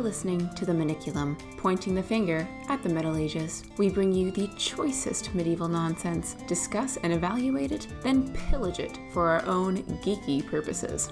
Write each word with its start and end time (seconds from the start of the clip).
You're 0.00 0.08
listening 0.08 0.48
to 0.54 0.64
the 0.64 0.72
Maniculum, 0.72 1.38
pointing 1.58 1.94
the 1.94 2.02
finger 2.02 2.48
at 2.70 2.82
the 2.82 2.88
Middle 2.88 3.18
Ages. 3.18 3.64
We 3.76 3.90
bring 3.90 4.14
you 4.14 4.30
the 4.30 4.48
choicest 4.56 5.34
medieval 5.34 5.68
nonsense, 5.68 6.36
discuss 6.46 6.96
and 7.02 7.12
evaluate 7.12 7.70
it, 7.70 7.86
then 8.00 8.32
pillage 8.32 8.78
it 8.78 8.98
for 9.12 9.28
our 9.28 9.44
own 9.44 9.82
geeky 10.02 10.46
purposes. 10.46 11.10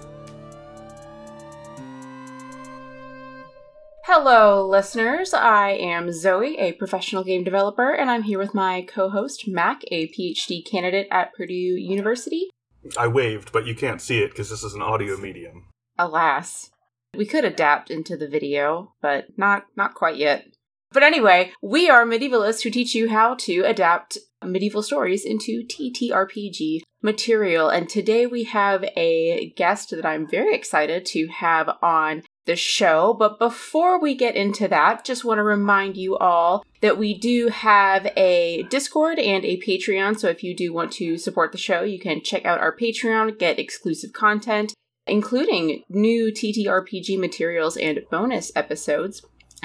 Hello, 4.05 4.66
listeners. 4.66 5.34
I 5.34 5.73
am 5.73 6.10
Zoe, 6.10 6.57
a 6.57 6.73
professional 6.73 7.24
game 7.24 7.45
developer, 7.45 7.93
and 7.93 8.10
I'm 8.10 8.23
here 8.23 8.38
with 8.38 8.55
my 8.55 8.87
co 8.88 9.10
host, 9.10 9.46
Mac, 9.46 9.82
a 9.93 10.09
PhD 10.09 10.65
candidate 10.65 11.09
at 11.10 11.34
Purdue 11.34 11.52
University. 11.52 12.48
I 12.96 13.09
waved, 13.09 13.52
but 13.52 13.66
you 13.66 13.74
can't 13.74 14.01
see 14.01 14.20
it 14.20 14.30
because 14.30 14.48
this 14.48 14.65
is 14.65 14.73
an 14.73 14.80
audio 14.80 15.18
medium. 15.18 15.66
Alas. 15.98 16.70
We 17.16 17.26
could 17.26 17.44
adapt 17.44 17.90
into 17.90 18.16
the 18.16 18.28
video, 18.28 18.95
but 19.01 19.26
not 19.37 19.66
not 19.76 19.95
quite 19.95 20.16
yet. 20.16 20.46
But 20.92 21.02
anyway, 21.02 21.52
we 21.62 21.90
are 21.90 22.06
medievalists 22.06 22.62
who 22.62 22.70
teach 22.70 22.95
you 22.95 23.10
how 23.10 23.34
to 23.40 23.62
adapt 23.62 24.18
medieval 24.42 24.82
stories 24.82 25.24
into 25.24 25.65
TTRPG 25.65 26.80
material. 27.02 27.68
And 27.68 27.88
today 27.88 28.26
we 28.26 28.45
have 28.45 28.84
a 28.96 29.52
guest 29.56 29.90
that 29.90 30.06
I'm 30.06 30.28
very 30.28 30.54
excited 30.54 31.04
to 31.06 31.26
have 31.28 31.70
on 31.82 32.23
the 32.46 32.56
show. 32.56 33.15
But 33.18 33.38
before 33.38 34.00
we 34.00 34.15
get 34.15 34.34
into 34.34 34.68
that, 34.68 35.04
just 35.04 35.24
want 35.24 35.38
to 35.38 35.43
remind 35.43 35.96
you 35.96 36.16
all 36.16 36.65
that 36.80 36.98
we 36.98 37.15
do 37.15 37.48
have 37.48 38.10
a 38.16 38.62
Discord 38.70 39.18
and 39.18 39.45
a 39.45 39.60
Patreon. 39.60 40.18
So 40.18 40.28
if 40.28 40.43
you 40.43 40.56
do 40.56 40.72
want 40.72 40.93
to 40.93 41.18
support 41.18 41.52
the 41.52 41.59
show, 41.59 41.82
you 41.82 41.98
can 41.98 42.22
check 42.22 42.45
out 42.46 42.60
our 42.60 42.74
Patreon, 42.74 43.38
get 43.38 43.59
exclusive 43.59 44.12
content, 44.12 44.72
including 45.09 45.82
new 45.88 46.30
TTRPG 46.32 47.18
materials 47.18 47.76
and 47.76 48.01
bonus 48.10 48.52
episodes. 48.54 49.23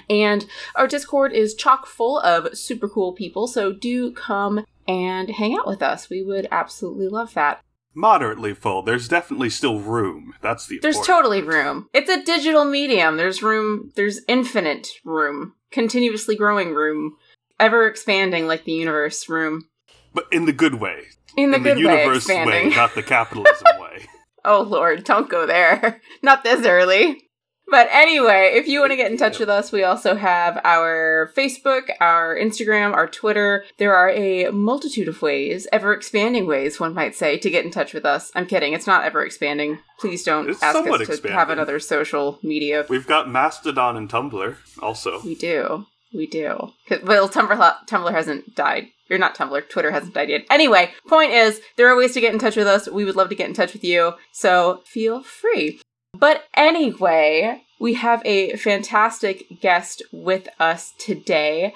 And 0.10 0.46
our 0.76 0.88
Discord 0.88 1.34
is 1.34 1.54
chock 1.54 1.86
full 1.86 2.20
of 2.20 2.58
super 2.58 2.90
cool 2.90 3.14
people, 3.14 3.48
so 3.48 3.72
do 3.72 4.12
come 4.12 4.66
and 4.88 5.30
hang 5.30 5.56
out 5.58 5.68
with 5.68 5.82
us. 5.82 6.10
We 6.10 6.24
would 6.24 6.48
absolutely 6.52 7.08
love 7.08 7.34
that. 7.36 7.62
Moderately 7.96 8.56
full. 8.56 8.82
There's 8.82 9.08
definitely 9.08 9.52
still 9.52 9.80
room. 9.80 10.34
That's 10.42 10.66
the 10.66 10.80
There's 10.82 11.00
totally 11.00 11.44
room. 11.44 11.90
It's 11.94 12.10
a 12.10 12.24
digital 12.24 12.66
medium. 12.66 13.18
There's 13.18 13.44
room, 13.44 13.92
there's 13.96 14.22
infinite 14.28 14.88
room, 15.06 15.54
continuously 15.72 16.36
growing 16.36 16.74
room, 16.74 17.16
ever 17.60 17.86
expanding 17.88 18.48
like 18.48 18.64
the 18.66 18.72
universe 18.74 19.30
room. 19.30 19.70
but 20.14 20.26
in 20.32 20.46
the 20.46 20.54
good 20.54 20.76
way. 20.76 21.04
In 21.38 21.52
the 21.52 21.58
in 21.58 21.64
good 21.64 21.78
the 21.78 21.86
way, 21.88 21.98
universe 22.02 22.18
expanding. 22.26 22.70
not 22.72 22.96
the 22.96 23.04
capitalism 23.04 23.68
way. 23.80 24.08
Oh 24.46 24.62
lord, 24.62 25.04
don't 25.04 25.30
go 25.30 25.46
there. 25.46 26.02
Not 26.22 26.44
this 26.44 26.66
early. 26.66 27.22
But 27.70 27.88
anyway, 27.92 28.52
if 28.56 28.68
you 28.68 28.82
want 28.82 28.92
to 28.92 28.98
get 28.98 29.10
in 29.10 29.18
touch 29.18 29.40
with 29.40 29.48
us, 29.50 29.72
we 29.72 29.84
also 29.84 30.16
have 30.16 30.60
our 30.66 31.32
Facebook, 31.36 31.90
our 32.02 32.36
Instagram, 32.38 32.94
our 32.94 33.08
Twitter. 33.08 33.64
There 33.80 33.96
are 33.96 34.10
a 34.10 34.52
multitude 34.52 35.08
of 35.08 35.22
ways, 35.22 35.66
ever 35.72 35.94
expanding 35.94 36.46
ways, 36.46 36.80
one 36.80 36.94
might 36.94 37.16
say, 37.16 37.38
to 37.38 37.50
get 37.50 37.64
in 37.64 37.72
touch 37.72 37.94
with 37.94 38.06
us. 38.06 38.32
I'm 38.36 38.46
kidding, 38.48 38.74
it's 38.74 38.86
not 38.86 39.06
ever 39.06 39.26
expanding. 39.26 39.80
Please 39.98 40.24
don't 40.24 40.50
It's 40.50 40.62
ask 40.62 40.78
us 40.78 40.84
to 40.84 40.94
expanding. 41.04 41.32
have 41.32 41.50
another 41.50 41.80
social 41.80 42.38
media. 42.44 42.86
We've 42.90 43.08
got 43.08 43.30
Mastodon 43.30 43.96
and 43.96 44.10
Tumblr 44.10 44.56
also. 44.82 45.22
We 45.24 45.34
do. 45.34 45.86
We 46.14 46.28
do. 46.28 46.72
Well, 47.04 47.28
Tumblr, 47.28 47.76
Tumblr 47.88 48.12
hasn't 48.12 48.56
died. 48.56 48.88
You're 49.10 49.20
not 49.20 49.36
Tumblr. 49.36 49.70
Twitter 49.70 49.92
hasn't 49.92 50.14
died 50.14 50.30
yet. 50.30 50.46
Anyway, 50.50 50.92
point 51.08 51.32
is, 51.32 51.62
there 51.76 51.88
are 51.88 51.98
ways 51.98 52.14
to 52.14 52.22
get 52.22 52.34
in 52.34 52.40
touch 52.40 52.56
with 52.56 52.68
us. 52.68 52.88
We 52.88 53.06
would 53.06 53.16
love 53.16 53.30
to 53.30 53.36
get 53.36 53.48
in 53.48 53.54
touch 53.54 53.74
with 53.74 53.84
you. 53.84 54.14
So 54.32 54.82
feel 54.86 55.24
free. 55.24 55.82
But 56.14 56.46
anyway, 56.56 57.64
we 57.80 57.96
have 57.96 58.22
a 58.26 58.56
fantastic 58.56 59.60
guest 59.60 60.04
with 60.12 60.48
us 60.60 60.94
today, 60.98 61.74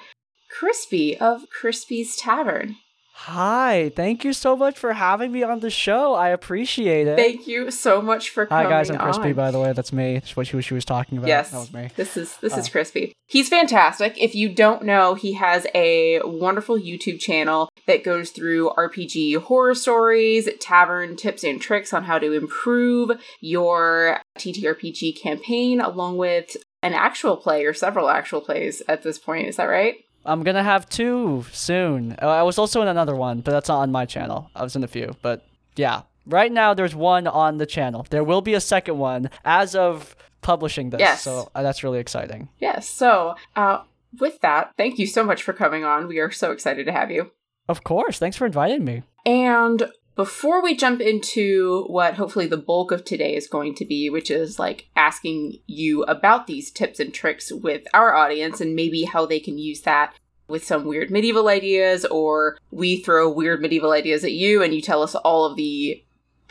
Crispy 0.48 1.18
of 1.18 1.50
Crispy's 1.50 2.16
Tavern. 2.16 2.76
Hi, 3.22 3.90
thank 3.96 4.22
you 4.24 4.32
so 4.32 4.56
much 4.56 4.78
for 4.78 4.92
having 4.92 5.32
me 5.32 5.42
on 5.42 5.58
the 5.58 5.70
show. 5.70 6.14
I 6.14 6.28
appreciate 6.28 7.08
it. 7.08 7.16
Thank 7.16 7.48
you 7.48 7.72
so 7.72 8.00
much 8.00 8.30
for 8.30 8.46
coming. 8.46 8.66
On. 8.66 8.70
Hi 8.72 8.78
guys, 8.78 8.90
I'm 8.90 8.98
Crispy. 8.98 9.30
on. 9.30 9.32
By 9.34 9.50
the 9.50 9.58
way, 9.58 9.72
that's 9.72 9.92
me. 9.92 10.14
That's 10.14 10.36
what 10.36 10.46
she 10.46 10.54
was, 10.54 10.64
she 10.64 10.74
was 10.74 10.84
talking 10.84 11.18
about. 11.18 11.26
Yes, 11.26 11.50
that 11.50 11.58
was 11.58 11.72
me. 11.72 11.88
this 11.96 12.16
is 12.16 12.36
this 12.36 12.56
is 12.56 12.68
Oh. 12.68 12.70
crispy. 12.70 13.12
He's 13.26 13.48
fantastic. 13.48 14.14
If 14.22 14.36
you 14.36 14.48
don't 14.48 14.84
know, 14.84 15.14
he 15.14 15.32
has 15.32 15.66
a 15.74 16.20
wonderful 16.24 16.78
YouTube 16.78 17.18
channel 17.18 17.68
that 17.88 18.04
goes 18.04 18.30
through 18.30 18.70
RPG 18.78 19.34
horror 19.36 19.74
stories, 19.74 20.48
tavern 20.60 21.16
tips 21.16 21.42
and 21.42 21.60
tricks 21.60 21.92
on 21.92 22.04
how 22.04 22.20
to 22.20 22.32
improve 22.32 23.10
your 23.40 24.20
TTRPG 24.38 25.20
campaign, 25.20 25.80
along 25.80 26.18
with 26.18 26.56
an 26.84 26.94
actual 26.94 27.36
play 27.36 27.64
or 27.64 27.74
several 27.74 28.08
actual 28.08 28.40
plays 28.40 28.80
at 28.88 29.02
this 29.02 29.18
point. 29.18 29.48
Is 29.48 29.56
that 29.56 29.64
right? 29.64 29.96
I'm 30.24 30.42
gonna 30.42 30.62
have 30.62 30.88
two 30.88 31.44
soon. 31.52 32.16
Uh, 32.20 32.28
I 32.28 32.42
was 32.42 32.58
also 32.58 32.82
in 32.82 32.88
another 32.88 33.14
one, 33.14 33.40
but 33.40 33.52
that's 33.52 33.68
not 33.68 33.80
on 33.80 33.90
my 33.92 34.04
channel. 34.04 34.50
I 34.54 34.62
was 34.62 34.76
in 34.76 34.84
a 34.84 34.88
few, 34.88 35.14
but 35.22 35.46
yeah. 35.76 36.02
Right 36.26 36.52
now, 36.52 36.74
there's 36.74 36.94
one 36.94 37.26
on 37.26 37.56
the 37.56 37.64
channel. 37.64 38.06
There 38.10 38.22
will 38.22 38.42
be 38.42 38.52
a 38.52 38.60
second 38.60 38.98
one 38.98 39.30
as 39.46 39.74
of 39.74 40.14
publishing 40.42 40.90
this. 40.90 41.00
Yes. 41.00 41.22
So 41.22 41.50
uh, 41.54 41.62
that's 41.62 41.82
really 41.82 42.00
exciting. 42.00 42.48
Yes. 42.58 42.86
So, 42.88 43.34
uh, 43.56 43.82
with 44.18 44.40
that, 44.40 44.72
thank 44.76 44.98
you 44.98 45.06
so 45.06 45.24
much 45.24 45.42
for 45.42 45.52
coming 45.52 45.84
on. 45.84 46.06
We 46.06 46.18
are 46.18 46.30
so 46.30 46.52
excited 46.52 46.84
to 46.86 46.92
have 46.92 47.10
you. 47.10 47.30
Of 47.68 47.84
course. 47.84 48.18
Thanks 48.18 48.36
for 48.36 48.46
inviting 48.46 48.84
me. 48.84 49.02
And 49.24 49.90
before 50.18 50.60
we 50.60 50.74
jump 50.74 51.00
into 51.00 51.84
what 51.84 52.14
hopefully 52.14 52.48
the 52.48 52.56
bulk 52.56 52.90
of 52.90 53.04
today 53.04 53.36
is 53.36 53.46
going 53.46 53.72
to 53.72 53.84
be, 53.84 54.10
which 54.10 54.32
is 54.32 54.58
like 54.58 54.88
asking 54.96 55.60
you 55.68 56.02
about 56.02 56.48
these 56.48 56.72
tips 56.72 56.98
and 56.98 57.14
tricks 57.14 57.52
with 57.52 57.86
our 57.94 58.12
audience 58.16 58.60
and 58.60 58.74
maybe 58.74 59.04
how 59.04 59.24
they 59.24 59.38
can 59.38 59.58
use 59.58 59.82
that 59.82 60.12
with 60.48 60.64
some 60.64 60.84
weird 60.84 61.08
medieval 61.08 61.46
ideas, 61.46 62.04
or 62.04 62.58
we 62.72 62.96
throw 62.96 63.30
weird 63.30 63.62
medieval 63.62 63.92
ideas 63.92 64.24
at 64.24 64.32
you 64.32 64.60
and 64.60 64.74
you 64.74 64.80
tell 64.80 65.04
us 65.04 65.14
all 65.14 65.44
of 65.44 65.56
the 65.56 66.02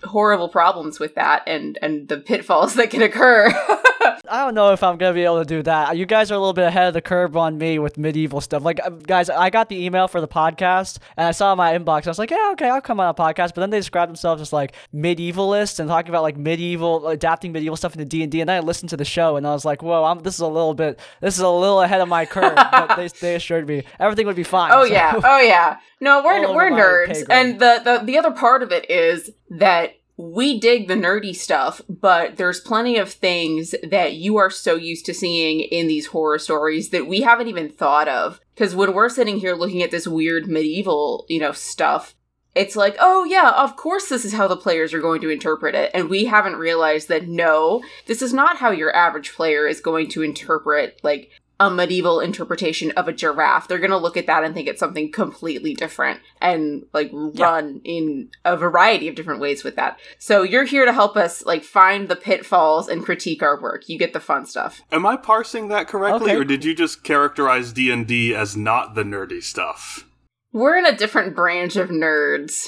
horrible 0.06 0.48
problems 0.48 0.98
with 0.98 1.16
that 1.16 1.44
and 1.46 1.78
and 1.82 2.08
the 2.08 2.18
pitfalls 2.18 2.74
that 2.76 2.90
can 2.90 3.02
occur. 3.02 3.50
I 4.30 4.44
don't 4.46 4.56
know 4.56 4.72
if 4.72 4.84
I'm 4.84 4.98
gonna 4.98 5.14
be 5.14 5.24
able 5.24 5.40
to 5.40 5.46
do 5.46 5.64
that. 5.64 5.98
You 5.98 6.06
guys 6.06 6.32
are 6.32 6.36
a 6.36 6.40
little 6.40 6.54
bit 6.54 6.66
ahead 6.66 6.88
of 6.88 6.94
the 6.94 7.02
curve 7.02 7.36
on 7.38 7.58
me 7.58 7.80
with 7.80 7.98
medieval 7.98 8.42
stuff. 8.42 8.64
Like, 8.64 8.80
uh, 8.84 8.90
guys, 8.90 9.30
I 9.30 9.50
got 9.50 9.70
the 9.70 9.84
email 9.86 10.08
for 10.08 10.22
the 10.22 10.28
podcast, 10.28 11.00
and 11.16 11.28
I 11.28 11.32
saw 11.32 11.56
my 11.56 11.78
inbox. 11.78 12.08
I 12.08 12.10
was 12.10 12.20
like, 12.20 12.32
yeah, 12.32 12.50
okay, 12.54 12.70
I'll 12.70 12.82
come 12.82 13.00
on 13.00 13.08
a 13.08 13.14
podcast. 13.14 13.54
But 13.54 13.62
then 13.62 13.70
they 13.70 13.80
described 13.80 14.10
themselves 14.10 14.42
as 14.42 14.54
like 14.54 14.76
medievalists 14.94 15.80
and 15.80 15.88
talking 15.90 16.10
about 16.10 16.24
like 16.24 16.38
medieval, 16.38 17.08
adapting 17.08 17.52
medieval 17.52 17.78
stuff 17.78 17.94
into 17.94 18.06
D 18.06 18.24
and 18.24 18.32
D. 18.32 18.42
And 18.42 18.52
I 18.52 18.60
listened 18.60 18.90
to 18.90 18.98
the 18.98 19.06
show, 19.06 19.36
and 19.36 19.48
I 19.48 19.54
was 19.54 19.66
like, 19.66 19.82
whoa, 19.82 20.04
I'm, 20.04 20.20
this 20.20 20.36
is 20.36 20.42
a 20.42 20.48
little 20.48 20.74
bit, 20.74 21.00
this 21.22 21.36
is 21.36 21.42
a 21.42 21.50
little 21.50 21.82
ahead 21.82 22.02
of 22.02 22.08
my 22.08 22.26
curve. 22.26 22.56
but 22.56 22.96
they, 22.96 23.08
they 23.22 23.36
assured 23.36 23.68
me 23.68 23.84
everything 24.00 24.28
would 24.28 24.36
be 24.36 24.44
fine. 24.44 24.72
Oh 24.74 24.86
so- 24.86 24.94
yeah, 24.94 25.20
oh 25.24 25.40
yeah. 25.40 25.78
No, 26.00 26.24
we're 26.24 26.54
we're 26.56 26.72
nerds, 26.72 27.26
and 27.30 27.60
the, 27.60 27.82
the 27.84 28.06
the 28.06 28.18
other 28.18 28.32
part 28.32 28.62
of 28.62 28.72
it 28.72 28.90
is 28.90 29.32
that 29.58 29.97
we 30.18 30.60
dig 30.60 30.88
the 30.88 30.96
nerdy 30.96 31.36
stuff, 31.36 31.80
but 31.88 32.38
there's 32.38 32.60
plenty 32.60 32.98
of 32.98 33.12
things 33.12 33.76
that 33.88 34.16
you 34.16 34.38
are 34.38 34.50
so 34.50 34.74
used 34.76 35.06
to 35.06 35.14
seeing 35.14 35.60
in 35.60 35.88
these 35.88 36.08
horror 36.08 36.40
stories 36.40 36.90
that 36.90 37.08
we 37.08 37.22
haven't 37.22 37.48
even 37.48 37.70
thought 37.70 38.08
of. 38.08 38.42
Because 38.56 38.76
when 38.76 38.94
we're 38.94 39.10
sitting 39.10 39.38
here 39.38 39.54
looking 39.54 39.84
at 39.84 39.92
this 39.92 40.08
weird 40.08 40.48
medieval, 40.48 41.26
you 41.30 41.40
know, 41.40 41.52
stuff, 41.52 42.16
it's 42.56 42.76
like, 42.76 42.96
oh 43.00 43.26
yeah, 43.26 43.52
of 43.52 43.76
course 43.76 44.10
this 44.10 44.26
is 44.26 44.34
how 44.34 44.48
the 44.48 44.58
players 44.58 44.92
are 44.92 45.02
going 45.02 45.22
to 45.22 45.30
interpret 45.30 45.76
it. 45.76 45.92
And 45.94 46.10
we 46.10 46.26
haven't 46.26 46.56
realized 46.56 47.10
that 47.10 47.28
no, 47.28 47.84
this 48.08 48.24
is 48.24 48.34
not 48.34 48.58
how 48.58 48.72
your 48.72 48.96
average 48.96 49.34
player 49.34 49.68
is 49.68 49.82
going 49.82 50.10
to 50.10 50.24
interpret, 50.24 51.00
like, 51.04 51.30
a 51.60 51.72
medieval 51.72 52.20
interpretation 52.20 52.92
of 52.92 53.08
a 53.08 53.14
giraffe. 53.14 53.68
They're 53.68 53.80
going 53.80 53.90
to 53.92 53.98
look 53.98 54.16
at 54.16 54.28
that 54.28 54.44
and 54.44 54.54
think 54.54 54.68
it's 54.68 54.80
something 54.80 55.12
completely 55.12 55.74
different 55.74 56.20
and 56.40 56.86
like 56.94 57.10
run 57.14 57.82
in 57.84 58.30
a 58.46 58.56
variety 58.56 59.08
of 59.08 59.16
different 59.16 59.40
ways 59.42 59.64
with 59.64 59.76
that. 59.76 60.00
So 60.20 60.44
you're 60.44 60.66
here 60.66 60.86
to 60.86 60.94
help 60.94 61.18
us 61.18 61.44
like 61.46 61.64
find 61.64 62.10
the 62.10 62.16
pitfalls 62.16 62.88
and 62.88 63.04
critique 63.04 63.42
our 63.42 63.60
work. 63.60 63.90
You 63.90 63.98
get 63.98 64.14
the 64.14 64.20
fun 64.20 64.46
stuff. 64.46 64.82
Am 64.92 65.06
I 65.06 65.18
parsing 65.18 65.70
that 65.70 65.88
correctly, 65.88 66.32
Okay. 66.32 66.36
or 66.40 66.44
did 66.44 66.64
you 66.64 66.76
just 66.76 67.04
characterize 67.04 67.74
D 67.74 67.90
and 67.92 68.06
D 68.06 68.36
as 68.36 68.56
not 68.56 68.94
the 68.94 69.04
nerdy 69.04 69.42
stuff? 69.42 70.06
We're 70.54 70.78
in 70.78 70.86
a 70.86 70.96
different 70.96 71.36
branch 71.36 71.76
of 71.76 71.90
nerds. 71.90 72.68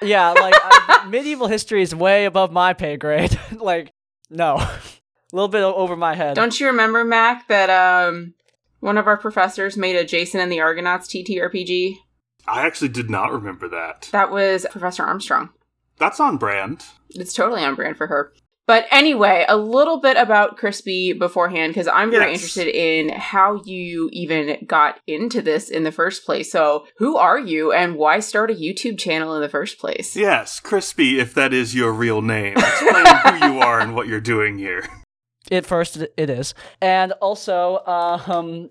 yeah, 0.00 0.30
like 0.30 0.54
uh, 0.62 1.04
medieval 1.08 1.48
history 1.48 1.82
is 1.82 1.94
way 1.94 2.24
above 2.26 2.52
my 2.52 2.72
pay 2.74 2.96
grade. 2.96 3.38
like, 3.58 3.90
no, 4.30 4.64
a 5.32 5.36
little 5.36 5.48
bit 5.48 5.62
over 5.62 5.96
my 5.96 6.14
head. 6.14 6.34
Don't 6.36 6.58
you 6.60 6.66
remember 6.68 7.04
Mac 7.04 7.48
that 7.48 7.70
um 7.70 8.34
one 8.80 8.96
of 8.98 9.06
our 9.06 9.16
professors 9.18 9.76
made 9.76 9.96
a 9.96 10.04
Jason 10.04 10.40
and 10.40 10.50
the 10.50 10.60
Argonauts 10.60 11.06
TTRPG? 11.08 11.96
I 12.48 12.66
actually 12.66 12.88
did 12.88 13.10
not 13.10 13.30
remember 13.32 13.68
that. 13.68 14.08
That 14.12 14.30
was 14.30 14.66
Professor 14.70 15.02
Armstrong. 15.04 15.50
That's 15.98 16.18
on 16.20 16.38
brand. 16.38 16.84
It's 17.10 17.34
totally 17.34 17.62
on 17.62 17.74
brand 17.74 17.96
for 17.98 18.06
her. 18.06 18.32
But 18.66 18.86
anyway, 18.92 19.44
a 19.48 19.56
little 19.56 20.00
bit 20.00 20.16
about 20.16 20.56
Crispy 20.56 21.12
beforehand, 21.12 21.70
because 21.74 21.88
I'm 21.88 22.10
very 22.10 22.30
Yes. 22.30 22.34
interested 22.40 22.68
in 22.68 23.08
how 23.08 23.60
you 23.64 24.08
even 24.12 24.64
got 24.66 25.00
into 25.08 25.42
this 25.42 25.68
in 25.68 25.82
the 25.82 25.90
first 25.90 26.24
place. 26.24 26.52
So, 26.52 26.86
who 26.98 27.16
are 27.16 27.38
you 27.38 27.72
and 27.72 27.96
why 27.96 28.20
start 28.20 28.48
a 28.50 28.54
YouTube 28.54 28.96
channel 28.96 29.34
in 29.34 29.42
the 29.42 29.48
first 29.48 29.78
place? 29.80 30.14
Yes, 30.14 30.60
Crispy, 30.60 31.18
if 31.18 31.34
that 31.34 31.52
is 31.52 31.74
your 31.74 31.92
real 31.92 32.22
name. 32.22 32.54
Explain 32.56 33.06
who 33.06 33.46
you 33.54 33.58
are 33.60 33.80
and 33.80 33.94
what 33.94 34.06
you're 34.06 34.20
doing 34.20 34.56
here. 34.56 34.86
At 35.50 35.66
first, 35.66 35.96
it 35.96 36.30
is. 36.30 36.54
And 36.80 37.12
also, 37.12 37.82
um, 37.86 38.68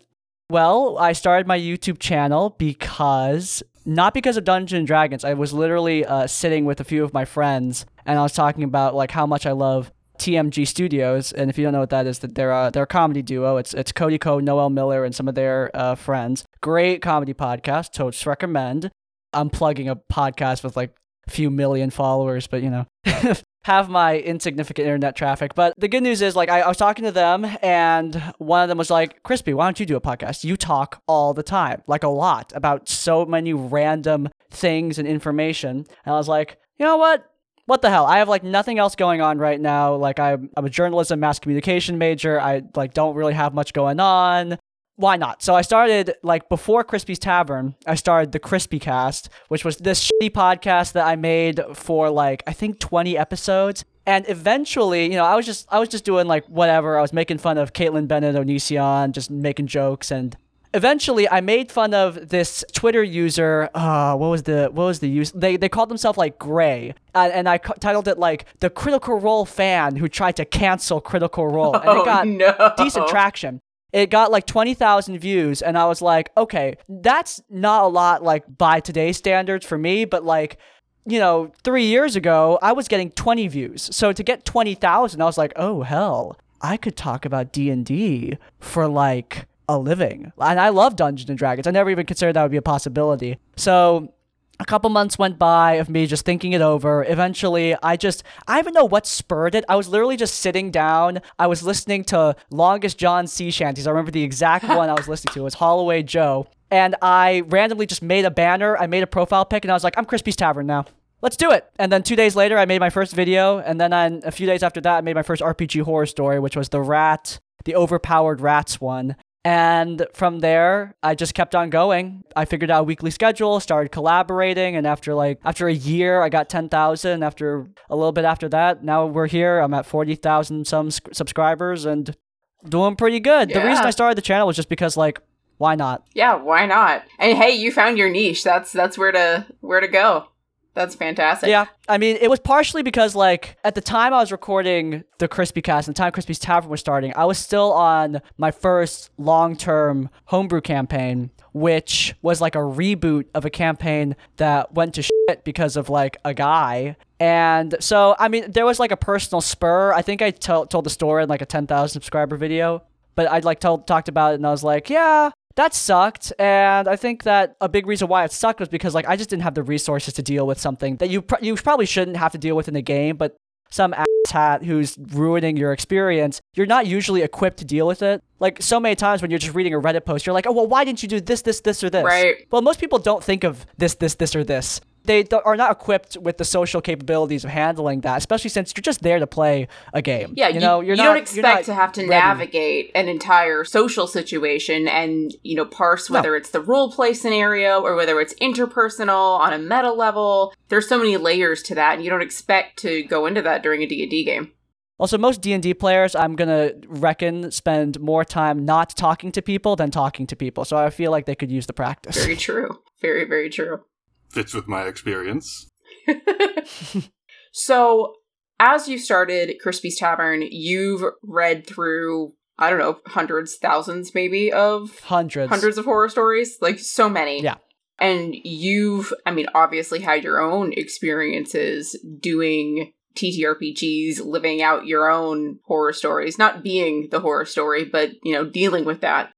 well, 0.49 0.97
I 0.97 1.13
started 1.13 1.47
my 1.47 1.59
YouTube 1.59 1.99
channel 1.99 2.55
because 2.57 3.63
not 3.85 4.13
because 4.13 4.37
of 4.37 4.43
Dungeons 4.43 4.77
and 4.77 4.87
Dragons. 4.87 5.23
I 5.23 5.33
was 5.33 5.53
literally 5.53 6.05
uh, 6.05 6.27
sitting 6.27 6.65
with 6.65 6.79
a 6.79 6.83
few 6.83 7.03
of 7.03 7.13
my 7.13 7.25
friends, 7.25 7.85
and 8.05 8.19
I 8.19 8.21
was 8.21 8.33
talking 8.33 8.63
about 8.63 8.95
like 8.95 9.11
how 9.11 9.25
much 9.25 9.45
I 9.45 9.51
love 9.51 9.91
TMG 10.19 10.67
Studios. 10.67 11.31
And 11.31 11.49
if 11.49 11.57
you 11.57 11.63
don't 11.63 11.73
know 11.73 11.79
what 11.79 11.89
that 11.89 12.05
is, 12.05 12.19
that 12.19 12.35
they're 12.35 12.51
a, 12.51 12.69
they're 12.71 12.83
a 12.83 12.87
comedy 12.87 13.21
duo. 13.21 13.57
It's 13.57 13.73
it's 13.73 13.91
Cody 13.91 14.17
Ko, 14.17 14.39
Noel 14.39 14.69
Miller, 14.69 15.03
and 15.03 15.15
some 15.15 15.27
of 15.27 15.35
their 15.35 15.71
uh, 15.73 15.95
friends. 15.95 16.45
Great 16.61 17.01
comedy 17.01 17.33
podcast. 17.33 17.91
Totes 17.91 18.25
recommend. 18.25 18.91
I'm 19.33 19.49
plugging 19.49 19.89
a 19.89 19.95
podcast 19.95 20.63
with 20.63 20.75
like 20.75 20.95
a 21.27 21.31
few 21.31 21.49
million 21.49 21.89
followers, 21.89 22.47
but 22.47 22.61
you 22.61 22.69
know. 22.69 22.85
have 23.63 23.89
my 23.89 24.17
insignificant 24.19 24.85
internet 24.85 25.15
traffic. 25.15 25.53
But 25.53 25.73
the 25.77 25.87
good 25.87 26.03
news 26.03 26.21
is, 26.21 26.35
like, 26.35 26.49
I, 26.49 26.61
I 26.61 26.67
was 26.67 26.77
talking 26.77 27.05
to 27.05 27.11
them, 27.11 27.45
and 27.61 28.33
one 28.37 28.63
of 28.63 28.69
them 28.69 28.77
was 28.77 28.89
like, 28.89 29.21
Crispy, 29.23 29.53
why 29.53 29.65
don't 29.65 29.79
you 29.79 29.85
do 29.85 29.95
a 29.95 30.01
podcast? 30.01 30.43
You 30.43 30.55
talk 30.55 31.01
all 31.07 31.33
the 31.33 31.43
time, 31.43 31.81
like 31.87 32.03
a 32.03 32.09
lot, 32.09 32.53
about 32.55 32.87
so 32.87 33.25
many 33.25 33.53
random 33.53 34.29
things 34.49 34.97
and 34.97 35.07
information. 35.07 35.85
And 36.05 36.13
I 36.13 36.17
was 36.17 36.27
like, 36.27 36.57
you 36.77 36.85
know 36.85 36.97
what? 36.97 37.25
What 37.65 37.83
the 37.83 37.89
hell? 37.91 38.07
I 38.07 38.17
have 38.17 38.27
like 38.27 38.43
nothing 38.43 38.79
else 38.79 38.95
going 38.95 39.21
on 39.21 39.37
right 39.37 39.61
now. 39.61 39.93
Like 39.93 40.19
I'm, 40.19 40.49
I'm 40.57 40.65
a 40.65 40.71
journalism 40.71 41.19
mass 41.19 41.37
communication 41.37 41.99
major. 41.99 42.41
I 42.41 42.63
like 42.75 42.95
don't 42.95 43.15
really 43.15 43.35
have 43.35 43.53
much 43.53 43.73
going 43.73 43.99
on 43.99 44.57
why 44.99 45.15
not? 45.15 45.41
So 45.41 45.55
I 45.55 45.61
started 45.61 46.13
like 46.23 46.49
before 46.49 46.83
Crispy's 46.83 47.19
Tavern, 47.19 47.75
I 47.87 47.95
started 47.95 48.33
the 48.33 48.39
Crispy 48.39 48.79
Cast, 48.79 49.29
which 49.47 49.63
was 49.63 49.77
this 49.77 50.09
shitty 50.11 50.31
podcast 50.31 50.91
that 50.91 51.07
I 51.07 51.15
made 51.15 51.61
for 51.73 52.09
like 52.09 52.43
I 52.45 52.53
think 52.53 52.79
20 52.79 53.17
episodes. 53.17 53.85
And 54.05 54.25
eventually, 54.27 55.03
you 55.05 55.15
know, 55.17 55.23
I 55.23 55.35
was 55.35 55.45
just 55.45 55.67
I 55.71 55.79
was 55.79 55.87
just 55.87 56.03
doing 56.03 56.27
like 56.27 56.45
whatever. 56.47 56.97
I 56.97 57.01
was 57.01 57.13
making 57.13 57.37
fun 57.37 57.57
of 57.57 57.71
Kaitlin 57.73 58.07
Bennett 58.07 58.35
Onision, 58.35 59.11
just 59.13 59.29
making 59.31 59.67
jokes 59.67 60.11
and 60.11 60.35
eventually 60.73 61.27
I 61.29 61.41
made 61.41 61.71
fun 61.71 61.93
of 61.93 62.29
this 62.29 62.63
Twitter 62.73 63.01
user. 63.01 63.69
Uh, 63.73 64.15
what 64.15 64.27
was 64.27 64.43
the 64.43 64.69
what 64.73 64.83
was 64.85 64.99
the 64.99 65.09
use? 65.09 65.31
They 65.31 65.55
they 65.57 65.69
called 65.69 65.89
themselves 65.89 66.17
like 66.17 66.37
Gray, 66.37 66.93
uh, 67.15 67.29
and 67.33 67.47
I 67.47 67.57
c- 67.57 67.73
titled 67.79 68.07
it 68.07 68.17
like 68.19 68.45
the 68.59 68.69
Critical 68.69 69.19
Role 69.19 69.45
fan 69.45 69.95
who 69.95 70.07
tried 70.07 70.35
to 70.35 70.45
cancel 70.45 70.99
Critical 71.01 71.47
Role, 71.47 71.75
and 71.75 71.83
Oh, 71.89 72.01
it 72.01 72.05
got 72.05 72.27
no. 72.27 72.73
decent 72.77 73.07
traction. 73.07 73.61
It 73.91 74.09
got 74.09 74.31
like 74.31 74.45
20,000 74.45 75.17
views, 75.19 75.61
and 75.61 75.77
I 75.77 75.85
was 75.85 76.01
like, 76.01 76.31
okay, 76.37 76.77
that's 76.87 77.41
not 77.49 77.83
a 77.83 77.87
lot, 77.87 78.23
like 78.23 78.45
by 78.57 78.79
today's 78.79 79.17
standards 79.17 79.65
for 79.65 79.77
me, 79.77 80.05
but 80.05 80.23
like, 80.23 80.57
you 81.05 81.19
know, 81.19 81.51
three 81.63 81.85
years 81.85 82.15
ago, 82.15 82.59
I 82.61 82.73
was 82.73 82.87
getting 82.87 83.11
20 83.11 83.47
views. 83.47 83.89
So 83.95 84.13
to 84.13 84.23
get 84.23 84.45
20,000, 84.45 85.21
I 85.21 85.25
was 85.25 85.37
like, 85.37 85.53
oh, 85.55 85.81
hell, 85.81 86.37
I 86.61 86.77
could 86.77 86.95
talk 86.95 87.25
about 87.25 87.51
D&D 87.51 88.37
for 88.59 88.87
like 88.87 89.47
a 89.67 89.77
living. 89.77 90.31
And 90.39 90.59
I 90.59 90.69
love 90.69 90.95
Dungeons 90.95 91.29
and 91.29 91.37
Dragons. 91.37 91.65
I 91.65 91.71
never 91.71 91.89
even 91.89 92.05
considered 92.05 92.33
that 92.33 92.43
would 92.43 92.51
be 92.51 92.57
a 92.57 92.61
possibility. 92.61 93.37
So 93.55 94.13
a 94.59 94.65
couple 94.65 94.89
months 94.89 95.17
went 95.17 95.39
by 95.39 95.73
of 95.75 95.89
me 95.89 96.05
just 96.05 96.25
thinking 96.25 96.51
it 96.51 96.61
over. 96.61 97.05
Eventually, 97.05 97.75
I 97.81 97.95
just, 97.95 98.23
I 98.47 98.55
don't 98.55 98.65
even 98.65 98.73
know 98.73 98.85
what 98.85 99.07
spurred 99.07 99.55
it. 99.55 99.63
I 99.69 99.75
was 99.75 99.87
literally 99.87 100.17
just 100.17 100.35
sitting 100.35 100.69
down. 100.69 101.21
I 101.37 101.47
was 101.47 101.63
listening 101.63 102.03
to 102.05 102.35
Longest 102.51 102.97
John 102.97 103.27
Sea 103.27 103.51
Shanties. 103.51 103.87
I 103.87 103.91
remember 103.91 104.11
the 104.11 104.23
exact 104.23 104.63
one 104.67 104.89
I 104.89 104.93
was 104.93 105.07
listening 105.07 105.33
to. 105.33 105.39
It 105.39 105.43
was 105.43 105.53
Haul 105.55 105.79
Away 105.79 106.03
Joe. 106.03 106.47
And 106.69 106.95
I 107.01 107.43
randomly 107.47 107.85
just 107.85 108.01
made 108.01 108.25
a 108.25 108.31
banner. 108.31 108.77
I 108.77 108.87
made 108.87 109.01
a 109.01 109.07
profile 109.07 109.45
pic 109.45 109.63
and 109.63 109.71
I 109.71 109.73
was 109.73 109.83
like, 109.83 109.97
I'm 109.97 110.05
Crispy's 110.05 110.35
Tavern 110.35 110.67
now. 110.67 110.85
Let's 111.21 111.37
do 111.37 111.51
it. 111.51 111.69
And 111.77 111.91
then 111.91 112.03
two 112.03 112.15
days 112.15 112.35
later, 112.35 112.57
I 112.57 112.65
made 112.65 112.79
my 112.79 112.89
first 112.89 113.13
video. 113.13 113.59
And 113.59 113.79
then 113.79 113.91
on, 113.91 114.21
a 114.23 114.31
few 114.31 114.45
days 114.45 114.61
after 114.61 114.79
that, 114.81 114.97
I 114.97 115.01
made 115.01 115.15
my 115.15 115.23
first 115.23 115.41
RPG 115.41 115.83
horror 115.83 116.05
story, 116.05 116.39
which 116.39 116.55
was 116.55 116.69
the 116.69 116.81
rat, 116.81 117.39
the 117.65 117.75
overpowered 117.75 118.39
rats 118.39 118.79
one. 118.79 119.15
And 119.49 120.05
from 120.13 120.41
there, 120.41 120.95
I 121.01 121.15
just 121.15 121.33
kept 121.33 121.55
on 121.55 121.71
going. 121.71 122.23
I 122.35 122.45
figured 122.45 122.69
out 122.69 122.81
a 122.81 122.83
weekly 122.83 123.09
schedule, 123.09 123.59
started 123.59 123.91
collaborating, 123.91 124.75
and 124.75 124.85
after 124.85 125.15
like 125.15 125.39
after 125.43 125.67
a 125.67 125.73
year, 125.73 126.21
I 126.21 126.29
got 126.29 126.49
ten 126.49 126.69
thousand. 126.69 127.23
After 127.23 127.67
a 127.89 127.95
little 127.95 128.11
bit 128.11 128.25
after 128.25 128.47
that, 128.49 128.83
now 128.83 129.07
we're 129.07 129.25
here. 129.25 129.57
I'm 129.57 129.73
at 129.73 129.87
forty 129.87 130.13
thousand 130.13 130.67
some 130.67 130.91
subscribers 130.91 131.85
and 131.85 132.15
doing 132.63 132.95
pretty 132.95 133.19
good. 133.19 133.49
The 133.49 133.65
reason 133.65 133.83
I 133.85 133.89
started 133.89 134.19
the 134.19 134.21
channel 134.21 134.45
was 134.45 134.55
just 134.55 134.69
because 134.69 134.95
like, 134.95 135.19
why 135.57 135.73
not? 135.73 136.05
Yeah, 136.13 136.35
why 136.35 136.67
not? 136.67 137.05
And 137.17 137.35
hey, 137.35 137.53
you 137.53 137.71
found 137.71 137.97
your 137.97 138.11
niche. 138.11 138.43
That's 138.43 138.71
that's 138.71 138.99
where 138.99 139.11
to 139.11 139.47
where 139.61 139.79
to 139.79 139.87
go. 139.87 140.27
That's 140.75 140.95
fantastic. 140.95 141.49
Yeah, 141.49 141.65
I 141.87 141.97
mean, 141.97 142.17
it 142.21 142.29
was 142.29 142.39
partially 142.39 142.83
because 142.83 143.15
like 143.15 143.57
at 143.63 143.75
the 143.75 143.81
time 143.81 144.13
I 144.13 144.17
was 144.17 144.31
recording 144.31 145.03
the 145.17 145.27
Crispy 145.27 145.61
Cast 145.61 145.87
and 145.87 145.95
the 145.95 145.97
time 145.97 146.11
Crispy's 146.11 146.39
Tavern 146.39 146.69
was 146.69 146.79
starting, 146.79 147.11
I 147.15 147.25
was 147.25 147.37
still 147.37 147.73
on 147.73 148.21
my 148.37 148.51
first 148.51 149.09
long-term 149.17 150.09
homebrew 150.25 150.61
campaign, 150.61 151.31
which 151.53 152.15
was 152.21 152.39
like 152.39 152.55
a 152.55 152.59
reboot 152.59 153.25
of 153.33 153.45
a 153.45 153.49
campaign 153.49 154.15
that 154.37 154.73
went 154.73 154.93
to 154.95 155.01
shit 155.01 155.43
because 155.43 155.75
of 155.75 155.89
like 155.89 156.17
a 156.23 156.33
guy. 156.33 156.95
And 157.19 157.75
so, 157.79 158.15
I 158.17 158.29
mean, 158.29 158.51
there 158.51 158.65
was 158.65 158.79
like 158.79 158.91
a 158.91 158.97
personal 158.97 159.41
spur. 159.41 159.91
I 159.91 160.01
think 160.01 160.21
I 160.21 160.31
tell 160.31 160.65
told 160.65 160.85
the 160.85 160.89
story 160.89 161.23
in 161.23 161.29
like 161.29 161.41
a 161.41 161.45
10,000 161.45 161.89
subscriber 161.89 162.37
video, 162.37 162.83
but 163.15 163.29
I'd 163.29 163.43
like 163.43 163.59
told, 163.59 163.87
talked 163.87 164.07
about 164.07 164.31
it 164.31 164.35
and 164.35 164.47
I 164.47 164.51
was 164.51 164.63
like, 164.63 164.89
yeah, 164.89 165.31
that 165.59 165.73
sucked 165.73 166.31
and 166.39 166.87
i 166.87 166.95
think 166.95 167.23
that 167.23 167.55
a 167.59 167.67
big 167.67 167.85
reason 167.85 168.07
why 168.07 168.23
it 168.23 168.31
sucked 168.31 168.59
was 168.59 168.69
because 168.69 168.95
like 168.95 169.07
i 169.07 169.15
just 169.15 169.29
didn't 169.29 169.43
have 169.43 169.55
the 169.55 169.63
resources 169.63 170.13
to 170.13 170.21
deal 170.21 170.47
with 170.47 170.59
something 170.59 170.95
that 170.97 171.09
you 171.09 171.21
pr- 171.21 171.41
you 171.41 171.53
probably 171.55 171.85
shouldn't 171.85 172.17
have 172.17 172.31
to 172.31 172.37
deal 172.37 172.55
with 172.55 172.67
in 172.67 172.73
the 172.73 172.81
game 172.81 173.17
but 173.17 173.35
some 173.69 173.93
ass 173.93 174.07
hat 174.31 174.63
who's 174.63 174.97
ruining 175.11 175.57
your 175.57 175.71
experience 175.71 176.41
you're 176.53 176.65
not 176.65 176.87
usually 176.87 177.21
equipped 177.21 177.57
to 177.57 177.65
deal 177.65 177.87
with 177.87 178.01
it. 178.01 178.23
Like 178.39 178.61
so 178.61 178.79
many 178.79 178.95
times 178.95 179.21
when 179.21 179.31
you're 179.31 179.39
just 179.39 179.55
reading 179.55 179.73
a 179.73 179.79
reddit 179.79 180.05
post 180.05 180.25
you're 180.25 180.33
like 180.33 180.47
oh 180.47 180.51
well 180.51 180.67
why 180.67 180.83
didn't 180.83 181.01
you 181.03 181.09
do 181.09 181.21
this 181.21 181.41
this 181.41 181.61
this 181.61 181.83
or 181.83 181.89
this? 181.89 182.03
Right. 182.03 182.47
well 182.51 182.61
most 182.61 182.79
people 182.79 182.99
don't 182.99 183.23
think 183.23 183.43
of 183.43 183.65
this 183.77 183.95
this 183.95 184.15
this 184.15 184.35
or 184.35 184.43
this 184.43 184.81
they 185.09 185.25
are 185.43 185.55
not 185.57 185.71
equipped 185.71 186.15
with 186.17 186.37
the 186.37 186.45
social 186.45 186.81
capabilities 186.81 187.43
of 187.43 187.49
handling 187.49 188.01
that 188.01 188.17
especially 188.17 188.49
since 188.49 188.73
you're 188.75 188.81
just 188.81 189.01
there 189.01 189.19
to 189.19 189.27
play 189.27 189.67
a 189.93 190.01
game 190.01 190.33
Yeah, 190.37 190.49
you 190.49 190.59
know 190.59 190.79
you're 190.81 190.95
you 190.95 191.03
not 191.03 191.09
don't 191.15 191.17
expect 191.17 191.65
to 191.65 191.73
have 191.73 191.91
to 191.93 192.01
ready. 192.01 192.09
navigate 192.11 192.91
an 192.95 193.09
entire 193.09 193.63
social 193.63 194.07
situation 194.07 194.87
and 194.87 195.33
you 195.43 195.55
know 195.55 195.65
parse 195.65 196.09
whether 196.09 196.35
it's 196.35 196.51
the 196.51 196.61
role 196.61 196.91
play 196.91 197.13
scenario 197.13 197.81
or 197.81 197.95
whether 197.95 198.19
it's 198.21 198.33
interpersonal 198.35 199.39
on 199.39 199.53
a 199.53 199.57
meta 199.57 199.91
level. 199.91 200.53
There's 200.69 200.87
so 200.87 200.97
many 200.97 201.17
layers 201.17 201.63
to 201.63 201.75
that, 201.75 201.95
and 201.95 202.03
you 202.03 202.09
don't 202.09 202.21
expect 202.21 202.77
to 202.79 203.03
go 203.03 203.25
into 203.25 203.41
that 203.41 203.63
during 203.63 203.81
a 203.81 203.87
D&D 203.87 204.23
game. 204.23 204.51
Also, 204.99 205.17
most 205.17 205.41
D 205.41 205.53
and 205.53 205.63
D 205.63 205.73
players, 205.73 206.13
I'm 206.13 206.35
gonna 206.35 206.71
reckon, 206.87 207.51
spend 207.51 207.99
more 207.99 208.25
time 208.25 208.65
not 208.65 208.95
talking 208.97 209.31
to 209.31 209.41
people 209.41 209.75
than 209.75 209.91
talking 209.91 210.27
to 210.27 210.35
people. 210.35 210.65
So 210.65 210.75
I 210.77 210.89
feel 210.89 211.09
like 211.09 211.25
they 211.25 211.35
could 211.35 211.49
use 211.51 211.67
the 211.67 211.73
practice. 211.73 212.17
Very 212.17 212.35
true. 212.35 212.79
Very 213.01 213.23
very 213.25 213.49
true. 213.49 213.79
Fits 214.29 214.53
with 214.53 214.67
my 214.67 214.83
experience. 214.83 215.69
So, 217.51 218.13
as 218.59 218.87
you 218.87 218.97
started 218.97 219.55
Crispy's 219.61 219.97
Tavern, 219.97 220.43
you've 220.43 221.03
read 221.23 221.65
through 221.65 222.33
I 222.57 222.69
don't 222.69 222.79
know 222.79 222.99
hundreds, 223.05 223.55
thousands, 223.55 224.13
maybe 224.13 224.51
of 224.51 224.99
Hundreds. 224.99 225.49
hundreds 225.49 225.77
of 225.77 225.85
horror 225.85 226.09
stories, 226.09 226.57
like 226.61 226.77
so 226.77 227.07
many. 227.07 227.41
Yeah. 227.41 227.55
And 227.99 228.35
you've, 228.43 229.13
I 229.25 229.31
mean, 229.31 229.47
obviously 229.55 230.01
had 230.01 230.23
your 230.23 230.39
own 230.41 230.73
experiences 230.73 231.97
doing 232.19 232.91
TTRPGs, 233.15 234.23
living 234.25 234.61
out 234.61 234.85
your 234.85 235.09
own 235.09 235.59
horror 235.65 235.93
stories, 235.93 236.37
not 236.37 236.61
being 236.63 237.07
the 237.11 237.21
horror 237.21 237.45
story, 237.45 237.85
but, 237.85 238.11
you 238.23 238.33
know, 238.33 238.45
dealing 238.45 238.83
with 238.83 239.01
that. 239.01 239.31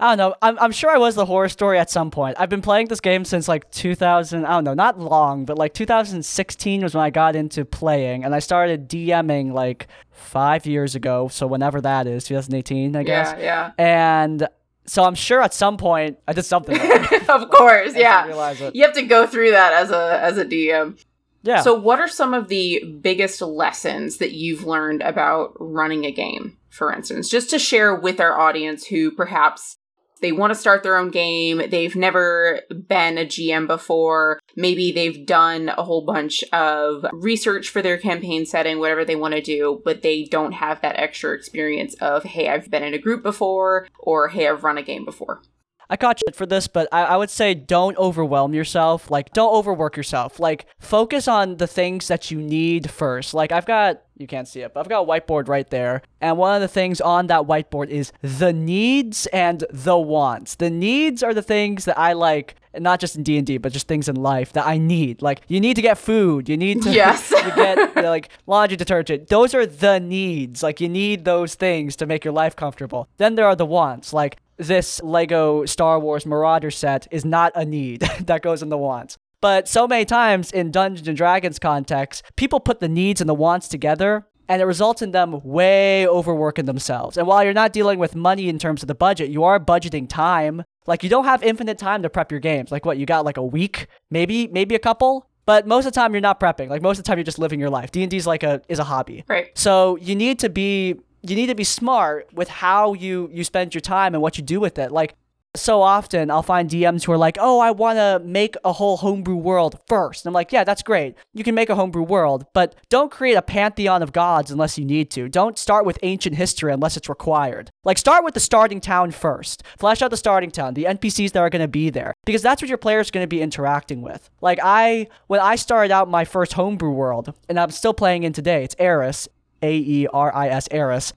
I 0.00 0.14
don't 0.14 0.18
know. 0.18 0.36
I'm, 0.40 0.58
I'm 0.60 0.70
sure 0.70 0.90
I 0.90 0.98
was 0.98 1.16
the 1.16 1.26
horror 1.26 1.48
story 1.48 1.78
at 1.78 1.90
some 1.90 2.10
point. 2.10 2.36
I've 2.38 2.48
been 2.48 2.62
playing 2.62 2.86
this 2.86 3.00
game 3.00 3.24
since 3.24 3.48
like 3.48 3.68
2000. 3.72 4.44
I 4.44 4.52
don't 4.52 4.64
know, 4.64 4.74
not 4.74 4.98
long, 4.98 5.44
but 5.44 5.58
like 5.58 5.74
2016 5.74 6.82
was 6.82 6.94
when 6.94 7.02
I 7.02 7.10
got 7.10 7.34
into 7.34 7.64
playing, 7.64 8.24
and 8.24 8.32
I 8.34 8.38
started 8.38 8.88
DMing 8.88 9.52
like 9.52 9.88
five 10.12 10.66
years 10.66 10.94
ago. 10.94 11.26
So 11.28 11.48
whenever 11.48 11.80
that 11.80 12.06
is, 12.06 12.24
2018, 12.24 12.94
I 12.94 13.02
guess. 13.02 13.34
Yeah, 13.38 13.42
yeah. 13.42 13.72
And 13.76 14.48
so 14.86 15.02
I'm 15.02 15.16
sure 15.16 15.42
at 15.42 15.52
some 15.52 15.76
point 15.76 16.18
I 16.28 16.32
did 16.32 16.44
something. 16.44 16.76
of 17.28 17.50
course, 17.50 17.94
yeah. 17.96 18.26
You 18.72 18.84
have 18.84 18.94
to 18.94 19.02
go 19.02 19.26
through 19.26 19.50
that 19.50 19.72
as 19.72 19.90
a 19.90 20.20
as 20.22 20.38
a 20.38 20.44
DM. 20.44 21.02
Yeah. 21.42 21.60
So, 21.62 21.74
what 21.74 22.00
are 22.00 22.08
some 22.08 22.34
of 22.34 22.48
the 22.48 22.84
biggest 23.00 23.40
lessons 23.40 24.18
that 24.18 24.32
you've 24.32 24.64
learned 24.64 25.02
about 25.02 25.54
running 25.58 26.04
a 26.04 26.12
game, 26.12 26.56
for 26.68 26.92
instance, 26.92 27.28
just 27.28 27.50
to 27.50 27.58
share 27.58 27.94
with 27.94 28.20
our 28.20 28.38
audience 28.38 28.86
who 28.86 29.10
perhaps 29.10 29.76
they 30.20 30.32
want 30.32 30.52
to 30.52 30.58
start 30.58 30.82
their 30.82 30.96
own 30.96 31.10
game, 31.10 31.62
they've 31.70 31.96
never 31.96 32.60
been 32.70 33.18
a 33.18 33.24
GM 33.24 33.66
before, 33.66 34.38
maybe 34.56 34.92
they've 34.92 35.26
done 35.26 35.68
a 35.70 35.82
whole 35.82 36.04
bunch 36.04 36.42
of 36.52 37.04
research 37.12 37.68
for 37.68 37.82
their 37.82 37.98
campaign 37.98 38.46
setting, 38.46 38.78
whatever 38.78 39.04
they 39.04 39.16
want 39.16 39.34
to 39.34 39.40
do, 39.40 39.80
but 39.84 40.02
they 40.02 40.24
don't 40.24 40.52
have 40.52 40.80
that 40.82 40.98
extra 40.98 41.32
experience 41.34 41.94
of, 41.94 42.24
hey, 42.24 42.48
I've 42.48 42.70
been 42.70 42.82
in 42.82 42.94
a 42.94 42.98
group 42.98 43.22
before, 43.22 43.86
or 43.98 44.28
hey, 44.28 44.48
I've 44.48 44.64
run 44.64 44.78
a 44.78 44.82
game 44.82 45.04
before. 45.04 45.42
I 45.90 45.96
caught 45.96 46.20
shit 46.26 46.36
for 46.36 46.44
this, 46.46 46.68
but 46.68 46.86
I, 46.92 47.04
I 47.04 47.16
would 47.16 47.30
say 47.30 47.54
don't 47.54 47.96
overwhelm 47.96 48.52
yourself. 48.54 49.10
Like, 49.10 49.32
don't 49.32 49.52
overwork 49.52 49.96
yourself. 49.96 50.38
Like, 50.38 50.66
focus 50.78 51.26
on 51.26 51.56
the 51.56 51.66
things 51.66 52.08
that 52.08 52.30
you 52.30 52.38
need 52.38 52.90
first. 52.90 53.32
Like, 53.32 53.52
I've 53.52 53.66
got 53.66 54.02
you 54.18 54.26
can't 54.26 54.48
see 54.48 54.60
it, 54.60 54.74
but 54.74 54.80
I've 54.80 54.88
got 54.88 55.02
a 55.02 55.06
whiteboard 55.06 55.46
right 55.48 55.68
there. 55.70 56.02
And 56.20 56.36
one 56.36 56.54
of 56.56 56.60
the 56.60 56.66
things 56.68 57.00
on 57.00 57.28
that 57.28 57.42
whiteboard 57.42 57.88
is 57.88 58.12
the 58.20 58.52
needs 58.52 59.26
and 59.26 59.64
the 59.70 59.96
wants. 59.96 60.56
The 60.56 60.70
needs 60.70 61.22
are 61.22 61.32
the 61.32 61.42
things 61.42 61.84
that 61.84 61.96
I 61.96 62.14
like, 62.14 62.56
not 62.76 62.98
just 62.98 63.14
in 63.14 63.22
D&D, 63.22 63.58
but 63.58 63.72
just 63.72 63.86
things 63.86 64.08
in 64.08 64.16
life 64.16 64.52
that 64.54 64.66
I 64.66 64.76
need. 64.76 65.22
Like 65.22 65.42
you 65.46 65.60
need 65.60 65.74
to 65.76 65.82
get 65.82 65.98
food, 65.98 66.48
you 66.48 66.56
need 66.56 66.82
to, 66.82 66.90
Yes. 66.90 67.28
to 67.28 67.52
get 67.54 67.78
you 67.94 68.02
know, 68.02 68.10
like 68.10 68.30
laundry 68.48 68.76
detergent. 68.76 69.28
Those 69.28 69.54
are 69.54 69.64
the 69.64 70.00
needs. 70.00 70.64
Like 70.64 70.80
you 70.80 70.88
need 70.88 71.24
those 71.24 71.54
things 71.54 71.94
to 71.96 72.06
make 72.06 72.24
your 72.24 72.34
life 72.34 72.56
comfortable. 72.56 73.08
Then 73.18 73.36
there 73.36 73.46
are 73.46 73.56
the 73.56 73.66
wants. 73.66 74.12
Like 74.12 74.38
this 74.58 75.00
Lego 75.02 75.64
Star 75.64 75.98
Wars 75.98 76.26
Marauder 76.26 76.70
set 76.70 77.06
is 77.10 77.24
not 77.24 77.52
a 77.54 77.64
need 77.64 78.00
that 78.20 78.42
goes 78.42 78.62
in 78.62 78.68
the 78.68 78.78
wants. 78.78 79.16
But 79.40 79.68
so 79.68 79.86
many 79.86 80.04
times 80.04 80.50
in 80.50 80.70
Dungeons 80.72 81.06
and 81.06 81.16
Dragons 81.16 81.58
context, 81.58 82.24
people 82.36 82.58
put 82.58 82.80
the 82.80 82.88
needs 82.88 83.20
and 83.20 83.28
the 83.30 83.34
wants 83.34 83.68
together 83.68 84.26
and 84.48 84.62
it 84.62 84.64
results 84.64 85.02
in 85.02 85.12
them 85.12 85.40
way 85.44 86.06
overworking 86.08 86.64
themselves. 86.64 87.16
And 87.16 87.26
while 87.26 87.44
you're 87.44 87.52
not 87.52 87.72
dealing 87.72 87.98
with 87.98 88.16
money 88.16 88.48
in 88.48 88.58
terms 88.58 88.82
of 88.82 88.88
the 88.88 88.94
budget, 88.94 89.28
you 89.28 89.44
are 89.44 89.60
budgeting 89.60 90.08
time. 90.08 90.64
Like 90.86 91.02
you 91.02 91.10
don't 91.10 91.24
have 91.24 91.42
infinite 91.42 91.78
time 91.78 92.02
to 92.02 92.10
prep 92.10 92.30
your 92.30 92.40
games. 92.40 92.72
Like 92.72 92.86
what, 92.86 92.96
you 92.96 93.06
got 93.06 93.24
like 93.24 93.36
a 93.36 93.44
week, 93.44 93.86
maybe 94.10 94.48
maybe 94.48 94.74
a 94.74 94.78
couple, 94.78 95.28
but 95.44 95.66
most 95.66 95.86
of 95.86 95.92
the 95.92 96.00
time 96.00 96.14
you're 96.14 96.20
not 96.20 96.40
prepping. 96.40 96.68
Like 96.70 96.82
most 96.82 96.98
of 96.98 97.04
the 97.04 97.08
time 97.08 97.18
you're 97.18 97.24
just 97.24 97.38
living 97.38 97.60
your 97.60 97.70
life. 97.70 97.92
D&D 97.92 98.16
is 98.16 98.26
like 98.26 98.42
a 98.42 98.62
is 98.68 98.78
a 98.78 98.84
hobby. 98.84 99.24
Right. 99.28 99.50
So 99.56 99.96
you 99.96 100.16
need 100.16 100.38
to 100.40 100.48
be 100.48 100.96
you 101.28 101.36
need 101.36 101.46
to 101.46 101.54
be 101.54 101.64
smart 101.64 102.32
with 102.32 102.48
how 102.48 102.94
you 102.94 103.30
you 103.32 103.44
spend 103.44 103.74
your 103.74 103.80
time 103.80 104.14
and 104.14 104.22
what 104.22 104.38
you 104.38 104.44
do 104.44 104.60
with 104.60 104.78
it. 104.78 104.92
Like 104.92 105.14
so 105.56 105.80
often 105.80 106.30
I'll 106.30 106.42
find 106.42 106.68
DMs 106.68 107.04
who 107.04 107.12
are 107.12 107.18
like, 107.18 107.38
"Oh, 107.40 107.58
I 107.58 107.70
want 107.70 107.96
to 107.98 108.20
make 108.24 108.54
a 108.64 108.72
whole 108.72 108.98
homebrew 108.98 109.36
world 109.36 109.78
first. 109.86 110.24
And 110.24 110.30
I'm 110.30 110.34
like, 110.34 110.52
"Yeah, 110.52 110.62
that's 110.64 110.82
great. 110.82 111.14
You 111.32 111.42
can 111.42 111.54
make 111.54 111.70
a 111.70 111.74
homebrew 111.74 112.02
world, 112.02 112.46
but 112.52 112.74
don't 112.90 113.10
create 113.10 113.34
a 113.34 113.42
pantheon 113.42 114.02
of 114.02 114.12
gods 114.12 114.50
unless 114.50 114.78
you 114.78 114.84
need 114.84 115.10
to. 115.12 115.28
Don't 115.28 115.58
start 115.58 115.84
with 115.84 115.98
ancient 116.02 116.36
history 116.36 116.72
unless 116.72 116.96
it's 116.96 117.08
required. 117.08 117.70
Like 117.84 117.98
start 117.98 118.24
with 118.24 118.34
the 118.34 118.40
starting 118.40 118.80
town 118.80 119.10
first. 119.10 119.62
Flesh 119.78 120.02
out 120.02 120.10
the 120.10 120.16
starting 120.16 120.50
town, 120.50 120.74
the 120.74 120.84
NPCs 120.84 121.32
that 121.32 121.40
are 121.40 121.50
going 121.50 121.62
to 121.62 121.68
be 121.68 121.90
there, 121.90 122.14
because 122.26 122.42
that's 122.42 122.60
what 122.62 122.68
your 122.68 122.78
players 122.78 123.10
going 123.10 123.24
to 123.24 123.28
be 123.28 123.42
interacting 123.42 124.02
with. 124.02 124.28
Like 124.40 124.58
I 124.62 125.08
when 125.28 125.40
I 125.40 125.56
started 125.56 125.92
out 125.92 126.08
my 126.10 126.24
first 126.24 126.52
homebrew 126.52 126.90
world, 126.92 127.34
and 127.48 127.58
I'm 127.58 127.70
still 127.70 127.94
playing 127.94 128.22
in 128.22 128.32
today. 128.32 128.64
It's 128.64 128.76
Eris, 128.78 129.28
A 129.62 129.76
E 129.76 130.06
R 130.12 130.34
I 130.34 130.48
S 130.48 130.68
Eris. 130.70 131.14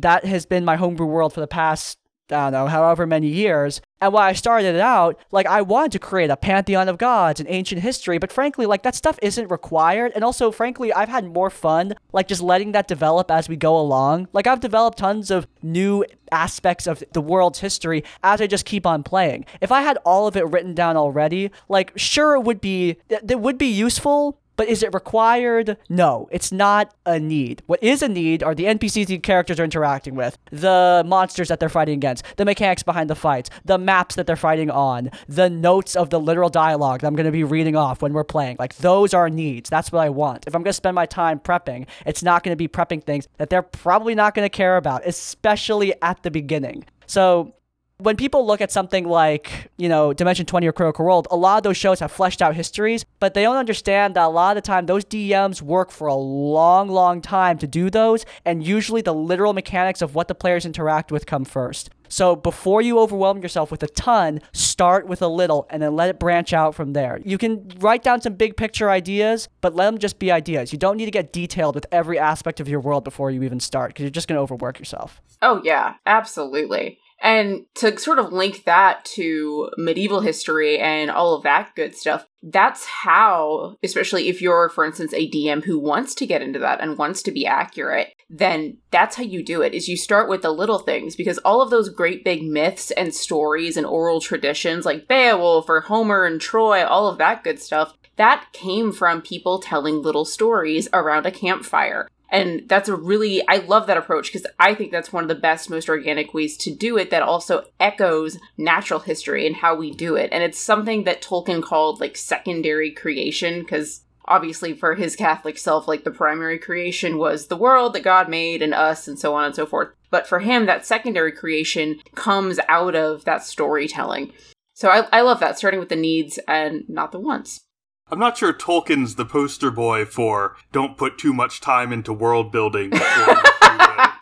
That 0.00 0.24
has 0.24 0.46
been 0.46 0.64
my 0.64 0.76
homebrew 0.76 1.06
world 1.06 1.32
for 1.32 1.40
the 1.40 1.46
past 1.46 1.98
I 2.30 2.50
don't 2.50 2.52
know, 2.52 2.66
however 2.66 3.06
many 3.06 3.28
years. 3.28 3.80
And 4.00 4.12
when 4.12 4.24
I 4.24 4.32
started 4.32 4.74
it 4.74 4.80
out, 4.80 5.18
like 5.30 5.46
I 5.46 5.62
wanted 5.62 5.92
to 5.92 5.98
create 5.98 6.28
a 6.28 6.36
pantheon 6.36 6.88
of 6.88 6.98
gods 6.98 7.38
and 7.38 7.48
ancient 7.48 7.82
history, 7.82 8.18
but 8.18 8.32
frankly, 8.32 8.66
like 8.66 8.82
that 8.82 8.94
stuff 8.94 9.18
isn't 9.22 9.48
required. 9.48 10.12
And 10.14 10.24
also, 10.24 10.50
frankly, 10.50 10.92
I've 10.92 11.08
had 11.08 11.24
more 11.24 11.50
fun 11.50 11.94
like 12.12 12.28
just 12.28 12.42
letting 12.42 12.72
that 12.72 12.88
develop 12.88 13.30
as 13.30 13.48
we 13.48 13.56
go 13.56 13.78
along. 13.78 14.28
Like 14.32 14.46
I've 14.46 14.60
developed 14.60 14.98
tons 14.98 15.30
of 15.30 15.46
new 15.62 16.04
aspects 16.32 16.86
of 16.86 17.02
the 17.12 17.20
world's 17.20 17.60
history 17.60 18.02
as 18.22 18.40
I 18.40 18.46
just 18.46 18.64
keep 18.64 18.86
on 18.86 19.02
playing. 19.02 19.46
If 19.60 19.70
I 19.70 19.82
had 19.82 19.98
all 19.98 20.26
of 20.26 20.36
it 20.36 20.48
written 20.48 20.74
down 20.74 20.96
already, 20.96 21.50
like 21.68 21.92
sure 21.96 22.34
it 22.34 22.40
would 22.40 22.60
be 22.60 22.96
it 23.08 23.40
would 23.40 23.56
be 23.56 23.66
useful, 23.68 24.40
but 24.56 24.68
is 24.68 24.82
it 24.82 24.92
required? 24.94 25.76
No, 25.88 26.28
it's 26.30 26.50
not 26.50 26.94
a 27.04 27.20
need. 27.20 27.62
What 27.66 27.82
is 27.82 28.02
a 28.02 28.08
need 28.08 28.42
are 28.42 28.54
the 28.54 28.64
NPCs 28.64 29.06
the 29.06 29.18
characters 29.18 29.60
are 29.60 29.64
interacting 29.64 30.14
with, 30.14 30.38
the 30.50 31.02
monsters 31.06 31.48
that 31.48 31.60
they're 31.60 31.68
fighting 31.68 31.94
against, 31.94 32.24
the 32.36 32.44
mechanics 32.44 32.82
behind 32.82 33.10
the 33.10 33.14
fights, 33.14 33.50
the 33.64 33.78
maps 33.78 34.14
that 34.16 34.26
they're 34.26 34.36
fighting 34.36 34.70
on, 34.70 35.10
the 35.28 35.50
notes 35.50 35.94
of 35.94 36.10
the 36.10 36.20
literal 36.20 36.48
dialogue 36.48 37.00
that 37.00 37.06
I'm 37.06 37.14
going 37.14 37.26
to 37.26 37.32
be 37.32 37.44
reading 37.44 37.76
off 37.76 38.02
when 38.02 38.12
we're 38.12 38.24
playing. 38.24 38.56
Like, 38.58 38.76
those 38.76 39.14
are 39.14 39.28
needs. 39.30 39.70
That's 39.70 39.92
what 39.92 40.00
I 40.00 40.08
want. 40.08 40.44
If 40.46 40.54
I'm 40.54 40.62
going 40.62 40.70
to 40.70 40.74
spend 40.74 40.94
my 40.94 41.06
time 41.06 41.38
prepping, 41.38 41.86
it's 42.04 42.22
not 42.22 42.42
going 42.42 42.52
to 42.52 42.56
be 42.56 42.68
prepping 42.68 43.02
things 43.02 43.28
that 43.38 43.50
they're 43.50 43.62
probably 43.62 44.14
not 44.14 44.34
going 44.34 44.46
to 44.46 44.50
care 44.50 44.76
about, 44.76 45.06
especially 45.06 45.94
at 46.02 46.22
the 46.22 46.30
beginning. 46.30 46.84
So, 47.06 47.54
when 47.98 48.16
people 48.16 48.46
look 48.46 48.60
at 48.60 48.70
something 48.70 49.08
like, 49.08 49.70
you 49.78 49.88
know, 49.88 50.12
Dimension 50.12 50.44
20 50.44 50.66
or 50.66 50.72
Critical 50.72 51.06
Role, 51.06 51.24
a 51.30 51.36
lot 51.36 51.56
of 51.56 51.62
those 51.62 51.78
shows 51.78 52.00
have 52.00 52.12
fleshed 52.12 52.42
out 52.42 52.54
histories, 52.54 53.06
but 53.20 53.32
they 53.32 53.42
don't 53.42 53.56
understand 53.56 54.14
that 54.14 54.24
a 54.24 54.28
lot 54.28 54.54
of 54.54 54.62
the 54.62 54.66
time 54.66 54.84
those 54.84 55.04
DMs 55.04 55.62
work 55.62 55.90
for 55.90 56.06
a 56.06 56.14
long, 56.14 56.88
long 56.88 57.22
time 57.22 57.56
to 57.58 57.66
do 57.66 57.88
those, 57.88 58.26
and 58.44 58.62
usually 58.62 59.00
the 59.00 59.14
literal 59.14 59.54
mechanics 59.54 60.02
of 60.02 60.14
what 60.14 60.28
the 60.28 60.34
players 60.34 60.66
interact 60.66 61.10
with 61.10 61.24
come 61.24 61.46
first. 61.46 61.88
So 62.08 62.36
before 62.36 62.82
you 62.82 62.98
overwhelm 62.98 63.42
yourself 63.42 63.70
with 63.70 63.82
a 63.82 63.88
ton, 63.88 64.40
start 64.52 65.08
with 65.08 65.22
a 65.22 65.28
little 65.28 65.66
and 65.70 65.82
then 65.82 65.96
let 65.96 66.10
it 66.10 66.20
branch 66.20 66.52
out 66.52 66.74
from 66.74 66.92
there. 66.92 67.18
You 67.24 67.38
can 67.38 67.68
write 67.78 68.02
down 68.02 68.20
some 68.20 68.34
big 68.34 68.56
picture 68.56 68.90
ideas, 68.90 69.48
but 69.62 69.74
let 69.74 69.86
them 69.86 69.98
just 69.98 70.18
be 70.18 70.30
ideas. 70.30 70.70
You 70.70 70.78
don't 70.78 70.98
need 70.98 71.06
to 71.06 71.10
get 71.10 71.32
detailed 71.32 71.74
with 71.74 71.86
every 71.90 72.18
aspect 72.18 72.60
of 72.60 72.68
your 72.68 72.78
world 72.78 73.04
before 73.04 73.30
you 73.30 73.42
even 73.42 73.58
start 73.58 73.90
because 73.90 74.02
you're 74.02 74.10
just 74.10 74.28
going 74.28 74.36
to 74.36 74.42
overwork 74.42 74.78
yourself. 74.78 75.20
Oh, 75.42 75.60
yeah, 75.64 75.94
absolutely. 76.04 77.00
And 77.22 77.64
to 77.76 77.98
sort 77.98 78.18
of 78.18 78.32
link 78.32 78.64
that 78.64 79.04
to 79.16 79.70
medieval 79.78 80.20
history 80.20 80.78
and 80.78 81.10
all 81.10 81.34
of 81.34 81.42
that 81.44 81.74
good 81.74 81.96
stuff, 81.96 82.26
that's 82.42 82.84
how, 82.84 83.76
especially 83.82 84.28
if 84.28 84.42
you're, 84.42 84.68
for 84.68 84.84
instance, 84.84 85.12
a 85.14 85.28
DM 85.30 85.64
who 85.64 85.78
wants 85.78 86.14
to 86.16 86.26
get 86.26 86.42
into 86.42 86.58
that 86.58 86.80
and 86.80 86.98
wants 86.98 87.22
to 87.22 87.32
be 87.32 87.46
accurate, 87.46 88.12
then 88.28 88.76
that's 88.90 89.16
how 89.16 89.22
you 89.22 89.42
do 89.42 89.62
it, 89.62 89.72
is 89.72 89.88
you 89.88 89.96
start 89.96 90.28
with 90.28 90.42
the 90.42 90.50
little 90.50 90.80
things, 90.80 91.16
because 91.16 91.38
all 91.38 91.62
of 91.62 91.70
those 91.70 91.88
great 91.88 92.22
big 92.22 92.42
myths 92.42 92.90
and 92.92 93.14
stories 93.14 93.76
and 93.76 93.86
oral 93.86 94.20
traditions 94.20 94.84
like 94.84 95.08
Beowulf 95.08 95.68
or 95.68 95.80
Homer 95.80 96.24
and 96.24 96.40
Troy, 96.40 96.84
all 96.84 97.08
of 97.08 97.18
that 97.18 97.42
good 97.42 97.60
stuff, 97.60 97.94
that 98.16 98.46
came 98.52 98.92
from 98.92 99.22
people 99.22 99.58
telling 99.58 100.02
little 100.02 100.24
stories 100.24 100.88
around 100.92 101.26
a 101.26 101.30
campfire. 101.30 102.08
And 102.36 102.68
that's 102.68 102.90
a 102.90 102.94
really, 102.94 103.42
I 103.48 103.56
love 103.56 103.86
that 103.86 103.96
approach 103.96 104.30
because 104.30 104.46
I 104.60 104.74
think 104.74 104.92
that's 104.92 105.10
one 105.10 105.24
of 105.24 105.28
the 105.28 105.34
best, 105.34 105.70
most 105.70 105.88
organic 105.88 106.34
ways 106.34 106.58
to 106.58 106.70
do 106.70 106.98
it 106.98 107.08
that 107.08 107.22
also 107.22 107.64
echoes 107.80 108.36
natural 108.58 109.00
history 109.00 109.46
and 109.46 109.56
how 109.56 109.74
we 109.74 109.90
do 109.90 110.16
it. 110.16 110.28
And 110.32 110.42
it's 110.42 110.58
something 110.58 111.04
that 111.04 111.22
Tolkien 111.22 111.62
called 111.62 111.98
like 111.98 112.14
secondary 112.14 112.90
creation 112.90 113.60
because 113.60 114.02
obviously 114.26 114.74
for 114.74 114.96
his 114.96 115.16
Catholic 115.16 115.56
self, 115.56 115.88
like 115.88 116.04
the 116.04 116.10
primary 116.10 116.58
creation 116.58 117.16
was 117.16 117.46
the 117.46 117.56
world 117.56 117.94
that 117.94 118.02
God 118.02 118.28
made 118.28 118.60
and 118.60 118.74
us 118.74 119.08
and 119.08 119.18
so 119.18 119.34
on 119.34 119.46
and 119.46 119.54
so 119.54 119.64
forth. 119.64 119.94
But 120.10 120.26
for 120.26 120.40
him, 120.40 120.66
that 120.66 120.84
secondary 120.84 121.32
creation 121.32 122.00
comes 122.16 122.60
out 122.68 122.94
of 122.94 123.24
that 123.24 123.44
storytelling. 123.44 124.34
So 124.74 124.90
I, 124.90 125.08
I 125.10 125.22
love 125.22 125.40
that, 125.40 125.56
starting 125.56 125.80
with 125.80 125.88
the 125.88 125.96
needs 125.96 126.38
and 126.46 126.84
not 126.86 127.12
the 127.12 127.18
wants. 127.18 127.62
I'm 128.08 128.20
not 128.20 128.36
sure 128.38 128.52
Tolkien's 128.52 129.16
the 129.16 129.24
poster 129.24 129.70
boy 129.70 130.04
for 130.04 130.56
don't 130.70 130.96
put 130.96 131.18
too 131.18 131.32
much 131.32 131.60
time 131.60 131.92
into 131.92 132.12
world 132.12 132.52
building. 132.52 132.90
before 132.90 133.06
you 133.08 133.26
do 133.26 133.32
it. 133.32 134.10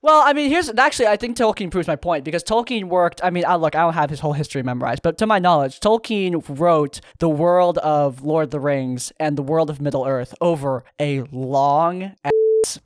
Well, 0.00 0.22
I 0.24 0.32
mean, 0.32 0.48
here's 0.48 0.70
actually, 0.78 1.08
I 1.08 1.16
think 1.16 1.36
Tolkien 1.36 1.72
proves 1.72 1.88
my 1.88 1.96
point 1.96 2.24
because 2.24 2.44
Tolkien 2.44 2.84
worked. 2.84 3.20
I 3.24 3.30
mean, 3.30 3.44
I 3.44 3.56
look, 3.56 3.74
I 3.74 3.80
don't 3.80 3.94
have 3.94 4.10
his 4.10 4.20
whole 4.20 4.32
history 4.32 4.62
memorized, 4.62 5.02
but 5.02 5.18
to 5.18 5.26
my 5.26 5.40
knowledge, 5.40 5.80
Tolkien 5.80 6.40
wrote 6.48 7.00
the 7.18 7.28
world 7.28 7.78
of 7.78 8.22
Lord 8.22 8.44
of 8.44 8.50
the 8.52 8.60
Rings 8.60 9.12
and 9.18 9.36
the 9.36 9.42
world 9.42 9.70
of 9.70 9.80
Middle 9.80 10.06
Earth 10.06 10.36
over 10.40 10.84
a 11.00 11.22
long 11.32 12.14
ass 12.22 12.30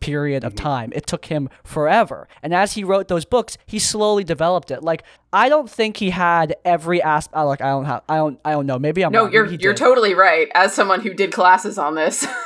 period 0.01 0.45
of 0.45 0.55
mm-hmm. 0.55 0.65
time. 0.65 0.93
It 0.95 1.07
took 1.07 1.27
him 1.27 1.49
forever. 1.65 2.29
And 2.43 2.55
as 2.55 2.73
he 2.73 2.85
wrote 2.85 3.09
those 3.09 3.25
books, 3.25 3.57
he 3.67 3.79
slowly 3.79 4.25
developed 4.25 4.71
it. 4.71 4.83
Like, 4.83 5.03
I 5.33 5.49
don't 5.49 5.71
think 5.71 5.97
he 5.99 6.11
had 6.11 6.57
every 6.65 7.03
aspect. 7.03 7.37
Like, 7.37 7.61
I 7.61 7.69
don't 7.69 7.85
have, 7.85 8.03
I 8.09 8.17
don't, 8.17 8.41
I 8.45 8.53
don't 8.53 8.67
know. 8.67 8.79
Maybe 8.79 9.05
I'm 9.05 9.13
No, 9.13 9.25
wrong. 9.25 9.33
you're 9.33 9.47
you're 9.47 9.75
totally 9.75 10.15
right. 10.15 10.49
As 10.55 10.75
someone 10.75 11.01
who 11.01 11.15
did 11.15 11.33
classes 11.33 11.79
on 11.79 11.95
this, 11.95 12.27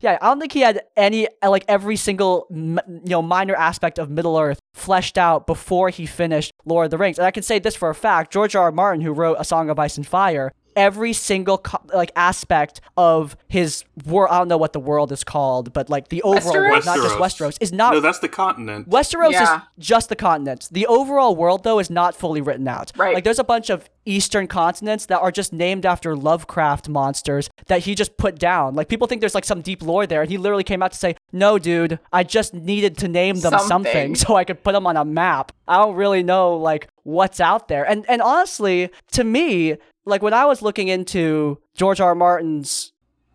Yeah, 0.00 0.18
I 0.20 0.26
don't 0.26 0.38
think 0.38 0.52
he 0.52 0.60
had 0.60 0.82
any 0.96 1.28
like 1.42 1.64
every 1.66 1.96
single 1.96 2.46
you 2.50 2.78
know 3.04 3.22
minor 3.22 3.54
aspect 3.54 3.98
of 3.98 4.10
Middle 4.10 4.38
Earth 4.38 4.60
fleshed 4.74 5.18
out 5.18 5.46
before 5.46 5.88
he 5.88 6.06
finished 6.06 6.52
Lord 6.64 6.86
of 6.86 6.90
the 6.90 6.98
Rings. 6.98 7.18
And 7.18 7.26
I 7.26 7.30
can 7.30 7.42
say 7.42 7.58
this 7.58 7.74
for 7.74 7.90
a 7.90 7.94
fact: 7.94 8.32
George 8.32 8.54
R. 8.54 8.64
R. 8.64 8.72
Martin, 8.72 9.00
who 9.00 9.12
wrote 9.12 9.36
A 9.40 9.44
Song 9.44 9.70
of 9.70 9.78
Ice 9.78 9.96
and 9.96 10.06
Fire, 10.06 10.52
every 10.78 11.12
single 11.12 11.58
co- 11.58 11.82
like 11.92 12.12
aspect 12.16 12.80
of 12.96 13.36
his 13.48 13.84
world. 14.06 14.30
I 14.32 14.38
don't 14.38 14.48
know 14.48 14.56
what 14.56 14.72
the 14.72 14.80
world 14.80 15.10
is 15.12 15.24
called, 15.24 15.72
but 15.72 15.90
like 15.90 16.08
the 16.08 16.22
overall 16.22 16.40
Westeros? 16.54 16.70
world, 16.70 16.84
not 16.86 16.96
just 16.98 17.16
Westeros, 17.16 17.58
is 17.60 17.72
not. 17.72 17.92
no, 17.94 18.00
that's 18.00 18.20
the 18.20 18.28
continent. 18.28 18.88
Westeros 18.88 19.32
Yeah. 19.32 19.56
is 19.56 19.62
just 19.78 20.08
the 20.08 20.16
continents. 20.16 20.68
The 20.68 20.86
overall 20.86 21.34
world, 21.36 21.64
though, 21.64 21.78
is 21.80 21.90
not 21.90 22.14
fully 22.14 22.40
written 22.40 22.68
out. 22.68 22.92
Right. 22.96 23.14
Like, 23.14 23.24
there's 23.24 23.40
a 23.40 23.44
bunch 23.44 23.68
of 23.70 23.90
eastern 24.06 24.46
continents 24.46 25.04
that 25.06 25.20
are 25.20 25.30
just 25.32 25.52
named 25.52 25.84
after 25.84 26.16
Lovecraft 26.16 26.88
monsters 26.88 27.50
that 27.66 27.80
he 27.80 27.94
just 27.94 28.16
put 28.16 28.38
down. 28.38 28.74
Like, 28.74 28.88
people 28.88 29.06
think 29.06 29.20
there's 29.20 29.34
like 29.34 29.44
some 29.44 29.60
deep 29.60 29.82
lore 29.82 30.06
there, 30.06 30.22
and 30.22 30.30
he 30.30 30.38
literally 30.38 30.64
came 30.64 30.82
out 30.82 30.92
to 30.92 30.98
say, 30.98 31.16
"No, 31.32 31.58
dude, 31.58 31.98
I 32.12 32.22
just 32.22 32.54
needed 32.54 32.96
to 32.98 33.08
name 33.08 33.36
them 33.40 33.52
something, 33.58 33.68
Something. 33.68 34.14
so 34.14 34.36
I 34.36 34.44
could 34.44 34.62
put 34.62 34.72
them 34.72 34.86
on 34.86 34.96
a 34.96 35.04
map. 35.04 35.52
I 35.66 35.76
don't 35.76 35.96
really 35.96 36.22
know 36.22 36.56
like 36.56 36.88
what's 37.02 37.40
out 37.40 37.68
there." 37.68 37.84
And 37.84 38.06
and 38.08 38.22
honestly, 38.22 38.88
to 39.12 39.24
me, 39.24 39.76
like 40.08 40.22
when 40.22 40.34
I 40.34 40.44
was 40.46 40.62
looking 40.62 40.88
into 40.88 41.58
George 41.74 42.00
R. 42.00 42.08
R. 42.08 42.14
Martin's 42.14 42.92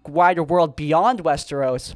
wider 0.07 0.43
world 0.43 0.75
beyond 0.75 1.23
Westeros, 1.23 1.95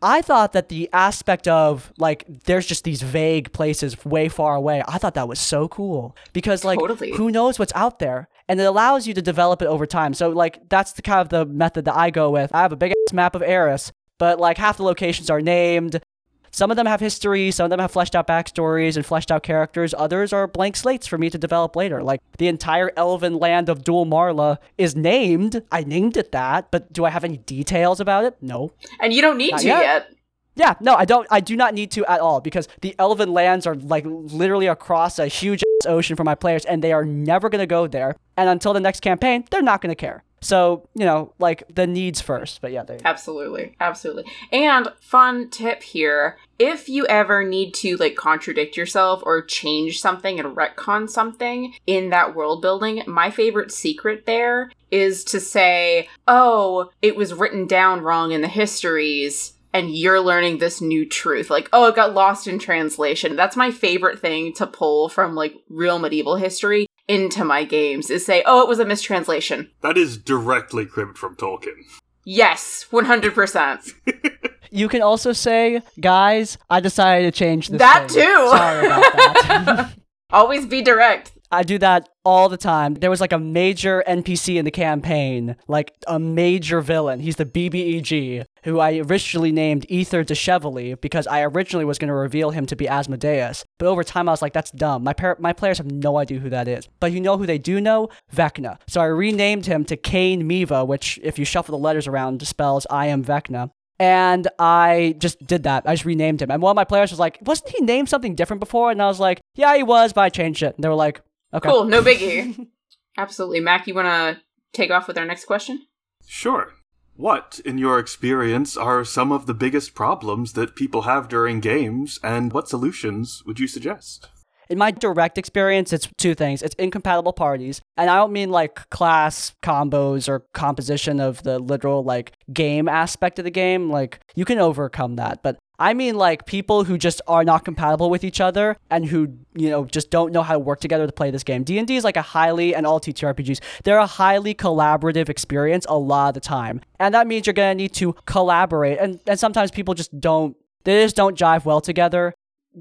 I 0.00 0.22
thought 0.22 0.52
that 0.52 0.68
the 0.68 0.88
aspect 0.92 1.48
of 1.48 1.92
like 1.98 2.24
there's 2.44 2.66
just 2.66 2.84
these 2.84 3.02
vague 3.02 3.52
places 3.52 4.04
way 4.04 4.28
far 4.28 4.54
away. 4.54 4.82
I 4.86 4.98
thought 4.98 5.14
that 5.14 5.26
was 5.28 5.40
so 5.40 5.66
cool 5.68 6.16
because 6.32 6.64
like 6.64 6.78
Totally. 6.78 7.12
who 7.12 7.30
knows 7.30 7.58
what's 7.58 7.72
out 7.74 7.98
there, 7.98 8.28
and 8.48 8.60
it 8.60 8.64
allows 8.64 9.06
you 9.06 9.14
to 9.14 9.22
develop 9.22 9.60
it 9.62 9.66
over 9.66 9.86
time. 9.86 10.14
So 10.14 10.28
like 10.30 10.68
that's 10.68 10.92
the 10.92 11.02
kind 11.02 11.20
of 11.20 11.30
the 11.30 11.44
method 11.46 11.84
that 11.86 11.96
I 11.96 12.10
go 12.10 12.30
with. 12.30 12.54
I 12.54 12.62
have 12.62 12.72
a 12.72 12.76
big 12.76 12.92
ass 12.92 13.12
map 13.12 13.34
of 13.34 13.42
Eris, 13.42 13.92
but 14.18 14.38
like 14.38 14.58
half 14.58 14.76
the 14.76 14.84
locations 14.84 15.30
are 15.30 15.40
named. 15.40 16.00
Some 16.50 16.70
of 16.70 16.76
them 16.76 16.86
have 16.86 17.00
history, 17.00 17.50
some 17.50 17.64
of 17.64 17.70
them 17.70 17.80
have 17.80 17.90
fleshed 17.90 18.14
out 18.16 18.26
backstories 18.26 18.96
and 18.96 19.04
fleshed 19.04 19.30
out 19.30 19.42
characters. 19.42 19.94
Others 19.96 20.32
are 20.32 20.46
blank 20.46 20.76
slates 20.76 21.06
for 21.06 21.18
me 21.18 21.30
to 21.30 21.38
develop 21.38 21.76
later. 21.76 22.02
Like 22.02 22.20
the 22.38 22.48
entire 22.48 22.90
elven 22.96 23.38
land 23.38 23.68
of 23.68 23.84
Dual 23.84 24.06
Marla 24.06 24.58
is 24.76 24.96
named. 24.96 25.62
I 25.70 25.84
named 25.84 26.16
it 26.16 26.32
that, 26.32 26.70
but 26.70 26.92
do 26.92 27.04
I 27.04 27.10
have 27.10 27.24
any 27.24 27.38
details 27.38 28.00
about 28.00 28.24
it? 28.24 28.36
No. 28.40 28.72
And 29.00 29.12
you 29.12 29.22
don't 29.22 29.36
need 29.38 29.52
Not 29.52 29.60
to 29.60 29.66
yet. 29.66 29.82
yet. 29.82 30.12
Yeah, 30.56 30.74
no, 30.80 30.96
I 30.96 31.04
don't. 31.04 31.24
I 31.30 31.38
do 31.38 31.54
not 31.54 31.72
need 31.72 31.92
to 31.92 32.04
at 32.10 32.18
all 32.18 32.40
because 32.40 32.66
the 32.80 32.92
elven 32.98 33.32
lands 33.32 33.64
are 33.64 33.76
like 33.76 34.04
literally 34.04 34.66
across 34.66 35.20
a 35.20 35.28
huge 35.28 35.62
ocean 35.86 36.16
for 36.16 36.24
my 36.24 36.34
players, 36.34 36.64
and 36.64 36.82
they 36.82 36.92
are 36.92 37.04
never 37.04 37.48
gonna 37.48 37.64
go 37.64 37.86
there. 37.86 38.16
And 38.36 38.48
until 38.48 38.72
the 38.72 38.80
next 38.80 38.98
campaign, 38.98 39.44
they're 39.52 39.62
not 39.62 39.80
gonna 39.80 39.94
care. 39.94 40.24
So 40.40 40.88
you 40.94 41.04
know, 41.04 41.32
like 41.38 41.64
the 41.74 41.86
needs 41.86 42.20
first. 42.20 42.60
But 42.60 42.72
yeah, 42.72 42.82
they. 42.82 42.98
Absolutely. 43.04 43.76
Absolutely. 43.80 44.24
And 44.52 44.88
fun 45.00 45.50
tip 45.50 45.82
here 45.82 46.38
if 46.58 46.88
you 46.88 47.06
ever 47.06 47.44
need 47.44 47.72
to 47.72 47.96
like 47.96 48.16
contradict 48.16 48.76
yourself 48.76 49.22
or 49.24 49.42
change 49.42 50.00
something 50.00 50.40
and 50.40 50.56
retcon 50.56 51.08
something 51.08 51.74
in 51.86 52.10
that 52.10 52.34
world 52.34 52.60
building, 52.60 53.02
my 53.06 53.30
favorite 53.30 53.70
secret 53.70 54.26
there 54.26 54.70
is 54.90 55.22
to 55.24 55.40
say, 55.40 56.08
oh, 56.26 56.90
it 57.00 57.14
was 57.16 57.34
written 57.34 57.66
down 57.66 58.00
wrong 58.00 58.32
in 58.32 58.40
the 58.40 58.48
histories. 58.48 59.54
And 59.74 59.94
you're 59.94 60.20
learning 60.20 60.58
this 60.58 60.80
new 60.80 61.06
truth. 61.06 61.50
Like, 61.50 61.68
oh, 61.74 61.86
it 61.88 61.94
got 61.94 62.14
lost 62.14 62.48
in 62.48 62.58
translation. 62.58 63.36
That's 63.36 63.54
my 63.54 63.70
favorite 63.70 64.18
thing 64.18 64.54
to 64.54 64.66
pull 64.66 65.10
from 65.10 65.34
like 65.34 65.54
real 65.68 65.98
medieval 65.98 66.36
history 66.36 66.86
into 67.08 67.44
my 67.44 67.64
games 67.64 68.10
is 68.10 68.24
say, 68.24 68.42
oh, 68.46 68.62
it 68.62 68.68
was 68.68 68.78
a 68.78 68.84
mistranslation. 68.84 69.70
That 69.80 69.96
is 69.98 70.16
directly 70.18 70.86
cribbed 70.86 71.18
from 71.18 71.34
Tolkien. 71.36 71.84
Yes, 72.24 72.86
100%. 72.92 73.92
You 74.70 74.88
can 74.88 75.02
also 75.02 75.32
say, 75.32 75.80
guys, 75.98 76.58
I 76.68 76.80
decided 76.80 77.32
to 77.32 77.38
change 77.38 77.68
this. 77.68 77.78
That 77.78 78.10
thing. 78.10 78.22
too. 78.22 78.48
Sorry 78.50 78.86
about 78.86 79.12
that. 79.14 79.94
Always 80.30 80.66
be 80.66 80.82
direct. 80.82 81.32
I 81.50 81.62
do 81.62 81.78
that 81.78 82.08
all 82.24 82.48
the 82.48 82.58
time. 82.58 82.94
There 82.94 83.10
was 83.10 83.20
like 83.20 83.32
a 83.32 83.38
major 83.38 84.04
NPC 84.06 84.56
in 84.56 84.64
the 84.64 84.70
campaign, 84.70 85.56
like 85.66 85.94
a 86.06 86.18
major 86.18 86.80
villain. 86.80 87.20
He's 87.20 87.36
the 87.36 87.46
BBEG, 87.46 88.44
who 88.64 88.80
I 88.80 88.98
originally 88.98 89.50
named 89.50 89.86
Ether 89.88 90.24
de 90.24 90.34
Chevalier 90.34 90.96
because 90.96 91.26
I 91.26 91.42
originally 91.42 91.86
was 91.86 91.98
going 91.98 92.08
to 92.08 92.14
reveal 92.14 92.50
him 92.50 92.66
to 92.66 92.76
be 92.76 92.86
Asmodeus. 92.86 93.64
But 93.78 93.86
over 93.86 94.04
time, 94.04 94.28
I 94.28 94.32
was 94.32 94.42
like, 94.42 94.52
that's 94.52 94.70
dumb. 94.70 95.04
My 95.04 95.14
par- 95.14 95.38
my 95.40 95.54
players 95.54 95.78
have 95.78 95.90
no 95.90 96.18
idea 96.18 96.38
who 96.38 96.50
that 96.50 96.68
is. 96.68 96.86
But 97.00 97.12
you 97.12 97.20
know 97.20 97.38
who 97.38 97.46
they 97.46 97.58
do 97.58 97.80
know? 97.80 98.10
Vecna. 98.34 98.78
So 98.86 99.00
I 99.00 99.06
renamed 99.06 99.66
him 99.66 99.84
to 99.86 99.96
Cain 99.96 100.46
Miva, 100.46 100.84
which, 100.84 101.18
if 101.22 101.38
you 101.38 101.44
shuffle 101.46 101.78
the 101.78 101.82
letters 101.82 102.06
around, 102.06 102.46
spells 102.46 102.86
I 102.90 103.06
am 103.06 103.24
Vecna. 103.24 103.70
And 104.00 104.46
I 104.58 105.16
just 105.18 105.44
did 105.44 105.64
that. 105.64 105.82
I 105.86 105.94
just 105.94 106.04
renamed 106.04 106.40
him. 106.40 106.50
And 106.50 106.62
one 106.62 106.70
of 106.70 106.76
my 106.76 106.84
players 106.84 107.10
was 107.10 107.18
like, 107.18 107.38
wasn't 107.42 107.70
he 107.70 107.84
named 107.84 108.08
something 108.08 108.36
different 108.36 108.60
before? 108.60 108.92
And 108.92 109.02
I 109.02 109.08
was 109.08 109.18
like, 109.18 109.40
yeah, 109.56 109.74
he 109.76 109.82
was, 109.82 110.12
but 110.12 110.20
I 110.20 110.28
changed 110.28 110.62
it. 110.62 110.76
And 110.76 110.84
they 110.84 110.88
were 110.88 110.94
like, 110.94 111.20
okay. 111.52 111.68
Cool, 111.68 111.84
no 111.84 112.02
biggie. 112.02 112.68
Absolutely. 113.16 113.60
Mac, 113.60 113.86
you 113.86 113.94
want 113.94 114.06
to 114.06 114.40
take 114.72 114.90
off 114.90 115.08
with 115.08 115.18
our 115.18 115.24
next 115.24 115.44
question? 115.44 115.86
Sure. 116.26 116.72
What, 117.16 117.60
in 117.64 117.78
your 117.78 117.98
experience, 117.98 118.76
are 118.76 119.04
some 119.04 119.32
of 119.32 119.46
the 119.46 119.54
biggest 119.54 119.94
problems 119.94 120.52
that 120.52 120.76
people 120.76 121.02
have 121.02 121.28
during 121.28 121.58
games, 121.58 122.20
and 122.22 122.52
what 122.52 122.68
solutions 122.68 123.42
would 123.44 123.58
you 123.58 123.66
suggest? 123.66 124.28
In 124.70 124.78
my 124.78 124.90
direct 124.92 125.38
experience, 125.38 125.92
it's 125.92 126.08
two 126.16 126.34
things. 126.34 126.62
It's 126.62 126.74
incompatible 126.76 127.32
parties. 127.32 127.80
And 127.96 128.10
I 128.10 128.16
don't 128.16 128.32
mean 128.32 128.50
like 128.50 128.88
class 128.90 129.54
combos 129.62 130.28
or 130.28 130.44
composition 130.52 131.20
of 131.20 131.42
the 131.42 131.58
literal 131.58 132.04
like 132.04 132.32
game 132.52 132.86
aspect 132.86 133.38
of 133.38 133.46
the 133.46 133.50
game. 133.50 133.90
Like 133.90 134.20
you 134.34 134.44
can 134.44 134.58
overcome 134.58 135.16
that. 135.16 135.42
But 135.42 135.58
I 135.78 135.94
mean 135.94 136.16
like 136.16 136.46
people 136.46 136.84
who 136.84 136.98
just 136.98 137.20
are 137.28 137.44
not 137.44 137.64
compatible 137.64 138.10
with 138.10 138.24
each 138.24 138.40
other 138.40 138.76
and 138.90 139.06
who, 139.06 139.38
you 139.54 139.70
know, 139.70 139.84
just 139.84 140.10
don't 140.10 140.32
know 140.32 140.42
how 140.42 140.54
to 140.54 140.58
work 140.58 140.80
together 140.80 141.06
to 141.06 141.12
play 141.12 141.30
this 141.30 141.44
game. 141.44 141.62
D&D 141.62 141.94
is 141.94 142.04
like 142.04 142.16
a 142.16 142.22
highly 142.22 142.74
and 142.74 142.86
all 142.86 143.00
TTRPGs, 143.00 143.60
they're 143.84 143.98
a 143.98 144.06
highly 144.06 144.54
collaborative 144.54 145.28
experience 145.28 145.86
a 145.88 145.96
lot 145.96 146.28
of 146.28 146.34
the 146.34 146.40
time. 146.40 146.80
And 146.98 147.14
that 147.14 147.26
means 147.26 147.46
you're 147.46 147.54
going 147.54 147.76
to 147.76 147.82
need 147.82 147.94
to 147.94 148.14
collaborate 148.26 148.98
and 148.98 149.20
and 149.26 149.38
sometimes 149.38 149.70
people 149.70 149.94
just 149.94 150.18
don't 150.20 150.56
they 150.84 151.02
just 151.04 151.16
don't 151.16 151.38
jive 151.38 151.64
well 151.64 151.80
together 151.80 152.34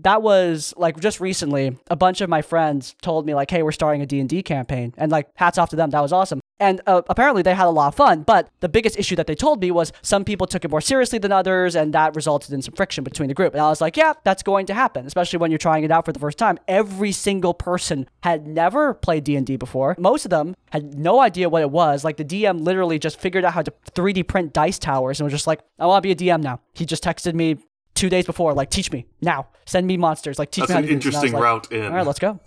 that 0.04 0.22
was 0.22 0.74
like 0.78 1.00
just 1.00 1.20
recently 1.20 1.78
a 1.90 1.96
bunch 1.96 2.22
of 2.22 2.30
my 2.30 2.42
friends 2.42 2.96
told 3.02 3.26
me 3.26 3.34
like 3.34 3.50
hey 3.52 3.64
we're 3.64 3.72
starting 3.72 4.02
a 4.02 4.06
d&d 4.06 4.44
campaign. 4.44 4.94
And 4.98 5.12
like 5.12 5.30
hats 5.36 5.58
off 5.58 5.70
to 5.70 5.76
them. 5.76 5.90
That 5.92 6.02
was 6.02 6.14
awesome. 6.14 6.40
And 6.60 6.82
uh, 6.88 7.04
apparently 7.08 7.44
they 7.44 7.54
had 7.54 7.68
a 7.68 7.70
lot 7.70 7.90
of 7.90 7.96
fun 7.96 8.24
but 8.24 8.50
the 8.62 8.70
biggest 8.70 8.98
issue 8.98 9.16
that 9.16 9.28
they 9.28 9.36
told 9.36 9.62
me 9.62 9.70
was 9.70 9.94
some 10.02 10.26
people 10.26 10.48
took 10.48 10.66
it 10.66 10.72
more 10.72 10.82
seriously 10.82 11.20
than 11.20 11.32
others 11.32 11.76
and 11.76 11.94
that 11.94 12.16
resulted 12.16 12.52
in 12.52 12.62
some 12.64 12.74
friction 12.74 13.04
between 13.04 13.28
the 13.28 13.36
group. 13.36 13.54
And 13.54 13.62
i 13.62 13.70
was 13.70 13.82
like 13.82 13.98
yeah 13.98 14.14
that's 14.24 14.44
going 14.44 14.66
to 14.68 14.74
happen 14.74 15.06
especially 15.06 15.40
when 15.40 15.52
you're 15.52 15.58
trying 15.58 15.84
it 15.84 15.92
out 15.92 16.06
for 16.06 16.14
the 16.14 16.20
first 16.20 16.38
time. 16.38 16.58
Every 16.68 17.12
single 17.12 17.54
person 17.54 18.10
had 18.24 18.48
never 18.48 18.94
played 18.94 19.24
d&d 19.24 19.56
before. 19.58 19.96
Most 20.00 20.26
of 20.26 20.32
them 20.32 20.56
had 20.72 20.98
no 20.98 21.22
idea 21.22 21.50
what 21.50 21.62
it 21.62 21.72
was. 21.72 22.04
Like 22.04 22.18
the 22.18 22.26
dm 22.26 22.62
literally 22.62 23.00
just 23.00 23.20
figured 23.20 23.46
out 23.46 23.54
how 23.54 23.62
to 23.62 23.74
3d 23.92 24.28
print 24.28 24.54
dice 24.54 24.80
towers 24.80 25.20
and 25.20 25.26
was 25.26 25.34
just 25.34 25.48
like 25.48 25.62
i 25.80 25.86
want 25.86 26.04
to 26.04 26.08
be 26.08 26.12
a 26.12 26.16
dm 26.16 26.42
now. 26.42 26.60
He 26.74 26.86
just 26.86 27.04
texted 27.04 27.34
me 27.34 27.58
two 27.98 28.10
days 28.10 28.26
before, 28.26 28.54
like, 28.54 28.70
teach 28.70 28.92
me 28.92 29.06
now. 29.22 29.48
Send 29.66 29.86
me 29.88 29.98
monsters. 29.98 30.40
Like, 30.40 30.52
teach 30.52 30.68
That's 30.68 30.70
me 30.70 30.74
how 30.74 30.80
an 30.80 30.88
to 30.88 30.94
do 30.94 31.12
this. 31.12 31.16
And 31.16 31.16
I 31.16 31.20
was 31.20 31.24
interesting 31.26 31.34
like, 31.34 31.44
route 31.44 31.72
in. 31.72 31.86
All 31.86 31.98
right, 31.98 32.06
let's 32.06 32.20
go. 32.20 32.40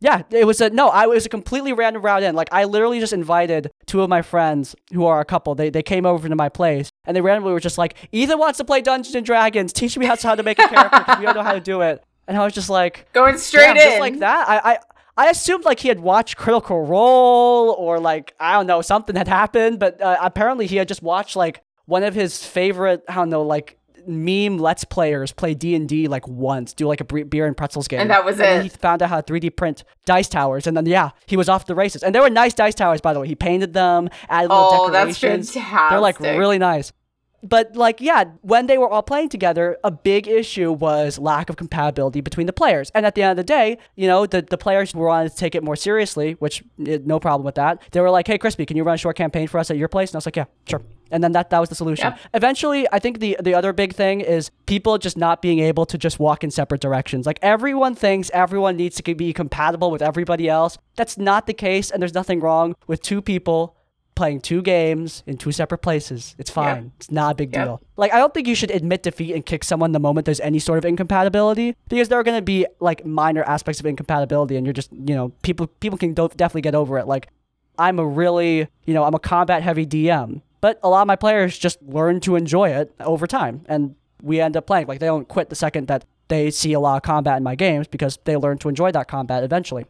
Yeah, 0.00 0.22
it 0.30 0.46
was 0.46 0.60
a 0.60 0.70
no. 0.70 0.90
I 0.90 1.04
it 1.04 1.08
was 1.08 1.26
a 1.26 1.28
completely 1.28 1.72
random 1.72 2.02
route 2.02 2.22
in. 2.22 2.36
Like 2.36 2.48
I 2.52 2.64
literally 2.64 3.00
just 3.00 3.12
invited 3.12 3.68
two 3.86 4.00
of 4.00 4.08
my 4.08 4.22
friends 4.22 4.76
who 4.92 5.04
are 5.06 5.18
a 5.20 5.24
couple. 5.24 5.56
They 5.56 5.70
they 5.70 5.82
came 5.82 6.06
over 6.06 6.28
to 6.28 6.36
my 6.36 6.48
place 6.48 6.88
and 7.04 7.16
they 7.16 7.20
randomly 7.20 7.52
were 7.52 7.58
just 7.58 7.78
like, 7.78 7.96
Ethan 8.12 8.38
wants 8.38 8.58
to 8.58 8.64
play 8.64 8.80
Dungeons 8.80 9.16
and 9.16 9.26
Dragons. 9.26 9.72
Teach 9.72 9.98
me 9.98 10.06
how 10.06 10.14
to, 10.14 10.24
how 10.24 10.34
to 10.36 10.44
make 10.44 10.60
a 10.60 10.68
character. 10.68 11.04
we 11.18 11.24
don't 11.24 11.34
know 11.34 11.42
how 11.42 11.52
to 11.52 11.60
do 11.60 11.80
it. 11.80 12.00
And 12.28 12.36
I 12.36 12.44
was 12.44 12.52
just 12.52 12.70
like, 12.70 13.12
Going 13.12 13.38
straight 13.38 13.74
Damn, 13.74 13.76
in. 13.76 13.82
just 13.82 13.98
like 13.98 14.18
that. 14.20 14.48
I, 14.48 14.74
I 14.74 14.78
I 15.16 15.30
assumed 15.30 15.64
like 15.64 15.80
he 15.80 15.88
had 15.88 15.98
watched 15.98 16.36
Critical 16.36 16.86
Role 16.86 17.74
or 17.76 17.98
like 17.98 18.34
I 18.38 18.52
don't 18.52 18.68
know 18.68 18.82
something 18.82 19.16
had 19.16 19.26
happened, 19.26 19.80
but 19.80 20.00
uh, 20.00 20.16
apparently 20.22 20.68
he 20.68 20.76
had 20.76 20.86
just 20.86 21.02
watched 21.02 21.34
like 21.34 21.60
one 21.86 22.04
of 22.04 22.14
his 22.14 22.44
favorite 22.44 23.02
I 23.08 23.14
don't 23.14 23.30
know 23.30 23.42
like 23.42 23.77
meme 24.08 24.58
let's 24.58 24.84
players 24.84 25.32
play 25.32 25.54
D&D 25.54 26.08
like 26.08 26.26
once, 26.26 26.72
do 26.72 26.86
like 26.88 27.00
a 27.00 27.04
beer 27.04 27.46
and 27.46 27.56
pretzels 27.56 27.86
game. 27.86 28.00
And 28.00 28.10
that 28.10 28.24
was 28.24 28.38
then 28.38 28.60
it. 28.60 28.62
he 28.64 28.68
found 28.70 29.02
out 29.02 29.10
how 29.10 29.20
to 29.20 29.32
3D 29.32 29.54
print 29.56 29.84
dice 30.06 30.28
towers 30.28 30.66
and 30.66 30.76
then 30.76 30.86
yeah, 30.86 31.10
he 31.26 31.36
was 31.36 31.48
off 31.48 31.66
the 31.66 31.74
races. 31.74 32.02
And 32.02 32.14
they 32.14 32.20
were 32.20 32.30
nice 32.30 32.54
dice 32.54 32.74
towers 32.74 33.00
by 33.00 33.12
the 33.12 33.20
way. 33.20 33.28
He 33.28 33.34
painted 33.34 33.74
them, 33.74 34.08
added 34.28 34.48
little 34.48 34.68
Oh, 34.72 34.90
that's 34.90 35.20
decorations. 35.20 35.52
fantastic. 35.52 35.90
They're 35.90 36.00
like 36.00 36.18
really 36.20 36.58
nice. 36.58 36.92
But 37.42 37.76
like 37.76 38.00
yeah, 38.00 38.24
when 38.42 38.66
they 38.66 38.78
were 38.78 38.88
all 38.88 39.02
playing 39.02 39.28
together, 39.28 39.76
a 39.84 39.90
big 39.90 40.26
issue 40.26 40.72
was 40.72 41.18
lack 41.18 41.48
of 41.48 41.56
compatibility 41.56 42.20
between 42.20 42.46
the 42.46 42.52
players. 42.52 42.90
And 42.94 43.06
at 43.06 43.14
the 43.14 43.22
end 43.22 43.32
of 43.32 43.36
the 43.36 43.44
day, 43.44 43.78
you 43.94 44.08
know, 44.08 44.26
the, 44.26 44.42
the 44.42 44.58
players 44.58 44.94
were 44.94 45.06
wanted 45.06 45.30
to 45.30 45.36
take 45.36 45.54
it 45.54 45.62
more 45.62 45.76
seriously, 45.76 46.32
which 46.34 46.64
eh, 46.86 46.98
no 47.04 47.20
problem 47.20 47.44
with 47.44 47.54
that. 47.54 47.82
They 47.92 48.00
were 48.00 48.10
like, 48.10 48.26
"Hey, 48.26 48.38
Crispy, 48.38 48.66
can 48.66 48.76
you 48.76 48.84
run 48.84 48.94
a 48.94 48.98
short 48.98 49.16
campaign 49.16 49.46
for 49.46 49.58
us 49.58 49.70
at 49.70 49.76
your 49.76 49.88
place?" 49.88 50.10
And 50.10 50.16
I 50.16 50.18
was 50.18 50.26
like, 50.26 50.36
"Yeah, 50.36 50.44
sure." 50.68 50.82
And 51.10 51.24
then 51.24 51.32
that 51.32 51.50
that 51.50 51.58
was 51.58 51.68
the 51.68 51.74
solution. 51.74 52.12
Yeah. 52.12 52.18
Eventually, 52.34 52.86
I 52.92 52.98
think 52.98 53.20
the 53.20 53.36
the 53.40 53.54
other 53.54 53.72
big 53.72 53.94
thing 53.94 54.20
is 54.20 54.50
people 54.66 54.98
just 54.98 55.16
not 55.16 55.40
being 55.40 55.60
able 55.60 55.86
to 55.86 55.96
just 55.96 56.18
walk 56.18 56.44
in 56.44 56.50
separate 56.50 56.80
directions. 56.80 57.24
Like 57.24 57.38
everyone 57.40 57.94
thinks 57.94 58.30
everyone 58.34 58.76
needs 58.76 59.00
to 59.00 59.14
be 59.14 59.32
compatible 59.32 59.90
with 59.90 60.02
everybody 60.02 60.48
else. 60.48 60.76
That's 60.96 61.16
not 61.16 61.46
the 61.46 61.54
case, 61.54 61.90
and 61.90 62.02
there's 62.02 62.14
nothing 62.14 62.40
wrong 62.40 62.74
with 62.86 63.00
two 63.00 63.22
people 63.22 63.76
playing 64.18 64.40
two 64.40 64.60
games 64.60 65.22
in 65.26 65.36
two 65.38 65.52
separate 65.52 65.78
places. 65.78 66.34
It's 66.38 66.50
fine. 66.50 66.92
It's 66.98 67.10
not 67.10 67.32
a 67.32 67.34
big 67.36 67.54
Yep. 67.54 67.64
deal. 67.64 67.80
Like 67.96 68.12
I 68.12 68.18
don't 68.18 68.34
think 68.34 68.46
you 68.48 68.54
should 68.54 68.70
admit 68.72 69.02
defeat 69.04 69.32
and 69.34 69.46
kick 69.46 69.62
someone 69.64 69.92
the 69.92 70.00
moment 70.00 70.26
there's 70.26 70.40
any 70.40 70.58
sort 70.58 70.76
of 70.78 70.84
incompatibility 70.84 71.76
because 71.88 72.08
there 72.08 72.18
are 72.18 72.24
going 72.24 72.36
to 72.36 72.42
be 72.42 72.66
like 72.80 73.06
minor 73.06 73.42
aspects 73.44 73.78
of 73.80 73.86
incompatibility 73.86 74.56
and 74.56 74.66
you're 74.66 74.72
just, 74.74 74.92
you 74.92 75.14
know, 75.14 75.28
people 75.42 75.68
people 75.84 75.96
can 75.96 76.12
do- 76.14 76.28
definitely 76.36 76.62
get 76.62 76.74
over 76.74 76.98
it. 76.98 77.06
Like 77.06 77.28
I'm 77.78 77.98
a 77.98 78.06
really, 78.06 78.66
you 78.86 78.92
know, 78.94 79.04
I'm 79.04 79.14
a 79.14 79.20
combat 79.20 79.62
heavy 79.62 79.86
DM, 79.86 80.42
but 80.60 80.80
a 80.82 80.88
lot 80.88 81.02
of 81.02 81.06
my 81.06 81.16
players 81.16 81.56
just 81.56 81.80
learn 81.82 82.18
to 82.20 82.34
enjoy 82.36 82.70
it 82.70 82.92
over 83.00 83.26
time 83.28 83.62
and 83.66 83.94
we 84.20 84.40
end 84.40 84.56
up 84.56 84.66
playing 84.66 84.88
like 84.88 84.98
they 84.98 85.06
don't 85.06 85.28
quit 85.28 85.48
the 85.48 85.54
second 85.54 85.86
that 85.86 86.04
they 86.26 86.50
see 86.50 86.72
a 86.72 86.80
lot 86.80 86.96
of 86.96 87.02
combat 87.02 87.36
in 87.36 87.44
my 87.44 87.54
games 87.54 87.86
because 87.86 88.18
they 88.24 88.36
learn 88.36 88.58
to 88.58 88.68
enjoy 88.68 88.90
that 88.90 89.06
combat 89.06 89.44
eventually. 89.44 89.86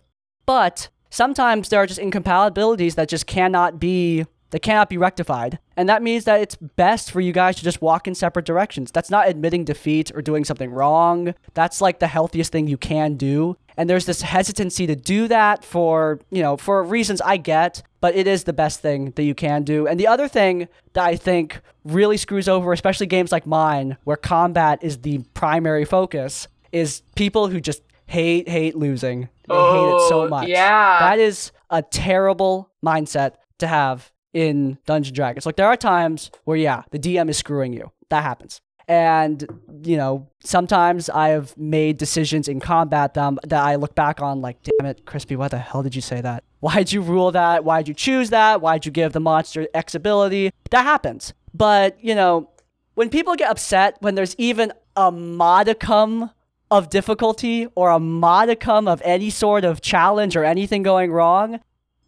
But 0.47 0.89
sometimes 1.11 1.69
there 1.69 1.81
are 1.81 1.87
just 1.87 2.01
incompatibilities 2.01 2.95
that 2.97 3.09
just 3.09 3.27
cannot 3.27 3.79
be 3.79 4.25
that 4.51 4.61
cannot 4.61 4.89
be 4.89 4.97
rectified. 4.97 5.59
And 5.77 5.89
that 5.89 6.03
means 6.03 6.25
that 6.25 6.41
it's 6.41 6.57
best 6.57 7.11
for 7.11 7.21
you 7.21 7.33
guys 7.33 7.57
to 7.57 7.65
just 7.65 7.83
walk 7.83 8.09
in 8.09 8.15
separate 8.15 8.47
directions. 8.47 8.91
That's 8.91 9.11
not 9.11 9.29
admitting 9.29 9.65
defeat 9.65 10.11
or 10.15 10.23
doing 10.23 10.45
something 10.45 10.71
wrong. 10.71 11.35
That's 11.55 11.81
like 11.81 11.99
the 11.99 12.07
healthiest 12.07 12.51
thing 12.51 12.67
you 12.67 12.79
can 12.79 13.17
do. 13.17 13.57
And 13.77 13.89
there's 13.89 14.07
this 14.07 14.23
hesitancy 14.23 14.87
to 14.87 14.97
do 14.97 15.29
that 15.29 15.65
for, 15.65 16.21
you 16.31 16.43
know, 16.43 16.57
for 16.57 16.83
reasons 16.83 17.21
I 17.21 17.37
get, 17.37 17.83
but 18.01 18.17
it 18.17 18.27
is 18.27 18.45
the 18.45 18.53
best 18.53 18.81
thing 18.81 19.13
that 19.13 19.23
you 19.23 19.35
can 19.35 19.63
do. 19.63 19.87
And 19.87 20.01
the 20.01 20.07
other 20.07 20.29
thing 20.29 20.69
that 20.95 21.05
I 21.05 21.15
think 21.15 21.61
really 21.85 22.17
screws 22.17 22.49
over, 22.49 22.73
especially 22.73 23.07
games 23.07 23.31
like 23.31 23.47
mine, 23.47 23.97
where 24.05 24.17
combat 24.17 24.83
is 24.83 24.99
the 24.99 25.19
primary 25.35 25.85
focus, 25.85 26.49
is 26.73 27.03
people 27.15 27.49
who 27.49 27.61
just 27.61 27.83
hate, 28.07 28.49
hate 28.49 28.75
losing. 28.75 29.29
They 29.49 29.55
hate 29.55 29.95
it 29.95 30.09
so 30.09 30.23
Oh, 30.25 30.29
much. 30.29 30.49
yeah. 30.49 30.99
That 31.01 31.19
is 31.19 31.53
a 31.71 31.83
terrible 31.83 32.71
mindset 32.85 33.35
to 33.59 33.67
have 33.67 34.13
in 34.33 34.79
Dungeon 34.87 35.15
Dragons. 35.15 35.47
Like 35.47 35.57
there 35.57 35.67
are 35.67 35.77
times 35.77 36.31
where 36.45 36.57
yeah, 36.57 36.83
the 36.91 36.99
DM 36.99 37.29
is 37.31 37.39
screwing 37.39 37.73
you. 37.73 37.91
That 38.11 38.23
happens. 38.23 38.61
And 38.87 39.47
you 39.85 39.97
know, 39.99 40.29
sometimes 40.43 41.11
I 41.11 41.29
have 41.29 41.57
made 41.59 41.99
decisions 41.99 42.49
in 42.49 42.59
combat 42.61 43.15
that, 43.15 43.23
I'm- 43.23 43.39
that 43.47 43.63
I 43.63 43.75
look 43.77 43.95
back 43.95 44.23
on 44.23 44.41
like, 44.41 44.59
damn 44.63 44.87
it, 44.87 45.05
Crispy, 45.05 45.37
why 45.37 45.49
the 45.49 45.59
hell 45.59 45.83
did 45.83 45.95
you 45.95 46.01
say 46.03 46.21
that? 46.23 46.45
Why'd 46.61 46.91
you 46.93 47.03
rule 47.03 47.31
that? 47.33 47.65
Why'd 47.65 47.87
you 47.89 47.95
choose 47.95 48.31
that? 48.31 48.61
Why'd 48.61 48.87
you 48.87 48.91
give 48.93 49.13
the 49.13 49.21
monster 49.21 49.69
X 49.75 49.95
ability? 49.95 50.53
That 50.71 50.85
happens. 50.85 51.35
But 51.55 52.03
you 52.03 52.15
know, 52.15 52.51
when 52.95 53.11
people 53.11 53.35
get 53.37 53.51
upset 53.51 53.97
when 54.01 54.15
there's 54.15 54.35
even 54.39 54.73
a 54.97 55.13
modicum 55.13 56.31
of 56.71 56.91
difficulty 56.91 57.67
or 57.75 57.91
a 57.91 57.99
modicum 57.99 58.87
of 58.89 59.01
any 59.05 59.31
sort 59.31 59.65
of 59.65 59.81
challenge 59.81 60.37
or 60.37 60.45
anything 60.45 60.83
going 60.83 61.11
wrong, 61.13 61.61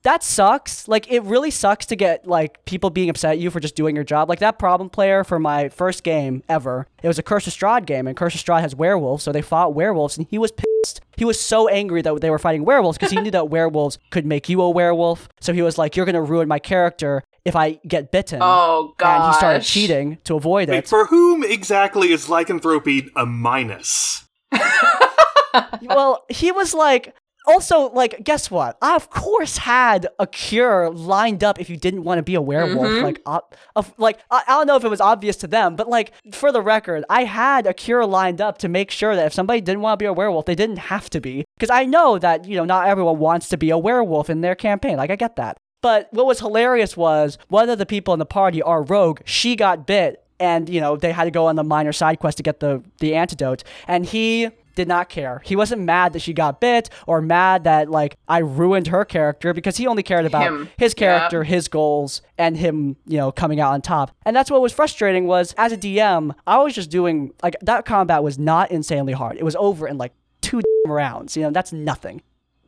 that 0.03 0.23
sucks. 0.23 0.88
Like 0.88 1.11
it 1.11 1.23
really 1.25 1.51
sucks 1.51 1.87
to 1.87 1.96
get 1.96 2.27
like 2.27 2.64
people 2.64 2.90
being 2.90 3.11
upset 3.11 3.33
at 3.33 3.38
you 3.38 3.51
for 3.51 3.61
just 3.61 3.77
doing 3.77 3.94
your 3.94 4.05
job. 4.05 4.29
Like 4.29 4.38
that 4.38 4.59
problem 4.59 4.88
player 4.88 5.25
for 5.25 5.38
my 5.38 5.68
first 5.68 6.03
game 6.03 6.42
ever. 6.49 6.87
It 7.03 7.09
was 7.09 7.18
a 7.18 7.23
Curse 7.23 7.46
of 7.46 7.53
Strahd 7.53 7.87
game, 7.87 8.07
and 8.07 8.16
Curse 8.16 8.35
of 8.35 8.40
Strahd 8.40 8.62
has 8.62 8.75
werewolves, 8.75 9.23
so 9.23 9.33
they 9.33 9.42
fought 9.42 9.75
werewolves, 9.75 10.16
and 10.16 10.27
he 10.31 10.38
was 10.38 10.53
pissed. 10.53 11.01
He 11.16 11.25
was 11.25 11.38
so 11.38 11.68
angry 11.68 12.01
that 12.03 12.20
they 12.20 12.31
were 12.31 12.38
fighting 12.38 12.64
werewolves 12.64 12.96
because 12.96 13.12
he 13.12 13.20
knew 13.20 13.31
that 13.31 13.51
werewolves 13.51 13.99
could 14.11 14.25
make 14.25 14.49
you 14.49 14.62
a 14.62 14.70
werewolf. 14.70 15.29
So 15.40 15.53
he 15.53 15.61
was 15.62 15.77
like, 15.77 15.96
"You're 15.96 16.07
gonna 16.07 16.23
ruin 16.23 16.49
my 16.49 16.59
character 16.59 17.23
if 17.44 17.55
I 17.55 17.79
get 17.87 18.11
bitten." 18.11 18.38
Oh 18.40 18.94
god. 18.96 19.16
and 19.16 19.33
he 19.33 19.37
started 19.38 19.62
cheating 19.62 20.18
to 20.25 20.37
avoid 20.37 20.70
Wait, 20.70 20.79
it. 20.79 20.88
for 20.88 21.07
whom 21.07 21.44
exactly 21.44 22.11
is 22.12 22.29
lycanthropy 22.31 23.11
a 23.14 23.27
minus? 23.27 24.25
well, 25.83 26.25
he 26.29 26.53
was 26.53 26.75
like, 26.75 27.14
also, 27.46 27.90
like, 27.90 28.23
guess 28.23 28.51
what? 28.51 28.77
I, 28.83 28.94
of 28.94 29.11
course, 29.11 29.57
had 29.59 30.07
a 30.18 30.27
cure 30.27 30.90
lined 30.90 31.42
up 31.42 31.59
if 31.61 31.70
you 31.70 31.77
didn't 31.77 32.05
want 32.05 32.18
to 32.18 32.23
be 32.23 32.35
a 32.35 32.40
werewolf. 32.40 32.87
Mhm. 32.87 33.03
Like, 33.03 33.23
uh, 33.27 33.40
of, 33.75 33.92
like 33.99 34.18
I, 34.31 34.42
I 34.46 34.53
don't 34.53 34.66
know 34.66 34.77
if 34.77 34.85
it 34.85 34.90
was 34.90 35.01
obvious 35.01 35.37
to 35.38 35.46
them, 35.46 35.75
but 35.75 35.88
like, 35.88 36.12
for 36.33 36.53
the 36.53 36.61
record, 36.62 37.05
I 37.09 37.25
had 37.25 37.66
a 37.66 37.75
cure 37.75 38.05
lined 38.07 38.40
up 38.40 38.59
to 38.59 38.68
make 38.68 38.90
sure 38.90 39.16
that 39.16 39.27
if 39.27 39.33
somebody 39.33 39.61
didn't 39.61 39.81
want 39.81 39.99
to 39.99 40.03
be 40.03 40.07
a 40.07 40.12
werewolf, 40.12 40.44
they 40.46 40.55
didn't 40.55 40.77
have 40.77 41.09
to 41.11 41.20
be. 41.20 41.44
Because 41.59 41.70
I 41.70 41.87
know 41.87 42.18
that, 42.18 42.44
you 42.46 42.57
know, 42.57 42.64
not 42.64 42.87
everyone 42.87 43.18
wants 43.18 43.49
to 43.49 43.57
be 43.57 43.70
a 43.70 43.79
werewolf 43.79 44.29
in 44.31 44.42
their 44.42 44.55
campaign. 44.55 44.96
Like, 44.96 45.11
I 45.11 45.16
get 45.16 45.37
that. 45.37 45.57
But 45.83 46.09
what 46.12 46.27
was 46.27 46.40
hilarious 46.40 46.94
was 46.96 47.38
one 47.49 47.70
of 47.70 47.79
the 47.79 47.87
people 47.87 48.12
in 48.12 48.18
the 48.18 48.27
party, 48.27 48.61
our 48.61 48.83
rogue, 48.83 49.20
she 49.25 49.57
got 49.57 49.87
bit 49.87 50.23
and 50.40 50.68
you 50.68 50.81
know 50.81 50.96
they 50.96 51.12
had 51.12 51.24
to 51.24 51.31
go 51.31 51.46
on 51.46 51.55
the 51.57 51.62
minor 51.64 51.92
side 51.92 52.18
quest 52.18 52.38
to 52.38 52.42
get 52.42 52.59
the 52.61 52.83
the 52.98 53.14
antidote. 53.14 53.62
And 53.87 54.05
he 54.07 54.48
did 54.76 54.87
not 54.88 55.09
care. 55.09 55.42
He 55.44 55.57
wasn't 55.57 55.83
mad 55.83 56.12
that 56.14 56.20
she 56.20 56.33
got 56.33 56.61
bit 56.61 56.88
or 57.07 57.20
mad 57.20 57.64
that 57.64 57.90
like 57.90 58.16
i 58.29 58.38
ruined 58.38 58.87
her 58.87 59.05
character 59.05 59.53
because 59.53 59.76
he 59.76 59.87
only 59.87 60.03
cared 60.03 60.24
about 60.24 60.44
Him. 60.44 60.68
his 60.79 60.94
Yeah. 60.96 61.18
character 61.18 61.42
his 61.44 61.68
goals 61.68 62.22
and 62.38 62.57
him 62.57 62.96
you 63.07 63.18
know 63.18 63.31
coming 63.33 63.61
out 63.61 63.72
on 63.72 63.83
top. 63.83 64.12
And 64.24 64.35
that's 64.35 64.50
what 64.50 64.62
was 64.62 64.72
frustrating 64.72 65.26
was 65.26 65.55
as 65.59 65.72
a 65.72 65.76
dm 65.76 66.33
i 66.46 66.57
was 66.62 66.74
just 66.74 66.88
doing 66.90 67.33
like 67.42 67.57
that 67.61 67.85
combat 67.85 68.22
was 68.22 68.38
not 68.38 68.70
insanely 68.70 69.12
hard. 69.12 69.37
It 69.37 69.44
was 69.44 69.57
over 69.57 69.87
in 69.88 69.98
like 69.98 70.12
two 70.40 70.62
rounds. 70.87 71.37
You 71.37 71.42
know 71.42 71.50
that's 71.50 71.72
nothing 71.72 72.22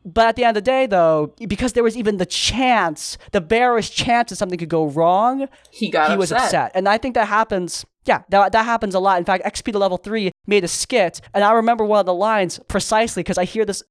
but 0.05 0.27
at 0.27 0.37
the 0.37 0.45
end 0.45 0.57
of 0.57 0.65
the 0.65 0.71
day, 0.71 0.87
though, 0.87 1.35
because 1.47 1.73
there 1.75 1.83
was 1.83 1.97
even 1.97 2.17
the 2.17 2.27
chance, 2.27 3.19
the 3.33 3.41
barest 3.41 3.95
chance 3.95 4.31
that 4.31 4.37
something 4.37 4.59
could 4.59 4.69
go 4.69 4.87
wrong, 4.87 5.49
he 5.71 5.91
got 5.91 6.09
he 6.09 6.15
upset. 6.15 6.19
was 6.19 6.33
upset. 6.33 6.73
And 6.75 6.89
I 6.89 6.99
think 6.99 7.15
that 7.15 7.29
happens. 7.29 7.85
Yeah, 8.05 8.23
that, 8.31 8.53
that 8.53 8.65
happens 8.65 8.95
a 8.95 8.99
lot. 8.99 9.19
In 9.19 9.25
fact, 9.25 9.45
XP 9.45 9.73
to 9.73 9.79
level 9.79 9.97
three 9.97 10.33
made 10.47 10.65
a 10.65 10.69
skit, 10.69 11.21
and 11.35 11.45
I 11.45 11.53
remember 11.53 11.85
one 11.85 12.01
of 12.01 12.07
the 12.07 12.15
lines 12.15 12.59
precisely 12.69 13.23
because 13.23 13.39
I 13.39 13.45
hear 13.45 13.65
this. 13.65 13.83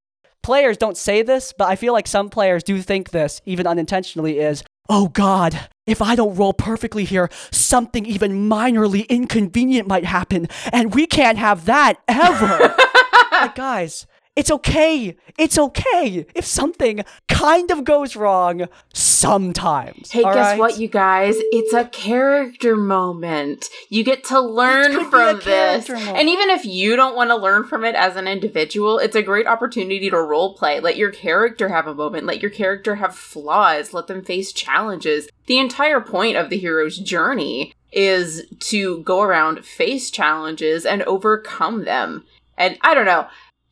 Players 0.43 0.75
don't 0.75 0.97
say 0.97 1.21
this, 1.21 1.53
but 1.55 1.65
I 1.65 1.75
feel 1.75 1.93
like 1.93 2.07
some 2.07 2.27
players 2.29 2.63
do 2.63 2.81
think 2.81 3.11
this, 3.11 3.41
even 3.45 3.67
unintentionally, 3.67 4.39
is, 4.39 4.63
oh 4.89 5.07
God, 5.07 5.69
if 5.85 6.01
I 6.01 6.15
don't 6.15 6.35
roll 6.35 6.51
perfectly 6.51 7.05
here, 7.05 7.29
something 7.51 8.07
even 8.07 8.49
minorly 8.49 9.07
inconvenient 9.07 9.87
might 9.87 10.05
happen, 10.05 10.47
and 10.73 10.95
we 10.95 11.05
can't 11.05 11.37
have 11.37 11.65
that 11.65 12.01
ever. 12.07 12.73
like, 13.31 13.55
guys, 13.55 14.07
it's 14.35 14.49
okay. 14.49 15.17
It's 15.37 15.57
okay 15.57 16.25
if 16.35 16.45
something 16.45 17.03
kind 17.27 17.69
of 17.69 17.83
goes 17.83 18.15
wrong 18.15 18.67
sometimes. 18.93 20.11
Hey, 20.11 20.23
guess 20.23 20.35
right? 20.35 20.59
what, 20.59 20.79
you 20.79 20.87
guys? 20.87 21.35
It's 21.37 21.73
a 21.73 21.85
character 21.85 22.77
moment. 22.77 23.69
You 23.89 24.03
get 24.03 24.23
to 24.25 24.39
learn 24.39 24.93
could 24.93 24.99
be 24.99 25.05
a 25.05 25.09
from 25.09 25.39
this. 25.39 25.89
moment. 25.89 26.17
And 26.17 26.29
even 26.29 26.49
if 26.49 26.65
you 26.65 26.95
don't 26.95 27.15
want 27.15 27.29
to 27.29 27.35
learn 27.35 27.65
from 27.65 27.83
it 27.83 27.95
as 27.95 28.15
an 28.15 28.27
individual, 28.27 28.99
it's 28.99 29.15
a 29.15 29.21
great 29.21 29.47
opportunity 29.47 30.09
to 30.09 30.17
role 30.17 30.55
play. 30.55 30.79
Let 30.79 30.97
your 30.97 31.11
character 31.11 31.69
have 31.69 31.87
a 31.87 31.95
moment. 31.95 32.25
Let 32.25 32.41
your 32.41 32.51
character 32.51 32.95
have 32.95 33.15
flaws. 33.15 33.93
Let 33.93 34.07
them 34.07 34.23
face 34.23 34.53
challenges. 34.53 35.27
The 35.47 35.59
entire 35.59 35.99
point 35.99 36.37
of 36.37 36.49
the 36.49 36.57
hero's 36.57 36.97
journey 36.97 37.73
is 37.91 38.43
to 38.59 39.03
go 39.03 39.21
around, 39.21 39.65
face 39.65 40.09
challenges, 40.09 40.85
and 40.85 41.03
overcome 41.03 41.83
them. 41.83 42.25
And 42.57 42.77
I 42.81 42.93
don't 42.93 43.05
know. 43.05 43.27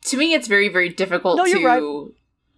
To 0.06 0.16
me, 0.16 0.32
it's 0.32 0.48
very, 0.48 0.68
very 0.68 0.88
difficult 0.88 1.36
No, 1.36 1.44
to 1.44 1.64
right. 1.64 2.12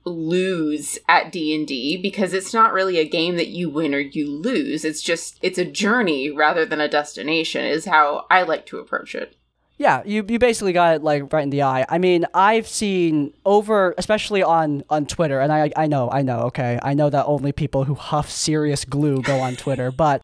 lose 0.04 0.98
at 1.08 1.32
D&D 1.32 1.96
because 1.98 2.32
it's 2.32 2.54
not 2.54 2.72
really 2.72 2.98
a 2.98 3.08
game 3.08 3.36
that 3.36 3.48
you 3.48 3.68
win 3.68 3.94
or 3.94 4.00
you 4.00 4.30
lose. 4.30 4.84
It's 4.84 5.02
just 5.02 5.38
it's 5.42 5.58
a 5.58 5.64
journey 5.64 6.30
rather 6.30 6.64
than 6.64 6.80
a 6.80 6.88
destination 6.88 7.64
is 7.64 7.84
how 7.86 8.26
I 8.30 8.42
like 8.42 8.66
to 8.66 8.78
approach 8.78 9.14
it. 9.14 9.36
Yeah, 9.78 10.02
you, 10.04 10.24
you 10.28 10.38
basically 10.38 10.72
got 10.72 10.94
it 10.96 11.02
like 11.02 11.32
right 11.32 11.42
in 11.42 11.50
the 11.50 11.62
eye. 11.62 11.84
I 11.88 11.98
mean, 11.98 12.24
I've 12.34 12.68
seen 12.68 13.32
over, 13.44 13.94
especially 13.98 14.42
on 14.42 14.84
on 14.88 15.06
Twitter, 15.06 15.40
and 15.40 15.52
I 15.52 15.72
I 15.76 15.86
know 15.88 16.08
I 16.10 16.22
know 16.22 16.40
okay, 16.42 16.78
I 16.82 16.94
know 16.94 17.10
that 17.10 17.26
only 17.26 17.50
people 17.50 17.84
who 17.84 17.94
huff 17.94 18.30
serious 18.30 18.84
glue 18.84 19.22
go 19.22 19.40
on 19.40 19.56
Twitter, 19.56 19.90
but 19.96 20.22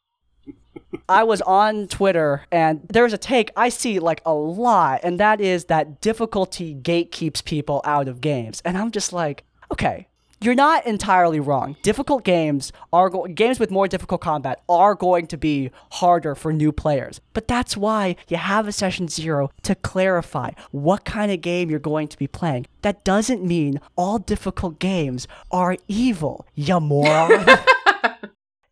I 1.09 1.23
was 1.25 1.41
on 1.43 1.87
Twitter 1.89 2.47
and 2.51 2.87
there 2.91 3.03
was 3.03 3.13
a 3.13 3.19
take 3.19 3.51
I 3.57 3.69
see 3.69 3.99
like 3.99 4.23
a 4.25 4.33
lot, 4.33 5.01
and 5.03 5.21
that 5.21 5.41
is 5.41 5.67
that 5.67 6.01
difficulty 6.01 6.75
gatekeeps 6.75 7.45
people 7.45 7.81
out 7.85 8.09
of 8.09 8.21
games, 8.21 8.63
and 8.65 8.77
I'm 8.79 8.91
just 8.91 9.13
like, 9.13 9.45
okay. 9.73 10.07
You're 10.41 10.55
not 10.55 10.87
entirely 10.87 11.41
wrong. 11.41 11.75
Difficult 11.83 12.23
games 12.23 12.73
are 12.93 13.11
go- 13.11 13.27
games 13.27 13.59
with 13.59 13.73
more 13.73 13.89
difficult 13.89 14.21
combat 14.21 14.63
are 14.69 14.95
going 14.95 15.27
to 15.27 15.37
be 15.37 15.73
harder 15.91 16.37
for 16.37 16.53
new 16.53 16.71
players. 16.71 17.21
But 17.33 17.49
that's 17.49 17.77
why 17.77 18.15
you 18.29 18.37
have 18.37 18.69
a 18.69 18.73
session 18.73 19.09
0 19.09 19.51
to 19.63 19.75
clarify 19.75 20.53
what 20.71 21.05
kind 21.05 21.33
of 21.33 21.41
game 21.41 21.71
you're 21.71 21.81
going 21.81 22.07
to 22.07 22.17
be 22.17 22.29
playing. 22.29 22.67
That 22.83 23.03
doesn't 23.03 23.43
mean 23.43 23.81
all 23.97 24.21
difficult 24.21 24.79
games 24.79 25.27
are 25.51 25.77
evil, 25.89 26.47
you 26.55 26.79
moron. 26.79 27.45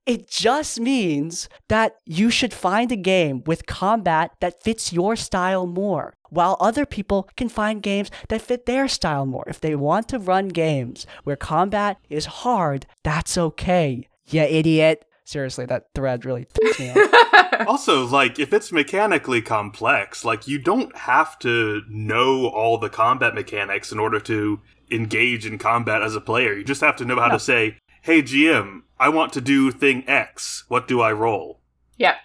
It 0.07 0.29
just 0.31 0.79
means 0.79 1.49
that 1.69 1.97
you 2.05 2.31
should 2.31 2.55
find 2.55 2.93
a 2.93 2.97
game 2.97 3.43
with 3.45 3.67
combat 3.67 4.31
that 4.41 4.63
fits 4.63 4.93
your 4.93 5.17
style 5.17 5.67
more, 5.67 6.15
while 6.31 6.57
other 6.61 6.87
people 6.87 7.29
can 7.37 7.49
find 7.49 7.83
games 7.83 8.11
that 8.29 8.41
fit 8.41 8.67
their 8.67 8.87
style 8.87 9.27
more. 9.27 9.43
If 9.49 9.61
they 9.61 9.75
want 9.75 10.09
to 10.11 10.21
run 10.21 10.47
games 10.49 11.07
where 11.25 11.35
combat 11.35 11.97
is 12.09 12.27
hard, 12.27 12.87
that's 13.03 13.37
okay. 13.37 14.07
You 14.29 14.43
idiot. 14.43 15.05
Seriously, 15.25 15.67
that 15.67 15.87
thread 15.93 16.25
really 16.25 16.47
pissed 16.55 16.79
me 16.79 16.91
off. 16.91 17.67
also, 17.67 18.07
like, 18.07 18.39
if 18.39 18.53
it's 18.53 18.71
mechanically 18.71 19.43
complex, 19.43 20.25
like, 20.25 20.47
you 20.47 20.61
don't 20.61 20.97
have 20.97 21.37
to 21.41 21.83
know 21.89 22.47
all 22.47 22.79
the 22.79 22.89
combat 22.89 23.35
mechanics 23.35 23.91
in 23.91 23.99
order 23.99 24.21
to 24.21 24.61
engage 24.93 25.45
in 25.45 25.59
combat 25.59 26.01
as 26.01 26.15
a 26.15 26.21
player. 26.21 26.53
You 26.55 26.63
just 26.63 26.81
have 26.81 26.95
to 26.97 27.05
know 27.05 27.17
how 27.19 27.27
No. 27.27 27.35
to 27.35 27.41
say, 27.41 27.77
hey, 28.03 28.23
GM, 28.23 28.83
I 28.99 29.09
want 29.09 29.33
to 29.35 29.41
do 29.41 29.71
thing 29.71 30.05
X. 30.07 30.65
What 30.69 30.89
do 30.89 31.01
I 31.01 31.13
roll? 31.13 31.61
Yeah. 31.97 32.17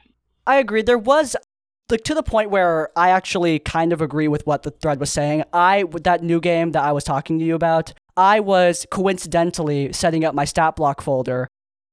I 0.48 0.58
agree. 0.58 0.82
There 0.82 0.98
was 0.98 1.36
like 1.90 2.04
to 2.06 2.14
the 2.14 2.24
point 2.24 2.50
where 2.50 2.90
I 2.98 3.10
actually 3.10 3.60
kind 3.60 3.92
of 3.92 4.02
agree 4.02 4.28
with 4.28 4.48
what 4.48 4.64
the 4.64 4.72
thread 4.72 5.00
was 5.00 5.12
saying. 5.12 5.44
I 5.52 5.84
with 5.84 6.04
that 6.06 6.24
new 6.24 6.40
game 6.40 6.72
that 6.72 6.84
I 6.84 6.92
was 6.94 7.04
talking 7.04 7.38
to 7.40 7.46
you 7.46 7.54
about, 7.56 7.94
I 8.16 8.40
was 8.40 8.86
coincidentally 8.90 9.92
setting 9.94 10.24
up 10.24 10.34
my 10.34 10.46
stat 10.46 10.76
block 10.76 11.02
folder 11.02 11.48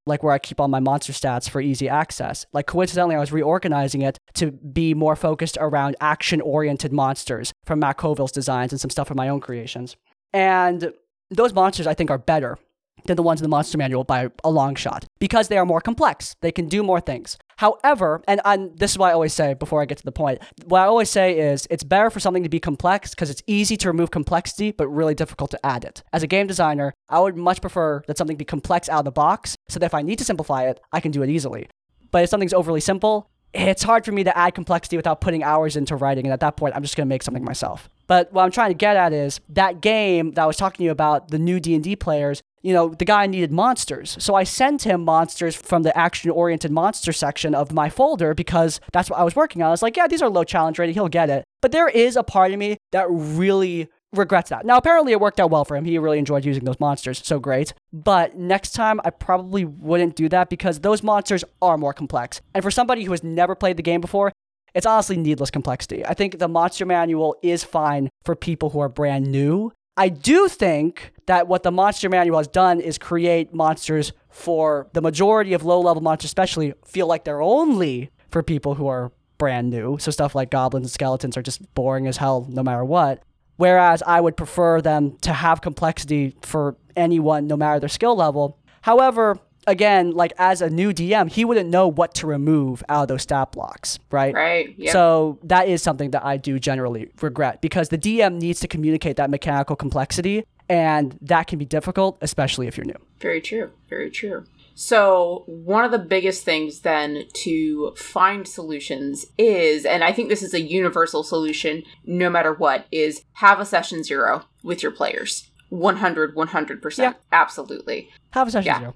like 0.07 0.23
where 0.23 0.33
I 0.33 0.39
keep 0.39 0.59
all 0.59 0.69
my 0.69 0.81
monster 0.81 1.13
stats 1.13 1.51
for 1.51 1.61
easy 1.61 1.89
access. 1.89 2.47
Like 2.53 2.67
coincidentally, 2.67 3.15
I 3.15 3.21
was 3.21 3.31
reorganizing 3.31 4.03
it 4.03 4.19
to 4.35 4.53
be 4.53 4.95
more 4.95 5.15
focused 5.17 5.59
around 5.61 5.97
action-oriented 6.01 6.93
monsters 6.93 7.53
from 7.67 7.81
Matt 7.81 7.99
Colville's 7.99 8.33
designs 8.33 8.73
and 8.73 8.81
some 8.81 8.91
stuff 8.91 9.09
from 9.09 9.19
my 9.19 9.29
own 9.29 9.41
creations. 9.41 9.97
And 10.33 10.95
those 11.31 11.53
monsters 11.53 11.87
I 11.87 11.95
think 11.95 12.11
are 12.11 12.19
better 12.19 12.59
than 13.07 13.17
the 13.17 13.23
ones 13.23 13.41
in 13.41 13.43
the 13.43 13.49
monster 13.49 13.79
manual 13.79 14.05
by 14.05 14.29
a 14.45 14.51
long 14.51 14.75
shot 14.75 15.05
because 15.19 15.49
they 15.49 15.59
are 15.59 15.67
more 15.67 15.81
complex. 15.81 16.35
They 16.41 16.53
can 16.53 16.69
do 16.69 16.83
more 16.83 17.01
things. 17.01 17.39
However, 17.59 18.23
and, 18.29 18.41
this 18.79 18.93
is 18.93 18.99
what 18.99 19.09
I 19.09 19.13
always 19.13 19.35
say 19.35 19.55
before 19.55 19.83
I 19.83 19.85
get 19.85 19.99
to 19.99 20.05
the 20.05 20.13
point, 20.13 20.41
what 20.65 20.81
I 20.81 20.85
always 20.85 21.11
say 21.11 21.39
is 21.39 21.67
it's 21.71 21.83
better 21.83 22.09
for 22.09 22.21
something 22.21 22.45
to 22.45 22.49
be 22.49 22.61
complex 22.61 23.11
because 23.11 23.31
it's 23.31 23.43
easy 23.49 23.77
to 23.79 23.89
remove 23.89 24.13
complexity, 24.13 24.71
but 24.71 24.87
really 24.89 25.15
difficult 25.15 25.51
to 25.51 25.67
add 25.67 25.85
it. 25.85 26.05
As 26.13 26.23
a 26.23 26.29
game 26.29 26.47
designer, 26.47 26.95
I 27.09 27.19
would 27.19 27.37
much 27.37 27.61
prefer 27.61 28.03
that 28.07 28.17
something 28.17 28.37
be 28.37 28.45
complex 28.45 28.89
out 28.89 29.01
of 29.01 29.05
the 29.07 29.11
box 29.11 29.57
so 29.69 29.81
that 29.81 29.87
if 29.87 29.95
I 29.95 30.03
need 30.03 30.19
to 30.19 30.25
simplify 30.25 30.69
it, 30.69 30.79
I 30.93 31.01
can 31.01 31.11
do 31.11 31.23
it 31.23 31.31
easily. 31.31 31.69
But 32.13 32.23
if 32.23 32.31
something's 32.31 32.55
overly 32.55 32.81
simple, 32.81 33.29
it's 33.53 33.83
hard 33.83 34.05
for 34.05 34.13
me 34.13 34.25
to 34.25 34.37
add 34.37 34.55
complexity 34.55 34.97
without 34.97 35.21
putting 35.21 35.43
hours 35.43 35.75
into 35.77 35.97
writing. 35.97 36.27
And 36.27 36.33
at 36.33 36.41
that 36.41 36.57
point, 36.57 36.77
I'm 36.77 36.83
just 36.83 36.97
going 36.97 37.07
to 37.07 37.09
make 37.09 37.23
something 37.23 37.45
myself. 37.45 37.89
But 38.07 38.33
what 38.33 38.45
I'm 38.45 38.51
trying 38.51 38.71
to 38.71 38.75
get 38.75 38.97
at 38.97 39.13
is 39.13 39.41
that 39.51 39.81
game 39.81 40.33
that 40.33 40.43
I 40.43 40.47
was 40.47 40.57
talking 40.57 40.79
to 40.79 40.85
you 40.85 40.91
about, 40.91 41.31
the 41.31 41.39
new 41.39 41.59
D&D 41.61 41.97
players, 41.97 42.43
you 42.63 42.73
know, 42.73 42.89
the 42.89 43.05
guy 43.05 43.27
needed 43.27 43.53
monsters. 43.53 44.17
So 44.21 44.35
I 44.35 44.45
sent 44.45 44.83
him 44.83 45.05
monsters 45.05 45.55
from 45.55 45.83
the 45.83 45.97
action 45.97 46.31
oriented 46.31 46.71
monster 46.71 47.13
section 47.13 47.55
of 47.55 47.73
my 47.73 47.89
folder 47.89 48.35
because 48.35 48.81
that's 48.93 49.11
what 49.11 49.19
I 49.19 49.25
was 49.25 49.37
working 49.37 49.63
on. 49.63 49.69
I 49.69 49.71
was 49.71 49.83
like, 49.83 49.97
yeah, 49.97 50.07
these 50.07 50.23
are 50.23 50.29
low 50.29 50.45
challenge 50.45 50.79
rated. 50.79 50.95
He'll 50.95 51.09
get 51.09 51.31
it. 51.31 51.45
But 51.61 51.73
there 51.73 51.89
is 51.89 52.17
a 52.17 52.23
part 52.23 52.53
of 52.53 52.59
me 52.59 52.79
that 52.93 53.07
really 53.09 53.89
regrets 54.13 54.51
that. 54.51 54.65
Now, 54.65 54.77
apparently 54.77 55.13
it 55.13 55.21
worked 55.21 55.39
out 55.39 55.51
well 55.51 55.65
for 55.65 55.77
him. 55.77 55.85
He 55.85 55.99
really 55.99 56.19
enjoyed 56.19 56.45
using 56.45 56.65
those 56.65 56.81
monsters. 56.81 57.21
So 57.25 57.39
great. 57.39 57.75
But 57.93 58.37
next 58.37 58.73
time, 58.73 59.01
I 59.05 59.11
probably 59.11 59.65
wouldn't 59.65 60.17
do 60.17 60.29
that 60.31 60.49
because 60.49 60.81
those 60.81 61.03
monsters 61.03 61.45
are 61.61 61.77
more 61.77 61.93
complex. 61.93 62.41
And 62.55 62.63
for 62.63 62.71
somebody 62.71 63.05
who 63.05 63.11
has 63.13 63.23
never 63.23 63.55
played 63.55 63.77
the 63.77 63.83
game 63.83 64.01
before, 64.01 64.33
it's 64.75 64.87
honestly 64.87 65.17
needless 65.17 65.51
complexity. 65.51 66.05
I 66.05 66.15
think 66.15 66.39
the 66.39 66.49
monster 66.49 66.87
manual 66.87 67.37
is 67.43 67.65
fine 67.65 68.09
for 68.25 68.35
people 68.37 68.71
who 68.71 68.81
are 68.81 68.89
brand 68.89 69.27
new. 69.27 69.73
I 69.99 70.11
do 70.11 70.49
think 70.49 71.13
that 71.27 71.49
what 71.49 71.65
the 71.65 71.73
monster 71.73 72.09
manual 72.09 72.39
has 72.39 72.47
done 72.47 72.81
is 72.81 72.99
create 72.99 73.53
monsters 73.53 74.13
for 74.31 74.87
the 74.93 75.03
majority 75.03 75.55
of 75.55 75.65
low 75.65 75.81
level 75.81 76.01
monsters, 76.01 76.31
especially, 76.31 76.73
feel 76.87 77.09
like 77.09 77.25
they're 77.25 77.43
only 77.43 78.11
for 78.31 78.45
people 78.45 78.77
who 78.77 78.87
are 78.87 79.11
brand 79.39 79.71
new. 79.71 79.99
So 79.99 80.13
stuff 80.13 80.37
like 80.37 80.51
goblins 80.51 80.87
and 80.87 80.91
skeletons 80.93 81.37
are 81.37 81.43
just 81.43 81.75
boring 81.75 82.07
as 82.07 82.17
hell 82.17 82.47
no 82.49 82.63
matter 82.63 82.85
what. 82.85 83.25
Whereas 83.57 84.01
I 84.07 84.21
would 84.21 84.37
prefer 84.37 84.81
them 84.81 85.17
to 85.23 85.33
have 85.33 85.61
complexity 85.63 86.37
for 86.43 86.77
anyone, 86.95 87.49
no 87.49 87.57
matter 87.57 87.81
their 87.81 87.89
skill 87.89 88.15
level. 88.15 88.57
However, 88.83 89.41
again, 89.69 90.13
like 90.13 90.33
as 90.39 90.61
a 90.63 90.71
new 90.71 90.93
DM, 90.93 91.31
he 91.31 91.45
wouldn't 91.45 91.69
know 91.71 91.87
what 91.87 92.15
to 92.15 92.27
remove 92.27 92.83
out 92.89 93.03
of 93.03 93.09
those 93.09 93.23
stat 93.23 93.53
blocks, 93.53 93.99
right? 94.11 94.35
Right. 94.35 94.75
Yep. 94.79 94.93
So 94.93 95.39
that 95.45 95.69
is 95.69 95.83
something 95.83 96.11
that 96.11 96.25
I 96.25 96.37
do 96.37 96.59
generally 96.59 97.11
regret 97.21 97.61
because 97.61 97.91
the 97.91 97.99
DM 97.99 98.41
needs 98.41 98.61
to 98.61 98.69
communicate 98.69 99.17
that 99.17 99.31
mechanical 99.31 99.77
complexity, 99.77 100.45
and 100.69 101.17
that 101.23 101.47
can 101.47 101.59
be 101.59 101.65
difficult, 101.65 102.19
especially 102.21 102.67
if 102.67 102.77
you're 102.77 102.87
new. 102.87 102.99
Very 103.21 103.41
true. 103.41 103.71
Very 103.89 104.11
true. 104.11 104.45
So, 104.75 105.43
one 105.47 105.85
of 105.85 105.91
the 105.91 105.99
biggest 105.99 106.45
things 106.45 106.81
then 106.83 107.25
to 107.33 107.93
find 107.97 108.47
solutions 108.47 109.27
is, 109.37 109.85
and 109.85 110.05
I 110.05 110.13
think 110.13 110.29
this 110.29 110.43
is 110.43 110.55
a 110.55 110.61
universal 110.61 111.25
solution 111.25 111.83
no 112.05 112.31
matter 112.31 112.53
what, 112.53 112.87
is 112.93 113.25
have 113.35 113.59
a 113.59 113.67
session 113.67 114.05
zero 114.05 114.45
with 114.63 114.83
your 114.83 114.93
players. 114.93 115.51
100, 115.71 116.37
100%. 116.37 116.99
Yeah. 116.99 117.13
Absolutely. 117.33 118.09
Have 118.31 118.49
a 118.49 118.51
session 118.53 118.67
Yeah. 118.67 118.79
zero. 118.79 118.95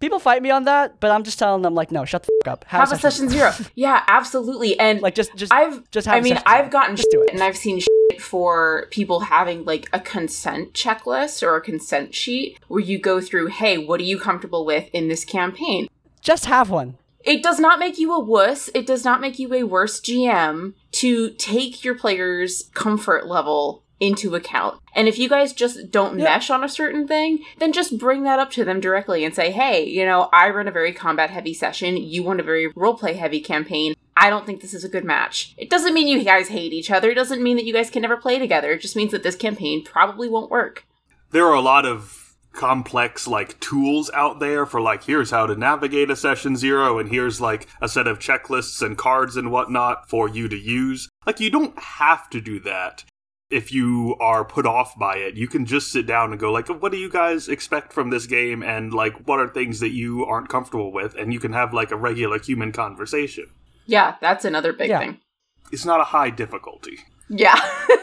People 0.00 0.18
fight 0.18 0.42
me 0.42 0.50
on 0.50 0.64
that, 0.64 1.00
but 1.00 1.10
I'm 1.10 1.22
just 1.22 1.38
telling 1.38 1.62
them 1.62 1.74
like, 1.74 1.90
no, 1.90 2.04
shut 2.04 2.24
the 2.24 2.32
f- 2.44 2.52
up. 2.52 2.64
Have, 2.64 2.92
a 2.92 2.96
session 2.98 3.28
zero. 3.28 3.52
yeah, 3.74 4.02
absolutely. 4.08 4.78
And 4.78 5.00
Like 5.00 5.14
just 5.14 5.34
just 5.36 5.52
I've 5.52 5.88
just 5.90 6.06
have 6.06 6.16
I 6.16 6.20
mean. 6.20 6.38
I've 6.44 6.70
gotten 6.70 6.96
Just 6.96 7.08
shit 7.10 7.20
it. 7.20 7.32
and 7.32 7.42
I've 7.42 7.56
seen 7.56 7.78
shit 7.80 8.20
for 8.20 8.86
people 8.90 9.20
having 9.20 9.64
like 9.64 9.88
a 9.92 10.00
consent 10.00 10.72
checklist 10.74 11.42
or 11.42 11.56
a 11.56 11.60
consent 11.62 12.14
sheet 12.14 12.58
where 12.68 12.80
you 12.80 12.98
go 12.98 13.20
through, 13.20 13.46
hey, 13.46 13.78
what 13.78 14.00
are 14.00 14.04
you 14.04 14.18
comfortable 14.18 14.64
with 14.66 14.88
in 14.92 15.08
this 15.08 15.24
campaign? 15.24 15.88
just 16.20 16.46
have 16.46 16.70
one. 16.70 16.96
It 17.22 17.42
does 17.42 17.58
not 17.60 17.78
make 17.78 17.98
you 17.98 18.12
a 18.12 18.18
wuss. 18.20 18.68
It 18.74 18.86
does 18.86 19.04
not 19.04 19.20
make 19.20 19.38
you 19.38 19.52
a 19.54 19.62
worse 19.64 20.00
GM 20.00 20.74
to 20.92 21.30
take 21.32 21.82
your 21.84 21.94
players' 21.94 22.70
comfort 22.74 23.26
level 23.26 23.83
into 24.00 24.34
account. 24.34 24.80
And 24.94 25.08
if 25.08 25.18
you 25.18 25.28
guys 25.28 25.52
just 25.52 25.90
don't 25.90 26.18
Yeah. 26.18 26.24
mesh 26.24 26.50
on 26.50 26.64
a 26.64 26.68
certain 26.68 27.06
thing, 27.06 27.44
then 27.58 27.72
just 27.72 27.98
bring 27.98 28.24
that 28.24 28.38
up 28.38 28.50
to 28.52 28.64
them 28.64 28.80
directly 28.80 29.24
and 29.24 29.34
say, 29.34 29.50
hey, 29.50 29.84
you 29.84 30.04
know, 30.04 30.28
I 30.32 30.50
run 30.50 30.68
a 30.68 30.72
very 30.72 30.92
combat 30.92 31.30
heavy 31.30 31.54
session. 31.54 31.96
You 31.96 32.26
run 32.26 32.40
a 32.40 32.44
very 32.44 32.72
roleplay 32.72 33.14
heavy 33.16 33.40
campaign. 33.40 33.94
I 34.16 34.30
don't 34.30 34.46
think 34.46 34.60
this 34.60 34.74
is 34.74 34.84
a 34.84 34.88
good 34.88 35.04
match. 35.04 35.54
It 35.58 35.70
doesn't 35.70 35.94
mean 35.94 36.06
you 36.08 36.22
guys 36.22 36.48
hate 36.48 36.72
each 36.72 36.90
other. 36.90 37.10
It 37.10 37.14
doesn't 37.16 37.42
mean 37.42 37.56
that 37.56 37.64
you 37.64 37.72
guys 37.72 37.90
can 37.90 38.02
never 38.02 38.16
play 38.16 38.38
together. 38.38 38.72
It 38.72 38.80
just 38.80 38.94
means 38.96 39.10
that 39.12 39.22
this 39.22 39.34
campaign 39.36 39.82
probably 39.84 40.28
won't 40.28 40.50
work. 40.50 40.84
there 41.30 41.46
are 41.46 41.54
a 41.54 41.60
lot 41.60 41.84
of 41.84 42.20
complex 42.52 43.26
like 43.26 43.58
tools 43.58 44.08
out 44.14 44.38
there 44.38 44.64
for 44.64 44.80
like 44.80 45.02
here's 45.02 45.32
how 45.32 45.44
to 45.44 45.56
navigate 45.56 46.08
a 46.08 46.14
session 46.14 46.56
zero 46.56 47.00
and 47.00 47.10
here's 47.10 47.40
like 47.40 47.66
a 47.82 47.88
set 47.88 48.06
of 48.06 48.20
checklists 48.20 48.80
and 48.80 48.96
cards 48.96 49.36
and 49.36 49.50
whatnot 49.50 50.08
for 50.08 50.28
you 50.28 50.46
to 50.48 50.56
use 50.56 51.08
like 51.26 51.40
you 51.40 51.50
don't 51.50 51.76
have 51.76 52.30
to 52.30 52.40
do 52.40 52.60
that 52.60 53.02
if 53.50 53.72
you 53.72 54.16
are 54.20 54.44
put 54.44 54.66
off 54.66 54.98
by 54.98 55.16
it 55.16 55.34
you 55.36 55.46
can 55.46 55.66
just 55.66 55.92
sit 55.92 56.06
down 56.06 56.30
and 56.30 56.40
go 56.40 56.50
like 56.50 56.66
what 56.68 56.90
do 56.92 56.98
you 56.98 57.10
guys 57.10 57.48
expect 57.48 57.92
from 57.92 58.10
this 58.10 58.26
game 58.26 58.62
and 58.62 58.92
like 58.94 59.14
what 59.28 59.38
are 59.38 59.48
things 59.48 59.80
that 59.80 59.90
you 59.92 60.24
aren't 60.24 60.48
comfortable 60.48 60.92
with 60.92 61.14
and 61.14 61.32
you 61.32 61.38
can 61.38 61.52
have 61.52 61.72
like 61.74 61.90
a 61.90 61.96
regular 61.96 62.38
human 62.38 62.72
conversation 62.72 63.44
Yeah, 63.86 64.16
that's 64.20 64.44
another 64.44 64.72
big 64.72 64.88
Yeah. 64.88 64.98
thing. 65.00 65.18
it's 65.72 65.84
not 65.84 66.00
a 66.00 66.04
high 66.04 66.30
difficulty 66.30 66.98
Yeah. 67.28 67.58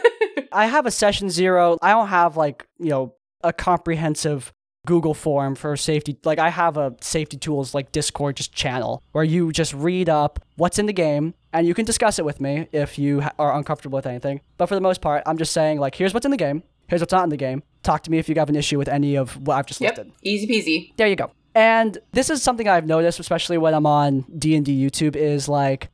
I 0.52 0.66
have 0.66 0.84
a 0.86 0.90
session 0.90 1.30
zero. 1.30 1.78
I 1.80 1.92
don't 1.92 2.08
have 2.08 2.36
like, 2.36 2.66
you 2.78 2.90
know, 2.90 3.14
a 3.42 3.52
comprehensive 3.54 4.52
Google 4.86 5.14
form 5.14 5.54
for 5.54 5.76
safety. 5.76 6.16
Like 6.24 6.38
I 6.38 6.48
have 6.48 6.76
a 6.76 6.94
safety 7.00 7.36
tools 7.36 7.74
like 7.74 7.92
Discord 7.92 8.36
just 8.36 8.52
channel 8.52 9.02
where 9.12 9.24
you 9.24 9.52
just 9.52 9.72
read 9.74 10.08
up 10.08 10.40
what's 10.56 10.78
in 10.78 10.86
the 10.86 10.92
game 10.92 11.34
and 11.52 11.66
you 11.66 11.74
can 11.74 11.84
discuss 11.84 12.18
it 12.18 12.24
with 12.24 12.40
me 12.40 12.66
if 12.72 12.98
you 12.98 13.20
ha- 13.20 13.32
are 13.38 13.56
uncomfortable 13.56 13.96
with 13.96 14.06
anything. 14.06 14.40
But 14.58 14.66
for 14.66 14.74
the 14.74 14.80
most 14.80 15.00
part, 15.00 15.22
I'm 15.24 15.38
just 15.38 15.52
saying 15.52 15.78
like 15.78 15.94
here's 15.94 16.12
what's 16.12 16.26
in 16.26 16.32
the 16.32 16.36
game. 16.36 16.64
Here's 16.88 17.00
what's 17.00 17.12
not 17.12 17.24
in 17.24 17.30
the 17.30 17.36
game. 17.36 17.62
Talk 17.84 18.02
to 18.02 18.10
me 18.10 18.18
if 18.18 18.28
you 18.28 18.34
have 18.36 18.48
an 18.48 18.56
issue 18.56 18.76
with 18.76 18.88
any 18.88 19.14
of 19.14 19.36
what 19.46 19.56
I've 19.56 19.66
just 19.66 19.80
yep. 19.80 19.96
listed. 19.96 20.12
Easy 20.22 20.46
peasy. 20.46 20.96
There 20.96 21.06
you 21.06 21.16
go. 21.16 21.30
And 21.54 21.98
this 22.12 22.28
is 22.28 22.42
something 22.42 22.66
I've 22.66 22.86
noticed, 22.86 23.20
especially 23.20 23.58
when 23.58 23.74
I'm 23.74 23.86
on 23.86 24.24
D 24.36 24.56
and 24.56 24.64
D 24.64 24.84
YouTube, 24.84 25.14
is 25.14 25.48
like 25.48 25.90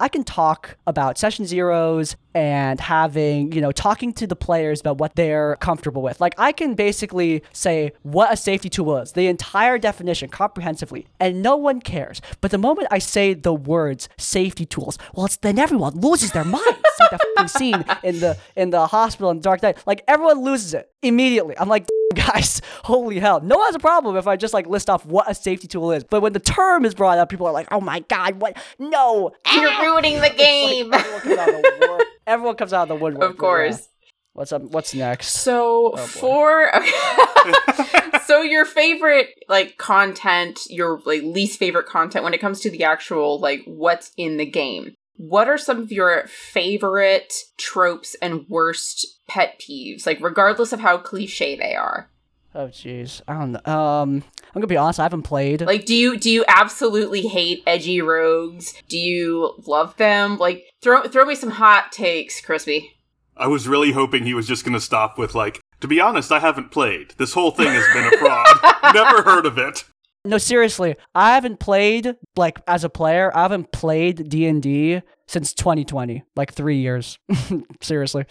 I 0.00 0.08
can 0.08 0.24
talk 0.24 0.76
about 0.86 1.16
session 1.16 1.46
zeros 1.46 2.16
and 2.34 2.80
having, 2.80 3.52
you 3.52 3.60
know, 3.60 3.72
talking 3.72 4.12
to 4.14 4.26
the 4.26 4.36
players 4.36 4.80
about 4.80 4.98
what 4.98 5.16
they're 5.16 5.56
comfortable 5.56 6.02
with. 6.02 6.20
Like 6.20 6.34
I 6.38 6.52
can 6.52 6.74
basically 6.74 7.42
say 7.52 7.92
what 8.02 8.32
a 8.32 8.36
safety 8.36 8.68
tool 8.68 8.96
is, 8.98 9.12
the 9.12 9.26
entire 9.26 9.78
definition 9.78 10.28
comprehensively, 10.28 11.06
and 11.20 11.42
no 11.42 11.56
one 11.56 11.80
cares. 11.80 12.20
But 12.40 12.50
the 12.50 12.58
moment 12.58 12.88
I 12.90 12.98
say 12.98 13.34
the 13.34 13.54
words 13.54 14.08
safety 14.18 14.66
tools, 14.66 14.98
well, 15.14 15.26
it's 15.26 15.36
then 15.36 15.58
everyone 15.58 16.00
loses 16.00 16.32
their 16.32 16.44
minds. 16.44 16.66
Like 17.00 17.20
fucking 17.36 17.48
scene 17.48 17.84
in 18.02 18.20
the 18.20 18.36
in 18.54 18.70
the 18.70 18.86
hospital 18.86 19.30
in 19.30 19.40
Dark 19.40 19.62
Knight. 19.62 19.78
Like 19.86 20.04
everyone 20.06 20.44
loses 20.44 20.74
it 20.74 20.92
immediately. 21.02 21.58
I'm 21.58 21.68
like, 21.68 21.88
guys, 22.14 22.60
holy 22.84 23.18
hell. 23.18 23.40
No 23.40 23.56
one 23.56 23.66
has 23.66 23.74
a 23.74 23.80
problem 23.80 24.16
if 24.16 24.26
I 24.26 24.36
just 24.36 24.54
like 24.54 24.66
list 24.66 24.88
off 24.88 25.04
what 25.06 25.28
a 25.30 25.34
safety 25.34 25.66
tool 25.66 25.92
is. 25.92 26.04
But 26.04 26.20
when 26.20 26.32
the 26.32 26.40
term 26.40 26.84
is 26.84 26.94
brought 26.94 27.18
up, 27.18 27.28
people 27.28 27.46
are 27.46 27.52
like, 27.52 27.68
oh 27.70 27.80
my 27.80 28.00
god, 28.00 28.40
what? 28.40 28.56
No. 28.78 29.32
You're 29.52 29.80
ruining 29.80 30.20
the 30.20 30.30
game. 30.30 30.92
everyone 30.92 32.00
comes 32.26 32.32
out 32.32 32.34
of 32.34 32.34
the 32.34 32.34
wood- 32.34 32.34
everyone 32.34 32.56
comes 32.56 32.72
out 32.72 32.82
of 32.82 32.88
the 32.88 32.96
woodwork. 32.96 33.30
of 33.30 33.38
course. 33.38 33.88
What's 34.34 34.52
up? 34.52 34.62
What's 34.62 34.94
next? 34.94 35.28
So 35.28 35.92
oh, 35.94 35.96
boy. 35.96 36.06
for 36.06 36.72
so 38.24 38.40
your 38.40 38.64
favorite 38.64 39.28
like 39.48 39.76
content, 39.76 40.60
your 40.70 41.00
like 41.04 41.22
least 41.22 41.58
favorite 41.58 41.86
content 41.86 42.24
when 42.24 42.32
it 42.32 42.40
comes 42.40 42.60
to 42.60 42.70
the 42.70 42.84
actual 42.84 43.38
like 43.38 43.62
what's 43.66 44.12
in 44.16 44.38
the 44.38 44.46
game. 44.46 44.94
What 45.16 45.48
are 45.48 45.58
some 45.58 45.78
of 45.78 45.92
your 45.92 46.26
favorite 46.26 47.32
tropes 47.58 48.16
and 48.22 48.46
worst 48.48 49.06
pet 49.28 49.60
peeves, 49.60 50.06
like 50.06 50.18
regardless 50.20 50.72
of 50.72 50.80
how 50.80 50.96
cliche 50.98 51.54
they 51.54 51.74
are? 51.76 52.08
Oh 52.54 52.66
jeez, 52.66 53.22
I 53.26 53.38
don't 53.38 53.52
know. 53.52 53.72
Um, 53.72 54.22
I'm 54.38 54.52
gonna 54.54 54.66
be 54.66 54.76
honest. 54.76 55.00
I 55.00 55.04
haven't 55.04 55.22
played. 55.22 55.62
Like 55.62 55.86
do 55.86 55.94
you 55.94 56.18
do 56.18 56.30
you 56.30 56.44
absolutely 56.48 57.22
hate 57.22 57.62
edgy 57.66 58.02
rogues? 58.02 58.74
Do 58.88 58.98
you 58.98 59.54
love 59.66 59.96
them? 59.96 60.36
Like 60.38 60.64
throw 60.82 61.02
throw 61.04 61.24
me 61.24 61.34
some 61.34 61.50
hot 61.50 61.92
takes, 61.92 62.40
Crispy. 62.40 62.92
I 63.36 63.46
was 63.46 63.66
really 63.66 63.92
hoping 63.92 64.24
he 64.24 64.34
was 64.34 64.46
just 64.46 64.64
going 64.64 64.74
to 64.74 64.80
stop 64.80 65.18
with 65.18 65.34
like, 65.34 65.60
to 65.80 65.88
be 65.88 66.00
honest, 66.00 66.30
I 66.30 66.38
haven't 66.38 66.70
played. 66.70 67.14
This 67.16 67.32
whole 67.32 67.50
thing 67.50 67.68
has 67.68 67.86
been 67.94 68.12
a 68.12 68.18
fraud. 68.18 68.94
Never 68.94 69.22
heard 69.22 69.46
of 69.46 69.58
it. 69.58 69.84
No, 70.24 70.38
seriously, 70.38 70.94
I 71.14 71.34
haven't 71.34 71.58
played 71.58 72.14
like 72.36 72.60
as 72.68 72.84
a 72.84 72.88
player. 72.88 73.36
I 73.36 73.42
haven't 73.42 73.72
played 73.72 74.28
D 74.28 74.46
and 74.46 74.62
D 74.62 75.02
since 75.26 75.52
2020, 75.54 76.22
like 76.36 76.52
three 76.52 76.78
years. 76.78 77.18
seriously, 77.80 78.26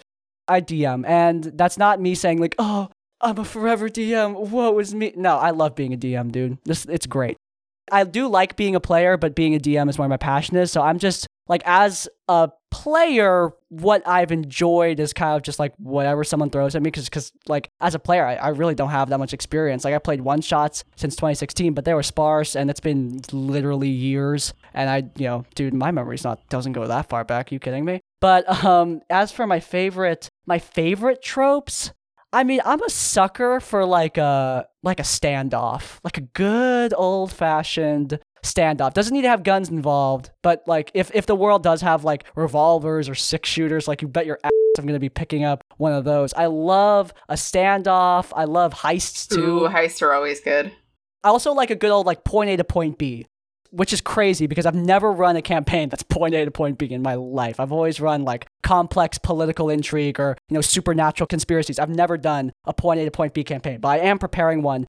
I 0.48 0.62
DM, 0.62 1.06
and 1.06 1.44
that's 1.44 1.76
not 1.76 2.00
me 2.00 2.14
saying 2.14 2.38
like, 2.38 2.54
oh, 2.58 2.88
I'm 3.22 3.38
a 3.38 3.44
forever 3.44 3.88
DM. 3.88 4.48
What 4.50 4.74
was 4.74 4.94
me? 4.94 5.12
No, 5.16 5.36
I 5.38 5.50
love 5.50 5.74
being 5.74 5.94
a 5.94 5.96
DM, 5.96 6.32
dude. 6.32 6.58
This 6.64 6.84
it's 6.86 7.06
great. 7.06 7.36
I 7.90 8.04
do 8.04 8.28
like 8.28 8.56
being 8.56 8.74
a 8.74 8.80
player, 8.80 9.16
but 9.16 9.34
being 9.34 9.54
a 9.54 9.58
DM 9.58 9.88
is 9.88 9.98
where 9.98 10.08
my 10.08 10.16
passion 10.16 10.56
is. 10.56 10.72
So 10.72 10.82
I'm 10.82 10.98
just 10.98 11.26
like, 11.48 11.62
as 11.66 12.08
a 12.28 12.50
player, 12.70 13.50
what 13.68 14.06
I've 14.06 14.32
enjoyed 14.32 15.00
is 15.00 15.12
kind 15.12 15.36
of 15.36 15.42
just 15.42 15.58
like 15.58 15.74
whatever 15.76 16.24
someone 16.24 16.50
throws 16.50 16.74
at 16.74 16.82
me. 16.82 16.90
Cause, 16.90 17.08
cause 17.08 17.32
like, 17.48 17.68
as 17.80 17.94
a 17.94 17.98
player, 17.98 18.24
I, 18.24 18.36
I 18.36 18.48
really 18.48 18.74
don't 18.74 18.90
have 18.90 19.10
that 19.10 19.18
much 19.18 19.34
experience. 19.34 19.84
Like, 19.84 19.94
I 19.94 19.98
played 19.98 20.20
one 20.20 20.40
shots 20.40 20.84
since 20.96 21.16
2016, 21.16 21.74
but 21.74 21.84
they 21.84 21.92
were 21.92 22.02
sparse 22.02 22.56
and 22.56 22.70
it's 22.70 22.80
been 22.80 23.20
literally 23.32 23.88
years. 23.88 24.54
And 24.72 24.88
I, 24.88 25.10
you 25.20 25.26
know, 25.26 25.44
dude, 25.54 25.74
my 25.74 25.90
memory's 25.90 26.24
not, 26.24 26.48
doesn't 26.48 26.72
go 26.72 26.86
that 26.86 27.08
far 27.08 27.24
back. 27.24 27.52
you 27.52 27.58
kidding 27.58 27.84
me? 27.84 28.00
But 28.20 28.64
um, 28.64 29.02
as 29.10 29.32
for 29.32 29.46
my 29.46 29.60
favorite, 29.60 30.28
my 30.46 30.60
favorite 30.60 31.22
tropes, 31.22 31.92
I 32.32 32.44
mean, 32.44 32.60
I'm 32.64 32.82
a 32.82 32.90
sucker 32.90 33.60
for 33.60 33.84
like 33.84 34.16
a 34.16 34.66
like 34.82 34.98
a 34.98 35.04
standoff, 35.04 35.98
like 36.02 36.18
a 36.18 36.22
good 36.22 36.94
old 36.96 37.30
fashioned 37.30 38.18
standoff. 38.42 38.94
Doesn't 38.94 39.12
need 39.12 39.22
to 39.22 39.28
have 39.28 39.42
guns 39.42 39.68
involved, 39.68 40.30
but 40.42 40.62
like 40.66 40.90
if 40.94 41.10
if 41.14 41.26
the 41.26 41.36
world 41.36 41.62
does 41.62 41.82
have 41.82 42.04
like 42.04 42.24
revolvers 42.34 43.08
or 43.08 43.14
six 43.14 43.48
shooters, 43.48 43.86
like 43.86 44.02
you 44.02 44.08
bet 44.08 44.26
your 44.26 44.38
ass 44.42 44.50
I'm 44.78 44.86
gonna 44.86 44.98
be 44.98 45.10
picking 45.10 45.44
up 45.44 45.64
one 45.76 45.92
of 45.92 46.04
those. 46.04 46.32
I 46.32 46.46
love 46.46 47.12
a 47.28 47.34
standoff. 47.34 48.32
I 48.34 48.44
love 48.44 48.72
heists 48.72 49.28
too. 49.28 49.64
Ooh, 49.64 49.68
heists 49.68 50.00
are 50.00 50.12
always 50.12 50.40
good. 50.40 50.72
I 51.22 51.28
also 51.28 51.52
like 51.52 51.70
a 51.70 51.76
good 51.76 51.90
old 51.90 52.06
like 52.06 52.24
point 52.24 52.50
A 52.50 52.56
to 52.56 52.64
point 52.64 52.98
B 52.98 53.26
which 53.72 53.92
is 53.92 54.02
crazy 54.02 54.46
because 54.46 54.66
I've 54.66 54.74
never 54.74 55.10
run 55.10 55.34
a 55.34 55.42
campaign 55.42 55.88
that's 55.88 56.02
point 56.02 56.34
A 56.34 56.44
to 56.44 56.50
point 56.50 56.76
B 56.76 56.86
in 56.86 57.02
my 57.02 57.14
life. 57.14 57.58
I've 57.58 57.72
always 57.72 58.00
run 58.00 58.22
like 58.22 58.46
complex 58.62 59.18
political 59.18 59.70
intrigue 59.70 60.20
or, 60.20 60.36
you 60.50 60.54
know, 60.54 60.60
supernatural 60.60 61.26
conspiracies. 61.26 61.78
I've 61.78 61.88
never 61.88 62.18
done 62.18 62.52
a 62.66 62.74
point 62.74 63.00
A 63.00 63.04
to 63.06 63.10
point 63.10 63.32
B 63.32 63.42
campaign, 63.42 63.80
but 63.80 63.88
I 63.88 63.98
am 64.00 64.18
preparing 64.18 64.62
one 64.62 64.86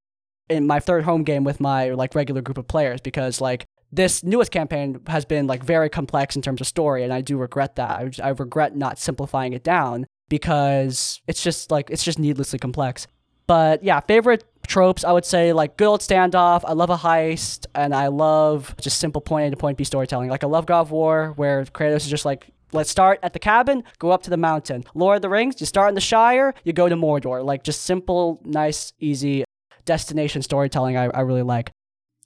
in 0.50 0.68
my 0.68 0.82
third 0.82 1.06
home 1.06 1.24
game 1.24 1.46
with 1.46 1.62
my 1.62 1.92
like 1.92 2.14
regular 2.14 2.42
group 2.42 2.58
of 2.58 2.68
players 2.68 3.00
because 3.00 3.40
like 3.40 3.66
this 3.90 4.22
newest 4.22 4.52
campaign 4.52 5.00
has 5.08 5.24
been 5.24 5.48
like 5.48 5.64
very 5.64 5.90
complex 5.90 6.36
in 6.36 6.42
terms 6.42 6.60
of 6.60 6.68
story 6.68 7.04
and 7.04 7.14
I 7.14 7.22
do 7.22 7.38
regret 7.38 7.78
that. 7.78 7.92
I, 8.22 8.28
I 8.28 8.30
regret 8.32 8.76
not 8.76 9.00
simplifying 9.00 9.54
it 9.54 9.64
down 9.64 10.08
because 10.28 11.22
it's 11.26 11.42
just 11.42 11.72
like 11.72 11.90
it's 11.90 12.04
just 12.04 12.20
needlessly 12.20 12.60
complex. 12.60 13.08
But 13.48 13.84
yeah, 13.84 14.00
favorite 14.00 14.44
tropes, 14.68 15.04
I 15.04 15.12
would 15.12 15.26
say 15.26 15.54
like 15.54 15.78
good 15.78 15.88
old 15.88 16.02
standoff. 16.02 16.62
I 16.66 16.74
love 16.74 16.90
a 16.90 16.98
heist, 16.98 17.66
and 17.76 17.94
I 17.94 18.08
love 18.08 18.76
just 18.80 18.98
simple 18.98 19.22
point 19.22 19.48
A 19.48 19.52
to 19.52 19.58
point 19.58 19.78
B 19.78 19.84
storytelling. 19.84 20.30
Like 20.30 20.44
I 20.44 20.48
love 20.48 20.66
God 20.66 20.82
of 20.82 20.92
War, 20.92 21.34
where 21.36 21.64
Kratos 21.66 21.98
is 21.98 22.10
just 22.10 22.26
like, 22.26 22.50
let's 22.72 22.90
start 22.90 23.20
at 23.24 23.34
the 23.34 23.40
cabin, 23.40 23.84
go 24.00 24.12
up 24.12 24.24
to 24.24 24.30
the 24.30 24.38
mountain. 24.38 24.84
Lord 24.94 25.18
of 25.18 25.22
the 25.22 25.30
Rings, 25.30 25.60
you 25.60 25.68
start 25.68 25.90
in 25.90 25.96
the 25.96 26.02
Shire, 26.02 26.54
you 26.64 26.74
go 26.74 26.90
to 26.90 26.96
Mordor. 26.96 27.44
Like 27.44 27.64
just 27.64 27.84
simple, 27.84 28.42
nice, 28.44 28.94
easy 29.00 29.44
destination 29.86 30.42
storytelling. 30.42 30.98
I, 30.98 31.06
I 31.06 31.22
really 31.22 31.44
like. 31.44 31.72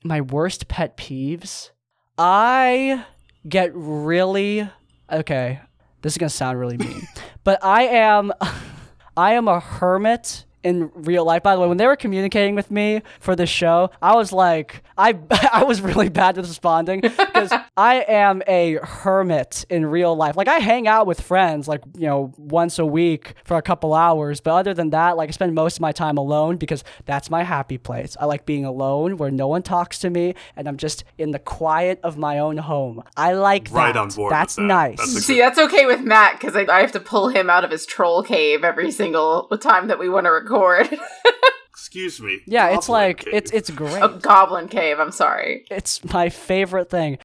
My 0.03 0.21
worst 0.21 0.67
pet 0.67 0.95
peeves. 0.95 1.71
I 2.17 3.05
get 3.47 3.71
really 3.73 4.69
okay. 5.11 5.59
This 6.01 6.13
is 6.13 6.17
gonna 6.17 6.29
sound 6.29 6.59
really 6.59 6.77
mean, 6.77 7.07
but 7.43 7.63
I 7.63 7.83
am, 7.83 8.31
I 9.17 9.33
am 9.33 9.47
a 9.47 9.59
hermit 9.59 10.45
in 10.63 10.91
real 10.93 11.25
life. 11.25 11.43
By 11.43 11.55
the 11.55 11.61
way, 11.61 11.67
when 11.67 11.77
they 11.77 11.87
were 11.87 11.95
communicating 11.95 12.55
with 12.55 12.71
me 12.71 13.01
for 13.19 13.35
this 13.35 13.49
show, 13.49 13.89
I 14.01 14.15
was 14.15 14.31
like, 14.31 14.83
I 14.97 15.17
I 15.53 15.63
was 15.63 15.81
really 15.81 16.09
bad 16.09 16.37
at 16.37 16.45
responding 16.45 17.01
because 17.01 17.53
I 17.75 18.05
am 18.07 18.41
a 18.47 18.79
hermit 18.83 19.65
in 19.69 19.85
real 19.85 20.15
life. 20.15 20.35
Like 20.35 20.47
I 20.47 20.59
hang 20.59 20.87
out 20.87 21.07
with 21.07 21.21
friends 21.21 21.67
like, 21.67 21.81
you 21.97 22.07
know, 22.07 22.33
once 22.37 22.79
a 22.79 22.85
week 22.85 23.35
for 23.43 23.57
a 23.57 23.61
couple 23.61 23.93
hours, 23.93 24.41
but 24.41 24.51
other 24.51 24.73
than 24.73 24.89
that, 24.91 25.17
like 25.17 25.29
I 25.29 25.31
spend 25.31 25.53
most 25.55 25.77
of 25.77 25.81
my 25.81 25.91
time 25.91 26.17
alone 26.17 26.57
because 26.57 26.83
that's 27.05 27.29
my 27.29 27.43
happy 27.43 27.77
place. 27.77 28.17
I 28.19 28.25
like 28.25 28.45
being 28.45 28.65
alone 28.65 29.17
where 29.17 29.31
no 29.31 29.47
one 29.47 29.63
talks 29.63 29.99
to 29.99 30.09
me 30.09 30.35
and 30.55 30.67
I'm 30.67 30.77
just 30.77 31.03
in 31.17 31.31
the 31.31 31.39
quiet 31.39 31.99
of 32.03 32.17
my 32.17 32.39
own 32.39 32.57
home. 32.57 33.03
I 33.15 33.33
like 33.33 33.69
right 33.71 33.93
that. 33.93 33.99
on 33.99 34.09
board. 34.09 34.31
That's 34.31 34.55
that. 34.55 34.63
nice. 34.63 34.97
That's 34.97 35.25
See, 35.25 35.39
that's 35.39 35.59
okay 35.59 35.85
with 35.85 36.01
Matt 36.01 36.39
because 36.39 36.55
I, 36.55 36.65
I 36.69 36.81
have 36.81 36.91
to 36.93 36.99
pull 36.99 37.29
him 37.29 37.49
out 37.49 37.63
of 37.63 37.71
his 37.71 37.85
troll 37.85 38.23
cave 38.23 38.63
every 38.63 38.91
single 38.91 39.47
time 39.61 39.87
that 39.87 39.99
we 39.99 40.09
want 40.09 40.25
to 40.25 40.31
record. 40.31 40.56
Excuse 41.71 42.19
me. 42.19 42.41
yeah, 42.45 42.69
it's 42.69 42.89
like 42.89 43.19
cave. 43.19 43.33
it's 43.33 43.51
it's 43.51 43.69
great. 43.69 44.01
a 44.03 44.09
goblin 44.21 44.67
cave. 44.67 44.99
I'm 44.99 45.11
sorry. 45.11 45.65
It's 45.71 46.03
my 46.11 46.29
favorite 46.29 46.89
thing. 46.89 47.17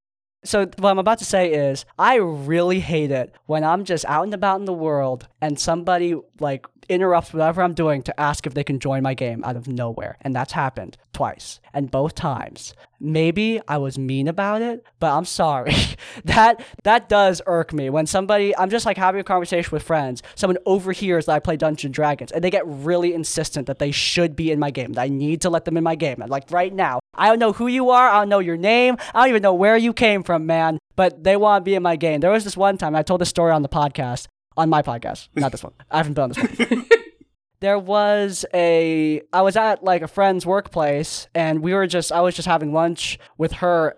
So 0.44 0.66
what 0.78 0.90
I'm 0.90 0.98
about 0.98 1.18
to 1.20 1.24
say 1.24 1.52
is 1.52 1.84
I 1.98 2.16
really 2.16 2.80
hate 2.80 3.10
it 3.10 3.34
when 3.46 3.64
I'm 3.64 3.84
just 3.84 4.04
out 4.06 4.24
and 4.24 4.34
about 4.34 4.60
in 4.60 4.66
the 4.66 4.72
world 4.72 5.28
and 5.40 5.58
somebody 5.58 6.16
like 6.40 6.66
interrupts 6.88 7.32
whatever 7.32 7.62
I'm 7.62 7.74
doing 7.74 8.02
to 8.02 8.20
ask 8.20 8.46
if 8.46 8.54
they 8.54 8.64
can 8.64 8.78
join 8.78 9.02
my 9.02 9.14
game 9.14 9.42
out 9.44 9.56
of 9.56 9.68
nowhere. 9.68 10.16
And 10.20 10.34
that's 10.34 10.52
happened 10.52 10.96
twice. 11.12 11.60
And 11.72 11.90
both 11.90 12.14
times. 12.14 12.74
Maybe 13.00 13.60
I 13.66 13.78
was 13.78 13.98
mean 13.98 14.28
about 14.28 14.62
it, 14.62 14.84
but 15.00 15.12
I'm 15.12 15.24
sorry. 15.24 15.74
that 16.24 16.64
that 16.84 17.08
does 17.08 17.42
irk 17.46 17.72
me 17.72 17.90
when 17.90 18.06
somebody 18.06 18.56
I'm 18.56 18.70
just 18.70 18.86
like 18.86 18.96
having 18.96 19.20
a 19.20 19.24
conversation 19.24 19.70
with 19.72 19.82
friends, 19.82 20.22
someone 20.36 20.58
overhears 20.66 21.26
that 21.26 21.32
I 21.32 21.40
play 21.40 21.56
Dungeons 21.56 21.86
and 21.86 21.94
Dragons 21.94 22.30
and 22.30 22.44
they 22.44 22.50
get 22.50 22.62
really 22.64 23.12
insistent 23.12 23.66
that 23.66 23.80
they 23.80 23.90
should 23.90 24.36
be 24.36 24.52
in 24.52 24.60
my 24.60 24.70
game. 24.70 24.92
That 24.92 25.02
I 25.02 25.08
need 25.08 25.40
to 25.40 25.50
let 25.50 25.64
them 25.64 25.76
in 25.76 25.82
my 25.82 25.96
game. 25.96 26.20
And 26.22 26.30
like 26.30 26.50
right 26.52 26.72
now, 26.72 27.00
I 27.14 27.28
don't 27.28 27.40
know 27.40 27.52
who 27.52 27.66
you 27.66 27.90
are, 27.90 28.08
I 28.08 28.20
don't 28.20 28.28
know 28.28 28.38
your 28.38 28.56
name, 28.56 28.96
I 29.14 29.20
don't 29.20 29.30
even 29.30 29.42
know 29.42 29.54
where 29.54 29.76
you 29.76 29.92
came 29.92 30.22
from, 30.22 30.46
man, 30.46 30.78
but 30.94 31.24
they 31.24 31.36
want 31.36 31.62
to 31.62 31.64
be 31.64 31.74
in 31.74 31.82
my 31.82 31.96
game. 31.96 32.20
There 32.20 32.30
was 32.30 32.44
this 32.44 32.56
one 32.56 32.78
time 32.78 32.94
I 32.94 33.02
told 33.02 33.20
this 33.20 33.28
story 33.28 33.50
on 33.50 33.62
the 33.62 33.68
podcast 33.68 34.28
on 34.56 34.68
my 34.68 34.82
podcast, 34.82 35.28
not 35.34 35.52
this 35.52 35.62
one. 35.62 35.72
I 35.90 35.98
haven't 35.98 36.14
been 36.14 36.24
on 36.24 36.30
this 36.30 36.68
one. 36.68 36.86
there 37.60 37.78
was 37.78 38.44
a 38.52 39.22
I 39.32 39.42
was 39.42 39.56
at 39.56 39.84
like 39.84 40.02
a 40.02 40.08
friend's 40.08 40.44
workplace 40.44 41.28
and 41.34 41.62
we 41.62 41.72
were 41.74 41.86
just 41.86 42.10
I 42.10 42.20
was 42.20 42.34
just 42.34 42.48
having 42.48 42.72
lunch 42.72 43.18
with 43.38 43.52
her 43.52 43.96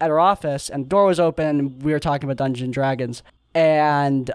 at 0.00 0.10
her 0.10 0.20
office 0.20 0.68
and 0.68 0.84
the 0.84 0.88
door 0.88 1.06
was 1.06 1.18
open 1.18 1.58
and 1.58 1.82
we 1.82 1.92
were 1.92 1.98
talking 1.98 2.28
about 2.28 2.36
Dungeons 2.36 2.62
and 2.62 2.74
Dragons 2.74 3.22
and 3.54 4.30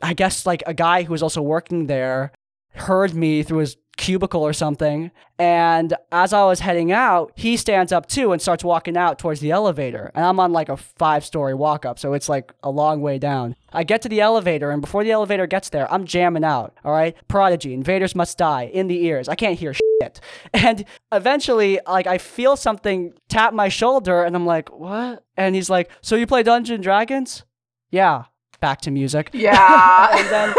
I 0.00 0.14
guess 0.14 0.46
like 0.46 0.62
a 0.66 0.72
guy 0.74 1.02
who 1.02 1.10
was 1.12 1.24
also 1.24 1.42
working 1.42 1.88
there 1.88 2.32
heard 2.74 3.14
me 3.14 3.42
through 3.42 3.58
his 3.58 3.76
cubicle 4.00 4.42
or 4.42 4.54
something. 4.54 5.10
And 5.38 5.94
as 6.10 6.32
I 6.32 6.44
was 6.44 6.60
heading 6.60 6.90
out, 6.90 7.32
he 7.34 7.56
stands 7.56 7.92
up 7.92 8.06
too 8.06 8.32
and 8.32 8.40
starts 8.40 8.64
walking 8.64 8.96
out 8.96 9.18
towards 9.18 9.40
the 9.40 9.50
elevator. 9.50 10.10
And 10.14 10.24
I'm 10.24 10.40
on 10.40 10.52
like 10.52 10.70
a 10.70 10.76
five 10.76 11.24
story 11.24 11.54
walk 11.54 11.84
up, 11.84 11.98
so 11.98 12.14
it's 12.14 12.28
like 12.28 12.52
a 12.62 12.70
long 12.70 13.02
way 13.02 13.18
down. 13.18 13.56
I 13.72 13.84
get 13.84 14.02
to 14.02 14.08
the 14.08 14.20
elevator, 14.20 14.70
and 14.70 14.80
before 14.80 15.04
the 15.04 15.12
elevator 15.12 15.46
gets 15.46 15.68
there, 15.68 15.92
I'm 15.92 16.06
jamming 16.06 16.44
out. 16.44 16.74
All 16.84 16.92
right, 16.92 17.14
Prodigy, 17.28 17.74
Invaders 17.74 18.14
Must 18.14 18.36
Die 18.36 18.64
in 18.64 18.88
the 18.88 19.04
ears. 19.04 19.28
I 19.28 19.34
can't 19.36 19.58
hear 19.58 19.74
shit. 19.74 20.20
And 20.54 20.86
eventually, 21.12 21.78
like, 21.86 22.06
I 22.06 22.16
feel 22.16 22.56
something 22.56 23.12
tap 23.28 23.52
my 23.52 23.68
shoulder, 23.68 24.24
and 24.24 24.34
I'm 24.34 24.46
like, 24.46 24.70
what? 24.72 25.24
And 25.36 25.54
he's 25.54 25.68
like, 25.68 25.90
so 26.00 26.16
you 26.16 26.26
play 26.26 26.42
Dungeons 26.42 26.76
and 26.76 26.82
Dragons? 26.82 27.44
Yeah. 27.90 28.24
Back 28.60 28.80
to 28.82 28.90
music. 28.90 29.28
Yeah. 29.34 30.08
and 30.18 30.28
then 30.28 30.54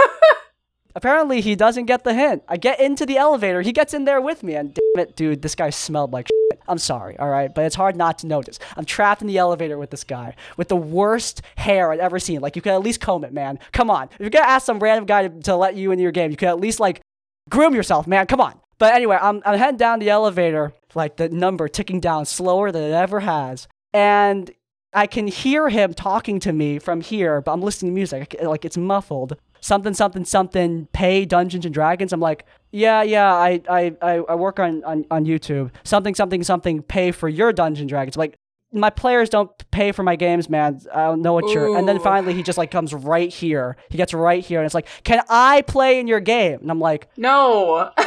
apparently 0.95 1.41
he 1.41 1.55
doesn't 1.55 1.85
get 1.85 2.03
the 2.03 2.13
hint. 2.13 2.43
I 2.47 2.57
get 2.57 2.79
into 2.79 3.05
the 3.05 3.17
elevator. 3.17 3.61
He 3.61 3.71
gets 3.71 3.93
in 3.93 4.05
there 4.05 4.21
with 4.21 4.43
me, 4.43 4.55
and 4.55 4.73
damn 4.73 5.03
it, 5.03 5.15
dude, 5.15 5.41
this 5.41 5.55
guy 5.55 5.69
smelled 5.69 6.11
like 6.11 6.27
shit. 6.27 6.61
I'm 6.67 6.77
sorry, 6.77 7.17
all 7.17 7.29
right, 7.29 7.53
but 7.53 7.65
it's 7.65 7.75
hard 7.75 7.95
not 7.95 8.19
to 8.19 8.27
notice. 8.27 8.59
I'm 8.75 8.85
trapped 8.85 9.21
in 9.21 9.27
the 9.27 9.37
elevator 9.37 9.77
with 9.77 9.89
this 9.89 10.03
guy 10.03 10.35
with 10.57 10.67
the 10.67 10.75
worst 10.75 11.41
hair 11.55 11.91
I've 11.91 11.99
ever 11.99 12.19
seen. 12.19 12.41
Like 12.41 12.55
you 12.55 12.61
could 12.61 12.73
at 12.73 12.81
least 12.81 13.01
comb 13.01 13.23
it, 13.23 13.33
man. 13.33 13.59
Come 13.71 13.89
on, 13.89 14.09
if 14.13 14.19
you're 14.19 14.29
gonna 14.29 14.45
ask 14.45 14.65
some 14.65 14.79
random 14.79 15.05
guy 15.05 15.27
to, 15.27 15.41
to 15.41 15.55
let 15.55 15.75
you 15.75 15.91
into 15.91 16.03
your 16.03 16.11
game, 16.11 16.31
you 16.31 16.37
could 16.37 16.49
at 16.49 16.59
least 16.59 16.79
like 16.79 17.01
groom 17.49 17.73
yourself, 17.73 18.07
man. 18.07 18.27
Come 18.27 18.41
on. 18.41 18.59
But 18.77 18.93
anyway, 18.95 19.17
I'm 19.21 19.41
I'm 19.45 19.57
heading 19.57 19.77
down 19.77 19.99
the 19.99 20.09
elevator, 20.09 20.73
like 20.95 21.17
the 21.17 21.29
number 21.29 21.67
ticking 21.67 21.99
down 21.99 22.25
slower 22.25 22.71
than 22.71 22.83
it 22.83 22.93
ever 22.93 23.19
has, 23.19 23.67
and 23.93 24.51
I 24.93 25.07
can 25.07 25.27
hear 25.27 25.69
him 25.69 25.93
talking 25.93 26.39
to 26.41 26.51
me 26.51 26.79
from 26.79 27.01
here, 27.01 27.41
but 27.41 27.53
I'm 27.53 27.61
listening 27.61 27.91
to 27.91 27.95
music. 27.95 28.35
Like 28.41 28.65
it's 28.65 28.77
muffled. 28.77 29.37
Something, 29.61 29.93
something, 29.93 30.25
something. 30.25 30.87
Pay 30.91 31.25
Dungeons 31.25 31.65
and 31.65 31.73
Dragons. 31.73 32.11
I'm 32.11 32.19
like, 32.19 32.45
yeah, 32.71 33.03
yeah. 33.03 33.33
I, 33.33 33.61
I, 33.69 33.95
I 34.01 34.15
I 34.29 34.35
work 34.35 34.59
on, 34.59 34.83
on 34.83 35.05
on 35.09 35.25
YouTube. 35.25 35.71
Something, 35.83 36.15
something, 36.15 36.43
something. 36.43 36.81
Pay 36.81 37.11
for 37.11 37.29
your 37.29 37.53
Dungeons 37.53 37.81
and 37.81 37.89
Dragons. 37.89 38.17
like, 38.17 38.35
my 38.73 38.89
players 38.89 39.29
don't 39.29 39.51
pay 39.71 39.91
for 39.91 40.01
my 40.03 40.15
games, 40.15 40.49
man. 40.49 40.81
I 40.93 41.03
don't 41.03 41.21
know 41.21 41.33
what 41.33 41.53
you're. 41.53 41.77
And 41.77 41.87
then 41.87 41.99
finally, 41.99 42.33
he 42.33 42.41
just 42.43 42.57
like 42.57 42.71
comes 42.71 42.93
right 42.93 43.31
here. 43.31 43.77
He 43.89 43.97
gets 43.97 44.13
right 44.13 44.43
here, 44.43 44.59
and 44.59 44.65
it's 44.65 44.75
like, 44.75 44.87
can 45.03 45.21
I 45.29 45.61
play 45.61 45.99
in 45.99 46.07
your 46.07 46.19
game? 46.21 46.59
And 46.61 46.71
I'm 46.71 46.79
like, 46.79 47.07
no. 47.17 47.91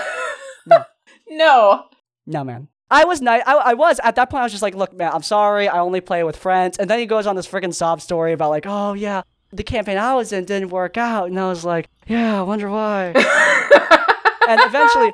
No. 0.66 0.82
no. 1.28 1.84
no, 2.26 2.42
man. 2.42 2.68
I 2.90 3.04
was 3.04 3.20
nice. 3.20 3.42
I, 3.46 3.54
I 3.54 3.74
was 3.74 4.00
at 4.02 4.14
that 4.16 4.30
point. 4.30 4.40
I 4.40 4.44
was 4.44 4.52
just 4.52 4.62
like, 4.62 4.74
look, 4.74 4.94
man, 4.94 5.10
I'm 5.12 5.22
sorry. 5.22 5.68
I 5.68 5.80
only 5.80 6.00
play 6.00 6.24
with 6.24 6.36
friends. 6.36 6.78
And 6.78 6.88
then 6.88 6.98
he 6.98 7.04
goes 7.04 7.26
on 7.26 7.36
this 7.36 7.46
freaking 7.46 7.74
sob 7.74 8.00
story 8.00 8.32
about 8.32 8.48
like, 8.48 8.64
oh 8.66 8.94
yeah, 8.94 9.22
the 9.54 9.62
campaign 9.62 9.98
I 9.98 10.14
was 10.14 10.32
in 10.32 10.44
didn't 10.44 10.70
work 10.70 10.96
out. 10.96 11.28
And 11.28 11.38
I 11.38 11.48
was 11.48 11.64
like, 11.64 11.88
yeah, 12.06 12.38
I 12.38 12.42
wonder 12.42 12.70
why. 12.70 13.06
and 14.48 14.60
eventually, 14.60 15.12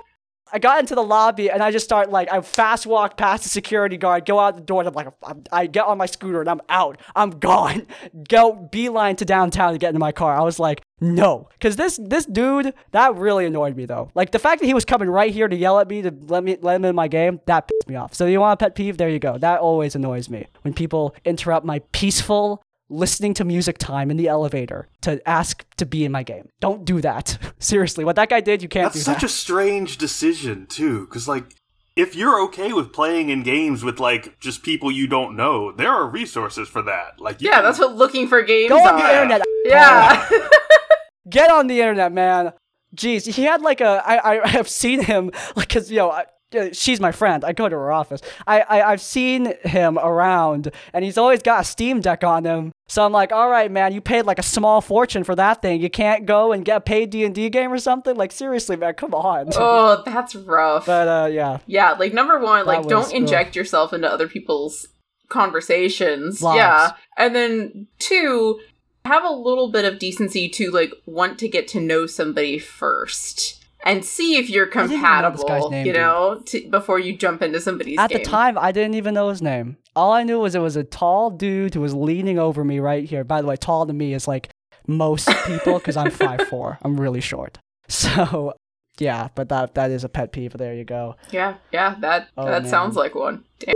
I 0.53 0.59
got 0.59 0.81
into 0.81 0.95
the 0.95 1.03
lobby 1.03 1.51
and 1.51 1.63
I 1.63 1.71
just 1.71 1.85
start 1.85 2.11
like 2.11 2.31
I 2.33 2.41
fast 2.41 2.87
walk 2.87 3.17
past 3.17 3.45
the 3.45 3.49
security 3.49 3.97
guard, 3.97 4.27
go 4.27 4.39
out 4.39 4.57
the 4.57 4.63
door, 4.63 4.81
and 4.81 4.89
I'm 4.89 4.95
like 4.95 5.09
I'm, 5.23 5.45
I 5.53 5.67
get 5.67 5.87
on 5.87 5.99
my 5.99 6.07
scooter 6.07 6.41
and 6.41 6.51
I'm 6.51 6.61
out. 6.69 6.99
I'm 7.15 7.31
gone. 7.31 7.87
Go 8.29 8.53
beeline 8.53 9.17
to 9.17 9.25
downtown 9.25 9.73
to 9.73 9.79
get 9.79 9.89
into 9.89 10.01
my 10.01 10.13
car. 10.13 10.35
I 10.35 10.43
was 10.43 10.59
like, 10.59 10.83
no, 11.01 11.49
because 11.53 11.77
this 11.77 12.01
this 12.03 12.27
dude 12.27 12.75
that 12.91 13.15
really 13.17 13.47
annoyed 13.47 13.77
me 13.77 13.87
though. 13.87 14.11
Like 14.15 14.33
the 14.33 14.39
fact 14.39 14.61
that 14.61 14.67
he 14.67 14.75
was 14.75 14.85
coming 14.85 15.09
right 15.09 15.33
here 15.33 15.49
to 15.49 15.57
yell 15.57 15.79
at 15.79 15.89
me 15.89 16.03
to 16.03 16.13
let 16.27 16.43
me 16.43 16.57
let 16.61 16.77
him 16.77 16.85
in 16.85 16.95
my 16.95 17.09
game 17.09 17.41
that 17.47 17.69
pissed 17.69 17.89
me 17.89 17.95
off. 17.97 18.15
So 18.15 18.27
you 18.27 18.41
want 18.41 18.61
a 18.61 18.65
pet 18.65 18.75
peeve? 18.75 18.99
There 18.99 19.09
you 19.09 19.19
go. 19.19 19.39
That 19.39 19.61
always 19.61 19.95
annoys 19.95 20.29
me 20.29 20.47
when 20.63 20.75
people 20.75 21.15
interrupt 21.25 21.65
my 21.65 21.81
peaceful 21.93 22.63
listening 22.91 23.33
to 23.35 23.45
music 23.45 23.79
time 23.79 24.11
in 24.11 24.17
the 24.17 24.29
elevator 24.29 24.89
to 25.03 25.27
ask 25.29 25.65
to 25.77 25.87
be 25.87 26.05
in 26.05 26.13
my 26.13 26.23
game. 26.23 26.49
Don't 26.61 26.85
do 26.85 27.01
that. 27.01 27.39
Seriously, 27.59 28.05
what 28.05 28.17
that 28.17 28.29
guy 28.29 28.41
did, 28.41 28.63
you 28.63 28.69
can't 28.69 28.93
do 28.93 28.99
that. 28.99 29.05
That's 29.05 29.05
do 29.07 29.13
such 29.13 29.21
that. 29.23 29.27
a 29.31 29.33
strange 29.33 29.97
decision 29.97 30.67
too, 30.67 31.07
because 31.07 31.27
like 31.29 31.55
if 31.97 32.15
you're 32.15 32.41
okay 32.45 32.73
with 32.73 32.93
playing 32.93 33.31
in 33.31 33.43
games 33.43 33.83
with 33.85 33.99
like 34.01 34.39
just 34.41 34.63
people 34.63 34.91
you 34.91 35.07
don't 35.07 35.37
know, 35.37 35.73
there 35.73 35.91
are 35.91 36.07
resources 36.09 36.69
for 36.69 36.83
that. 36.83 37.21
Like 37.21 37.41
Yeah, 37.41 37.57
can- 37.57 37.65
that's 37.65 37.79
what 37.79 37.95
looking 37.97 38.27
for 38.29 38.43
games 38.43 38.71
Go 38.71 38.79
on 38.79 38.95
are. 38.95 38.99
the 39.01 39.23
internet. 39.23 39.43
Yeah. 39.65 40.29
Get 41.29 41.51
on 41.51 41.67
the 41.67 41.81
internet, 41.81 42.13
man. 42.13 42.53
Jeez, 42.97 43.27
he 43.33 43.43
had 43.45 43.63
like 43.63 43.81
a. 43.81 44.03
I 44.05 44.41
I 44.43 44.49
have 44.49 44.69
seen 44.69 45.03
him 45.05 45.27
like 45.57 45.69
because 45.69 45.91
you 45.91 45.99
know. 45.99 46.23
Uh, 46.55 46.69
She's 46.73 47.01
my 47.01 47.13
friend. 47.13 47.45
I 47.45 47.53
go 47.53 47.69
to 47.69 47.77
her 47.77 47.93
office. 47.93 48.21
I, 48.47 48.61
I 48.63 48.83
I've 48.93 49.01
seen 49.01 49.55
him 49.63 49.99
around, 49.99 50.71
and 50.93 51.05
he's 51.05 51.19
always 51.19 51.43
got 51.43 51.61
a 51.63 51.65
Steam 51.65 52.01
Deck 52.01 52.25
on 52.25 52.45
him. 52.45 52.73
So 52.89 53.05
I'm 53.07 53.13
like, 53.13 53.31
all 53.31 53.49
right, 53.49 53.71
man, 53.71 53.93
you 53.93 54.01
paid 54.01 54.23
like 54.23 54.41
a 54.41 54.43
small 54.43 54.81
fortune 54.81 55.23
for 55.23 55.37
that 55.37 55.63
thing. 55.63 55.81
You 55.81 55.89
can't 55.91 56.27
go 56.27 56.53
and 56.53 56.65
get 56.65 56.79
a 56.79 56.81
paid 56.81 57.11
D 57.11 57.25
and 57.25 57.35
D 57.35 57.49
game 57.51 57.73
or 57.73 57.79
something. 57.79 58.17
Like 58.17 58.33
seriously, 58.33 58.77
man, 58.77 58.95
come 58.95 59.15
on. 59.15 59.51
oh, 59.55 60.03
that's 60.05 60.35
rough. 60.35 60.87
But 60.87 61.07
uh, 61.09 61.29
yeah, 61.31 61.59
yeah, 61.67 61.93
like 61.93 62.13
number 62.13 62.39
one, 62.39 62.67
like 62.67 62.79
was- 62.79 62.87
don't 62.89 63.13
inject 63.13 63.55
yourself 63.55 63.93
into 63.93 64.11
other 64.11 64.29
people's 64.29 64.89
conversations. 65.29 66.43
Lives. 66.43 66.57
Yeah. 66.57 66.91
And 67.17 67.35
then 67.35 67.87
two, 67.99 68.61
have 69.05 69.25
a 69.25 69.31
little 69.31 69.71
bit 69.71 69.85
of 69.85 69.99
decency 69.99 70.49
to 70.49 70.71
like 70.71 70.93
want 71.07 71.39
to 71.39 71.49
get 71.49 71.69
to 71.69 71.81
know 71.81 72.07
somebody 72.07 72.59
first. 72.59 73.60
And 73.85 74.05
see 74.05 74.37
if 74.37 74.51
you're 74.51 74.67
didn't 74.67 74.91
know 74.91 74.97
compatible, 74.99 75.71
name, 75.71 75.87
you 75.87 75.93
know, 75.93 76.43
to, 76.47 76.69
before 76.69 76.99
you 76.99 77.17
jump 77.17 77.41
into 77.43 77.61
somebody's 77.61 77.99
at 77.99 78.11
game. 78.11 78.19
the 78.19 78.25
time, 78.25 78.59
I 78.59 78.73
didn't 78.73 78.95
even 78.95 79.15
know 79.15 79.31
his 79.31 79.41
name. 79.41 79.79
All 79.97 80.13
I 80.13 80.23
knew 80.23 80.39
was 80.41 80.55
it 80.55 80.61
was 80.61 80.77
a 80.77 80.85
tall 80.85 81.31
dude 81.31 81.75
who 81.75 81.81
was 81.81 81.95
leaning 81.95 82.39
over 82.39 82.63
me 82.63 82.79
right 82.79 83.05
here. 83.09 83.25
By 83.25 83.41
the 83.41 83.47
way, 83.49 83.57
tall 83.57 83.87
to 83.87 83.93
me 83.93 84.13
is 84.13 84.29
like 84.29 84.51
most 84.87 85.29
people 85.47 85.79
because 85.79 85.97
I'm 85.97 86.11
5'4". 86.11 86.79
I'm 86.83 87.01
really 87.01 87.21
short. 87.21 87.59
So 87.89 88.53
yeah, 88.99 89.29
but 89.35 89.49
that 89.49 89.75
that 89.75 89.91
is 89.91 90.05
a 90.05 90.09
pet 90.09 90.31
peeve. 90.31 90.53
There 90.53 90.75
you 90.75 90.85
go. 90.85 91.17
Yeah, 91.33 91.55
yeah, 91.73 91.97
that 92.01 92.29
Oh, 92.37 92.45
that 92.45 92.63
man. 92.63 92.71
sounds 92.71 92.95
like 92.95 93.15
one. 93.17 93.45
Damn. 93.59 93.75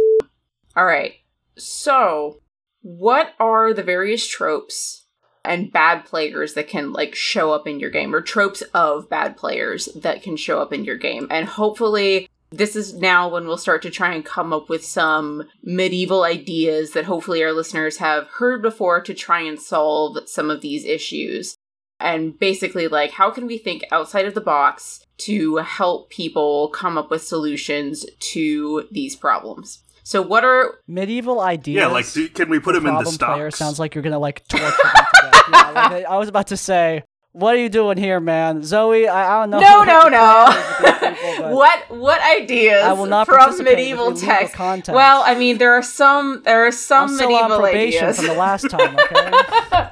All 0.76 0.84
right. 0.84 1.14
So, 1.56 2.40
what 2.82 3.32
are 3.40 3.72
the 3.72 3.82
various 3.82 4.26
tropes 4.28 5.03
and 5.44 5.72
bad 5.72 6.04
players 6.04 6.54
that 6.54 6.68
can 6.68 6.92
like 6.92 7.14
show 7.14 7.52
up 7.52 7.66
in 7.66 7.80
your 7.80 7.90
game 7.90 8.14
or 8.14 8.20
tropes 8.20 8.62
of 8.72 9.08
bad 9.08 9.36
players 9.36 9.86
that 9.94 10.22
can 10.22 10.36
show 10.36 10.60
up 10.60 10.72
in 10.72 10.84
your 10.84 10.96
game? 10.96 11.26
And 11.30 11.46
hopefully 11.46 12.28
this 12.50 12.76
is 12.76 12.94
now 12.94 13.28
when 13.28 13.46
we'll 13.46 13.58
start 13.58 13.82
to 13.82 13.90
try 13.90 14.14
and 14.14 14.24
come 14.24 14.52
up 14.52 14.68
with 14.68 14.84
some 14.84 15.44
medieval 15.62 16.22
ideas 16.22 16.92
that 16.92 17.04
hopefully 17.04 17.42
our 17.42 17.52
listeners 17.52 17.96
have 17.98 18.28
heard 18.28 18.62
before 18.62 19.00
to 19.02 19.14
try 19.14 19.40
and 19.40 19.60
solve 19.60 20.28
some 20.28 20.50
of 20.50 20.60
these 20.60 20.84
issues. 20.84 21.56
And 22.00 22.38
basically, 22.38 22.88
like, 22.88 23.12
how 23.12 23.30
can 23.30 23.46
we 23.46 23.58
think 23.58 23.84
outside 23.90 24.26
of 24.26 24.34
the 24.34 24.40
box 24.40 25.04
to 25.18 25.56
help 25.56 26.10
people 26.10 26.68
come 26.68 26.98
up 26.98 27.10
with 27.10 27.22
solutions 27.22 28.04
to 28.18 28.86
these 28.90 29.16
problems? 29.16 29.83
So, 30.04 30.20
what 30.22 30.44
are 30.44 30.78
Medieval 30.86 31.40
ideas. 31.40 31.76
yeah, 31.80 31.86
like 31.86 32.10
do, 32.12 32.28
can 32.28 32.50
we 32.50 32.58
put 32.58 32.74
for 32.74 32.80
them 32.80 32.86
in 32.86 32.94
the 32.94 33.00
problem 33.00 33.14
stocks? 33.14 33.34
player 33.34 33.50
sounds 33.50 33.78
like 33.78 33.94
you're 33.94 34.02
gonna 34.04 34.18
like 34.18 34.46
torture 34.46 34.66
them 34.66 34.72
to 34.74 34.90
death. 34.92 35.30
Yeah, 35.52 35.88
like, 35.90 36.04
I 36.06 36.16
was 36.18 36.28
about 36.28 36.46
to 36.48 36.56
say, 36.56 37.04
what 37.32 37.54
are 37.54 37.58
you 37.58 37.68
doing 37.68 37.96
here, 37.98 38.20
man? 38.20 38.62
Zoe, 38.62 39.08
I, 39.08 39.36
I 39.36 39.40
don't 39.40 39.50
know. 39.50 39.60
no, 39.60 39.78
what 39.78 39.86
no, 39.86 40.02
your 40.02 40.10
plan 40.10 40.56
is 40.56 40.80
with 40.80 41.00
these 41.00 41.20
people, 41.30 41.48
no? 41.48 41.54
what 41.56 41.90
what 41.90 42.20
ideas 42.22 42.84
I 42.84 42.92
will 42.92 43.06
not 43.06 43.26
from 43.26 43.38
participate 43.38 43.76
medieval 43.76 44.12
with 44.12 44.22
text? 44.22 44.54
content. 44.54 44.94
Well, 44.94 45.22
I 45.24 45.34
mean, 45.34 45.58
there 45.58 45.72
are 45.74 45.82
some 45.82 46.42
there 46.44 46.66
are 46.66 46.72
some 46.72 47.08
I'm 47.10 47.14
still 47.14 47.28
medieval 47.30 47.52
on 47.52 47.60
probation 47.60 48.04
ideas. 48.04 48.16
from 48.18 48.26
the 48.26 48.34
last 48.34 48.70
time. 48.70 48.96
Okay. 49.04 49.90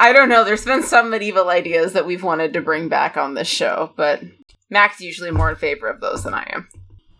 I 0.00 0.12
don't 0.12 0.28
know. 0.28 0.44
There's 0.44 0.64
been 0.64 0.84
some 0.84 1.10
medieval 1.10 1.48
ideas 1.48 1.92
that 1.94 2.06
we've 2.06 2.22
wanted 2.22 2.52
to 2.52 2.60
bring 2.60 2.88
back 2.88 3.16
on 3.16 3.34
this 3.34 3.48
show, 3.48 3.92
but 3.96 4.22
Mac's 4.70 5.00
usually 5.00 5.32
more 5.32 5.50
in 5.50 5.56
favor 5.56 5.88
of 5.88 6.00
those 6.00 6.22
than 6.22 6.34
I 6.34 6.48
am. 6.54 6.68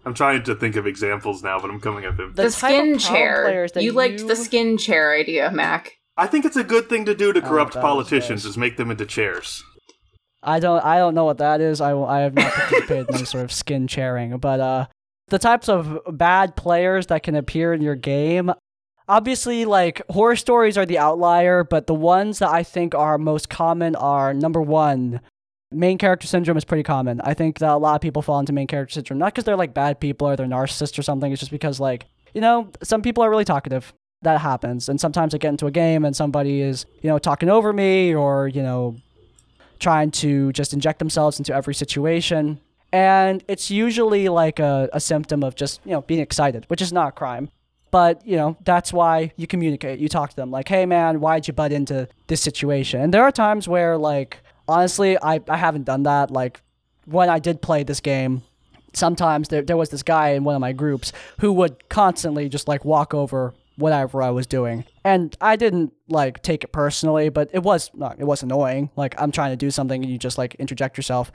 I'm 0.08 0.14
trying 0.14 0.42
to 0.44 0.54
think 0.54 0.74
of 0.76 0.86
examples 0.86 1.42
now, 1.42 1.60
but 1.60 1.70
I'm 1.70 1.80
coming 1.80 2.06
up 2.06 2.16
with. 2.16 2.34
The 2.34 2.44
The, 2.44 2.50
skin 2.50 2.98
chair. 2.98 3.44
players 3.44 3.72
that 3.72 3.82
You 3.82 3.92
liked 3.92 4.26
the 4.26 4.36
skin 4.36 4.78
chair 4.78 5.12
idea, 5.14 5.50
Mac. 5.50 5.98
I 6.16 6.26
think 6.26 6.46
it's 6.46 6.56
a 6.56 6.64
good 6.64 6.88
thing 6.88 7.04
to 7.04 7.14
do 7.14 7.32
to 7.34 7.40
Oh, 7.40 7.46
corrupt 7.46 7.74
that 7.74 7.80
was 7.82 7.90
politicians 7.90 8.46
is 8.46 8.56
make 8.56 8.78
them 8.78 8.90
into 8.90 9.04
chairs. 9.04 9.62
I 10.42 10.60
don't 10.60 10.82
I 10.82 10.96
don't 10.96 11.14
know 11.14 11.26
what 11.26 11.38
that 11.38 11.60
is. 11.60 11.80
I, 11.82 11.94
I 11.94 12.20
have 12.20 12.32
not 12.34 12.50
participated 12.52 13.08
in 13.10 13.14
any 13.16 13.24
sort 13.26 13.44
of 13.44 13.52
skin 13.52 13.86
sharing, 13.86 14.38
but 14.38 14.60
uh 14.60 14.86
the 15.28 15.38
types 15.38 15.68
of 15.68 15.98
bad 16.10 16.56
players 16.56 17.08
that 17.08 17.22
can 17.22 17.34
appear 17.34 17.74
in 17.74 17.82
your 17.82 17.96
game 17.96 18.50
obviously 19.08 19.64
like 19.66 20.00
horror 20.08 20.36
stories 20.36 20.78
are 20.78 20.86
the 20.86 20.98
outlier, 20.98 21.64
but 21.64 21.86
the 21.86 21.94
ones 21.94 22.38
that 22.38 22.48
I 22.48 22.62
think 22.62 22.94
are 22.94 23.18
most 23.18 23.48
common 23.50 23.94
are 23.96 24.32
number 24.32 24.60
1 24.62 25.20
Main 25.70 25.98
character 25.98 26.26
syndrome 26.26 26.56
is 26.56 26.64
pretty 26.64 26.82
common. 26.82 27.20
I 27.22 27.34
think 27.34 27.58
that 27.58 27.70
a 27.70 27.76
lot 27.76 27.94
of 27.94 28.00
people 28.00 28.22
fall 28.22 28.40
into 28.40 28.52
main 28.52 28.66
character 28.66 28.94
syndrome, 28.94 29.18
not 29.18 29.34
because 29.34 29.44
they're 29.44 29.56
like 29.56 29.74
bad 29.74 30.00
people 30.00 30.26
or 30.26 30.34
they're 30.34 30.46
narcissists 30.46 30.98
or 30.98 31.02
something. 31.02 31.30
It's 31.30 31.40
just 31.40 31.52
because 31.52 31.78
like, 31.78 32.06
you 32.32 32.40
know, 32.40 32.70
some 32.82 33.02
people 33.02 33.22
are 33.22 33.28
really 33.28 33.44
talkative. 33.44 33.92
That 34.22 34.40
happens. 34.40 34.88
And 34.88 34.98
sometimes 35.00 35.34
I 35.34 35.38
get 35.38 35.50
into 35.50 35.66
a 35.66 35.70
game 35.70 36.04
and 36.04 36.16
somebody 36.16 36.62
is, 36.62 36.86
you 37.02 37.10
know, 37.10 37.18
talking 37.18 37.50
over 37.50 37.72
me 37.72 38.14
or, 38.14 38.48
you 38.48 38.62
know, 38.62 38.96
trying 39.78 40.10
to 40.10 40.52
just 40.52 40.72
inject 40.72 40.98
themselves 40.98 41.38
into 41.38 41.54
every 41.54 41.74
situation. 41.74 42.60
And 42.90 43.44
it's 43.46 43.70
usually 43.70 44.28
like 44.30 44.58
a, 44.58 44.88
a 44.92 45.00
symptom 45.00 45.44
of 45.44 45.54
just, 45.54 45.80
you 45.84 45.92
know, 45.92 46.00
being 46.00 46.20
excited, 46.20 46.64
which 46.68 46.80
is 46.80 46.92
not 46.92 47.08
a 47.08 47.12
crime. 47.12 47.50
But, 47.90 48.26
you 48.26 48.36
know, 48.36 48.56
that's 48.64 48.92
why 48.92 49.32
you 49.36 49.46
communicate. 49.46 49.98
You 49.98 50.08
talk 50.08 50.30
to 50.30 50.36
them 50.36 50.50
like, 50.50 50.68
hey, 50.68 50.84
man, 50.84 51.20
why'd 51.20 51.46
you 51.46 51.54
butt 51.54 51.72
into 51.72 52.08
this 52.26 52.40
situation? 52.40 53.00
And 53.00 53.14
there 53.14 53.22
are 53.22 53.32
times 53.32 53.68
where, 53.68 53.96
like, 53.96 54.42
honestly, 54.68 55.16
I, 55.20 55.40
I 55.48 55.56
haven't 55.56 55.84
done 55.84 56.04
that. 56.04 56.30
Like, 56.30 56.60
when 57.06 57.30
I 57.30 57.38
did 57.38 57.62
play 57.62 57.82
this 57.82 58.00
game, 58.00 58.42
sometimes 58.92 59.48
there, 59.48 59.62
there 59.62 59.76
was 59.76 59.90
this 59.90 60.02
guy 60.02 60.30
in 60.30 60.44
one 60.44 60.54
of 60.54 60.60
my 60.60 60.72
groups 60.72 61.12
who 61.40 61.52
would 61.54 61.88
constantly 61.88 62.48
just, 62.48 62.68
like, 62.68 62.84
walk 62.84 63.14
over 63.14 63.54
whatever 63.78 64.22
I 64.22 64.30
was 64.30 64.46
doing. 64.46 64.84
And 65.04 65.36
I 65.40 65.56
didn't 65.56 65.92
like 66.08 66.42
take 66.42 66.64
it 66.64 66.72
personally, 66.72 67.28
but 67.28 67.48
it 67.52 67.62
was 67.62 67.90
not 67.94 68.18
it 68.18 68.24
was 68.24 68.42
annoying. 68.42 68.90
Like 68.96 69.14
I'm 69.18 69.32
trying 69.32 69.52
to 69.52 69.56
do 69.56 69.70
something 69.70 70.02
and 70.02 70.10
you 70.10 70.18
just 70.18 70.36
like 70.36 70.54
interject 70.56 70.96
yourself. 70.96 71.30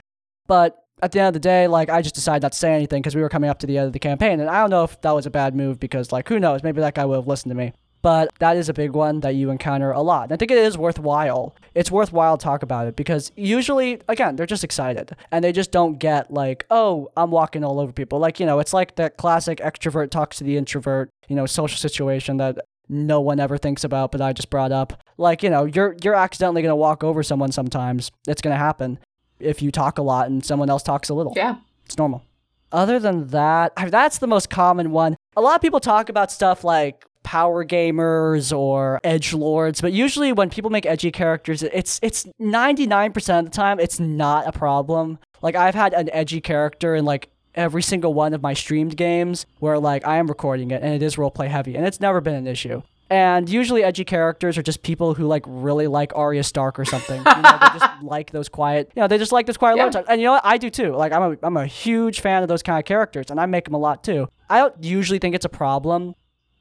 But 0.46 0.78
at 1.02 1.12
the 1.12 1.20
end 1.20 1.28
of 1.28 1.34
the 1.34 1.40
day, 1.40 1.66
like 1.66 1.88
I 1.88 2.02
just 2.02 2.14
decided 2.14 2.42
not 2.42 2.52
to 2.52 2.58
say 2.58 2.72
anything 2.72 3.02
because 3.02 3.16
we 3.16 3.22
were 3.22 3.28
coming 3.28 3.50
up 3.50 3.58
to 3.60 3.66
the 3.66 3.78
end 3.78 3.86
of 3.86 3.92
the 3.92 3.98
campaign, 3.98 4.40
and 4.40 4.48
I 4.48 4.60
don't 4.60 4.70
know 4.70 4.84
if 4.84 5.00
that 5.00 5.12
was 5.12 5.26
a 5.26 5.30
bad 5.30 5.56
move 5.56 5.80
because 5.80 6.12
like 6.12 6.28
who 6.28 6.38
knows, 6.38 6.62
maybe 6.62 6.80
that 6.80 6.94
guy 6.94 7.04
would 7.04 7.16
have 7.16 7.26
listened 7.26 7.50
to 7.50 7.56
me. 7.56 7.72
But 8.04 8.28
that 8.38 8.58
is 8.58 8.68
a 8.68 8.74
big 8.74 8.92
one 8.92 9.20
that 9.20 9.34
you 9.34 9.48
encounter 9.48 9.90
a 9.90 10.02
lot. 10.02 10.24
And 10.24 10.32
I 10.34 10.36
think 10.36 10.50
it 10.50 10.58
is 10.58 10.76
worthwhile. 10.76 11.56
It's 11.74 11.90
worthwhile 11.90 12.36
to 12.36 12.44
talk 12.44 12.62
about 12.62 12.86
it 12.86 12.96
because 12.96 13.32
usually, 13.34 14.02
again, 14.08 14.36
they're 14.36 14.44
just 14.44 14.62
excited 14.62 15.16
and 15.32 15.42
they 15.42 15.52
just 15.52 15.72
don't 15.72 15.98
get 15.98 16.30
like, 16.30 16.66
oh, 16.70 17.10
I'm 17.16 17.30
walking 17.30 17.64
all 17.64 17.80
over 17.80 17.92
people. 17.92 18.18
Like, 18.18 18.38
you 18.38 18.44
know, 18.44 18.58
it's 18.58 18.74
like 18.74 18.96
that 18.96 19.16
classic 19.16 19.56
extrovert 19.58 20.10
talks 20.10 20.36
to 20.36 20.44
the 20.44 20.58
introvert, 20.58 21.08
you 21.28 21.34
know, 21.34 21.46
social 21.46 21.78
situation 21.78 22.36
that 22.36 22.58
no 22.90 23.22
one 23.22 23.40
ever 23.40 23.56
thinks 23.56 23.84
about, 23.84 24.12
but 24.12 24.20
I 24.20 24.34
just 24.34 24.50
brought 24.50 24.70
up. 24.70 25.02
Like, 25.16 25.42
you 25.42 25.48
know, 25.48 25.64
you're 25.64 25.96
you're 26.02 26.14
accidentally 26.14 26.60
gonna 26.60 26.76
walk 26.76 27.02
over 27.02 27.22
someone 27.22 27.52
sometimes. 27.52 28.10
It's 28.28 28.42
gonna 28.42 28.58
happen 28.58 28.98
if 29.40 29.62
you 29.62 29.70
talk 29.70 29.96
a 29.96 30.02
lot 30.02 30.26
and 30.26 30.44
someone 30.44 30.68
else 30.68 30.82
talks 30.82 31.08
a 31.08 31.14
little. 31.14 31.32
Yeah. 31.34 31.56
It's 31.86 31.96
normal. 31.96 32.22
Other 32.70 32.98
than 32.98 33.28
that, 33.28 33.72
that's 33.88 34.18
the 34.18 34.26
most 34.26 34.50
common 34.50 34.90
one. 34.90 35.16
A 35.38 35.40
lot 35.40 35.54
of 35.54 35.62
people 35.62 35.80
talk 35.80 36.10
about 36.10 36.30
stuff 36.30 36.64
like 36.64 37.06
power 37.24 37.64
gamers 37.64 38.56
or 38.56 39.00
edge 39.02 39.34
lords, 39.34 39.80
but 39.80 39.92
usually 39.92 40.32
when 40.32 40.48
people 40.50 40.70
make 40.70 40.86
edgy 40.86 41.10
characters, 41.10 41.62
it's 41.64 41.98
it's 42.02 42.26
99% 42.40 43.38
of 43.38 43.44
the 43.46 43.50
time 43.50 43.80
it's 43.80 43.98
not 43.98 44.46
a 44.46 44.52
problem. 44.52 45.18
Like 45.42 45.56
I've 45.56 45.74
had 45.74 45.92
an 45.94 46.08
edgy 46.12 46.40
character 46.40 46.94
in 46.94 47.04
like 47.04 47.30
every 47.56 47.82
single 47.82 48.14
one 48.14 48.34
of 48.34 48.42
my 48.42 48.52
streamed 48.54 48.96
games 48.96 49.46
where 49.58 49.78
like 49.78 50.06
I 50.06 50.16
am 50.16 50.26
recording 50.28 50.70
it 50.70 50.82
and 50.82 50.94
it 50.94 51.02
is 51.02 51.16
roleplay 51.16 51.48
heavy 51.48 51.74
and 51.76 51.86
it's 51.86 52.00
never 52.00 52.20
been 52.20 52.34
an 52.34 52.46
issue. 52.46 52.82
And 53.10 53.48
usually 53.50 53.84
edgy 53.84 54.04
characters 54.04 54.56
are 54.56 54.62
just 54.62 54.82
people 54.82 55.12
who 55.14 55.26
like 55.26 55.44
really 55.46 55.86
like 55.86 56.12
Arya 56.16 56.42
Stark 56.42 56.78
or 56.78 56.84
something. 56.86 57.18
You 57.18 57.42
know, 57.42 57.58
they 57.60 57.78
just 57.78 57.90
like 58.02 58.30
those 58.32 58.48
quiet, 58.48 58.90
you 58.96 59.02
know, 59.02 59.08
they 59.08 59.18
just 59.18 59.30
like 59.30 59.46
those 59.46 59.58
quiet 59.58 59.76
Yeah. 59.76 59.84
low 59.84 59.90
times. 59.90 60.06
And 60.08 60.20
you 60.20 60.26
know 60.26 60.32
what? 60.32 60.44
I 60.44 60.56
do 60.56 60.70
too. 60.70 60.94
Like 60.94 61.12
I'm 61.12 61.32
a 61.32 61.36
I'm 61.42 61.56
a 61.56 61.66
huge 61.66 62.20
fan 62.20 62.42
of 62.42 62.48
those 62.48 62.62
kind 62.62 62.78
of 62.78 62.84
characters 62.86 63.26
and 63.30 63.38
I 63.38 63.46
make 63.46 63.64
them 63.66 63.74
a 63.74 63.78
lot 63.78 64.02
too. 64.02 64.28
I 64.48 64.58
don't 64.58 64.82
usually 64.82 65.18
think 65.18 65.34
it's 65.34 65.44
a 65.44 65.50
problem. 65.50 66.14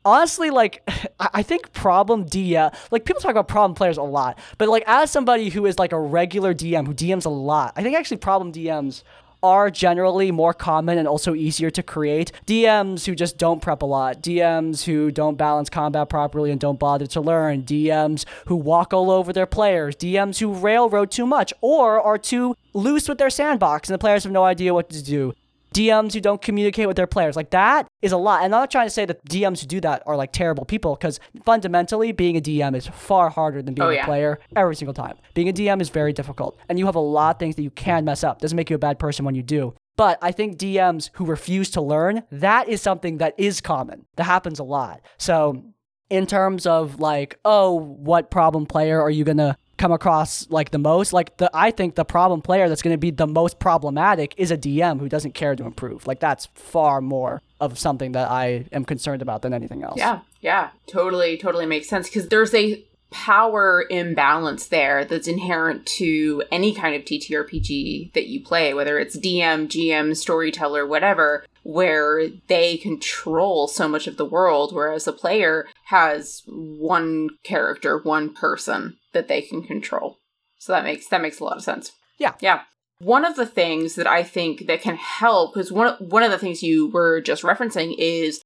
Honestly, 0.05 0.49
like 0.49 0.87
I 1.19 1.43
think 1.43 1.71
problem 1.73 2.25
DM, 2.25 2.73
like 2.91 3.05
people 3.05 3.21
talk 3.21 3.31
about 3.31 3.47
problem 3.47 3.75
players 3.75 3.97
a 3.97 4.03
lot, 4.03 4.37
but 4.57 4.69
like 4.69 4.83
as 4.87 5.11
somebody 5.11 5.49
who 5.49 5.65
is 5.65 5.79
like 5.79 5.91
a 5.91 5.99
regular 5.99 6.53
DM 6.53 6.85
who 6.85 6.93
DMs 6.93 7.25
a 7.25 7.29
lot, 7.29 7.73
I 7.75 7.83
think 7.83 7.95
actually 7.95 8.17
problem 8.17 8.51
DMs 8.51 9.03
are 9.43 9.69
generally 9.69 10.31
more 10.31 10.53
common 10.53 10.97
and 10.97 11.05
also 11.05 11.35
easier 11.35 11.69
to 11.69 11.83
create. 11.83 12.31
DMs 12.47 13.05
who 13.05 13.13
just 13.13 13.37
don't 13.37 13.61
prep 13.61 13.81
a 13.81 13.85
lot, 13.85 14.23
DMs 14.23 14.85
who 14.85 15.11
don't 15.11 15.37
balance 15.37 15.69
combat 15.69 16.07
properly 16.07 16.49
and 16.49 16.61
don't 16.61 16.79
bother 16.79 17.05
to 17.07 17.19
learn, 17.19 17.63
DMs 17.63 18.25
who 18.47 18.55
walk 18.55 18.93
all 18.93 19.11
over 19.11 19.33
their 19.33 19.45
players, 19.45 19.97
DMs 19.97 20.39
who 20.39 20.53
railroad 20.53 21.11
too 21.11 21.25
much 21.25 21.53
or 21.59 22.01
are 22.01 22.17
too 22.17 22.55
loose 22.73 23.09
with 23.09 23.17
their 23.17 23.29
sandbox 23.29 23.89
and 23.89 23.93
the 23.93 23.99
players 23.99 24.23
have 24.23 24.31
no 24.31 24.45
idea 24.45 24.73
what 24.73 24.89
to 24.89 25.03
do. 25.03 25.33
DMs 25.73 26.13
who 26.13 26.21
don't 26.21 26.41
communicate 26.41 26.87
with 26.87 26.95
their 26.95 27.07
players. 27.07 27.35
Like 27.35 27.49
that 27.49 27.87
is 28.01 28.11
a 28.11 28.17
lot. 28.17 28.43
And 28.43 28.53
I'm 28.53 28.61
not 28.61 28.71
trying 28.71 28.85
to 28.85 28.91
say 28.91 29.05
that 29.05 29.23
DMs 29.25 29.61
who 29.61 29.67
do 29.67 29.81
that 29.81 30.03
are 30.05 30.15
like 30.15 30.31
terrible 30.31 30.65
people 30.65 30.95
because 30.95 31.19
fundamentally 31.45 32.11
being 32.11 32.37
a 32.37 32.41
DM 32.41 32.75
is 32.75 32.87
far 32.87 33.29
harder 33.29 33.61
than 33.61 33.73
being 33.73 33.87
Oh, 33.87 33.91
a 33.91 34.03
player 34.05 34.39
every 34.55 34.75
single 34.75 34.93
time. 34.93 35.17
Being 35.33 35.49
a 35.49 35.53
DM 35.53 35.81
is 35.81 35.89
very 35.89 36.13
difficult 36.13 36.57
and 36.69 36.77
you 36.79 36.85
have 36.85 36.95
a 36.95 36.99
lot 36.99 37.35
of 37.35 37.39
things 37.39 37.55
that 37.55 37.63
you 37.63 37.71
can 37.71 38.05
mess 38.05 38.23
up. 38.23 38.39
Doesn't 38.39 38.55
make 38.55 38.69
you 38.69 38.75
a 38.75 38.79
bad 38.79 38.99
person 38.99 39.25
when 39.25 39.35
you 39.35 39.43
do. 39.43 39.73
But 39.95 40.17
I 40.21 40.31
think 40.31 40.57
DMs 40.57 41.09
who 41.13 41.25
refuse 41.25 41.69
to 41.71 41.81
learn, 41.81 42.23
that 42.31 42.67
is 42.67 42.81
something 42.81 43.17
that 43.19 43.35
is 43.37 43.61
common. 43.61 44.05
That 44.15 44.23
happens 44.23 44.59
a 44.59 44.63
lot. 44.63 45.01
So 45.17 45.63
in 46.09 46.25
terms 46.27 46.65
of 46.65 46.99
like, 46.99 47.39
oh, 47.45 47.73
what 47.73 48.29
problem 48.31 48.65
player 48.65 49.01
are 49.01 49.09
you 49.09 49.23
gonna 49.23 49.57
come 49.83 49.91
across 49.91 50.49
like 50.49 50.71
the 50.71 50.77
most? 50.77 51.11
Like 51.11 51.35
the 51.37 51.51
I 51.53 51.69
think 51.69 51.95
the 51.95 52.05
problem 52.05 52.41
player 52.41 52.69
that's 52.69 52.81
gonna 52.81 52.97
be 52.97 53.11
the 53.11 53.27
most 53.27 53.59
problematic 53.59 54.33
is 54.37 54.49
a 54.49 54.57
DM 54.57 55.01
who 55.01 55.09
doesn't 55.09 55.33
care 55.33 55.57
to 55.57 55.65
improve. 55.65 56.07
Like 56.07 56.21
that's 56.21 56.45
far 56.55 57.01
more 57.01 57.41
of 57.59 57.77
something 57.77 58.13
that 58.13 58.31
I 58.31 58.65
am 58.71 58.85
concerned 58.85 59.21
about 59.21 59.41
than 59.41 59.53
anything 59.53 59.83
else. 59.83 59.97
Yeah, 59.97 60.21
yeah, 60.39 60.69
totally, 60.87 61.37
totally 61.37 61.65
makes 61.65 61.89
sense 61.89 62.07
because 62.07 62.29
there's 62.29 62.53
a 62.53 62.81
power 63.11 63.85
imbalance 63.89 64.67
there 64.67 65.03
that's 65.03 65.27
inherent 65.27 65.85
to 65.85 66.43
any 66.49 66.73
kind 66.73 66.95
of 66.95 67.03
TTRPG 67.03 68.13
that 68.13 68.27
you 68.27 68.41
play, 68.41 68.73
whether 68.73 68.97
it's 68.97 69.17
DM, 69.17 69.67
GM, 69.67 70.15
storyteller, 70.15 70.87
whatever, 70.87 71.45
where 71.63 72.29
they 72.47 72.77
control 72.77 73.67
so 73.67 73.89
much 73.89 74.07
of 74.07 74.15
the 74.15 74.25
world, 74.25 74.73
whereas 74.73 75.03
the 75.03 75.11
player 75.11 75.67
has 75.87 76.41
one 76.47 77.29
character, 77.43 77.99
one 77.99 78.33
person 78.33 78.97
that 79.13 79.27
they 79.27 79.41
can 79.41 79.63
control. 79.63 80.19
So 80.57 80.73
that 80.73 80.83
makes 80.83 81.07
that 81.07 81.21
makes 81.21 81.39
a 81.39 81.43
lot 81.43 81.57
of 81.57 81.63
sense. 81.63 81.91
Yeah. 82.17 82.33
Yeah. 82.39 82.61
One 82.99 83.25
of 83.25 83.35
the 83.35 83.45
things 83.45 83.95
that 83.95 84.07
I 84.07 84.23
think 84.23 84.67
that 84.67 84.81
can 84.81 84.95
help, 84.95 85.53
because 85.53 85.71
one 85.71 85.95
one 85.99 86.23
of 86.23 86.31
the 86.31 86.37
things 86.37 86.63
you 86.63 86.87
were 86.87 87.21
just 87.21 87.43
referencing 87.43 87.95
is 87.97 88.41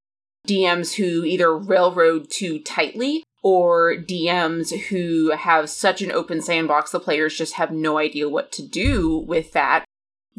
DMs 0.47 0.95
who 0.95 1.23
either 1.23 1.55
railroad 1.55 2.29
too 2.29 2.59
tightly 2.59 3.23
or 3.43 3.95
DMs 3.95 4.75
who 4.87 5.31
have 5.31 5.69
such 5.69 6.01
an 6.01 6.11
open 6.11 6.41
sandbox 6.41 6.91
the 6.91 6.99
players 6.99 7.37
just 7.37 7.53
have 7.53 7.71
no 7.71 7.97
idea 7.97 8.27
what 8.27 8.51
to 8.53 8.65
do 8.65 9.17
with 9.27 9.51
that. 9.53 9.85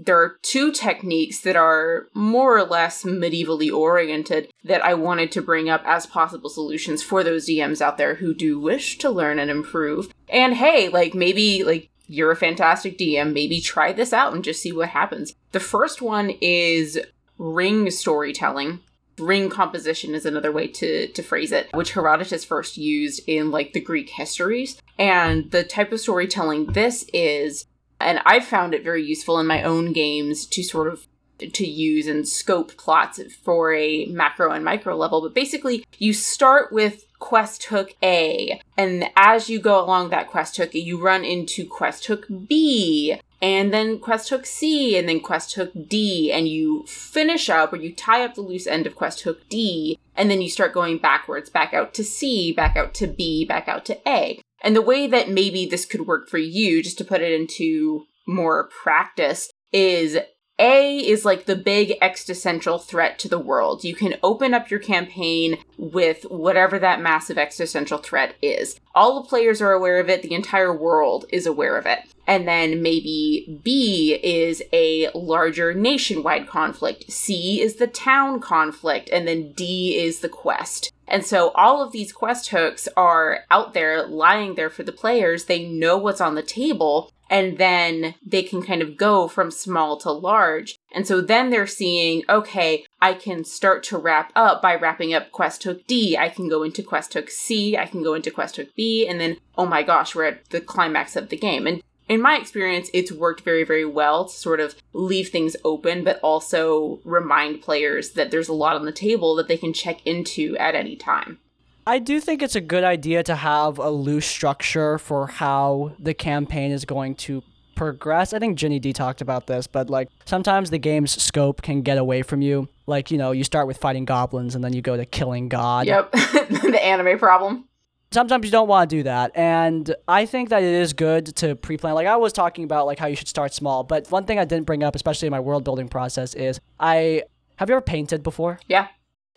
There 0.01 0.17
are 0.17 0.39
two 0.43 0.71
techniques 0.71 1.41
that 1.41 1.57
are 1.57 2.07
more 2.15 2.57
or 2.57 2.63
less 2.63 3.03
medievally 3.03 3.73
oriented 3.73 4.53
that 4.63 4.85
I 4.85 4.95
wanted 4.95 5.33
to 5.33 5.43
bring 5.43 5.69
up 5.69 5.83
as 5.85 6.07
possible 6.07 6.49
solutions 6.49 7.03
for 7.03 7.25
those 7.25 7.49
DMs 7.49 7.81
out 7.81 7.99
there 7.99 8.15
who 8.15 8.33
do 8.33 8.61
wish 8.61 8.97
to 8.99 9.11
learn 9.11 9.41
and 9.41 9.51
improve. 9.51 10.13
And 10.29 10.55
hey, 10.55 10.89
like 10.89 11.15
maybe 11.15 11.65
like 11.65 11.91
you're 12.07 12.31
a 12.31 12.37
fantastic 12.37 12.97
DM, 12.97 13.33
maybe 13.33 13.61
try 13.61 13.93
this 13.93 14.13
out 14.13 14.33
and 14.33 14.45
just 14.45 14.63
see 14.63 14.71
what 14.71 14.91
happens. 14.91 15.35
The 15.51 15.61
first 15.61 16.01
one 16.01 16.31
is 16.41 17.01
ring 17.37 17.91
storytelling 17.91 18.81
ring 19.19 19.51
composition 19.51 20.15
is 20.15 20.25
another 20.25 20.53
way 20.53 20.67
to 20.67 21.09
to 21.09 21.23
phrase 21.23 21.53
it 21.53 21.69
which 21.75 21.93
herodotus 21.93 22.45
first 22.45 22.77
used 22.77 23.21
in 23.27 23.51
like 23.51 23.73
the 23.73 23.81
greek 23.81 24.11
histories 24.11 24.81
and 24.99 25.51
the 25.51 25.65
type 25.65 25.93
of 25.93 26.01
storytelling 26.01 26.67
this 26.67 27.05
is 27.13 27.67
and 28.01 28.21
i've 28.25 28.45
found 28.45 28.75
it 28.75 28.85
very 28.85 29.05
useful 29.05 29.39
in 29.39 29.47
my 29.47 29.63
own 29.63 29.93
games 29.93 30.47
to 30.47 30.63
sort 30.63 30.89
of 30.89 31.07
to 31.53 31.67
use 31.67 32.09
and 32.09 32.27
scope 32.27 32.77
plots 32.77 33.21
for 33.33 33.73
a 33.73 34.07
macro 34.07 34.51
and 34.51 34.65
micro 34.65 34.97
level 34.97 35.21
but 35.21 35.35
basically 35.35 35.85
you 35.99 36.13
start 36.13 36.73
with 36.73 37.05
quest 37.21 37.65
hook 37.65 37.95
a 38.03 38.61
and 38.77 39.09
as 39.15 39.49
you 39.49 39.61
go 39.61 39.83
along 39.83 40.11
that 40.11 40.29
quest 40.29 40.57
hook 40.57 40.75
you 40.75 41.01
run 41.01 41.25
into 41.25 41.65
quest 41.65 42.07
hook 42.07 42.27
b 42.49 43.21
and 43.41 43.73
then 43.73 43.99
quest 43.99 44.31
hook 44.31 44.47
C, 44.47 44.97
and 44.97 45.09
then 45.09 45.21
quest 45.21 45.55
hook 45.55 45.71
D, 45.89 46.33
and 46.33 46.49
you 46.49 46.85
finish 46.87 47.49
up 47.49 47.73
or 47.73 47.77
you 47.77 47.95
tie 47.95 48.25
up 48.25 48.35
the 48.35 48.41
loose 48.41 48.67
end 48.67 48.87
of 48.87 48.97
quest 48.97 49.23
hook 49.23 49.49
D, 49.49 49.99
and 50.17 50.31
then 50.31 50.43
you 50.43 50.51
start 50.51 50.75
going 50.75 50.99
backwards, 50.99 51.49
back 51.49 51.73
out 51.73 51.95
to 51.95 52.05
C, 52.05 52.53
back 52.53 52.77
out 52.77 52.95
to 52.95 53.07
B, 53.07 53.45
back 53.45 53.69
out 53.69 53.85
to 53.87 54.09
A. 54.09 54.41
And 54.63 54.75
the 54.75 54.83
way 54.83 55.07
that 55.07 55.31
maybe 55.31 55.67
this 55.67 55.85
could 55.85 56.07
work 56.07 56.29
for 56.29 56.39
you, 56.39 56.83
just 56.83 56.99
to 56.99 57.05
put 57.05 57.23
it 57.23 57.33
into 57.33 58.07
more 58.27 58.69
practice, 58.83 59.51
is 59.73 60.19
A 60.59 60.99
is 60.99 61.25
like 61.25 61.45
the 61.45 61.55
big 61.55 61.95
existential 62.03 62.79
threat 62.79 63.19
to 63.21 63.29
the 63.29 63.39
world. 63.39 63.85
You 63.85 63.95
can 63.95 64.17
open 64.23 64.55
up 64.55 64.71
your 64.71 64.81
campaign 64.81 65.59
with 65.77 66.25
whatever 66.25 66.79
that 66.81 67.01
massive 67.01 67.39
existential 67.39 67.99
threat 67.99 68.35
is. 68.43 68.81
All 68.95 69.23
the 69.23 69.29
players 69.29 69.63
are 69.63 69.73
aware 69.73 70.01
of 70.01 70.09
it, 70.09 70.23
the 70.23 70.35
entire 70.35 70.77
world 70.77 71.27
is 71.31 71.47
aware 71.47 71.77
of 71.77 71.87
it. 71.87 72.01
And 72.27 72.47
then 72.47 72.83
maybe 72.83 73.61
B 73.63 74.19
is 74.23 74.63
a 74.73 75.09
larger 75.15 75.73
nationwide 75.73 76.49
conflict, 76.49 77.11
C 77.11 77.61
is 77.61 77.77
the 77.77 77.87
town 77.87 78.41
conflict, 78.41 79.09
and 79.11 79.27
then 79.27 79.53
D 79.53 79.97
is 79.97 80.19
the 80.19 80.29
quest. 80.29 80.93
And 81.09 81.25
so 81.25 81.51
all 81.51 81.83
of 81.83 81.93
these 81.93 82.13
quest 82.13 82.49
hooks 82.49 82.89
are 82.97 83.41
out 83.51 83.75
there 83.75 84.07
lying 84.07 84.55
there 84.55 84.71
for 84.71 84.83
the 84.83 84.93
players. 84.93 85.45
They 85.45 85.67
know 85.67 85.97
what's 85.97 86.21
on 86.21 86.35
the 86.35 86.43
table 86.43 87.11
and 87.31 87.59
then 87.59 88.15
they 88.25 88.43
can 88.43 88.63
kind 88.63 88.83
of 88.83 88.97
go 88.97 89.29
from 89.29 89.51
small 89.51 89.97
to 89.99 90.11
large. 90.11 90.79
And 90.95 91.07
so 91.07 91.21
then 91.21 91.51
they're 91.51 91.67
seeing, 91.67 92.23
okay, 92.29 92.87
I 93.01 93.15
can 93.15 93.45
start 93.45 93.83
to 93.85 93.99
wrap 93.99 94.33
up 94.35 94.63
by 94.63 94.75
wrapping 94.75 95.13
up 95.13 95.31
quest 95.31 95.63
hook 95.65 95.87
D. 95.87 96.17
I 96.17 96.29
can 96.29 96.49
go 96.49 96.63
into 96.63 96.83
quest 96.83 97.15
hook 97.15 97.31
C. 97.31 97.77
I 97.77 97.87
can 97.87 98.03
go 98.03 98.15
into 98.15 98.31
quest 98.31 98.57
hook 98.57 98.69
B. 98.77 99.07
And 99.07 99.21
then, 99.21 99.37
oh 99.57 99.67
my 99.67 99.83
gosh, 99.83 100.15
we're 100.15 100.25
at 100.25 100.49
the 100.51 100.61
climax 100.61 101.17
of 101.17 101.29
the 101.29 101.37
game. 101.37 101.67
And 101.67 101.83
in 102.09 102.23
my 102.23 102.37
experience, 102.37 102.91
it's 102.95 103.13
worked 103.13 103.43
very, 103.43 103.65
very 103.65 103.85
well 103.85 104.25
to 104.25 104.35
sort 104.35 104.61
of 104.61 104.75
leave 104.93 105.29
things 105.29 105.57
open, 105.65 106.05
but 106.05 106.19
also 106.21 107.01
remind 107.05 107.61
players 107.63 108.11
that 108.11 108.31
there's 108.31 108.49
a 108.49 108.53
lot 108.53 108.77
on 108.77 108.85
the 108.85 108.93
table 108.93 109.35
that 109.37 109.49
they 109.49 109.57
can 109.57 109.73
check 109.73 110.05
into 110.07 110.57
at 110.57 110.75
any 110.75 110.97
time. 110.97 111.39
I 111.87 111.99
do 111.99 112.21
think 112.21 112.43
it's 112.43 112.55
a 112.55 112.61
good 112.61 112.85
idea 112.85 113.23
to 113.23 113.35
have 113.35 113.79
a 113.79 113.91
loose 113.91 114.27
structure 114.27 114.99
for 114.99 115.27
how 115.27 115.93
the 115.99 116.13
campaign 116.13 116.71
is 116.71 116.85
going 116.85 117.15
to 117.17 117.43
progress. 117.77 118.35
I 118.35 118.39
think 118.39 118.59
Ginny 118.59 118.79
Di 118.79 118.93
talked 118.93 119.23
about 119.23 119.47
this, 119.47 119.67
but 119.67 119.89
like 119.89 120.09
sometimes 120.27 120.69
the 120.69 120.79
game's 120.79 121.23
scope 121.23 121.63
can 121.63 121.81
get 121.81 121.97
away 121.97 122.23
from 122.23 122.43
you. 122.43 122.69
Like, 122.87 123.11
you 123.11 123.17
know, 123.17 123.31
you 123.33 123.45
start 123.45 123.67
with 123.67 123.79
fighting 123.79 124.05
goblins 124.05 124.55
and 124.55 124.63
then 124.63 124.73
you 124.73 124.83
go 124.83 124.97
to 124.97 125.07
killing 125.07 125.49
God. 125.49 125.87
Yep, 125.87 126.11
the 126.13 126.81
anime 126.83 127.19
problem. 127.19 127.68
Sometimes 128.11 128.47
you 128.47 128.51
don't 128.51 128.69
want 128.69 128.89
to 128.89 128.97
do 128.97 129.03
that. 129.03 129.33
And 129.35 129.95
I 130.07 130.25
think 130.25 130.49
that 130.49 130.63
it 130.63 130.75
is 130.75 130.93
good 130.93 131.27
to 131.37 131.57
pre 131.57 131.77
plan. 131.77 131.95
Like 131.95 132.07
I 132.07 132.17
was 132.17 132.33
talking 132.33 132.65
about 132.65 132.87
like 132.87 132.99
how 132.99 133.07
you 133.07 133.17
should 133.17 133.29
start 133.29 133.53
small, 133.53 133.85
but 133.85 134.11
one 134.11 134.25
thing 134.25 134.39
I 134.39 134.45
didn't 134.45 134.67
bring 134.67 134.83
up, 134.83 134.95
especially 134.95 135.27
in 135.27 135.33
my 135.33 135.41
world 135.41 135.65
building 135.65 135.89
process, 135.89 136.35
is 136.35 136.61
I 136.81 137.25
have 137.57 137.69
you 137.69 137.75
ever 137.75 137.83
painted 137.83 138.23
before? 138.23 138.61
Yeah. 138.67 138.89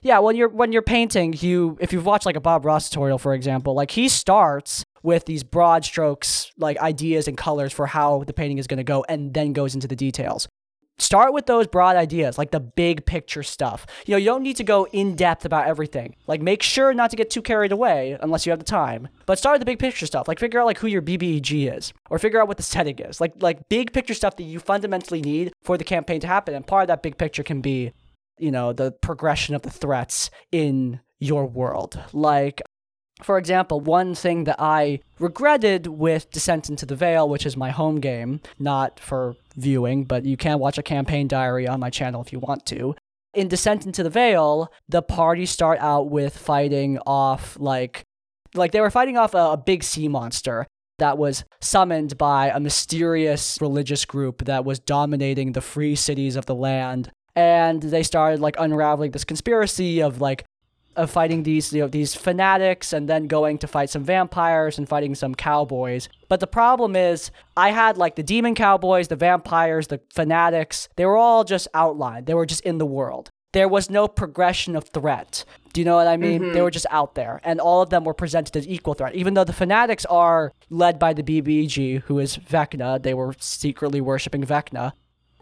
Yeah, 0.04 0.20
when 0.20 0.36
you're 0.36 0.50
when 0.50 0.72
you're 0.72 0.82
painting, 0.82 1.36
you 1.40 1.78
if 1.80 1.94
you've 1.94 2.06
watched 2.06 2.26
like 2.26 2.36
a 2.36 2.42
Bob 2.42 2.66
Ross 2.66 2.90
tutorial, 2.90 3.20
for 3.20 3.34
example, 3.34 3.76
like 3.76 3.92
he 3.92 4.10
starts 4.10 4.84
with 5.04 5.26
these 5.26 5.44
broad 5.44 5.86
strokes, 5.86 6.52
like 6.58 6.78
ideas 6.80 7.28
and 7.28 7.38
colors 7.38 7.72
for 7.72 7.88
how 7.88 8.24
the 8.24 8.34
painting 8.34 8.58
is 8.58 8.68
going 8.68 8.78
to 8.78 8.84
go, 8.84 9.06
and 9.10 9.34
then 9.34 9.54
goes 9.54 9.76
into 9.76 9.88
the 9.88 9.96
details. 9.96 10.48
Start 10.98 11.34
with 11.34 11.48
those 11.48 11.68
broad 11.68 11.96
ideas, 11.96 12.38
like 12.38 12.52
the 12.52 12.60
big 12.60 13.06
picture 13.06 13.42
stuff. 13.42 13.88
You 14.06 14.14
know, 14.14 14.18
you 14.18 14.26
don't 14.26 14.44
need 14.44 14.58
to 14.58 14.64
go 14.64 14.86
in 14.92 15.16
depth 15.16 15.46
about 15.46 15.68
everything. 15.68 16.16
Like, 16.28 16.42
make 16.42 16.62
sure 16.62 16.94
not 16.94 17.10
to 17.10 17.16
get 17.16 17.30
too 17.32 17.42
carried 17.42 17.72
away 17.72 18.18
unless 18.22 18.46
you 18.46 18.52
have 18.52 18.60
the 18.60 18.66
time. 18.66 19.08
But 19.26 19.39
start 19.39 19.56
with 19.56 19.62
the 19.62 19.66
big 19.66 19.80
picture 19.80 20.06
stuff. 20.06 20.28
Like, 20.28 20.39
figure 20.39 20.60
out 20.60 20.68
like 20.68 20.78
who 20.78 20.88
your 20.88 21.02
BBEG 21.02 21.76
is, 21.76 21.92
or 22.10 22.20
figure 22.20 22.39
out 22.39 22.48
what 22.48 22.58
the 22.58 22.64
setting 22.64 23.00
is. 23.00 23.20
Like, 23.20 23.34
like 23.39 23.68
big 23.68 23.94
picture 23.94 24.14
stuff 24.14 24.36
that 24.36 24.44
you 24.44 24.60
fundamentally 24.60 25.22
need 25.22 25.54
for 25.64 25.78
the 25.78 25.84
campaign 25.84 26.20
to 26.22 26.28
happen. 26.28 26.54
And 26.54 26.68
part 26.68 26.84
of 26.84 26.88
that 26.89 27.02
big 27.02 27.18
picture 27.18 27.44
can 27.44 27.62
be 27.62 27.94
you 28.42 28.52
know, 28.52 28.74
the 28.74 28.92
progression 28.92 29.56
of 29.56 29.62
the 29.62 29.70
threats 29.70 30.30
in 30.52 31.00
your 31.20 31.46
world. 31.46 32.00
Like, 32.12 32.62
for 33.24 33.38
example, 33.38 33.80
one 33.80 34.16
thing 34.16 34.46
that 34.46 34.58
I 34.60 35.00
regretted 35.20 35.88
with 35.88 36.30
Descent 36.32 36.70
into 36.70 36.86
the 36.86 36.96
Veil, 36.96 37.28
which 37.28 37.46
is 37.46 37.56
my 37.56 37.70
home 37.70 38.00
game, 38.00 38.42
not 38.60 39.00
for 39.00 39.36
viewing, 39.56 40.04
but 40.06 40.26
you 40.26 40.38
can 40.38 40.60
watch 40.60 40.78
a 40.78 40.84
campaign 40.84 41.28
diary 41.28 41.68
on 41.68 41.80
my 41.80 41.90
channel 41.90 42.22
if 42.22 42.34
you 42.34 42.40
want 42.40 42.66
to. 42.68 42.96
In 43.34 43.48
Descent 43.48 43.86
into 43.86 44.04
the 44.04 44.10
Veil, 44.10 44.72
the 44.90 45.02
party 45.02 45.46
start 45.46 45.80
out 45.80 46.10
with 46.10 46.38
fighting 46.38 47.00
off 47.06 47.58
like 47.60 48.04
like 48.54 48.74
they 48.74 48.82
were 48.82 48.92
fighting 48.92 49.18
off 49.18 49.34
a, 49.34 49.52
a 49.52 49.58
big 49.58 49.82
sea 49.82 50.10
monster 50.10 50.68
that 51.00 51.18
was 51.18 51.46
summoned 51.62 52.18
by 52.18 52.50
a 52.50 52.60
mysterious 52.60 53.58
religious 53.62 54.04
group 54.04 54.44
that 54.44 54.66
was 54.66 54.80
dominating 54.80 55.54
the 55.54 55.62
free 55.62 55.96
cities 55.96 56.36
of 56.36 56.46
the 56.46 56.56
land 56.56 57.12
and 57.36 57.82
they 57.82 58.04
started 58.04 58.40
like 58.40 58.56
unraveling 58.60 59.12
this 59.12 59.24
conspiracy 59.24 60.02
of 60.02 60.20
like 60.20 60.44
of 60.96 61.10
fighting 61.10 61.44
these 61.44 61.72
you 61.74 61.82
know 61.82 61.88
these 61.88 62.14
fanatics 62.16 62.94
and 62.94 63.08
then 63.08 63.28
going 63.28 63.58
to 63.60 63.68
fight 63.68 63.89
some 63.89 64.04
vampires 64.04 64.78
and 64.78 64.88
fighting 64.88 65.16
some 65.16 65.36
cowboys. 65.36 66.10
But 66.28 66.39
the 66.39 66.48
problem 66.48 66.96
is 66.96 67.32
I 67.56 67.72
had 67.72 67.98
like 67.98 68.16
the 68.16 68.24
demon 68.24 68.56
cowboys, 68.56 69.08
the 69.08 69.16
vampires, 69.16 69.88
the 69.88 70.02
fanatics, 70.14 70.89
they 70.96 71.06
were 71.06 71.18
all 71.18 71.44
just 71.44 71.68
outlined. 71.74 72.26
They 72.26 72.34
were 72.34 72.46
just 72.46 72.62
in 72.62 72.78
the 72.78 72.86
world. 72.86 73.30
There 73.54 73.68
was 73.68 73.89
no 73.89 74.08
progression 74.08 74.76
of 74.78 74.88
threat. 74.89 75.44
Do 75.74 75.82
you 75.82 75.86
know 75.86 75.96
what 75.96 76.08
I 76.08 76.18
mean? 76.18 76.42
Mm-hmm. 76.42 76.54
They 76.54 76.62
were 76.62 76.72
just 76.72 76.86
out 76.89 77.16
there, 77.16 77.42
and 77.44 77.60
all 77.60 77.82
of 77.82 77.89
them 77.89 78.04
were 78.04 78.14
presented 78.14 78.56
as 78.56 78.68
equal 78.68 78.94
threat. 78.94 79.16
Even 79.16 79.34
though 79.34 79.44
the 79.44 79.54
fanatics 79.54 80.06
are 80.06 80.54
led 80.70 81.00
by 81.00 81.14
the 81.14 81.24
BBEG, 81.24 82.04
who 82.04 82.20
is 82.20 82.38
Vecna, 82.38 83.02
they 83.02 83.14
were 83.14 83.36
secretly 83.39 84.00
worshiping 84.00 84.44
Vecna. 84.44 84.94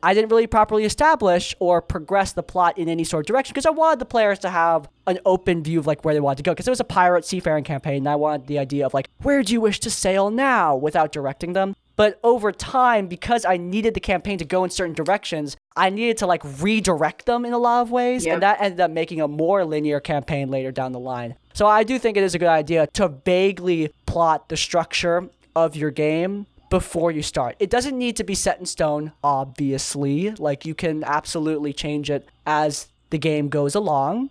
I 0.03 0.13
didn't 0.13 0.29
really 0.29 0.47
properly 0.47 0.85
establish 0.85 1.55
or 1.59 1.81
progress 1.81 2.31
the 2.33 2.43
plot 2.43 2.77
in 2.77 2.89
any 2.89 3.03
sort 3.03 3.23
of 3.23 3.27
direction 3.27 3.53
because 3.53 3.65
I 3.65 3.71
wanted 3.71 3.99
the 3.99 4.05
players 4.05 4.39
to 4.39 4.49
have 4.49 4.89
an 5.07 5.19
open 5.25 5.63
view 5.63 5.79
of 5.79 5.87
like 5.87 6.05
where 6.05 6.13
they 6.13 6.19
wanted 6.19 6.37
to 6.37 6.43
go. 6.43 6.51
Because 6.51 6.67
it 6.67 6.71
was 6.71 6.79
a 6.79 6.85
pirate 6.85 7.25
seafaring 7.25 7.63
campaign, 7.63 7.97
and 7.97 8.09
I 8.09 8.15
wanted 8.15 8.47
the 8.47 8.59
idea 8.59 8.85
of 8.85 8.93
like 8.93 9.09
where 9.21 9.43
do 9.43 9.53
you 9.53 9.61
wish 9.61 9.79
to 9.81 9.89
sail 9.89 10.29
now 10.29 10.75
without 10.75 11.11
directing 11.11 11.53
them. 11.53 11.75
But 11.95 12.17
over 12.23 12.53
time, 12.53 13.07
because 13.07 13.43
I 13.43 13.57
needed 13.57 13.93
the 13.93 13.99
campaign 13.99 14.37
to 14.37 14.45
go 14.45 14.63
in 14.63 14.69
certain 14.69 14.93
directions, 14.93 15.57
I 15.75 15.89
needed 15.89 16.17
to 16.19 16.27
like 16.27 16.41
redirect 16.61 17.25
them 17.25 17.43
in 17.43 17.51
a 17.51 17.57
lot 17.57 17.81
of 17.81 17.91
ways, 17.91 18.25
Yep. 18.25 18.33
and 18.35 18.43
that 18.43 18.61
ended 18.61 18.79
up 18.79 18.91
making 18.91 19.19
a 19.19 19.27
more 19.27 19.65
linear 19.65 19.99
campaign 19.99 20.49
later 20.49 20.71
down 20.71 20.93
the 20.93 20.99
line. 20.99 21.35
So 21.53 21.67
I 21.67 21.83
do 21.83 21.99
think 21.99 22.15
it 22.15 22.23
is 22.23 22.33
a 22.33 22.39
good 22.39 22.47
idea 22.47 22.87
to 22.93 23.09
vaguely 23.09 23.91
plot 24.05 24.47
the 24.47 24.55
structure 24.55 25.27
of 25.57 25.75
your 25.75 25.91
game 25.91 26.45
before 26.69 27.11
you 27.11 27.21
start. 27.21 27.55
It 27.59 27.69
doesn't 27.69 27.97
need 27.97 28.15
to 28.17 28.23
be 28.23 28.35
set 28.35 28.59
in 28.59 28.65
stone, 28.65 29.11
obviously. 29.23 30.31
Like 30.31 30.65
you 30.65 30.75
can 30.75 31.03
absolutely 31.03 31.73
change 31.73 32.09
it 32.09 32.27
as 32.45 32.87
the 33.09 33.17
game 33.17 33.49
goes 33.49 33.75
along 33.75 34.29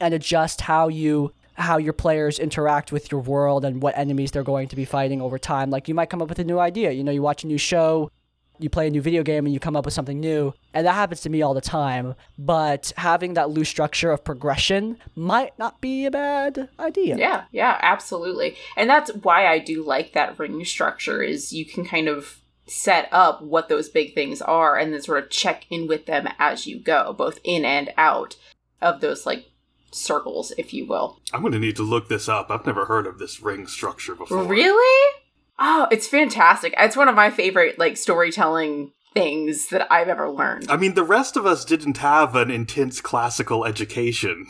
and 0.00 0.12
adjust 0.12 0.62
how 0.62 0.88
you 0.88 1.32
how 1.54 1.78
your 1.78 1.94
players 1.94 2.38
interact 2.38 2.92
with 2.92 3.10
your 3.10 3.20
world 3.22 3.64
and 3.64 3.80
what 3.80 3.96
enemies 3.96 4.30
they're 4.30 4.42
going 4.42 4.68
to 4.68 4.76
be 4.76 4.84
fighting 4.84 5.22
over 5.22 5.38
time. 5.38 5.70
Like 5.70 5.88
you 5.88 5.94
might 5.94 6.10
come 6.10 6.20
up 6.20 6.28
with 6.28 6.38
a 6.38 6.44
new 6.44 6.58
idea. 6.58 6.92
You 6.92 7.02
know, 7.02 7.12
you 7.12 7.22
watch 7.22 7.44
a 7.44 7.46
new 7.46 7.56
show, 7.56 8.10
you 8.58 8.70
play 8.70 8.86
a 8.86 8.90
new 8.90 9.02
video 9.02 9.22
game 9.22 9.44
and 9.46 9.52
you 9.52 9.60
come 9.60 9.76
up 9.76 9.84
with 9.84 9.94
something 9.94 10.20
new. 10.20 10.54
And 10.74 10.86
that 10.86 10.94
happens 10.94 11.20
to 11.22 11.30
me 11.30 11.42
all 11.42 11.54
the 11.54 11.60
time. 11.60 12.14
But 12.38 12.92
having 12.96 13.34
that 13.34 13.50
loose 13.50 13.68
structure 13.68 14.10
of 14.10 14.24
progression 14.24 14.98
might 15.14 15.58
not 15.58 15.80
be 15.80 16.06
a 16.06 16.10
bad 16.10 16.68
idea. 16.78 17.16
Yeah, 17.16 17.44
yeah, 17.52 17.78
absolutely. 17.82 18.56
And 18.76 18.88
that's 18.88 19.10
why 19.14 19.46
I 19.46 19.58
do 19.58 19.82
like 19.84 20.12
that 20.12 20.38
ring 20.38 20.64
structure 20.64 21.22
is 21.22 21.52
you 21.52 21.64
can 21.64 21.84
kind 21.84 22.08
of 22.08 22.40
set 22.66 23.08
up 23.12 23.42
what 23.42 23.68
those 23.68 23.88
big 23.88 24.14
things 24.14 24.42
are 24.42 24.76
and 24.76 24.92
then 24.92 25.00
sort 25.00 25.22
of 25.22 25.30
check 25.30 25.66
in 25.70 25.86
with 25.86 26.06
them 26.06 26.28
as 26.38 26.66
you 26.66 26.78
go, 26.78 27.12
both 27.12 27.38
in 27.44 27.64
and 27.64 27.92
out 27.96 28.36
of 28.82 29.00
those 29.00 29.24
like 29.24 29.46
circles, 29.92 30.52
if 30.58 30.74
you 30.74 30.86
will. 30.86 31.20
I'm 31.32 31.40
going 31.40 31.52
to 31.52 31.58
need 31.58 31.76
to 31.76 31.82
look 31.82 32.08
this 32.08 32.28
up. 32.28 32.50
I've 32.50 32.66
never 32.66 32.86
heard 32.86 33.06
of 33.06 33.18
this 33.18 33.40
ring 33.40 33.66
structure 33.66 34.14
before. 34.14 34.44
Really? 34.44 35.14
Oh, 35.58 35.86
it's 35.90 36.06
fantastic. 36.08 36.74
It's 36.78 36.96
one 36.96 37.08
of 37.08 37.14
my 37.14 37.30
favorite 37.30 37.78
like 37.78 37.96
storytelling 37.96 38.92
things 39.14 39.68
that 39.68 39.90
I've 39.90 40.08
ever 40.08 40.28
learned. 40.30 40.70
I 40.70 40.76
mean, 40.76 40.94
the 40.94 41.02
rest 41.04 41.36
of 41.36 41.46
us 41.46 41.64
didn't 41.64 41.96
have 41.98 42.36
an 42.36 42.50
intense 42.50 43.00
classical 43.00 43.64
education. 43.64 44.46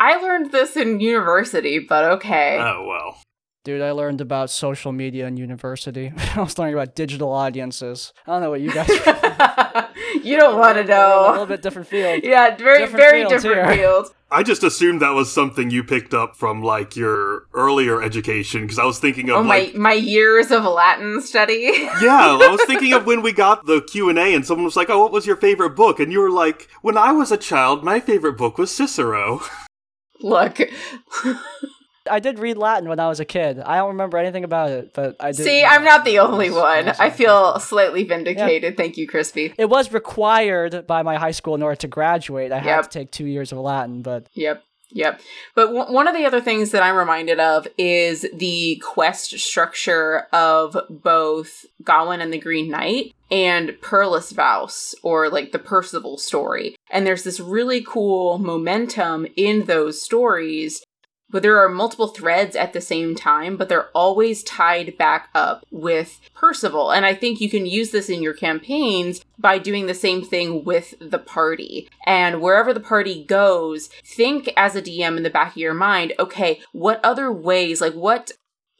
I 0.00 0.16
learned 0.16 0.52
this 0.52 0.76
in 0.76 1.00
university, 1.00 1.78
but 1.78 2.04
okay. 2.04 2.58
Oh, 2.60 2.84
well. 2.86 3.22
Dude, 3.64 3.82
I 3.82 3.90
learned 3.90 4.20
about 4.20 4.50
social 4.50 4.92
media 4.92 5.26
in 5.26 5.36
university. 5.36 6.12
I 6.36 6.40
was 6.40 6.58
learning 6.58 6.74
about 6.74 6.94
digital 6.94 7.30
audiences. 7.32 8.12
I 8.26 8.32
don't 8.32 8.42
know 8.42 8.50
what 8.50 8.60
you 8.60 8.72
guys 8.72 8.88
you 10.24 10.36
don't 10.36 10.58
want 10.58 10.78
to 10.78 10.84
know. 10.84 11.28
a 11.28 11.30
little 11.32 11.46
bit 11.46 11.62
different 11.62 11.88
field. 11.88 12.20
Yeah, 12.24 12.56
very 12.56 12.78
Different 12.78 12.96
very 12.96 13.20
fields 13.26 13.42
different 13.42 13.68
here. 13.68 13.76
field. 13.78 14.14
I 14.30 14.42
just 14.42 14.62
assumed 14.62 15.00
that 15.00 15.14
was 15.14 15.32
something 15.32 15.70
you 15.70 15.82
picked 15.82 16.12
up 16.12 16.36
from 16.36 16.62
like 16.62 16.96
your 16.96 17.46
earlier 17.54 18.02
education 18.02 18.62
because 18.62 18.78
I 18.78 18.84
was 18.84 18.98
thinking 18.98 19.30
of 19.30 19.36
Oh 19.36 19.40
like 19.40 19.74
my 19.74 19.78
my 19.78 19.92
years 19.94 20.50
of 20.50 20.64
Latin 20.64 21.22
study. 21.22 21.70
yeah, 22.02 22.36
I 22.40 22.48
was 22.50 22.62
thinking 22.66 22.92
of 22.92 23.06
when 23.06 23.22
we 23.22 23.32
got 23.32 23.64
the 23.64 23.80
Q 23.80 24.10
and 24.10 24.18
A 24.18 24.34
and 24.34 24.44
someone 24.44 24.66
was 24.66 24.76
like, 24.76 24.90
"Oh, 24.90 24.98
what 24.98 25.12
was 25.12 25.26
your 25.26 25.36
favorite 25.36 25.70
book?" 25.70 25.98
And 25.98 26.12
you 26.12 26.20
were 26.20 26.30
like, 26.30 26.68
"When 26.82 26.98
I 26.98 27.12
was 27.12 27.32
a 27.32 27.38
child, 27.38 27.82
my 27.82 28.00
favorite 28.00 28.36
book 28.36 28.58
was 28.58 28.70
Cicero." 28.70 29.40
Look, 30.20 30.60
I 32.10 32.20
did 32.20 32.38
read 32.38 32.56
Latin 32.58 32.88
when 32.88 33.00
I 33.00 33.08
was 33.08 33.20
a 33.20 33.24
kid. 33.24 33.58
I 33.60 33.76
don't 33.76 33.88
remember 33.88 34.18
anything 34.18 34.44
about 34.44 34.70
it, 34.70 34.92
but 34.94 35.16
I 35.20 35.32
did. 35.32 35.44
see, 35.44 35.64
I'm 35.64 35.84
not 35.84 36.04
the 36.04 36.18
only 36.18 36.50
one. 36.50 36.88
I 36.98 37.10
feel 37.10 37.58
slightly 37.60 38.04
vindicated. 38.04 38.76
Thank 38.76 38.96
you, 38.96 39.06
Crispy. 39.06 39.54
It 39.58 39.68
was 39.68 39.92
required 39.92 40.86
by 40.86 41.02
my 41.02 41.16
high 41.16 41.30
school 41.32 41.54
in 41.54 41.62
order 41.62 41.76
to 41.76 41.88
graduate. 41.88 42.52
I 42.52 42.58
had 42.58 42.82
to 42.82 42.88
take 42.88 43.10
two 43.10 43.26
years 43.26 43.52
of 43.52 43.58
Latin, 43.58 44.02
but 44.02 44.26
Yep. 44.34 44.64
Yep. 44.90 45.20
But 45.54 45.66
w- 45.66 45.92
one 45.92 46.08
of 46.08 46.14
the 46.16 46.24
other 46.24 46.40
things 46.40 46.70
that 46.70 46.82
I'm 46.82 46.96
reminded 46.96 47.38
of 47.38 47.68
is 47.76 48.24
the 48.32 48.82
quest 48.82 49.38
structure 49.38 50.26
of 50.32 50.78
both 50.88 51.66
Gawain 51.84 52.22
and 52.22 52.32
the 52.32 52.38
Green 52.38 52.70
Knight 52.70 53.12
and 53.30 53.76
Perlesvaus, 53.82 54.94
or 55.02 55.28
like 55.28 55.52
the 55.52 55.58
Percival 55.58 56.16
story. 56.16 56.74
And 56.90 57.06
there's 57.06 57.22
this 57.24 57.38
really 57.38 57.82
cool 57.86 58.38
momentum 58.38 59.26
in 59.36 59.66
those 59.66 60.00
stories 60.00 60.82
but 61.30 61.42
there 61.42 61.58
are 61.58 61.68
multiple 61.68 62.08
threads 62.08 62.56
at 62.56 62.72
the 62.72 62.80
same 62.80 63.14
time, 63.14 63.56
but 63.56 63.68
they're 63.68 63.90
always 63.90 64.42
tied 64.42 64.96
back 64.96 65.28
up 65.34 65.64
with 65.70 66.20
Percival. 66.34 66.90
And 66.90 67.04
I 67.04 67.14
think 67.14 67.40
you 67.40 67.50
can 67.50 67.66
use 67.66 67.90
this 67.90 68.08
in 68.08 68.22
your 68.22 68.34
campaigns 68.34 69.24
by 69.38 69.58
doing 69.58 69.86
the 69.86 69.94
same 69.94 70.24
thing 70.24 70.64
with 70.64 70.94
the 71.00 71.18
party. 71.18 71.88
And 72.06 72.40
wherever 72.40 72.72
the 72.72 72.80
party 72.80 73.24
goes, 73.24 73.88
think 74.04 74.50
as 74.56 74.74
a 74.74 74.82
DM 74.82 75.16
in 75.16 75.22
the 75.22 75.30
back 75.30 75.52
of 75.52 75.56
your 75.58 75.74
mind, 75.74 76.14
okay, 76.18 76.60
what 76.72 77.00
other 77.04 77.30
ways, 77.32 77.80
like 77.80 77.94
what 77.94 78.32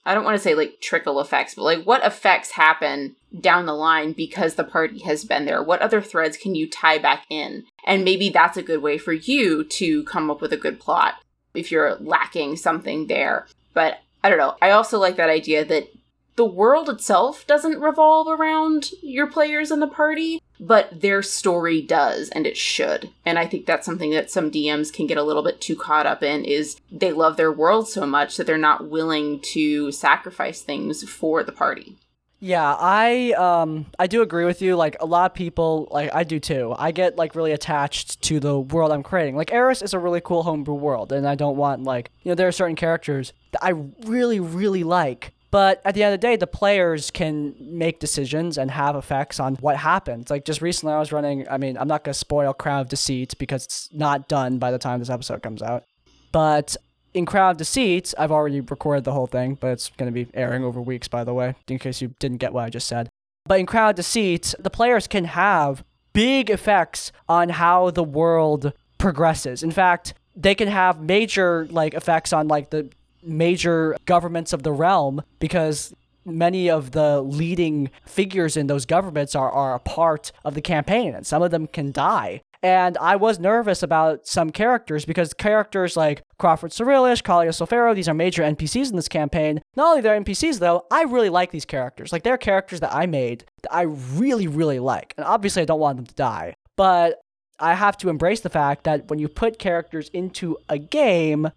I 0.06 0.14
don't 0.14 0.24
want 0.24 0.36
to 0.36 0.42
say 0.42 0.54
like 0.54 0.80
trickle 0.80 1.20
effects, 1.20 1.54
but 1.54 1.64
like 1.64 1.84
what 1.84 2.02
effects 2.02 2.52
happen 2.52 3.14
down 3.38 3.66
the 3.66 3.74
line 3.74 4.14
because 4.14 4.54
the 4.54 4.64
party 4.64 5.00
has 5.00 5.22
been 5.26 5.44
there? 5.44 5.62
What 5.62 5.82
other 5.82 6.00
threads 6.00 6.38
can 6.38 6.54
you 6.54 6.66
tie 6.66 6.96
back 6.96 7.26
in? 7.28 7.64
And 7.84 8.04
maybe 8.04 8.30
that's 8.30 8.56
a 8.56 8.62
good 8.62 8.80
way 8.80 8.96
for 8.96 9.12
you 9.12 9.64
to 9.64 10.04
come 10.04 10.30
up 10.30 10.40
with 10.40 10.52
a 10.54 10.56
good 10.56 10.80
plot 10.80 11.16
if 11.58 11.70
you're 11.72 11.96
lacking 11.96 12.56
something 12.56 13.06
there. 13.06 13.46
But 13.74 13.98
I 14.22 14.28
don't 14.28 14.38
know. 14.38 14.56
I 14.60 14.70
also 14.70 14.98
like 14.98 15.16
that 15.16 15.30
idea 15.30 15.64
that 15.64 15.88
the 16.36 16.44
world 16.44 16.88
itself 16.88 17.44
doesn't 17.48 17.80
revolve 17.80 18.28
around 18.28 18.92
your 19.02 19.26
players 19.26 19.72
in 19.72 19.80
the 19.80 19.88
party, 19.88 20.40
but 20.60 21.00
their 21.00 21.20
story 21.20 21.82
does, 21.82 22.28
and 22.28 22.46
it 22.46 22.56
should. 22.56 23.10
And 23.26 23.40
I 23.40 23.46
think 23.46 23.66
that's 23.66 23.84
something 23.84 24.12
that 24.12 24.30
some 24.30 24.48
DMs 24.48 24.92
can 24.92 25.08
get 25.08 25.18
a 25.18 25.24
little 25.24 25.42
bit 25.42 25.60
too 25.60 25.74
caught 25.74 26.06
up 26.06 26.22
in 26.22 26.44
is 26.44 26.76
they 26.92 27.12
love 27.12 27.36
their 27.36 27.50
world 27.50 27.88
so 27.88 28.06
much 28.06 28.36
that 28.36 28.46
they're 28.46 28.56
not 28.56 28.88
willing 28.88 29.40
to 29.40 29.90
sacrifice 29.90 30.62
things 30.62 31.08
for 31.08 31.42
the 31.42 31.50
party. 31.50 31.96
Yeah, 32.40 32.76
I 32.78 33.32
um 33.32 33.86
I 33.98 34.06
do 34.06 34.22
agree 34.22 34.44
with 34.44 34.62
you. 34.62 34.76
Like 34.76 34.96
a 35.00 35.06
lot 35.06 35.30
of 35.30 35.34
people, 35.34 35.88
like 35.90 36.14
I 36.14 36.22
do 36.22 36.38
too. 36.38 36.74
I 36.78 36.92
get 36.92 37.16
like 37.16 37.34
really 37.34 37.52
attached 37.52 38.22
to 38.22 38.38
the 38.38 38.58
world 38.58 38.92
I'm 38.92 39.02
creating. 39.02 39.34
Like 39.36 39.52
Eris 39.52 39.82
is 39.82 39.92
a 39.92 39.98
really 39.98 40.20
cool 40.20 40.44
homebrew 40.44 40.74
world, 40.74 41.12
and 41.12 41.26
I 41.26 41.34
don't 41.34 41.56
want 41.56 41.82
like 41.82 42.10
you 42.22 42.30
know 42.30 42.34
there 42.36 42.46
are 42.46 42.52
certain 42.52 42.76
characters 42.76 43.32
that 43.52 43.64
I 43.64 43.70
really 44.06 44.38
really 44.38 44.84
like. 44.84 45.32
But 45.50 45.80
at 45.84 45.94
the 45.94 46.02
end 46.02 46.14
of 46.14 46.20
the 46.20 46.26
day, 46.26 46.36
the 46.36 46.46
players 46.46 47.10
can 47.10 47.54
make 47.58 48.00
decisions 48.00 48.58
and 48.58 48.70
have 48.70 48.96
effects 48.96 49.40
on 49.40 49.54
what 49.56 49.78
happens. 49.78 50.30
Like 50.30 50.44
just 50.44 50.60
recently, 50.60 50.94
I 50.94 50.98
was 50.98 51.10
running. 51.10 51.48
I 51.48 51.56
mean, 51.58 51.76
I'm 51.76 51.88
not 51.88 52.04
gonna 52.04 52.14
spoil 52.14 52.52
Crown 52.52 52.82
of 52.82 52.88
Deceit 52.88 53.34
because 53.38 53.64
it's 53.64 53.88
not 53.92 54.28
done 54.28 54.58
by 54.58 54.70
the 54.70 54.78
time 54.78 55.00
this 55.00 55.10
episode 55.10 55.42
comes 55.42 55.62
out. 55.62 55.84
But 56.30 56.76
in 57.18 57.26
Crown 57.26 57.50
of 57.50 57.56
Deceit, 57.56 58.14
I've 58.16 58.30
already 58.30 58.60
recorded 58.60 59.02
the 59.02 59.12
whole 59.12 59.26
thing, 59.26 59.58
but 59.60 59.72
it's 59.72 59.90
going 59.96 60.10
to 60.10 60.14
be 60.14 60.30
airing 60.34 60.62
over 60.64 60.80
weeks, 60.80 61.08
by 61.08 61.24
the 61.24 61.34
way, 61.34 61.56
in 61.66 61.78
case 61.78 62.00
you 62.00 62.14
didn't 62.20 62.38
get 62.38 62.52
what 62.52 62.64
I 62.64 62.70
just 62.70 62.86
said. 62.86 63.08
But 63.44 63.58
in 63.58 63.66
Crown 63.66 63.90
of 63.90 63.96
Deceit, 63.96 64.54
the 64.58 64.70
players 64.70 65.08
can 65.08 65.24
have 65.24 65.84
big 66.12 66.48
effects 66.48 67.10
on 67.28 67.48
how 67.48 67.90
the 67.90 68.04
world 68.04 68.72
progresses. 68.98 69.62
In 69.62 69.72
fact, 69.72 70.14
they 70.36 70.54
can 70.54 70.68
have 70.68 71.00
major 71.00 71.66
like 71.70 71.94
effects 71.94 72.32
on 72.32 72.46
like 72.46 72.70
the 72.70 72.88
major 73.22 73.96
governments 74.06 74.52
of 74.52 74.62
the 74.62 74.72
realm 74.72 75.22
because 75.40 75.92
many 76.24 76.70
of 76.70 76.92
the 76.92 77.20
leading 77.20 77.90
figures 78.04 78.56
in 78.56 78.68
those 78.68 78.86
governments 78.86 79.34
are, 79.34 79.50
are 79.50 79.74
a 79.74 79.80
part 79.80 80.30
of 80.44 80.54
the 80.54 80.60
campaign 80.60 81.14
and 81.14 81.26
some 81.26 81.42
of 81.42 81.50
them 81.50 81.66
can 81.66 81.90
die. 81.90 82.42
And 82.62 82.98
I 82.98 83.16
was 83.16 83.38
nervous 83.38 83.82
about 83.82 84.26
some 84.26 84.50
characters 84.50 85.04
because 85.04 85.32
characters 85.32 85.96
like 85.96 86.22
Crawford 86.38 86.72
Cyrillish, 86.72 87.22
Kalia 87.22 87.50
Solfero, 87.50 87.94
these 87.94 88.08
are 88.08 88.14
major 88.14 88.42
NPCs 88.42 88.90
in 88.90 88.96
this 88.96 89.08
campaign. 89.08 89.60
Not 89.76 89.88
only 89.88 90.00
they're 90.00 90.20
NPCs 90.20 90.58
though, 90.58 90.86
I 90.90 91.02
really 91.02 91.28
like 91.28 91.50
these 91.50 91.64
characters. 91.64 92.12
Like 92.12 92.24
they're 92.24 92.38
characters 92.38 92.80
that 92.80 92.94
I 92.94 93.06
made 93.06 93.44
that 93.62 93.74
I 93.74 93.82
really, 93.82 94.48
really 94.48 94.80
like. 94.80 95.14
And 95.16 95.24
obviously 95.24 95.62
I 95.62 95.66
don't 95.66 95.80
want 95.80 95.96
them 95.96 96.06
to 96.06 96.14
die. 96.14 96.54
But 96.76 97.20
I 97.60 97.74
have 97.74 97.96
to 97.98 98.08
embrace 98.08 98.40
the 98.40 98.50
fact 98.50 98.84
that 98.84 99.08
when 99.08 99.18
you 99.18 99.28
put 99.28 99.58
characters 99.58 100.08
into 100.10 100.56
a 100.68 100.78
game, 100.78 101.50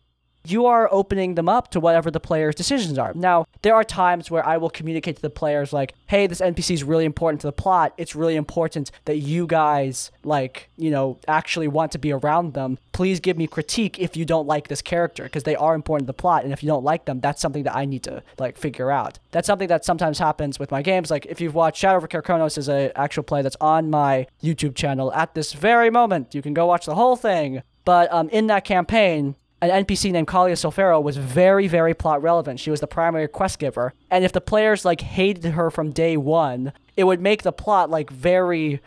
you 0.45 0.65
are 0.65 0.89
opening 0.91 1.35
them 1.35 1.47
up 1.47 1.71
to 1.71 1.79
whatever 1.79 2.09
the 2.09 2.19
player's 2.19 2.55
decisions 2.55 2.97
are. 2.97 3.13
Now, 3.13 3.45
there 3.61 3.75
are 3.75 3.83
times 3.83 4.31
where 4.31 4.45
I 4.45 4.57
will 4.57 4.69
communicate 4.69 5.17
to 5.17 5.21
the 5.21 5.29
players 5.29 5.71
like, 5.73 5.93
"Hey, 6.07 6.27
this 6.27 6.41
NPC 6.41 6.73
is 6.73 6.83
really 6.83 7.05
important 7.05 7.41
to 7.41 7.47
the 7.47 7.51
plot. 7.51 7.93
It's 7.97 8.15
really 8.15 8.35
important 8.35 8.91
that 9.05 9.17
you 9.17 9.47
guys 9.47 10.11
like, 10.23 10.69
you 10.77 10.91
know, 10.91 11.17
actually 11.27 11.67
want 11.67 11.91
to 11.91 11.99
be 11.99 12.11
around 12.11 12.53
them. 12.53 12.77
Please 12.91 13.19
give 13.19 13.37
me 13.37 13.47
critique 13.47 13.99
if 13.99 14.15
you 14.15 14.25
don't 14.25 14.47
like 14.47 14.67
this 14.67 14.81
character 14.81 15.23
because 15.23 15.43
they 15.43 15.55
are 15.55 15.75
important 15.75 16.07
to 16.07 16.07
the 16.07 16.21
plot 16.21 16.43
and 16.43 16.53
if 16.53 16.63
you 16.63 16.67
don't 16.67 16.83
like 16.83 17.05
them, 17.05 17.19
that's 17.19 17.41
something 17.41 17.63
that 17.63 17.75
I 17.75 17.85
need 17.85 18.03
to 18.03 18.23
like 18.39 18.57
figure 18.57 18.91
out." 18.91 19.19
That's 19.31 19.47
something 19.47 19.67
that 19.67 19.85
sometimes 19.85 20.19
happens 20.19 20.59
with 20.59 20.71
my 20.71 20.81
games. 20.81 21.11
Like 21.11 21.25
if 21.27 21.39
you've 21.39 21.55
watched 21.55 21.79
Shadow 21.79 21.97
of 21.97 22.09
Carconos 22.09 22.57
is 22.57 22.67
an 22.67 22.91
actual 22.95 23.23
play 23.23 23.41
that's 23.41 23.57
on 23.61 23.89
my 23.89 24.27
YouTube 24.43 24.75
channel 24.75 25.13
at 25.13 25.35
this 25.35 25.53
very 25.53 25.89
moment. 25.89 26.33
You 26.35 26.41
can 26.41 26.53
go 26.53 26.65
watch 26.65 26.85
the 26.85 26.95
whole 26.95 27.15
thing. 27.15 27.61
But 27.83 28.11
um, 28.13 28.29
in 28.29 28.47
that 28.47 28.63
campaign, 28.63 29.35
an 29.61 29.85
NPC 29.85 30.11
named 30.11 30.27
Kalia 30.27 30.53
Solfero 30.53 31.01
was 31.01 31.17
very, 31.17 31.67
very 31.67 31.93
plot 31.93 32.21
relevant. 32.21 32.59
She 32.59 32.71
was 32.71 32.79
the 32.79 32.87
primary 32.87 33.27
quest 33.27 33.59
giver. 33.59 33.93
And 34.09 34.25
if 34.25 34.31
the 34.31 34.41
players 34.41 34.85
like 34.85 35.01
hated 35.01 35.51
her 35.51 35.69
from 35.69 35.91
day 35.91 36.17
one, 36.17 36.73
it 36.97 37.03
would 37.03 37.21
make 37.21 37.43
the 37.43 37.51
plot 37.51 37.89
like 37.89 38.09
very 38.09 38.81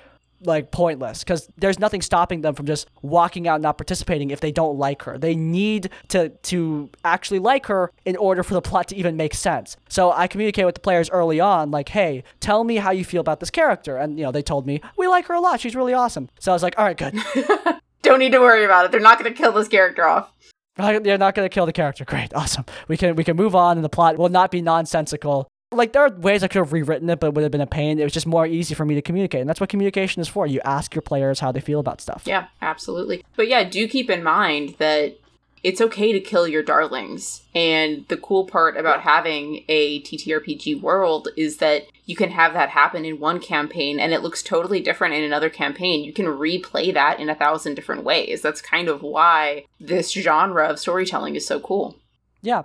like 0.47 0.70
pointless 0.70 1.20
because 1.20 1.49
there's 1.57 1.79
nothing 1.79 2.03
stopping 2.03 2.43
them 2.43 2.55
from 2.55 2.66
just 2.66 2.89
walking 3.03 3.49
out 3.49 3.55
and 3.55 3.62
not 3.62 3.79
participating 3.79 4.31
if 4.31 4.41
they 4.41 4.53
don't 4.53 4.79
like 4.79 5.03
her. 5.03 5.18
They 5.18 5.35
need 5.35 5.91
to 6.09 6.29
to 6.29 6.91
actually 7.05 7.39
like 7.39 7.66
her 7.66 7.91
in 8.05 8.16
order 8.16 8.43
for 8.43 8.55
the 8.55 8.62
plot 8.62 8.89
to 8.89 8.97
even 8.97 9.16
make 9.16 9.35
sense. 9.35 9.77
So 9.89 10.12
I 10.12 10.27
communicate 10.27 10.66
with 10.66 10.75
the 10.75 10.81
players 10.81 11.09
early 11.11 11.41
on, 11.41 11.70
like, 11.70 11.91
hey, 11.91 12.25
tell 12.41 12.64
me 12.64 12.77
how 12.77 12.91
you 12.91 13.05
feel 13.05 13.20
about 13.20 13.41
this 13.41 13.51
character. 13.51 13.97
And 13.97 14.18
you 14.18 14.25
know, 14.25 14.33
they 14.33 14.43
told 14.43 14.66
me, 14.66 14.81
we 14.97 15.07
like 15.07 15.27
her 15.27 15.35
a 15.35 15.41
lot. 15.41 15.61
She's 15.61 15.77
really 15.77 15.95
awesome. 15.95 16.29
So 16.41 16.53
I 16.53 16.55
was 16.55 16.62
like, 16.62 16.79
all 16.79 16.85
right, 16.85 16.97
good. 16.97 17.14
Don't 18.03 18.18
need 18.18 18.33
to 18.33 18.41
worry 18.41 18.64
about 18.64 18.85
it. 18.85 18.91
They're 18.91 19.01
not 19.01 19.18
going 19.18 19.33
to 19.33 19.37
kill 19.37 19.53
this 19.53 19.68
character 19.68 20.05
off. 20.07 20.31
They're 20.77 21.18
not 21.18 21.35
going 21.35 21.49
to 21.49 21.53
kill 21.53 21.66
the 21.66 21.72
character. 21.72 22.05
Great, 22.05 22.35
awesome. 22.35 22.64
We 22.89 22.97
can 22.97 23.16
we 23.16 23.25
can 23.25 23.37
move 23.37 23.55
on, 23.55 23.77
and 23.77 23.85
the 23.85 23.89
plot 23.89 24.18
will 24.18 24.29
not 24.29 24.51
be 24.51 24.61
nonsensical. 24.61 25.49
Like 25.72 25.93
there 25.93 26.03
are 26.03 26.11
ways 26.11 26.43
I 26.43 26.49
could 26.49 26.59
have 26.59 26.72
rewritten 26.72 27.11
it, 27.11 27.20
but 27.20 27.29
it 27.29 27.35
would 27.35 27.43
have 27.43 27.53
been 27.53 27.61
a 27.61 27.66
pain. 27.66 27.99
It 27.99 28.05
was 28.05 28.12
just 28.12 28.27
more 28.27 28.47
easy 28.47 28.75
for 28.75 28.85
me 28.85 28.95
to 28.95 29.03
communicate, 29.03 29.41
and 29.41 29.49
that's 29.49 29.61
what 29.61 29.68
communication 29.68 30.20
is 30.20 30.29
for. 30.29 30.47
You 30.47 30.61
ask 30.64 30.95
your 30.95 31.03
players 31.03 31.41
how 31.41 31.53
they 31.53 31.61
feel 31.61 31.81
about 31.81 32.01
stuff. 32.01 32.22
Yeah, 32.27 32.47
absolutely. 32.62 33.25
But 33.37 33.49
yeah, 33.49 33.64
do 33.64 33.87
keep 33.89 34.11
in 34.11 34.22
mind 34.22 34.77
that 34.79 35.16
it's 35.64 35.81
okay 35.81 36.12
to 36.12 36.20
kill 36.20 36.47
your 36.47 36.62
darlings. 36.62 37.43
And 37.55 38.07
the 38.09 38.18
cool 38.18 38.47
part 38.47 38.77
about 38.77 39.01
having 39.01 39.64
a 39.68 40.03
TTRPG 40.03 40.81
world 40.81 41.29
is 41.37 41.57
that 41.57 41.85
you 42.07 42.16
can 42.16 42.30
have 42.30 42.52
that 42.52 42.70
happen 42.70 43.05
in 43.05 43.18
one 43.18 43.40
campaign 43.40 43.98
and 43.98 44.12
it 44.12 44.22
looks 44.22 44.42
totally 44.42 44.80
different 44.80 45.14
in 45.14 45.24
another 45.24 45.48
campaign. 45.48 46.05
You 46.05 46.12
can 46.12 46.26
replay 46.26 46.92
that 46.92 47.18
in 47.18 47.30
a 47.30 47.34
thousand 47.34 47.74
different 47.74 48.05
ways. 48.05 48.42
That's 48.42 48.61
kind 48.61 48.88
of 48.88 49.02
why 49.02 49.64
this 49.80 50.12
genre 50.12 50.68
of 50.68 50.78
storytelling 50.78 51.34
is 51.34 51.46
so 51.46 51.61
cool. 51.61 51.96
Yeah. 52.42 52.64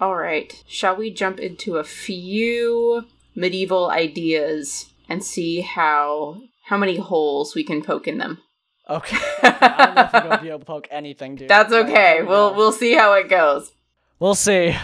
All 0.00 0.16
right. 0.16 0.62
Shall 0.66 0.96
we 0.96 1.10
jump 1.10 1.38
into 1.38 1.76
a 1.76 1.84
few 1.84 3.04
medieval 3.34 3.90
ideas 3.90 4.86
and 5.08 5.22
see 5.22 5.60
how 5.60 6.40
how 6.64 6.76
many 6.76 6.96
holes 6.96 7.54
we 7.54 7.64
can 7.64 7.82
poke 7.82 8.08
in 8.08 8.18
them? 8.18 8.38
Okay. 8.88 9.18
I 9.42 9.84
don't 9.84 9.94
know 9.94 10.02
if 10.02 10.12
we're 10.12 10.30
gonna 10.30 10.42
be 10.42 10.48
able 10.48 10.58
to 10.60 10.64
poke 10.64 10.88
anything, 10.90 11.36
dude. 11.36 11.48
That's 11.48 11.72
okay. 11.72 12.22
We'll 12.22 12.54
we'll 12.54 12.72
see 12.72 12.94
how 12.94 13.12
it 13.14 13.28
goes. 13.28 13.72
We'll 14.18 14.34
see. 14.34 14.74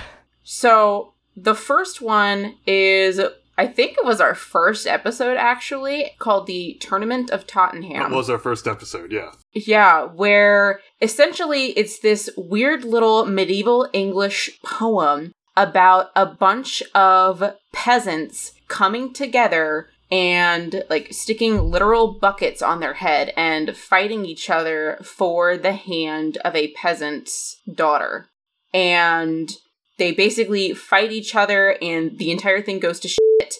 So 0.42 1.14
the 1.36 1.54
first 1.54 2.02
one 2.02 2.56
is 2.66 3.20
I 3.56 3.66
think 3.66 3.96
it 3.96 4.04
was 4.04 4.20
our 4.20 4.34
first 4.34 4.86
episode 4.86 5.36
actually 5.36 6.12
called 6.18 6.46
the 6.46 6.76
Tournament 6.80 7.30
of 7.30 7.46
Tottenham. 7.46 7.98
That 7.98 8.10
was 8.10 8.28
our 8.28 8.38
first 8.38 8.66
episode, 8.66 9.12
yeah. 9.12 9.32
Yeah, 9.52 10.04
where 10.04 10.80
essentially 11.00 11.66
it's 11.70 12.00
this 12.00 12.28
weird 12.36 12.84
little 12.84 13.26
medieval 13.26 13.88
English 13.92 14.58
poem 14.64 15.32
about 15.56 16.10
a 16.16 16.26
bunch 16.26 16.82
of 16.94 17.54
peasants 17.72 18.52
coming 18.66 19.12
together 19.12 19.88
and 20.10 20.82
like 20.90 21.12
sticking 21.12 21.58
literal 21.70 22.18
buckets 22.18 22.60
on 22.60 22.80
their 22.80 22.94
head 22.94 23.32
and 23.36 23.76
fighting 23.76 24.24
each 24.26 24.50
other 24.50 24.98
for 25.02 25.56
the 25.56 25.72
hand 25.72 26.38
of 26.38 26.54
a 26.54 26.72
peasant's 26.72 27.60
daughter. 27.72 28.28
And 28.72 29.50
they 29.98 30.12
basically 30.12 30.74
fight 30.74 31.12
each 31.12 31.34
other 31.34 31.76
and 31.80 32.18
the 32.18 32.30
entire 32.30 32.62
thing 32.62 32.78
goes 32.78 33.00
to 33.00 33.08
shit. 33.08 33.54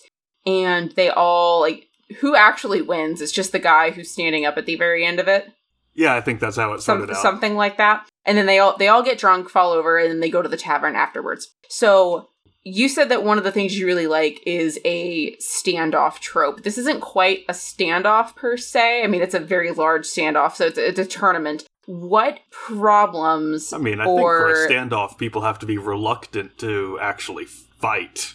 And 0.46 0.92
they 0.92 1.08
all 1.08 1.60
like 1.60 1.88
who 2.20 2.36
actually 2.36 2.82
wins? 2.82 3.20
It's 3.20 3.32
just 3.32 3.52
the 3.52 3.58
guy 3.58 3.90
who's 3.90 4.10
standing 4.10 4.44
up 4.44 4.58
at 4.58 4.66
the 4.66 4.76
very 4.76 5.04
end 5.04 5.18
of 5.18 5.28
it. 5.28 5.50
Yeah, 5.94 6.14
I 6.14 6.20
think 6.20 6.40
that's 6.40 6.56
how 6.56 6.72
it 6.72 6.82
started 6.82 7.08
Some, 7.08 7.16
out. 7.16 7.22
something 7.22 7.54
like 7.54 7.76
that. 7.78 8.08
And 8.26 8.36
then 8.36 8.46
they 8.46 8.58
all 8.58 8.76
they 8.76 8.88
all 8.88 9.02
get 9.02 9.18
drunk, 9.18 9.48
fall 9.48 9.72
over, 9.72 9.98
and 9.98 10.10
then 10.10 10.20
they 10.20 10.30
go 10.30 10.42
to 10.42 10.48
the 10.48 10.56
tavern 10.56 10.96
afterwards. 10.96 11.54
So 11.68 12.28
you 12.64 12.88
said 12.88 13.10
that 13.10 13.24
one 13.24 13.38
of 13.38 13.44
the 13.44 13.52
things 13.52 13.78
you 13.78 13.86
really 13.86 14.06
like 14.06 14.40
is 14.46 14.80
a 14.84 15.36
standoff 15.36 16.18
trope. 16.18 16.62
This 16.62 16.78
isn't 16.78 17.00
quite 17.00 17.44
a 17.48 17.52
standoff 17.52 18.34
per 18.34 18.56
se. 18.56 19.04
I 19.04 19.06
mean, 19.06 19.22
it's 19.22 19.34
a 19.34 19.40
very 19.40 19.70
large 19.70 20.06
standoff, 20.06 20.54
so 20.54 20.66
it's, 20.66 20.78
it's 20.78 20.98
a 20.98 21.04
tournament. 21.04 21.64
What 21.86 22.38
problems? 22.50 23.72
I 23.72 23.78
mean, 23.78 24.00
I 24.00 24.06
or 24.06 24.16
think 24.16 24.58
for 24.58 24.64
a 24.64 24.68
standoff, 24.68 25.18
people 25.18 25.42
have 25.42 25.58
to 25.60 25.66
be 25.66 25.78
reluctant 25.78 26.58
to 26.58 26.98
actually 27.00 27.44
fight. 27.44 28.34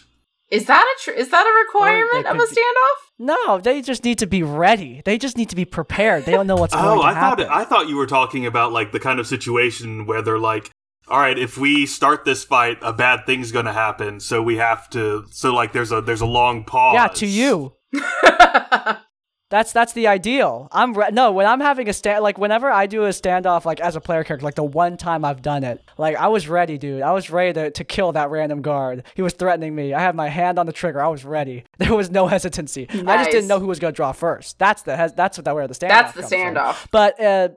is 0.50 0.66
that 0.66 0.84
a 0.84 1.02
tr- 1.02 1.16
is 1.18 1.30
that 1.30 1.46
a 1.46 1.64
requirement 1.66 2.26
of 2.26 2.36
a 2.36 2.38
could 2.38 2.48
be- 2.54 2.54
standoff? 2.56 2.96
No, 3.22 3.58
they 3.58 3.82
just 3.82 4.02
need 4.04 4.18
to 4.20 4.26
be 4.26 4.42
ready. 4.42 5.02
They 5.04 5.18
just 5.18 5.36
need 5.36 5.50
to 5.50 5.56
be 5.56 5.64
prepared. 5.64 6.24
They 6.24 6.32
don't 6.32 6.46
know 6.46 6.56
what's 6.56 6.74
oh, 6.76 6.78
going 6.80 6.98
Oh, 6.98 7.02
to 7.02 7.08
I 7.08 7.14
thought. 7.20 7.40
I 7.40 7.64
thought 7.64 7.88
you 7.88 7.96
were 7.96 8.06
talking 8.06 8.46
about 8.46 8.72
like 8.72 8.92
the 8.92 9.00
kind 9.00 9.20
of 9.20 9.26
situation 9.26 10.06
where 10.06 10.22
they're 10.22 10.38
like, 10.38 10.70
"All 11.08 11.18
right, 11.20 11.38
if 11.38 11.58
we 11.58 11.84
start 11.86 12.24
this 12.24 12.44
fight, 12.44 12.78
a 12.82 12.92
bad 12.92 13.26
thing's 13.26 13.52
going 13.52 13.66
to 13.66 13.72
happen, 13.72 14.20
so 14.20 14.42
we 14.42 14.56
have 14.56 14.88
to." 14.90 15.26
So 15.30 15.52
like, 15.52 15.72
there's 15.72 15.92
a 15.92 16.00
there's 16.00 16.22
a 16.22 16.26
long 16.26 16.64
pause. 16.64 16.94
yeah, 16.94 17.08
to 17.08 17.26
you. 17.26 17.74
That's 19.50 19.72
that's 19.72 19.92
the 19.92 20.06
ideal. 20.06 20.68
I'm 20.72 20.94
re- 20.94 21.10
no 21.12 21.32
when 21.32 21.46
I'm 21.46 21.60
having 21.60 21.88
a 21.88 21.92
stand 21.92 22.22
like 22.22 22.38
whenever 22.38 22.70
I 22.70 22.86
do 22.86 23.04
a 23.04 23.08
standoff 23.10 23.64
like 23.64 23.80
as 23.80 23.96
a 23.96 24.00
player 24.00 24.24
character 24.24 24.44
like 24.44 24.54
the 24.54 24.64
one 24.64 24.96
time 24.96 25.24
I've 25.24 25.42
done 25.42 25.64
it 25.64 25.82
like 25.98 26.16
I 26.16 26.28
was 26.28 26.48
ready, 26.48 26.78
dude. 26.78 27.02
I 27.02 27.12
was 27.12 27.30
ready 27.30 27.52
to, 27.54 27.70
to 27.72 27.84
kill 27.84 28.12
that 28.12 28.30
random 28.30 28.62
guard. 28.62 29.04
He 29.14 29.22
was 29.22 29.34
threatening 29.34 29.74
me. 29.74 29.92
I 29.92 30.00
had 30.00 30.14
my 30.14 30.28
hand 30.28 30.58
on 30.58 30.66
the 30.66 30.72
trigger. 30.72 31.02
I 31.02 31.08
was 31.08 31.24
ready. 31.24 31.64
There 31.78 31.94
was 31.96 32.10
no 32.10 32.28
hesitancy. 32.28 32.86
I 32.90 33.16
just 33.18 33.30
didn't 33.32 33.48
know 33.48 33.58
who 33.58 33.66
was 33.66 33.78
gonna 33.80 33.92
draw 33.92 34.12
first. 34.12 34.58
That's 34.58 34.82
the 34.82 35.12
that's 35.16 35.36
what 35.36 35.44
that 35.44 35.54
where 35.54 35.66
the 35.66 35.74
standoff. 35.74 35.88
That's 35.88 36.12
the 36.14 36.20
comes 36.20 36.32
from. 36.32 36.54
standoff. 36.54 36.86
But 36.92 37.20
uh, 37.20 37.48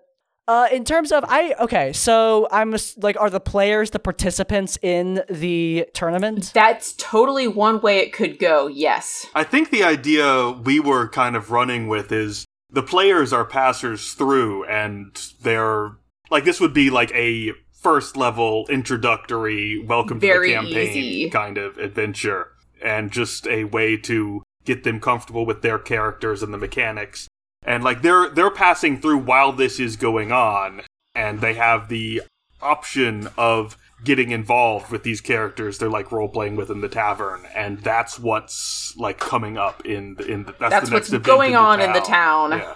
uh, 0.48 0.68
in 0.72 0.84
terms 0.84 1.12
of 1.12 1.24
I 1.28 1.56
okay, 1.60 1.94
so 1.94 2.48
I'm 2.52 2.76
like, 2.98 3.20
are 3.20 3.30
the 3.30 3.40
players 3.40 3.92
the 3.92 4.00
participants 4.00 4.78
in 4.82 5.24
the 5.30 5.88
tournament? 5.94 6.52
That's 6.54 6.94
totally 6.94 7.48
one 7.48 7.82
way 7.82 8.00
it 8.00 8.14
could 8.14 8.40
go. 8.40 8.68
Yes. 8.68 9.26
I 9.34 9.44
think 9.44 9.70
the 9.70 9.84
idea 9.84 10.52
we 10.52 10.80
were 10.80 11.08
kind 11.08 11.36
of 11.36 11.52
running 11.52 11.88
with 11.88 12.12
is 12.12 12.46
the 12.70 12.84
players 12.84 13.32
are 13.32 13.46
passers 13.46 14.14
through, 14.14 14.66
and 14.66 15.16
they're 15.42 15.92
like 16.30 16.44
this 16.44 16.60
would 16.60 16.74
be 16.74 16.90
like 16.90 17.12
a 17.14 17.52
first 17.72 18.18
level 18.18 18.66
introductory 18.70 19.84
welcome 19.86 20.20
Very 20.20 20.50
to 20.50 20.56
the 20.56 20.62
campaign 20.62 20.98
easy. 20.98 21.30
kind 21.30 21.58
of 21.58 21.78
adventure, 21.78 22.50
and 22.84 23.12
just 23.12 23.48
a 23.48 23.64
way 23.66 23.96
to 23.98 24.42
get 24.66 24.84
them 24.84 25.00
comfortable 25.00 25.46
with 25.46 25.62
their 25.62 25.78
characters 25.78 26.42
and 26.42 26.54
the 26.54 26.58
mechanics. 26.58 27.28
And 27.66 27.84
like 27.84 28.02
they're 28.02 28.30
they're 28.30 28.52
passing 28.52 29.00
through 29.00 29.20
while 29.20 29.52
this 29.52 29.80
is 29.80 29.96
going 29.96 30.32
on, 30.32 30.82
and 31.16 31.42
they 31.42 31.54
have 31.54 31.90
the 31.90 32.24
option 32.62 33.30
of 33.38 33.78
getting 34.04 34.32
involved 34.32 34.92
with 34.92 35.04
these 35.04 35.22
characters 35.22 35.78
they're 35.78 35.90
like 35.90 36.12
role 36.12 36.28
playing 36.28 36.58
within 36.58 36.82
the 36.82 36.90
tavern 36.90 37.46
and 37.56 37.80
that's 37.80 38.20
what's 38.20 38.94
like 38.98 39.18
coming 39.18 39.58
up 39.58 39.86
in 39.86 40.16
the 40.16 40.26
in 40.26 40.44
the 40.44 40.52
that's, 40.60 40.72
That's 40.72 40.90
the 40.90 40.96
what's 40.96 41.10
next 41.10 41.10
event 41.10 41.26
going 41.26 41.48
in 41.52 41.54
the 41.54 41.60
on 41.60 41.82
in 41.82 41.94
the 41.94 42.00
town. 42.02 42.52
yeah. 42.52 42.76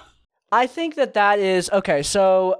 I 0.51 0.67
think 0.67 0.95
that 0.95 1.13
that 1.15 1.39
is 1.39 1.69
okay. 1.71 2.01
So 2.01 2.59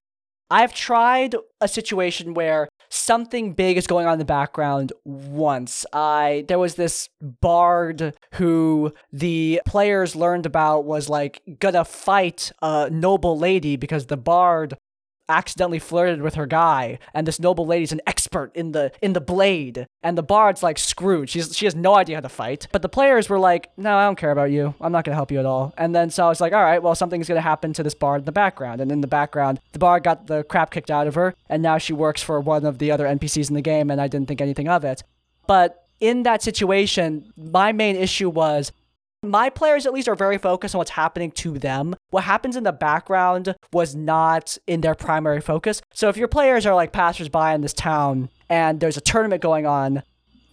I've 0.49 0.73
tried 0.73 1.36
a 1.61 1.67
situation 1.67 2.34
where 2.34 2.67
something 2.90 3.54
big 3.54 3.78
is 3.78 3.88
going 3.88 4.06
on 4.08 4.14
in 4.14 4.20
the 4.20 4.26
background 4.26 4.94
once. 5.04 5.86
I 5.94 6.46
there 6.48 6.60
was 6.60 6.76
this 6.76 7.10
bard 7.22 8.16
who 8.36 8.94
the 9.12 9.62
players 9.66 10.16
learned 10.16 10.46
about 10.46 10.86
was 10.86 11.10
like 11.10 11.42
gonna 11.60 11.86
fight 11.86 12.52
a 12.62 12.90
noble 12.90 13.38
lady 13.38 13.76
because 13.76 14.08
the 14.08 14.18
bard 14.18 14.78
accidentally 15.30 15.80
flirted 15.80 16.21
with 16.21 16.36
her 16.36 16.45
guy 16.45 16.99
and 17.13 17.28
this 17.28 17.39
noble 17.39 17.65
lady's 17.65 17.91
an 17.91 18.01
expert 18.07 18.51
in 18.55 18.71
the 18.71 18.91
in 19.01 19.13
the 19.13 19.21
blade. 19.21 19.88
And 20.03 20.17
the 20.17 20.23
bard's 20.23 20.63
like 20.63 20.78
screwed. 20.78 21.30
She's 21.30 21.55
she 21.55 21.65
has 21.65 21.75
no 21.75 21.95
idea 21.95 22.17
how 22.17 22.21
to 22.21 22.30
fight. 22.30 22.67
But 22.71 22.82
the 22.82 22.89
players 22.89 23.30
were 23.30 23.39
like 23.39 23.69
no 23.78 23.97
i 23.97 24.05
don't 24.05 24.17
care 24.17 24.32
about 24.32 24.51
you. 24.51 24.73
I'm 24.80 24.91
not 24.91 25.03
going 25.05 25.11
to 25.11 25.17
help 25.17 25.32
you 25.32 25.39
at 25.39 25.45
all. 25.45 25.73
And 25.78 25.95
then 25.95 26.09
so 26.09 26.25
i 26.25 26.30
was 26.30 26.41
like 26.41 26.53
all 26.53 26.63
right 26.63 26.82
well 26.82 26.95
something's 26.95 27.28
going 27.28 27.38
to 27.38 27.41
happen 27.41 27.73
to 27.73 27.84
this 27.84 27.95
bard 27.95 28.21
in 28.21 28.25
the 28.25 28.32
background. 28.32 28.82
And 28.82 28.91
in 28.91 29.01
the 29.01 29.07
background 29.07 29.59
the 29.73 29.80
bard 29.80 30.03
got 30.03 30.28
the 30.28 30.43
crap 30.43 30.71
kicked 30.71 30.91
out 30.91 31.07
of 31.07 31.15
her 31.15 31.36
and 31.49 31.61
now 31.61 31.78
she 31.78 31.93
works 31.93 32.21
for 32.21 32.39
one 32.39 32.65
of 32.65 32.80
the 32.80 32.91
other 32.91 33.05
npcs 33.05 33.49
in 33.49 33.55
the 33.55 33.61
game 33.61 33.89
and 33.91 34.01
i 34.01 34.07
didn't 34.07 34.28
think 34.28 34.41
anything 34.41 34.67
of 34.67 34.84
it. 34.84 35.03
But 35.47 35.86
in 35.99 36.23
that 36.23 36.41
situation 36.41 37.32
my 37.36 37.71
main 37.71 37.95
issue 37.95 38.30
was 38.30 38.71
my 39.24 39.49
players 39.49 39.86
at 39.86 39.93
least 39.93 40.07
are 40.07 40.15
very 40.15 40.38
focused 40.38 40.76
on 40.76 40.80
what's 40.80 40.91
happening 40.91 41.32
to 41.32 41.57
them. 41.57 41.95
What 42.09 42.24
happens 42.24 42.55
in 42.55 42.63
the 42.63 42.72
background 42.72 43.55
was 43.74 43.95
not 43.95 44.57
in 44.68 44.82
their 44.82 44.95
primary 44.95 45.41
focus. 45.41 45.82
So 45.93 46.09
if 46.09 46.18
your 46.18 46.28
players 46.28 46.65
are 46.65 46.76
like 46.76 46.91
passersby 46.91 47.53
in 47.53 47.61
this 47.61 47.74
town 47.74 48.30
and 48.49 48.80
there's 48.80 48.97
a 48.97 49.01
tournament 49.01 49.41
going 49.41 49.65
on, 49.65 50.03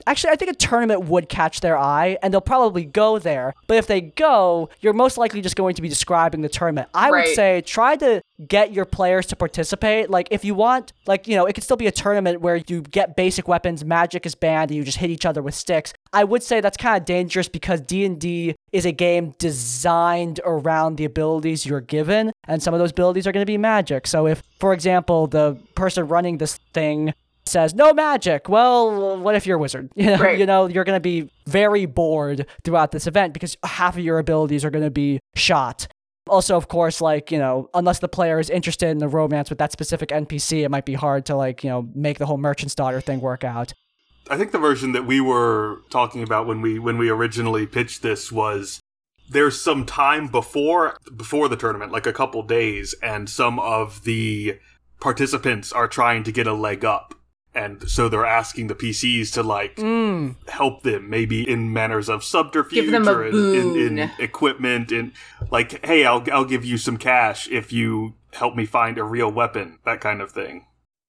actually, 0.07 0.30
I 0.32 0.36
think 0.36 0.50
a 0.50 0.55
tournament 0.55 1.05
would 1.05 1.28
catch 1.28 1.61
their 1.61 1.76
eye 1.78 2.18
and 2.22 2.32
they'll 2.32 2.40
probably 2.40 2.84
go 2.84 3.18
there. 3.18 3.55
But 3.66 3.76
if 3.78 3.86
they 3.86 4.00
go, 4.00 4.68
you're 4.80 4.92
most 4.92 5.18
likely 5.18 5.40
just 5.40 5.57
going 5.57 5.74
to 5.74 5.82
be 5.82 5.88
describing 5.88 6.40
the 6.42 6.48
tournament. 6.48 6.88
I 6.94 7.11
Right. 7.11 7.26
would 7.26 7.34
say 7.34 7.61
try 7.62 7.96
to 7.96 8.20
get 8.48 8.72
your 8.72 8.84
players 8.84 9.26
to 9.26 9.36
participate. 9.36 10.11
Like, 10.11 10.26
if 10.30 10.44
you 10.44 10.55
want, 10.55 10.92
like, 11.07 11.28
you 11.28 11.36
know, 11.36 11.46
it 11.46 11.52
could 11.55 11.62
still 11.64 11.76
be 11.76 11.86
a 11.86 11.92
tournament 11.92 12.40
where 12.40 12.57
you 12.57 12.82
get 12.82 13.14
basic 13.16 13.46
weapons, 13.46 13.84
magic 13.84 14.26
is 14.26 14.34
banned, 14.34 14.70
and 14.70 14.76
you 14.76 14.82
just 14.84 14.98
hit 14.98 15.11
each 15.11 15.24
other 15.24 15.40
with 15.40 15.55
sticks. 15.55 15.92
I 16.12 16.24
would 16.24 16.42
say 16.42 16.61
that's 16.61 16.76
kind 16.76 16.96
of 16.96 17.05
dangerous 17.05 17.48
because 17.48 17.80
D&D 17.80 18.57
is 18.72 18.86
a 18.86 18.92
game 18.92 19.34
designed 19.38 20.40
around 20.44 20.96
the 20.96 21.05
abilities 21.05 21.64
you're 21.64 21.80
given, 21.80 22.32
and 22.48 22.62
some 22.62 22.74
of 22.74 22.80
those 22.80 22.90
abilities 22.90 23.26
are 23.26 23.32
going 23.32 23.42
to 23.42 23.46
be 23.46 23.59
magic. 23.59 24.07
So 24.07 24.26
if, 24.26 24.42
for 24.59 24.72
example, 24.72 25.26
the 25.26 25.57
person 25.74 26.07
running 26.09 26.38
this 26.38 26.59
thing 26.72 27.14
says 27.47 27.74
no 27.74 27.92
magic. 27.92 28.49
Well, 28.49 29.18
what 29.18 29.34
if 29.34 29.47
you're 29.47 29.57
a 29.57 29.61
wizard? 29.61 29.90
You 29.97 30.07
know, 30.07 30.16
Right. 30.18 30.38
you 30.38 30.47
know 30.47 30.66
you're 30.66 30.84
going 30.84 30.97
to 30.97 31.01
be 31.01 31.30
very 31.47 31.86
bored 31.86 32.47
throughout 32.64 32.92
this 32.92 33.07
event 33.07 33.32
because 33.34 33.57
half 33.64 33.97
of 33.97 34.05
your 34.05 34.18
abilities 34.18 34.64
are 34.64 34.70
going 34.70 34.84
to 34.84 34.90
be 34.90 35.20
shot. 35.34 35.86
Also, 36.28 36.57
of 36.57 36.68
course, 36.68 37.03
like, 37.03 37.30
you 37.30 37.38
know, 37.38 37.68
unless 37.74 37.99
the 37.99 38.09
player 38.09 38.38
is 38.40 38.49
interested 38.49 38.88
in 38.88 38.97
the 38.97 39.09
romance 39.09 39.51
with 39.51 39.59
that 39.59 39.72
specific 39.72 40.09
NPC, 40.09 40.64
it 40.64 40.70
might 40.70 40.86
be 40.86 40.95
hard 40.95 41.26
to 41.26 41.36
like, 41.36 41.62
you 41.62 41.68
know, 41.68 41.86
make 41.95 42.16
the 42.18 42.24
whole 42.24 42.38
merchant's 42.38 42.74
daughter 42.74 43.01
thing 43.03 43.20
work 43.20 43.45
out. 43.45 43.74
I 44.30 44.38
think 44.38 44.51
the 44.53 44.59
version 44.59 44.92
that 44.92 45.05
we 45.07 45.20
were 45.20 45.82
talking 45.90 46.22
about 46.22 46.47
when 46.47 46.62
we 46.62 46.78
when 46.78 46.97
we 46.97 47.11
originally 47.11 47.66
pitched 47.66 48.01
this 48.01 48.32
was 48.32 48.80
there's 49.28 49.61
some 49.61 49.84
time 49.84 50.28
before 50.28 50.97
before 51.14 51.47
the 51.51 51.57
tournament, 51.57 51.92
like 51.92 52.07
a 52.07 52.12
couple 52.12 52.42
days, 52.42 52.95
and 53.03 53.28
some 53.28 53.59
of 53.59 54.05
the 54.05 54.59
participants 55.01 55.72
are 55.72 55.86
trying 55.88 56.24
to 56.24 56.32
get 56.32 56.47
a 56.47 56.55
leg 56.55 56.86
up. 56.86 57.14
And 57.55 57.88
so 57.88 58.09
they're 58.09 58.26
asking 58.26 58.66
the 58.66 58.74
PCs 58.74 59.32
to 59.34 59.42
like 59.42 59.76
Mm. 59.76 60.34
help 60.48 60.82
them, 60.82 61.09
maybe 61.09 61.48
in 61.48 61.72
manners 61.72 62.09
of 62.09 62.24
subterfuge 62.24 62.84
Give 62.84 62.90
them 62.92 63.07
a 63.07 63.12
or 63.12 63.26
in, 63.26 63.36
in, 63.36 63.98
in 63.98 64.11
equipment, 64.18 64.90
and 64.90 65.12
like, 65.50 65.84
hey, 65.86 66.05
I'll 66.05 66.24
I'll 66.32 66.44
give 66.44 66.64
you 66.64 66.78
some 66.78 66.96
cash 66.96 67.48
if 67.50 67.72
you 67.72 68.14
help 68.32 68.57
me 68.57 68.66
find 68.66 68.98
a 68.98 69.05
real 69.05 69.30
weapon, 69.30 69.78
that 69.84 70.00
kind 70.00 70.20
of 70.20 70.32
thing. 70.32 70.66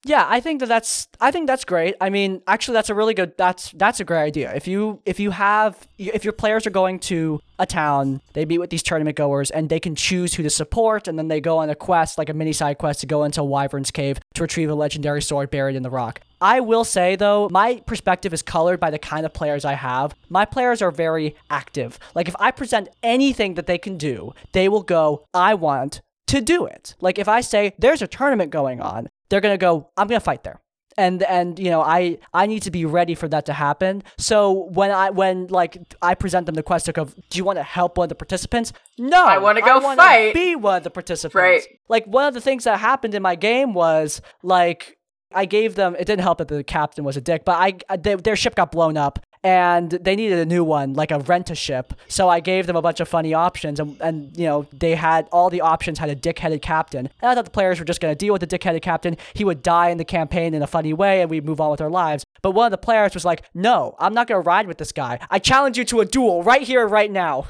Yeah, 0.08 0.24
I 0.30 0.40
think 0.40 0.60
that 0.60 0.70
that's 0.70 1.08
I 1.20 1.32
think 1.32 1.48
that's 1.48 1.66
great. 1.66 1.96
I 2.00 2.12
mean, 2.12 2.44
actually 2.46 2.76
that's 2.76 2.92
a 2.92 2.96
really 2.96 3.16
good 3.16 3.36
that's 3.38 3.72
that's 3.72 4.00
a 4.00 4.04
great 4.04 4.22
idea. 4.22 4.54
If 4.54 4.68
you 4.68 5.02
if 5.04 5.20
you 5.20 5.32
have 5.32 5.88
if 5.98 6.24
your 6.24 6.32
players 6.32 6.68
are 6.68 6.72
going 6.72 7.00
to 7.12 7.42
a 7.58 7.66
town, 7.66 8.22
they 8.34 8.46
meet 8.46 8.60
with 8.60 8.70
these 8.70 8.84
tournament 8.84 9.18
goers 9.18 9.50
and 9.50 9.68
they 9.68 9.80
can 9.80 9.96
choose 9.96 10.36
who 10.36 10.44
to 10.44 10.50
support 10.52 11.08
and 11.08 11.18
then 11.18 11.28
they 11.28 11.42
go 11.42 11.58
on 11.58 11.72
a 11.72 11.76
quest 11.76 12.20
like 12.20 12.30
a 12.30 12.36
mini 12.36 12.54
side 12.54 12.78
quest 12.78 13.00
to 13.00 13.08
go 13.08 13.24
into 13.24 13.44
Wyvern's 13.44 13.90
cave 13.90 14.20
to 14.36 14.44
retrieve 14.44 14.70
a 14.70 14.76
legendary 14.76 15.24
sword 15.24 15.50
buried 15.50 15.76
in 15.76 15.82
the 15.82 15.90
rock. 15.90 16.22
I 16.40 16.60
will 16.60 16.84
say 16.84 17.16
though, 17.16 17.50
my 17.50 17.82
perspective 17.88 18.32
is 18.32 18.44
colored 18.44 18.80
by 18.80 18.92
the 18.92 19.00
kind 19.00 19.26
of 19.26 19.34
players 19.34 19.66
I 19.66 19.74
have. 19.74 20.14
My 20.30 20.46
players 20.46 20.84
are 20.84 20.92
very 20.92 21.36
active. 21.50 21.98
Like 22.14 22.28
if 22.28 22.36
I 22.40 22.52
present 22.52 22.90
anything 23.02 23.56
that 23.56 23.66
they 23.66 23.80
can 23.80 23.98
do, 23.98 24.36
they 24.52 24.70
will 24.70 24.84
go, 24.84 25.26
"I 25.34 25.56
want 25.56 26.02
to 26.28 26.42
do 26.42 26.66
it. 26.66 26.96
Like 27.02 27.18
if 27.18 27.28
I 27.28 27.42
say 27.42 27.74
there's 27.80 28.02
a 28.02 28.08
tournament 28.08 28.52
going 28.52 28.82
on, 28.82 29.10
they're 29.30 29.42
gonna 29.42 29.58
go, 29.58 29.90
I'm 29.98 30.08
gonna 30.08 30.20
fight 30.20 30.44
there. 30.44 30.62
And 30.98 31.24
and 31.24 31.60
you 31.60 31.70
know 31.70 31.82
I 31.82 32.20
I 32.34 32.46
need 32.46 32.62
to 32.64 32.72
be 32.72 32.86
ready 32.86 33.16
for 33.16 33.28
that 33.28 33.46
to 33.48 33.54
happen. 33.54 34.02
So 34.18 34.70
when 34.70 34.92
I 34.92 35.10
when 35.10 35.48
like 35.48 35.78
I 36.02 36.16
present 36.16 36.46
them 36.46 36.56
the 36.56 36.64
question 36.64 36.94
of 36.98 37.14
do 37.30 37.38
you 37.38 37.44
want 37.44 37.58
to 37.60 37.64
help 37.64 37.98
one 37.98 38.06
of 38.06 38.10
the 38.10 38.16
participants? 38.16 38.72
No, 38.98 39.26
I 39.26 39.38
wanna 39.38 39.60
go 39.60 39.80
wanna 39.80 39.98
fight. 39.98 40.34
Be 40.34 40.56
one 40.56 40.78
of 40.78 40.84
the 40.84 40.90
participants. 40.90 41.36
Right. 41.36 41.68
Like 41.90 42.06
one 42.06 42.28
of 42.28 42.34
the 42.34 42.40
things 42.40 42.64
that 42.64 42.80
happened 42.80 43.14
in 43.14 43.22
my 43.22 43.36
game 43.36 43.74
was 43.74 44.22
like 44.42 44.98
I 45.34 45.44
gave 45.44 45.76
them. 45.76 45.96
It 46.00 46.06
didn't 46.06 46.22
help 46.22 46.38
that 46.38 46.48
the 46.48 46.64
captain 46.64 47.04
was 47.04 47.18
a 47.18 47.22
dick, 47.22 47.44
but 47.44 47.58
I, 47.58 47.74
I 47.90 47.98
they, 47.98 48.16
their 48.16 48.38
ship 48.38 48.56
got 48.56 48.72
blown 48.72 48.96
up 48.96 49.20
and 49.46 49.92
they 49.92 50.16
needed 50.16 50.40
a 50.40 50.46
new 50.46 50.64
one, 50.64 50.96
like 50.96 51.12
a 51.12 51.20
rent 51.20 51.52
a 51.52 51.56
ship. 51.56 51.94
So 52.08 52.28
I 52.28 52.40
gave 52.40 52.66
them 52.66 52.76
a 52.76 52.82
bunch 52.82 53.00
of 53.00 53.08
funny 53.08 53.34
options, 53.34 53.80
and 53.80 53.96
and 54.02 54.36
you 54.36 54.46
know 54.46 54.66
they 54.74 54.96
had 54.96 55.28
all 55.32 55.52
the 55.52 55.62
options 55.62 56.00
had 56.00 56.10
a 56.10 56.16
dick-headed 56.16 56.64
captain. 56.64 57.10
And 57.22 57.30
I 57.30 57.36
thought 57.36 57.46
the 57.46 57.52
players 57.52 57.78
were 57.80 57.86
just 57.86 58.02
gonna 58.02 58.16
deal 58.16 58.34
with 58.34 58.40
the 58.40 58.48
dick-headed 58.48 58.82
captain. 58.82 59.18
He 59.36 59.44
would 59.46 59.62
die 59.62 59.90
in 59.90 60.00
the 60.00 60.04
campaign 60.04 60.56
in 60.56 60.64
a 60.64 60.68
funny 60.68 60.94
way, 60.94 61.22
and 61.22 61.30
we'd 61.30 61.46
move 61.46 61.62
on 61.62 61.70
with 61.70 61.80
our 61.80 61.92
lives. 61.92 62.26
But 62.42 62.52
one 62.52 62.66
of 62.66 62.72
the 62.72 62.80
players 62.80 63.14
was 63.14 63.24
like, 63.24 63.44
"No, 63.54 63.96
I'm 64.00 64.16
not 64.16 64.28
gonna 64.28 64.42
ride 64.42 64.66
with 64.68 64.80
this 64.80 64.92
guy. 64.92 65.20
I 65.30 65.38
challenge 65.38 65.78
you 65.78 65.86
to 65.86 66.02
a 66.02 66.06
duel 66.06 66.42
right 66.42 66.64
here, 66.64 66.88
right 66.88 67.12
now." 67.12 67.46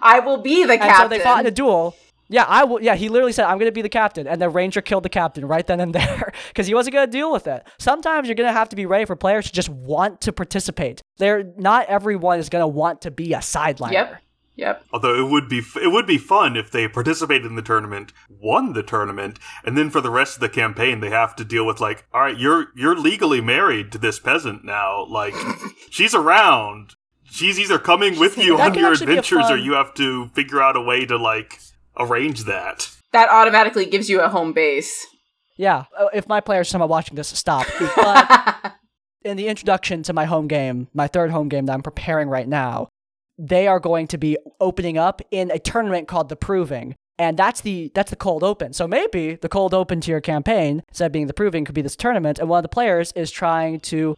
I 0.00 0.20
will 0.20 0.38
be 0.38 0.64
the 0.64 0.72
And 0.72 0.80
captain. 0.80 1.04
so 1.04 1.08
they 1.08 1.18
fought 1.18 1.40
in 1.40 1.46
a 1.46 1.50
duel. 1.50 1.94
Yeah, 2.28 2.44
I 2.48 2.64
will. 2.64 2.82
Yeah, 2.82 2.96
he 2.96 3.08
literally 3.08 3.32
said, 3.32 3.44
"I'm 3.44 3.58
going 3.58 3.68
to 3.68 3.72
be 3.72 3.82
the 3.82 3.88
captain," 3.88 4.26
and 4.26 4.40
the 4.40 4.48
ranger 4.48 4.80
killed 4.80 5.04
the 5.04 5.08
captain 5.08 5.46
right 5.46 5.66
then 5.66 5.80
and 5.80 5.94
there 5.94 6.32
because 6.48 6.66
he 6.66 6.74
wasn't 6.74 6.94
going 6.94 7.06
to 7.06 7.12
deal 7.12 7.32
with 7.32 7.46
it. 7.46 7.66
Sometimes 7.78 8.28
you're 8.28 8.34
going 8.34 8.48
to 8.48 8.52
have 8.52 8.68
to 8.70 8.76
be 8.76 8.86
ready 8.86 9.04
for 9.04 9.16
players 9.16 9.46
to 9.46 9.52
just 9.52 9.68
want 9.68 10.20
to 10.22 10.32
participate. 10.32 11.02
They're 11.18 11.44
not 11.56 11.86
everyone 11.86 12.38
is 12.38 12.48
going 12.48 12.62
to 12.62 12.68
want 12.68 13.02
to 13.02 13.10
be 13.10 13.32
a 13.32 13.38
sideliner. 13.38 13.92
Yep. 13.92 14.22
Yep. 14.56 14.86
Although 14.90 15.14
it 15.14 15.30
would 15.30 15.48
be 15.50 15.58
it 15.58 15.92
would 15.92 16.06
be 16.06 16.16
fun 16.16 16.56
if 16.56 16.70
they 16.70 16.88
participated 16.88 17.46
in 17.46 17.56
the 17.56 17.62
tournament, 17.62 18.12
won 18.28 18.72
the 18.72 18.82
tournament, 18.82 19.38
and 19.64 19.76
then 19.76 19.90
for 19.90 20.00
the 20.00 20.10
rest 20.10 20.36
of 20.36 20.40
the 20.40 20.48
campaign 20.48 21.00
they 21.00 21.10
have 21.10 21.36
to 21.36 21.44
deal 21.44 21.66
with 21.66 21.78
like, 21.78 22.06
all 22.12 22.22
right, 22.22 22.38
you're 22.38 22.68
you're 22.74 22.98
legally 22.98 23.42
married 23.42 23.92
to 23.92 23.98
this 23.98 24.18
peasant 24.18 24.64
now. 24.64 25.04
Like, 25.04 25.34
she's 25.90 26.14
around. 26.14 26.94
She's 27.24 27.58
either 27.58 27.78
coming 27.78 28.18
with 28.18 28.38
you 28.38 28.56
That 28.56 28.70
on 28.70 28.78
your 28.78 28.92
actually 28.92 29.06
be 29.06 29.16
a 29.16 29.18
adventures, 29.18 29.50
or 29.50 29.58
you 29.58 29.74
have 29.74 29.92
to 29.94 30.28
figure 30.28 30.62
out 30.62 30.76
a 30.76 30.80
way 30.80 31.04
to 31.04 31.18
like 31.18 31.60
arrange 31.98 32.44
that. 32.44 32.88
That 33.12 33.28
automatically 33.30 33.86
gives 33.86 34.08
you 34.10 34.20
a 34.20 34.28
home 34.28 34.52
base. 34.52 35.06
Yeah. 35.56 35.84
uh, 35.98 36.08
If 36.12 36.28
my 36.28 36.40
players 36.40 36.68
are 36.68 36.70
somehow 36.70 36.86
watching 36.86 37.16
this, 37.16 37.28
stop. 37.28 37.66
But 37.96 38.72
in 39.24 39.36
the 39.36 39.48
introduction 39.48 40.02
to 40.04 40.12
my 40.12 40.24
home 40.24 40.46
game, 40.48 40.88
my 40.94 41.08
third 41.08 41.30
home 41.30 41.48
game 41.48 41.66
that 41.66 41.72
I'm 41.72 41.82
preparing 41.82 42.28
right 42.28 42.46
now, 42.48 42.88
they 43.38 43.66
are 43.66 43.80
going 43.80 44.06
to 44.08 44.18
be 44.18 44.36
opening 44.60 44.96
up 44.98 45.20
in 45.30 45.50
a 45.50 45.58
tournament 45.58 46.08
called 46.08 46.28
the 46.28 46.36
Proving. 46.36 46.94
And 47.18 47.38
that's 47.38 47.62
the 47.62 47.90
that's 47.94 48.10
the 48.10 48.16
cold 48.16 48.44
open. 48.44 48.74
So 48.74 48.86
maybe 48.86 49.36
the 49.36 49.48
cold 49.48 49.72
open 49.72 50.02
to 50.02 50.10
your 50.10 50.20
campaign, 50.20 50.82
instead 50.88 51.06
of 51.06 51.12
being 51.12 51.26
the 51.26 51.32
proving, 51.32 51.64
could 51.64 51.74
be 51.74 51.80
this 51.80 51.96
tournament, 51.96 52.38
and 52.38 52.48
one 52.48 52.58
of 52.58 52.62
the 52.62 52.68
players 52.68 53.10
is 53.16 53.30
trying 53.30 53.80
to 53.80 54.16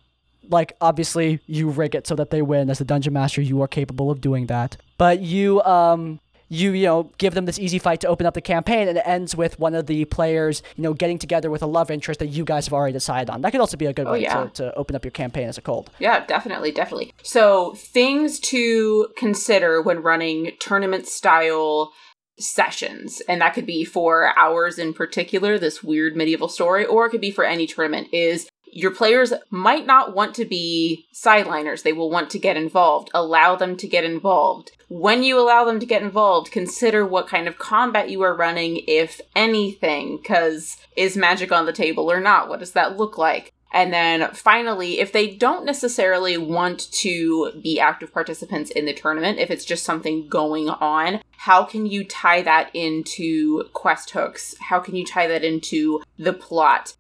like 0.51 0.73
obviously 0.81 1.39
you 1.47 1.69
rig 1.71 1.95
it 1.95 2.07
so 2.09 2.17
that 2.17 2.31
they 2.31 2.43
win 2.43 2.69
as 2.71 2.79
the 2.79 2.85
dungeon 2.85 3.13
master 3.13 3.41
you 3.43 3.61
are 3.63 3.69
capable 3.69 4.11
of 4.11 4.21
doing 4.21 4.47
that 4.47 4.79
but 4.97 5.21
you 5.21 5.61
um 5.63 6.21
you 6.49 6.73
you 6.73 6.85
know 6.87 7.11
give 7.19 7.35
them 7.35 7.45
this 7.47 7.59
easy 7.59 7.79
fight 7.79 8.01
to 8.01 8.09
open 8.09 8.27
up 8.27 8.35
the 8.35 8.41
campaign 8.41 8.89
and 8.89 8.97
it 8.97 9.03
ends 9.07 9.37
with 9.37 9.59
one 9.59 9.75
of 9.75 9.87
the 9.87 10.05
players 10.07 10.63
you 10.77 10.83
know 10.83 10.95
getting 10.95 11.19
together 11.19 11.51
with 11.51 11.63
a 11.63 11.67
love 11.67 11.91
interest 11.91 12.21
that 12.21 12.29
you 12.29 12.45
guys 12.45 12.67
have 12.67 12.73
already 12.73 12.93
decided 12.93 13.29
on 13.31 13.43
that 13.43 13.51
could 13.53 13.61
also 13.61 13.77
be 13.77 13.87
a 13.87 13.93
good 13.93 14.07
Oh, 14.07 14.13
way 14.13 14.23
yeah. 14.23 14.45
to, 14.45 14.51
to 14.63 14.75
open 14.75 14.97
up 14.97 15.05
your 15.05 15.13
campaign 15.13 15.49
as 15.49 15.59
a 15.59 15.61
cold 15.63 15.91
Yeah, 15.99 16.25
definitely, 16.27 16.73
definitely. 16.73 17.13
So, 17.23 17.75
things 17.75 18.41
to 18.41 19.09
consider 19.17 19.83
when 19.83 20.03
running 20.03 20.53
tournament 20.61 21.07
style 21.07 21.93
sessions, 22.39 23.21
and 23.29 23.41
that 23.41 23.53
could 23.55 23.67
be 23.67 23.85
for 23.85 24.33
hours 24.39 24.79
in 24.79 24.95
particular, 24.95 25.59
this 25.59 25.83
weird 25.83 26.17
medieval 26.17 26.49
story, 26.49 26.85
or 26.87 27.07
it 27.07 27.11
could 27.11 27.21
be 27.21 27.31
for 27.31 27.45
any 27.45 27.67
tournament, 27.67 28.09
is 28.13 28.49
your 28.73 28.91
players 28.91 29.33
might 29.51 29.87
not 29.87 30.15
want 30.15 30.35
to 30.37 30.45
be 30.45 31.07
sideliners. 31.13 31.83
They 31.83 31.93
will 31.93 32.11
want 32.11 32.31
to 32.31 32.39
get 32.39 32.57
involved. 32.57 33.11
Allow 33.15 33.57
them 33.57 33.77
to 33.77 33.87
get 33.87 34.05
involved. 34.05 34.73
When 34.89 35.23
you 35.23 35.39
allow 35.39 35.65
them 35.65 35.81
to 35.81 35.87
get 35.87 36.03
involved, 36.03 36.51
consider 36.51 37.07
what 37.07 37.29
kind 37.29 37.47
of 37.47 37.59
combat 37.59 38.11
you 38.11 38.23
are 38.23 38.35
running, 38.35 38.83
if 38.87 39.21
anything, 39.37 40.17
because 40.17 40.77
is 40.97 41.17
magic 41.17 41.53
on 41.53 41.67
the 41.67 41.73
table 41.73 42.11
or 42.11 42.21
not? 42.21 42.49
What 42.49 42.61
does 42.61 42.73
that 42.73 42.97
look 42.97 43.19
like? 43.19 43.53
And 43.71 43.93
then 43.93 44.31
finally, 44.33 44.99
if 44.99 45.13
they 45.13 45.29
don't 45.29 45.67
necessarily 45.67 46.39
want 46.39 46.91
to 46.93 47.53
be 47.63 47.79
active 47.79 48.13
participants 48.13 48.71
in 48.71 48.87
the 48.87 48.95
tournament, 48.95 49.39
if 49.39 49.51
it's 49.51 49.65
just 49.65 49.85
something 49.85 50.27
going 50.29 50.71
on, 50.71 51.21
how 51.37 51.65
can 51.65 51.85
you 51.85 52.05
tie 52.05 52.43
that 52.43 52.71
into 52.75 53.65
quest 53.75 54.11
hooks? 54.11 54.55
How 54.59 54.81
can 54.81 54.97
you 54.97 55.05
tie 55.05 55.27
that 55.27 55.45
into 55.45 56.03
the 56.19 56.33
plot? 56.33 56.95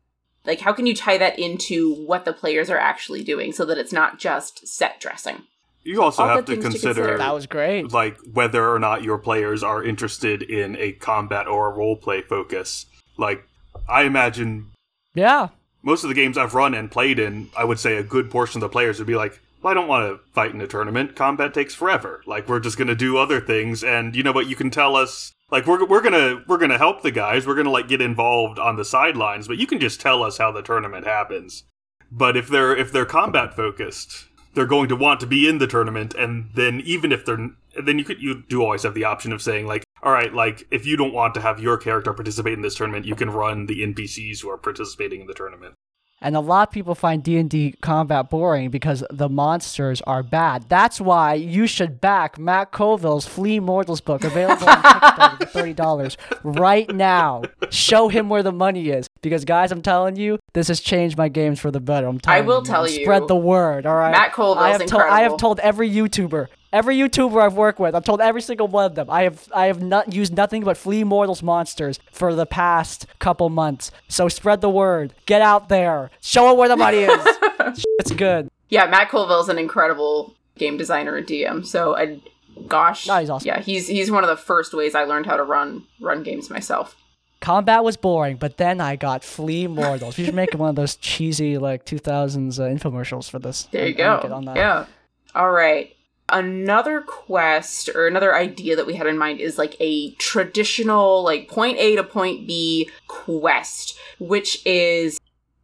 Like, 0.48 0.60
how 0.60 0.72
can 0.72 0.86
you 0.86 0.94
tie 0.94 1.18
that 1.18 1.38
into 1.38 1.94
what 1.94 2.24
the 2.24 2.32
players 2.32 2.70
are 2.70 2.78
actually 2.78 3.22
doing 3.22 3.52
so 3.52 3.64
that 3.66 3.78
it's 3.78 3.92
not 3.92 4.18
just 4.18 4.66
set 4.66 4.98
dressing? 4.98 5.42
You 5.84 6.02
also 6.02 6.22
All 6.22 6.28
have 6.28 6.44
to 6.46 6.52
things 6.52 6.64
to 6.64 6.70
consider, 6.70 6.94
consider. 6.94 7.18
that 7.18 7.34
was 7.34 7.46
great 7.46 7.92
like 7.92 8.18
whether 8.32 8.68
or 8.68 8.78
not 8.78 9.04
your 9.04 9.16
players 9.16 9.62
are 9.62 9.82
interested 9.82 10.42
in 10.42 10.76
a 10.76 10.92
combat 10.92 11.46
or 11.46 11.70
a 11.70 11.74
role 11.74 11.96
play 11.96 12.20
focus. 12.20 12.86
Like, 13.16 13.44
I 13.88 14.02
imagine 14.02 14.72
yeah 15.14 15.48
most 15.82 16.04
of 16.04 16.08
the 16.08 16.14
games 16.14 16.36
I've 16.36 16.54
run 16.54 16.74
and 16.74 16.90
played 16.90 17.18
in, 17.18 17.50
I 17.56 17.64
would 17.64 17.78
say 17.78 17.96
a 17.96 18.02
good 18.02 18.30
portion 18.30 18.58
of 18.58 18.68
the 18.68 18.72
players 18.72 18.98
would 18.98 19.06
be 19.06 19.16
like, 19.16 19.40
well, 19.62 19.70
I 19.70 19.74
don't 19.74 19.88
want 19.88 20.08
to 20.08 20.32
fight 20.32 20.52
in 20.52 20.60
a 20.60 20.66
tournament. 20.66 21.16
Combat 21.16 21.54
takes 21.54 21.74
forever. 21.74 22.22
Like, 22.26 22.48
we're 22.48 22.60
just 22.60 22.76
going 22.76 22.88
to 22.88 22.94
do 22.94 23.16
other 23.16 23.40
things. 23.40 23.82
And 23.82 24.14
you 24.14 24.22
know 24.22 24.32
what? 24.32 24.48
You 24.48 24.56
can 24.56 24.70
tell 24.70 24.96
us, 24.96 25.32
like, 25.50 25.66
we're, 25.66 25.84
we're 25.86 26.02
to, 26.02 26.42
we're 26.46 26.58
to 26.58 26.78
help 26.78 27.02
the 27.02 27.10
guys. 27.10 27.46
We're 27.46 27.54
to, 27.62 27.70
like, 27.70 27.88
get 27.88 28.00
involved 28.00 28.58
on 28.58 28.76
the 28.76 28.84
sidelines, 28.84 29.48
but 29.48 29.58
you 29.58 29.66
can 29.66 29.80
just 29.80 30.00
tell 30.00 30.22
us 30.22 30.38
how 30.38 30.52
the 30.52 30.62
tournament 30.62 31.06
happens. 31.06 31.64
But 32.10 32.36
if 32.36 32.48
they're, 32.48 32.76
if 32.76 32.92
they're 32.92 33.06
combat 33.06 33.54
focused, 33.54 34.26
they're 34.54 34.66
going 34.66 34.88
to 34.88 34.96
want 34.96 35.20
to 35.20 35.26
be 35.26 35.48
in 35.48 35.58
the 35.58 35.66
tournament. 35.66 36.14
And 36.14 36.50
then 36.54 36.80
even 36.84 37.12
if 37.12 37.24
they're, 37.24 37.50
then 37.82 37.98
you 37.98 38.04
could, 38.04 38.20
you 38.20 38.42
do 38.48 38.62
always 38.62 38.82
have 38.82 38.94
the 38.94 39.04
option 39.04 39.32
of 39.32 39.42
saying, 39.42 39.66
like, 39.66 39.84
all 40.02 40.12
right, 40.12 40.32
like, 40.32 40.66
if 40.70 40.86
you 40.86 40.96
don't 40.96 41.14
want 41.14 41.34
to 41.34 41.40
have 41.40 41.60
your 41.60 41.76
character 41.76 42.12
participate 42.12 42.54
in 42.54 42.62
this 42.62 42.74
tournament, 42.74 43.06
you 43.06 43.14
can 43.14 43.30
run 43.30 43.66
the 43.66 43.82
NPCs 43.82 44.40
who 44.40 44.50
are 44.50 44.58
participating 44.58 45.22
in 45.22 45.26
the 45.26 45.34
tournament. 45.34 45.74
And 46.20 46.34
a 46.34 46.40
lot 46.40 46.68
of 46.68 46.72
people 46.72 46.94
find 46.94 47.22
D&D 47.22 47.76
combat 47.80 48.28
boring 48.28 48.70
because 48.70 49.04
the 49.10 49.28
monsters 49.28 50.00
are 50.02 50.22
bad. 50.22 50.68
That's 50.68 51.00
why 51.00 51.34
you 51.34 51.66
should 51.66 52.00
back 52.00 52.38
Matt 52.38 52.72
Colville's 52.72 53.26
Flee 53.26 53.60
Mortals 53.60 54.00
book 54.00 54.24
available 54.24 54.68
on 54.68 54.76
Kickstarter 54.82 55.48
for 55.48 55.62
$30 55.62 56.16
right 56.42 56.92
now. 56.94 57.42
Show 57.70 58.08
him 58.08 58.28
where 58.28 58.42
the 58.42 58.52
money 58.52 58.88
is 58.90 59.08
because 59.22 59.44
guys, 59.44 59.70
I'm 59.70 59.82
telling 59.82 60.16
you, 60.16 60.38
this 60.54 60.68
has 60.68 60.80
changed 60.80 61.16
my 61.16 61.28
games 61.28 61.60
for 61.60 61.70
the 61.70 61.80
better. 61.80 62.06
I'm 62.06 62.18
telling 62.18 62.42
I 62.42 62.46
will 62.46 62.60
you, 62.60 62.64
tell 62.64 62.88
you, 62.88 63.04
Spread 63.04 63.28
the 63.28 63.36
word, 63.36 63.86
all 63.86 63.94
right? 63.96 64.10
Matt 64.10 64.32
Colville's 64.32 64.64
I 64.64 64.70
have 64.70 64.86
told 64.86 65.02
I 65.02 65.20
have 65.20 65.36
told 65.36 65.60
every 65.60 65.88
YouTuber 65.88 66.48
Every 66.72 66.96
YouTuber 66.96 67.40
I've 67.42 67.54
worked 67.54 67.78
with, 67.80 67.94
I've 67.94 68.04
told 68.04 68.20
every 68.20 68.42
single 68.42 68.68
one 68.68 68.84
of 68.84 68.94
them. 68.94 69.08
I 69.08 69.22
have 69.22 69.48
I 69.54 69.66
have 69.66 69.82
not 69.82 70.12
used 70.12 70.36
nothing 70.36 70.64
but 70.64 70.76
Flee 70.76 71.02
Mortals 71.02 71.42
monsters 71.42 71.98
for 72.12 72.34
the 72.34 72.44
past 72.44 73.06
couple 73.18 73.48
months. 73.48 73.90
So 74.08 74.28
spread 74.28 74.60
the 74.60 74.68
word. 74.68 75.14
Get 75.26 75.40
out 75.40 75.68
there. 75.70 76.10
Show 76.20 76.48
them 76.48 76.58
where 76.58 76.68
the 76.68 76.76
money 76.76 76.98
is. 76.98 77.26
it's 77.98 78.10
good. 78.12 78.50
Yeah, 78.68 78.86
Matt 78.86 79.08
Colville's 79.08 79.48
an 79.48 79.58
incredible 79.58 80.34
game 80.58 80.76
designer 80.76 81.16
and 81.16 81.26
DM. 81.26 81.64
So 81.64 81.96
I, 81.96 82.20
gosh, 82.66 83.06
No, 83.06 83.18
he's 83.18 83.30
awesome. 83.30 83.46
Yeah, 83.46 83.60
he's 83.60 83.88
he's 83.88 84.10
one 84.10 84.22
of 84.22 84.28
the 84.28 84.36
first 84.36 84.74
ways 84.74 84.94
I 84.94 85.04
learned 85.04 85.24
how 85.24 85.38
to 85.38 85.44
run 85.44 85.84
run 86.00 86.22
games 86.22 86.50
myself. 86.50 86.94
Combat 87.40 87.82
was 87.84 87.96
boring, 87.96 88.36
but 88.36 88.56
then 88.58 88.80
I 88.80 88.96
got 88.96 89.24
Flee 89.24 89.68
Mortals. 89.68 90.18
We 90.18 90.24
should 90.24 90.34
make 90.34 90.52
one 90.52 90.68
of 90.70 90.74
those 90.76 90.96
cheesy 90.96 91.56
like 91.56 91.86
2000s 91.86 92.58
uh, 92.58 92.62
infomercials 92.64 93.30
for 93.30 93.38
this. 93.38 93.68
There 93.70 93.86
you 93.86 93.94
I- 94.04 94.06
I 94.06 94.12
would 94.14 94.22
go. 94.22 94.28
get 94.28 94.32
on 94.32 94.44
that. 94.46 94.56
Yeah. 94.56 94.86
All 95.34 95.50
right. 95.50 95.94
Another 96.30 97.00
quest 97.00 97.88
or 97.94 98.06
another 98.06 98.34
idea 98.34 98.76
that 98.76 98.86
we 98.86 98.94
had 98.94 99.06
in 99.06 99.16
mind 99.16 99.40
is 99.40 99.56
like 99.56 99.76
a 99.80 100.12
traditional 100.14 101.22
like 101.22 101.48
point 101.48 101.78
A 101.78 101.96
to 101.96 102.04
point 102.04 102.46
B 102.46 102.90
quest, 103.06 103.98
which 104.18 104.64
is 104.66 105.18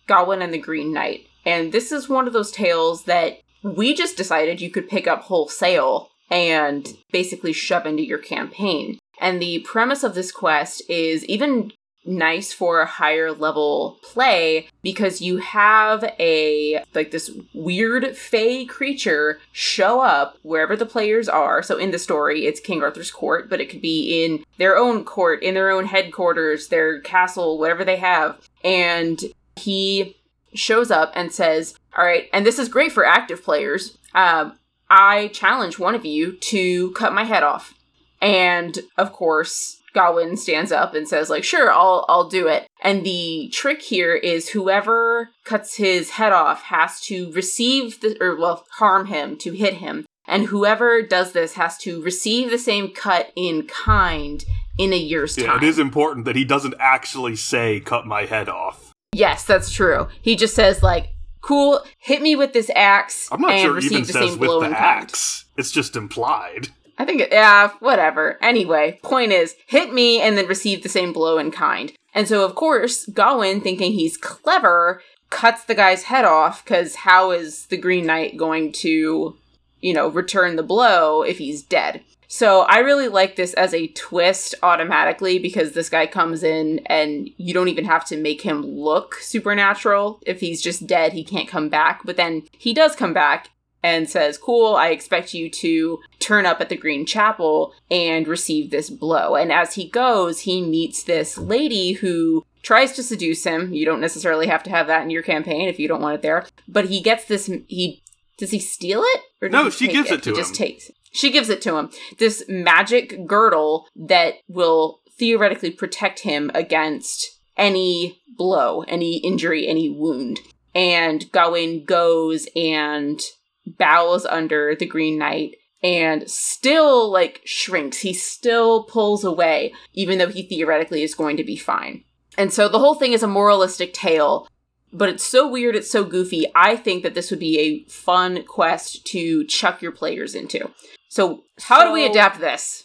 Gawain 0.07 0.43
and 0.43 0.55
the 0.55 0.59
Green 0.59 0.93
Knight. 0.93 1.27
And 1.45 1.73
this 1.73 1.93
is 1.93 2.09
one 2.09 2.27
of 2.27 2.33
those 2.33 2.51
tales 2.51 3.05
that 3.05 3.41
we 3.63 3.95
just 3.95 4.17
decided 4.17 4.61
you 4.61 4.71
could 4.71 4.89
pick 4.89 5.07
up 5.07 5.23
wholesale 5.23 6.11
and 6.31 6.97
basically 7.13 7.53
shove 7.53 7.87
into 7.87 8.03
your 8.03 8.19
campaign. 8.19 8.99
And 9.21 9.41
the 9.41 9.61
premise 9.61 10.03
of 10.03 10.15
this 10.15 10.33
quest 10.33 10.83
is 10.89 11.25
even 11.27 11.73
nice 12.05 12.53
for 12.53 12.81
a 12.81 12.87
higher 12.87 13.33
level 13.33 13.99
play 14.03 14.69
because 14.83 15.21
you 15.21 15.39
have 15.39 16.05
a 16.19 16.83
like 16.95 17.11
this 17.11 17.31
weird 17.55 18.17
fey 18.17 18.65
creature 18.65 19.39
show 19.53 20.01
up 20.01 20.39
wherever 20.43 20.77
the 20.77 20.87
players 20.87 21.29
are. 21.29 21.63
So 21.63 21.79
in 21.79 21.91
the 21.91 21.99
story 21.99 22.47
it's 22.47 22.61
king 22.61 22.83
arthur's 22.83 23.11
court 23.11 23.49
but 23.49 23.61
it 23.61 23.71
could 23.71 23.83
be 23.83 24.25
in 24.25 24.45
their 24.59 24.77
own 24.77 25.05
court 25.05 25.43
in 25.43 25.55
their 25.55 25.71
own 25.71 25.87
headquarters 25.87 26.69
their 26.69 27.01
castle 27.01 27.59
whatever 27.59 27.85
they 27.85 27.97
have. 27.97 28.39
And 28.63 29.21
he 29.57 30.17
shows 30.55 30.91
up 30.91 31.13
and 31.15 31.33
says 31.33 31.75
all 31.97 32.05
right 32.05 32.29
and 32.33 32.45
this 32.45 32.59
is 32.59 32.69
great 32.69 32.93
for 32.93 33.05
active 33.05 33.43
players. 33.43 33.97
Um, 34.15 34.59
i 34.91 35.29
challenge 35.29 35.79
one 35.79 35.95
of 35.95 36.05
you 36.05 36.37
to 36.37 36.93
cut 36.93 37.15
my 37.15 37.25
head 37.25 37.43
off. 37.43 37.75
And 38.21 38.79
of 38.97 39.13
course, 39.13 39.81
Gawain 39.95 40.37
stands 40.37 40.73
up 40.73 40.95
and 40.95 41.09
says, 41.09 41.31
like, 41.31 41.45
sure, 41.45 41.73
I'll 41.73 42.05
I'll 42.09 42.29
do 42.29 42.49
it. 42.49 42.67
And 42.83 43.05
the 43.05 43.49
trick 43.53 43.81
here 43.81 44.15
is 44.15 44.51
whoever 44.51 45.31
cuts 45.45 45.77
his 45.77 46.11
head 46.11 46.33
off 46.33 46.63
has 46.65 47.01
to 47.03 47.31
receive 47.33 48.01
the 48.01 48.17
or 48.21 48.37
well, 48.37 48.65
harm 48.73 49.07
him 49.07 49.37
to 49.39 49.53
hit 49.53 49.75
him. 49.75 50.05
And 50.27 50.47
whoever 50.47 51.03
does 51.03 51.33
this 51.33 51.55
has 51.55 51.77
to 51.79 52.03
receive 52.03 52.51
the 52.51 52.59
same 52.59 52.91
cut 52.93 53.31
in 53.37 53.67
kind 53.67 54.45
in 54.79 54.93
a 54.93 54.97
year's 54.97 55.37
Yeah, 55.37 55.49
time. 55.49 55.59
it 55.59 55.65
is 55.65 55.79
important 55.79 56.25
that 56.25 56.35
he 56.35 56.45
doesn't 56.45 56.75
actually 56.79 57.37
say 57.37 57.81
"cut 57.81 58.07
my 58.07 58.25
head 58.25 58.49
off." 58.49 58.91
Yes, 59.13 59.45
that's 59.45 59.71
true. 59.71 60.09
He 60.23 60.35
just 60.35 60.55
says 60.55 60.83
like, 60.83 61.11
"Cool, 61.41 61.85
hit 61.99 62.21
me 62.23 62.35
with 62.35 62.53
this 62.53 62.71
axe 62.75 63.29
I'm 63.31 63.41
not 63.43 63.53
and 63.53 63.61
sure 63.61 63.79
even 63.79 64.01
the 64.03 64.13
says 64.13 64.31
same 64.31 64.39
with 64.39 64.49
blow 64.49 64.61
the 64.61 64.67
in 64.67 64.73
kind." 64.73 65.03
axe. 65.05 65.45
It's 65.57 65.71
just 65.71 65.95
implied. 65.95 66.69
I 66.99 67.05
think, 67.05 67.23
yeah, 67.31 67.71
whatever. 67.81 68.39
Anyway, 68.43 69.01
point 69.03 69.33
is, 69.33 69.57
hit 69.67 69.93
me 69.93 70.21
and 70.21 70.39
then 70.39 70.47
receive 70.47 70.83
the 70.83 70.89
same 70.89 71.13
blow 71.13 71.39
in 71.39 71.51
kind. 71.51 71.93
And 72.15 72.29
so, 72.29 72.45
of 72.45 72.55
course, 72.55 73.07
Gawain, 73.07 73.61
thinking 73.61 73.93
he's 73.93 74.17
clever, 74.17 75.03
cuts 75.31 75.65
the 75.65 75.75
guy's 75.75 76.05
head 76.05 76.25
off, 76.25 76.65
because 76.65 76.95
how 76.97 77.33
is 77.33 77.67
the 77.67 77.77
Green 77.77 78.07
Knight 78.07 78.37
going 78.37 78.71
to, 78.73 79.37
you 79.81 79.93
know, 79.93 80.09
return 80.09 80.55
the 80.55 80.63
blow 80.63 81.23
if 81.23 81.39
he's 81.39 81.63
dead? 81.63 82.03
So 82.29 82.63
I 82.63 82.79
really 82.79 83.09
like 83.09 83.37
this 83.37 83.55
as 83.55 83.75
a 83.75 83.89
twist 83.89 84.55
automatically 84.63 85.39
because 85.39 85.73
this 85.73 85.89
guy 85.89 86.07
comes 86.07 86.43
in 86.43 86.81
and 86.87 87.31
you 87.37 87.55
don't 87.55 87.69
even 87.69 87.85
have 87.85 88.05
to 88.07 88.17
make 88.17 88.41
him 88.41 88.63
look 88.63 89.17
supernatural. 89.17 90.21
If 90.27 90.41
he's 90.41 90.63
just 90.63 90.87
dead, 90.87 91.13
he 91.13 91.23
can't 91.23 91.49
come 91.49 91.69
back. 91.69 92.01
But 92.05 92.17
then 92.17 92.43
he 92.59 92.75
does 92.75 92.97
come 92.97 93.13
back 93.13 93.51
and 93.85 94.09
says, 94.09 94.39
Cool, 94.39 94.75
I 94.75 94.89
expect 94.89 95.35
you 95.35 95.51
to 95.51 96.01
turn 96.19 96.47
up 96.47 96.61
at 96.63 96.71
the 96.71 96.77
Green 96.77 97.05
Chapel 97.05 97.75
and 97.91 98.27
receive 98.27 98.71
this 98.71 98.89
blow. 98.89 99.37
And 99.37 99.53
as 99.53 99.75
he 99.75 99.91
goes, 99.91 100.41
he 100.41 100.63
meets 100.63 101.05
this 101.05 101.37
lady 101.37 101.93
who 101.93 102.47
tries 102.63 102.93
to 102.93 103.03
seduce 103.03 103.45
him. 103.45 103.75
You 103.75 103.85
don't 103.85 104.01
necessarily 104.01 104.47
have 104.47 104.63
to 104.63 104.71
have 104.71 104.87
that 104.87 105.03
in 105.03 105.11
your 105.11 105.23
campaign 105.23 105.69
if 105.69 105.79
you 105.79 105.87
don't 105.87 106.01
want 106.01 106.15
it 106.15 106.23
there. 106.23 106.47
But 106.67 106.87
he 106.87 107.03
gets 107.03 107.27
this, 107.27 107.51
he, 107.69 108.03
does 108.39 108.53
he 108.53 108.59
steal 108.59 109.03
it? 109.05 109.21
Or 109.43 109.51
does 109.51 109.65
No, 109.65 109.69
she 109.69 109.87
gives 109.87 110.11
it 110.11 110.23
to 110.23 110.31
he 110.31 110.37
just 110.37 110.53
him. 110.53 110.57
takes 110.57 110.91
She 111.13 111.31
gives 111.31 111.51
it 111.51 111.61
to 111.63 111.77
him. 111.77 111.91
This 112.19 112.43
magic 112.49 113.27
girdle 113.27 113.87
that 113.95 114.37
will 114.49 115.01
theoretically 115.19 115.71
protect 115.71 116.21
him 116.21 116.51
against 116.55 117.39
any 117.59 118.19
blow, 118.39 118.81
any 118.85 119.19
injury, 119.19 119.69
any 119.69 119.91
wound. 119.91 120.41
And 120.75 121.31
Gawain 121.31 121.85
goes 121.85 122.49
and 122.57 123.21
bows 123.67 124.27
under 124.27 124.75
the 124.75 124.87
Green 124.87 125.19
Knight 125.19 125.57
and 125.83 126.29
still 126.31 127.11
like 127.11 127.43
shrinks. 127.45 127.99
He 127.99 128.13
still 128.15 128.85
pulls 128.85 129.25
away, 129.25 129.75
even 129.93 130.19
though 130.19 130.31
he 130.31 130.43
theoretically 130.43 131.03
is 131.03 131.15
going 131.15 131.37
to 131.37 131.45
be 131.45 131.57
fine. 131.57 132.05
And 132.39 132.53
so 132.53 132.69
the 132.69 132.79
whole 132.79 132.95
thing 132.95 133.13
is 133.13 133.23
a 133.23 133.29
moralistic 133.29 133.93
tale, 133.93 134.49
but 134.93 135.09
it's 135.09 135.25
so 135.25 135.49
weird, 135.49 135.77
it's 135.77 135.91
so 135.91 136.05
goofy. 136.05 136.47
I 136.55 136.77
think 136.77 137.03
that 137.03 137.15
this 137.15 137.31
would 137.31 137.41
be 137.41 137.59
a 137.59 137.91
fun 137.91 138.45
quest 138.45 139.05
to 139.09 139.45
chuck 139.45 139.83
your 139.83 139.93
players 139.93 140.35
into. 140.35 140.71
So, 141.09 141.45
how 141.61 141.85
do 141.85 141.93
we 141.93 142.07
adapt 142.07 142.41
this? 142.41 142.84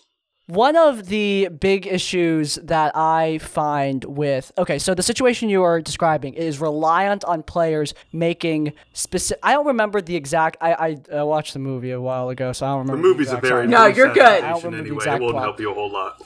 One 0.50 0.76
of 0.76 1.10
the 1.10 1.48
big 1.60 1.86
issues 1.86 2.56
that 2.64 2.96
I 2.98 3.38
find 3.38 4.04
with 4.06 4.52
okay, 4.58 4.80
so 4.80 4.96
the 4.96 5.04
situation 5.04 5.48
you 5.48 5.62
are 5.62 5.80
describing 5.80 6.34
is 6.34 6.60
reliant 6.60 7.24
on 7.26 7.44
players 7.44 7.94
making 8.12 8.74
specific. 8.94 9.40
I 9.44 9.54
don't 9.54 9.68
remember 9.68 10.02
the 10.02 10.16
exact. 10.16 10.58
I 10.60 10.98
I 11.12 11.16
uh, 11.20 11.26
watched 11.28 11.54
the 11.54 11.60
movie 11.60 11.92
a 11.92 12.02
while 12.02 12.30
ago, 12.30 12.52
so 12.52 12.66
I 12.66 12.70
don't 12.70 12.80
remember. 12.80 12.94
The 12.94 12.98
remember. 12.98 13.18
movie's 13.20 13.32
a 13.32 13.38
exact- 13.38 13.48
very. 13.54 13.68
No, 13.68 13.86
you're 13.86 14.12
good. 14.12 14.44
I 14.44 14.50
don't 14.50 14.64
remember 14.64 14.78
the 14.78 14.82
anyway. 14.86 14.96
exact 14.96 15.22
It 15.22 15.22
won't 15.22 15.34
plot. 15.34 15.44
help 15.44 15.60
you 15.60 15.70
a 15.70 15.74
whole 15.76 15.92
lot. 15.92 16.20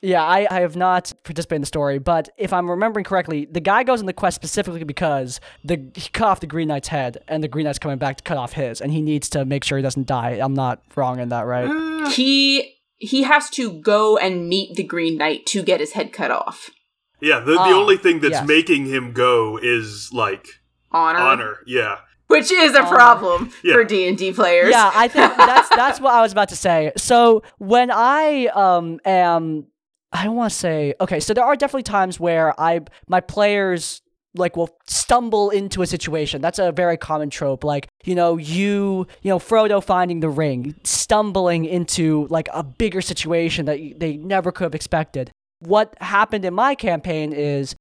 Yeah, 0.00 0.22
I, 0.24 0.46
I 0.50 0.60
have 0.60 0.76
not 0.76 1.12
participated 1.24 1.56
in 1.56 1.60
the 1.62 1.66
story, 1.66 1.98
but 1.98 2.28
if 2.38 2.52
I'm 2.54 2.70
remembering 2.70 3.04
correctly, 3.04 3.44
the 3.50 3.60
guy 3.60 3.82
goes 3.82 4.00
on 4.00 4.06
the 4.06 4.12
quest 4.14 4.36
specifically 4.36 4.84
because 4.84 5.38
the 5.64 5.76
he 5.94 6.08
cut 6.10 6.28
off 6.28 6.40
the 6.40 6.46
Green 6.46 6.68
Knight's 6.68 6.88
head, 6.88 7.18
and 7.28 7.42
the 7.42 7.48
Green 7.48 7.64
Knight's 7.64 7.78
coming 7.78 7.98
back 7.98 8.16
to 8.16 8.22
cut 8.22 8.38
off 8.38 8.52
his, 8.54 8.80
and 8.80 8.90
he 8.90 9.02
needs 9.02 9.28
to 9.30 9.44
make 9.44 9.64
sure 9.64 9.76
he 9.76 9.82
doesn't 9.82 10.06
die. 10.06 10.38
I'm 10.40 10.54
not 10.54 10.80
wrong 10.96 11.18
in 11.20 11.28
that, 11.28 11.42
right? 11.42 12.08
He 12.12 12.75
he 12.98 13.22
has 13.24 13.50
to 13.50 13.72
go 13.80 14.16
and 14.16 14.48
meet 14.48 14.74
the 14.76 14.82
Green 14.84 15.18
Knight 15.18 15.46
to 15.46 15.62
get 15.62 15.80
his 15.80 15.92
head 15.92 16.12
cut 16.12 16.30
off. 16.30 16.70
Yeah, 17.20 17.40
the, 17.40 17.52
the 17.52 17.58
Ah, 17.58 17.72
only 17.72 17.96
thing 17.96 18.20
that's 18.20 18.32
yes. 18.32 18.46
making 18.46 18.86
him 18.86 19.12
go 19.12 19.58
is 19.62 20.10
like 20.12 20.46
Honor, 20.92 21.18
honor. 21.18 21.56
Yeah. 21.66 21.98
which 22.28 22.50
is 22.52 22.74
a 22.74 22.80
Honor. 22.80 22.88
problem 22.88 23.52
Yeah. 23.64 23.74
for 23.74 23.84
D 23.84 24.06
and 24.08 24.16
D 24.18 24.32
players. 24.32 24.70
yeah, 24.70 24.90
I 24.94 25.08
think 25.08 25.34
that's 25.36 25.68
that's 25.70 26.00
what 26.00 26.12
I 26.14 26.20
was 26.20 26.32
about 26.32 26.48
to 26.50 26.56
say. 26.56 26.92
So 26.96 27.42
when 27.58 27.90
I 27.90 28.46
um 28.54 29.00
am 29.04 29.66
I 30.12 30.24
don't 30.24 30.36
want 30.36 30.52
to 30.52 30.58
say 30.58 30.94
okay, 31.00 31.20
so 31.20 31.32
there 31.34 31.44
are 31.44 31.56
definitely 31.56 31.82
times 31.84 32.20
where 32.20 32.58
I 32.60 32.80
my 33.08 33.20
players 33.20 34.02
like 34.38 34.56
will 34.56 34.76
stumble 34.86 35.50
into 35.50 35.82
a 35.82 35.86
situation. 35.86 36.40
That's 36.40 36.58
a 36.58 36.72
very 36.72 36.96
common 36.96 37.30
trope. 37.30 37.64
Like, 37.64 37.88
you 38.04 38.14
know, 38.14 38.36
you, 38.36 39.06
you 39.22 39.28
know, 39.30 39.38
Frodo 39.38 39.82
finding 39.82 40.20
the 40.20 40.28
ring, 40.28 40.74
stumbling 40.84 41.64
into 41.64 42.26
like 42.30 42.48
a 42.52 42.62
bigger 42.62 43.00
situation 43.00 43.66
that 43.66 43.78
they 43.98 44.16
never 44.16 44.52
could 44.52 44.64
have 44.64 44.74
expected. 44.74 45.30
What 45.60 45.96
happened 46.00 46.44
in 46.44 46.54
my 46.54 46.74
campaign 46.74 47.32
is 47.32 47.74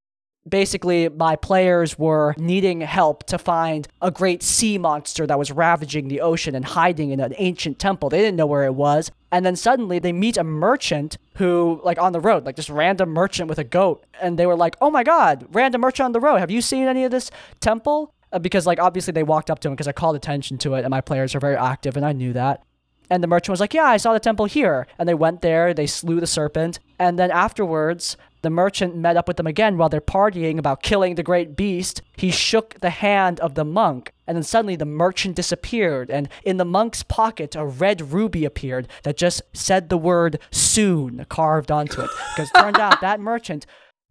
basically 0.48 1.10
my 1.10 1.36
players 1.36 1.98
were 1.98 2.36
needing 2.38 2.82
help 2.82 3.24
to 3.26 3.38
find 3.38 3.88
a 4.02 4.12
great 4.12 4.44
sea 4.44 4.78
monster 4.78 5.26
that 5.26 5.40
was 5.40 5.52
ravaging 5.52 6.08
the 6.08 6.22
ocean 6.22 6.56
and 6.56 6.66
hiding 6.66 7.12
in 7.12 7.20
an 7.20 7.34
ancient 7.38 7.80
temple. 7.80 8.10
They 8.10 8.20
didn't 8.20 8.36
know 8.36 8.46
where 8.46 8.66
it 8.66 8.76
was. 8.76 9.12
And 9.32 9.46
then 9.46 9.56
suddenly 9.56 10.00
they 10.00 10.14
meet 10.14 10.38
a 10.38 10.44
merchant 10.44 11.18
who, 11.36 11.82
like 11.84 11.98
on 11.98 12.14
the 12.14 12.22
road, 12.22 12.46
like 12.46 12.56
this 12.56 12.70
random 12.70 13.10
merchant 13.10 13.50
with 13.50 13.60
a 13.60 13.64
goat. 13.64 14.06
And 14.22 14.40
they 14.40 14.46
were 14.46 14.56
like, 14.56 14.76
oh 14.82 14.90
my 14.90 15.04
God, 15.04 15.48
random 15.52 15.82
merchant 15.82 16.06
on 16.06 16.12
the 16.12 16.20
road. 16.20 16.38
Have 16.38 16.52
you 16.52 16.62
seen 16.62 16.88
any 16.88 17.04
of 17.04 17.12
this 17.12 17.32
temple? 17.60 18.14
Uh, 18.32 18.40
because, 18.40 18.66
like, 18.66 18.80
obviously 18.80 19.12
they 19.12 19.24
walked 19.24 19.50
up 19.50 19.60
to 19.60 19.68
him 19.68 19.74
because 19.74 19.88
I 19.88 19.92
called 19.92 20.16
attention 20.16 20.58
to 20.60 20.76
it 20.76 20.84
and 20.84 20.90
my 20.90 21.02
players 21.02 21.36
are 21.36 21.40
very 21.40 21.56
active 21.56 21.98
and 21.98 22.06
I 22.06 22.12
knew 22.14 22.34
that. 22.34 22.64
And 23.10 23.22
the 23.22 23.28
merchant 23.28 23.54
was 23.54 23.60
like, 23.60 23.74
Yeah, 23.74 23.84
I 23.84 23.98
saw 23.98 24.14
the 24.14 24.20
temple 24.20 24.46
here. 24.46 24.88
And 24.98 25.08
they 25.08 25.14
went 25.14 25.42
there, 25.42 25.74
they 25.74 25.88
slew 25.88 26.20
the 26.20 26.28
serpent. 26.28 26.80
And 26.98 27.20
then 27.20 27.32
afterwards, 27.32 28.18
the 28.42 28.50
merchant 28.50 28.96
met 28.96 29.18
up 29.18 29.28
with 29.28 29.38
them 29.38 29.48
again 29.48 29.78
while 29.78 29.90
they're 29.90 30.02
partying 30.02 30.58
about 30.58 30.84
killing 30.84 31.16
the 31.16 31.24
great 31.24 31.56
beast. 31.56 32.02
He 32.16 32.32
shook 32.32 32.80
the 32.80 32.90
hand 32.90 33.40
of 33.40 33.56
the 33.56 33.66
monk, 33.66 34.14
and 34.28 34.36
then 34.36 34.44
suddenly 34.44 34.76
the 34.76 34.86
merchant 34.86 35.36
disappeared. 35.36 36.10
And 36.10 36.30
in 36.44 36.58
the 36.58 36.66
monk's 36.66 37.04
pocket, 37.04 37.56
a 37.56 37.66
red 37.66 38.14
ruby 38.14 38.46
appeared 38.46 38.88
that 39.04 39.18
just 39.18 39.42
said 39.54 39.90
the 39.90 39.98
word 39.98 40.40
soon 40.52 41.26
carved 41.30 41.72
onto 41.72 42.02
it. 42.02 42.10
Because 42.36 42.52
turned 42.52 42.80
out 42.80 43.02
that 43.02 43.20
merchant 43.20 43.66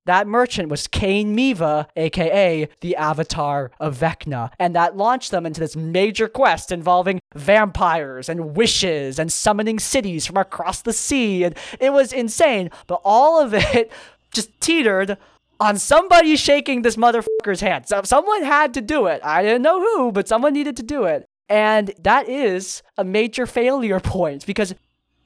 that 0.06 0.26
merchant 0.26 0.68
was 0.68 0.86
Cain 0.86 1.34
Miva, 1.34 1.88
aka 1.96 2.68
the 2.80 2.96
avatar 2.96 3.70
of 3.80 3.98
Vecna, 3.98 4.50
and 4.58 4.74
that 4.74 4.96
launched 4.96 5.30
them 5.30 5.46
into 5.46 5.60
this 5.60 5.76
major 5.76 6.28
quest 6.28 6.70
involving 6.70 7.20
vampires 7.34 8.28
and 8.28 8.54
wishes 8.54 9.18
and 9.18 9.32
summoning 9.32 9.78
cities 9.78 10.26
from 10.26 10.36
across 10.36 10.82
the 10.82 10.92
sea. 10.92 11.44
And 11.44 11.56
it 11.80 11.92
was 11.92 12.12
insane, 12.12 12.70
but 12.86 13.00
all 13.04 13.40
of 13.40 13.54
it 13.54 13.90
just 14.34 14.60
teetered 14.60 15.16
on 15.60 15.78
somebody 15.78 16.36
shaking 16.36 16.82
this 16.82 16.96
motherfucker's 16.96 17.60
hand. 17.60 17.86
So 17.86 18.02
someone 18.04 18.42
had 18.42 18.74
to 18.74 18.80
do 18.80 19.06
it. 19.06 19.20
I 19.24 19.42
didn't 19.42 19.62
know 19.62 19.80
who, 19.80 20.12
but 20.12 20.28
someone 20.28 20.52
needed 20.52 20.76
to 20.76 20.82
do 20.82 21.04
it. 21.04 21.24
And 21.48 21.92
that 22.00 22.28
is 22.28 22.82
a 22.98 23.04
major 23.04 23.46
failure 23.46 24.00
point 24.16 24.44
because 24.46 24.74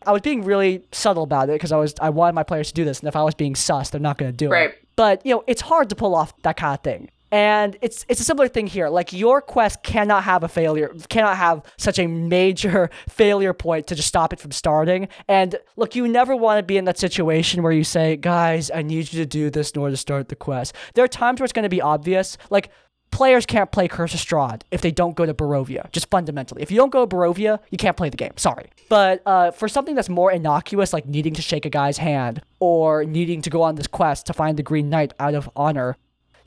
I 0.07 0.13
was 0.13 0.21
being 0.23 0.45
really 0.45 0.83
subtle 0.93 1.23
about 1.25 1.49
it 1.49 1.53
because 1.53 1.73
I 1.73 1.77
was 1.77 1.95
I 2.01 2.11
wanted 2.11 2.35
my 2.35 2.43
players 2.45 2.69
to 2.69 2.75
do 2.75 2.85
this, 2.85 3.01
and 3.01 3.09
if 3.09 3.17
I 3.17 3.23
was 3.25 3.35
being 3.35 3.55
sus, 3.57 3.91
they're 3.91 4.01
not 4.01 4.17
going 4.19 4.31
to 4.31 4.37
do 4.37 4.49
Right. 4.51 4.71
it. 4.71 4.79
But 4.97 5.25
you 5.27 5.35
know, 5.35 5.45
it's 5.47 5.63
hard 5.63 5.89
to 5.91 5.97
pull 5.97 6.15
off 6.15 6.33
that 6.43 6.57
kind 6.57 6.75
of 6.75 6.83
thing. 6.85 7.11
And 7.31 7.77
it's 7.83 8.05
it's 8.09 8.21
a 8.21 8.25
similar 8.25 8.49
thing 8.49 8.67
here. 8.67 8.89
Like 8.89 9.13
your 9.13 9.41
quest 9.41 9.83
cannot 9.83 10.25
have 10.25 10.43
a 10.43 10.49
failure, 10.49 10.95
cannot 11.09 11.37
have 11.37 11.63
such 11.77 11.99
a 11.99 12.07
major 12.07 12.91
failure 13.09 13.53
point 13.53 13.87
to 13.89 13.95
just 13.95 14.09
stop 14.09 14.33
it 14.33 14.41
from 14.41 14.53
starting. 14.53 15.09
And 15.29 15.57
look, 15.77 15.95
you 15.95 16.09
never 16.09 16.35
want 16.35 16.59
to 16.59 16.63
be 16.63 16.77
in 16.77 16.85
that 16.87 16.99
situation 16.99 17.63
where 17.63 17.73
you 17.73 17.85
say, 17.85 18.17
"Guys, 18.17 18.71
I 18.71 18.83
need 18.83 19.13
you 19.13 19.21
to 19.21 19.27
do 19.27 19.51
this 19.51 19.71
in 19.73 19.81
order 19.81 19.93
to 19.93 19.97
start 19.97 20.29
the 20.29 20.37
quest." 20.37 20.75
There 20.95 21.05
are 21.05 21.09
times 21.09 21.41
where 21.41 21.45
it's 21.45 21.53
going 21.53 21.65
to 21.65 21.69
be 21.69 21.83
obvious, 21.83 22.39
like 22.51 22.71
players 23.11 23.47
can't 23.47 23.71
play 23.73 23.89
Curse 23.89 24.15
of 24.15 24.21
Strahd 24.21 24.63
if 24.71 24.81
they 24.81 24.91
don't 24.91 25.17
go 25.17 25.27
to 25.27 25.35
Barovia, 25.35 25.91
just 25.93 26.11
fundamentally. 26.11 26.63
If 26.63 26.71
you 26.71 26.77
don't 26.77 26.91
go 26.91 27.07
to 27.07 27.17
Barovia, 27.17 27.59
you 27.71 27.79
can't 27.79 27.97
play 27.97 28.09
the 28.11 28.17
game. 28.17 28.33
Sorry. 28.37 28.71
But 28.89 29.23
uh, 29.27 29.51
for 29.51 29.69
something 29.69 29.95
that's 29.95 30.09
more 30.09 30.31
innocuous, 30.31 30.93
like 30.93 31.07
needing 31.07 31.35
to 31.35 31.43
shake 31.43 31.67
a 31.67 31.71
guy's 31.71 31.99
hand 31.99 32.43
or 32.61 33.05
needing 33.05 33.43
to 33.43 33.51
go 33.51 33.63
on 33.63 33.75
this 33.77 33.87
quest 33.87 34.27
to 34.27 34.33
find 34.33 34.57
the 34.57 34.63
Green 34.63 34.89
Knight 34.89 35.13
out 35.19 35.35
of 35.35 35.49
honor, 35.57 35.97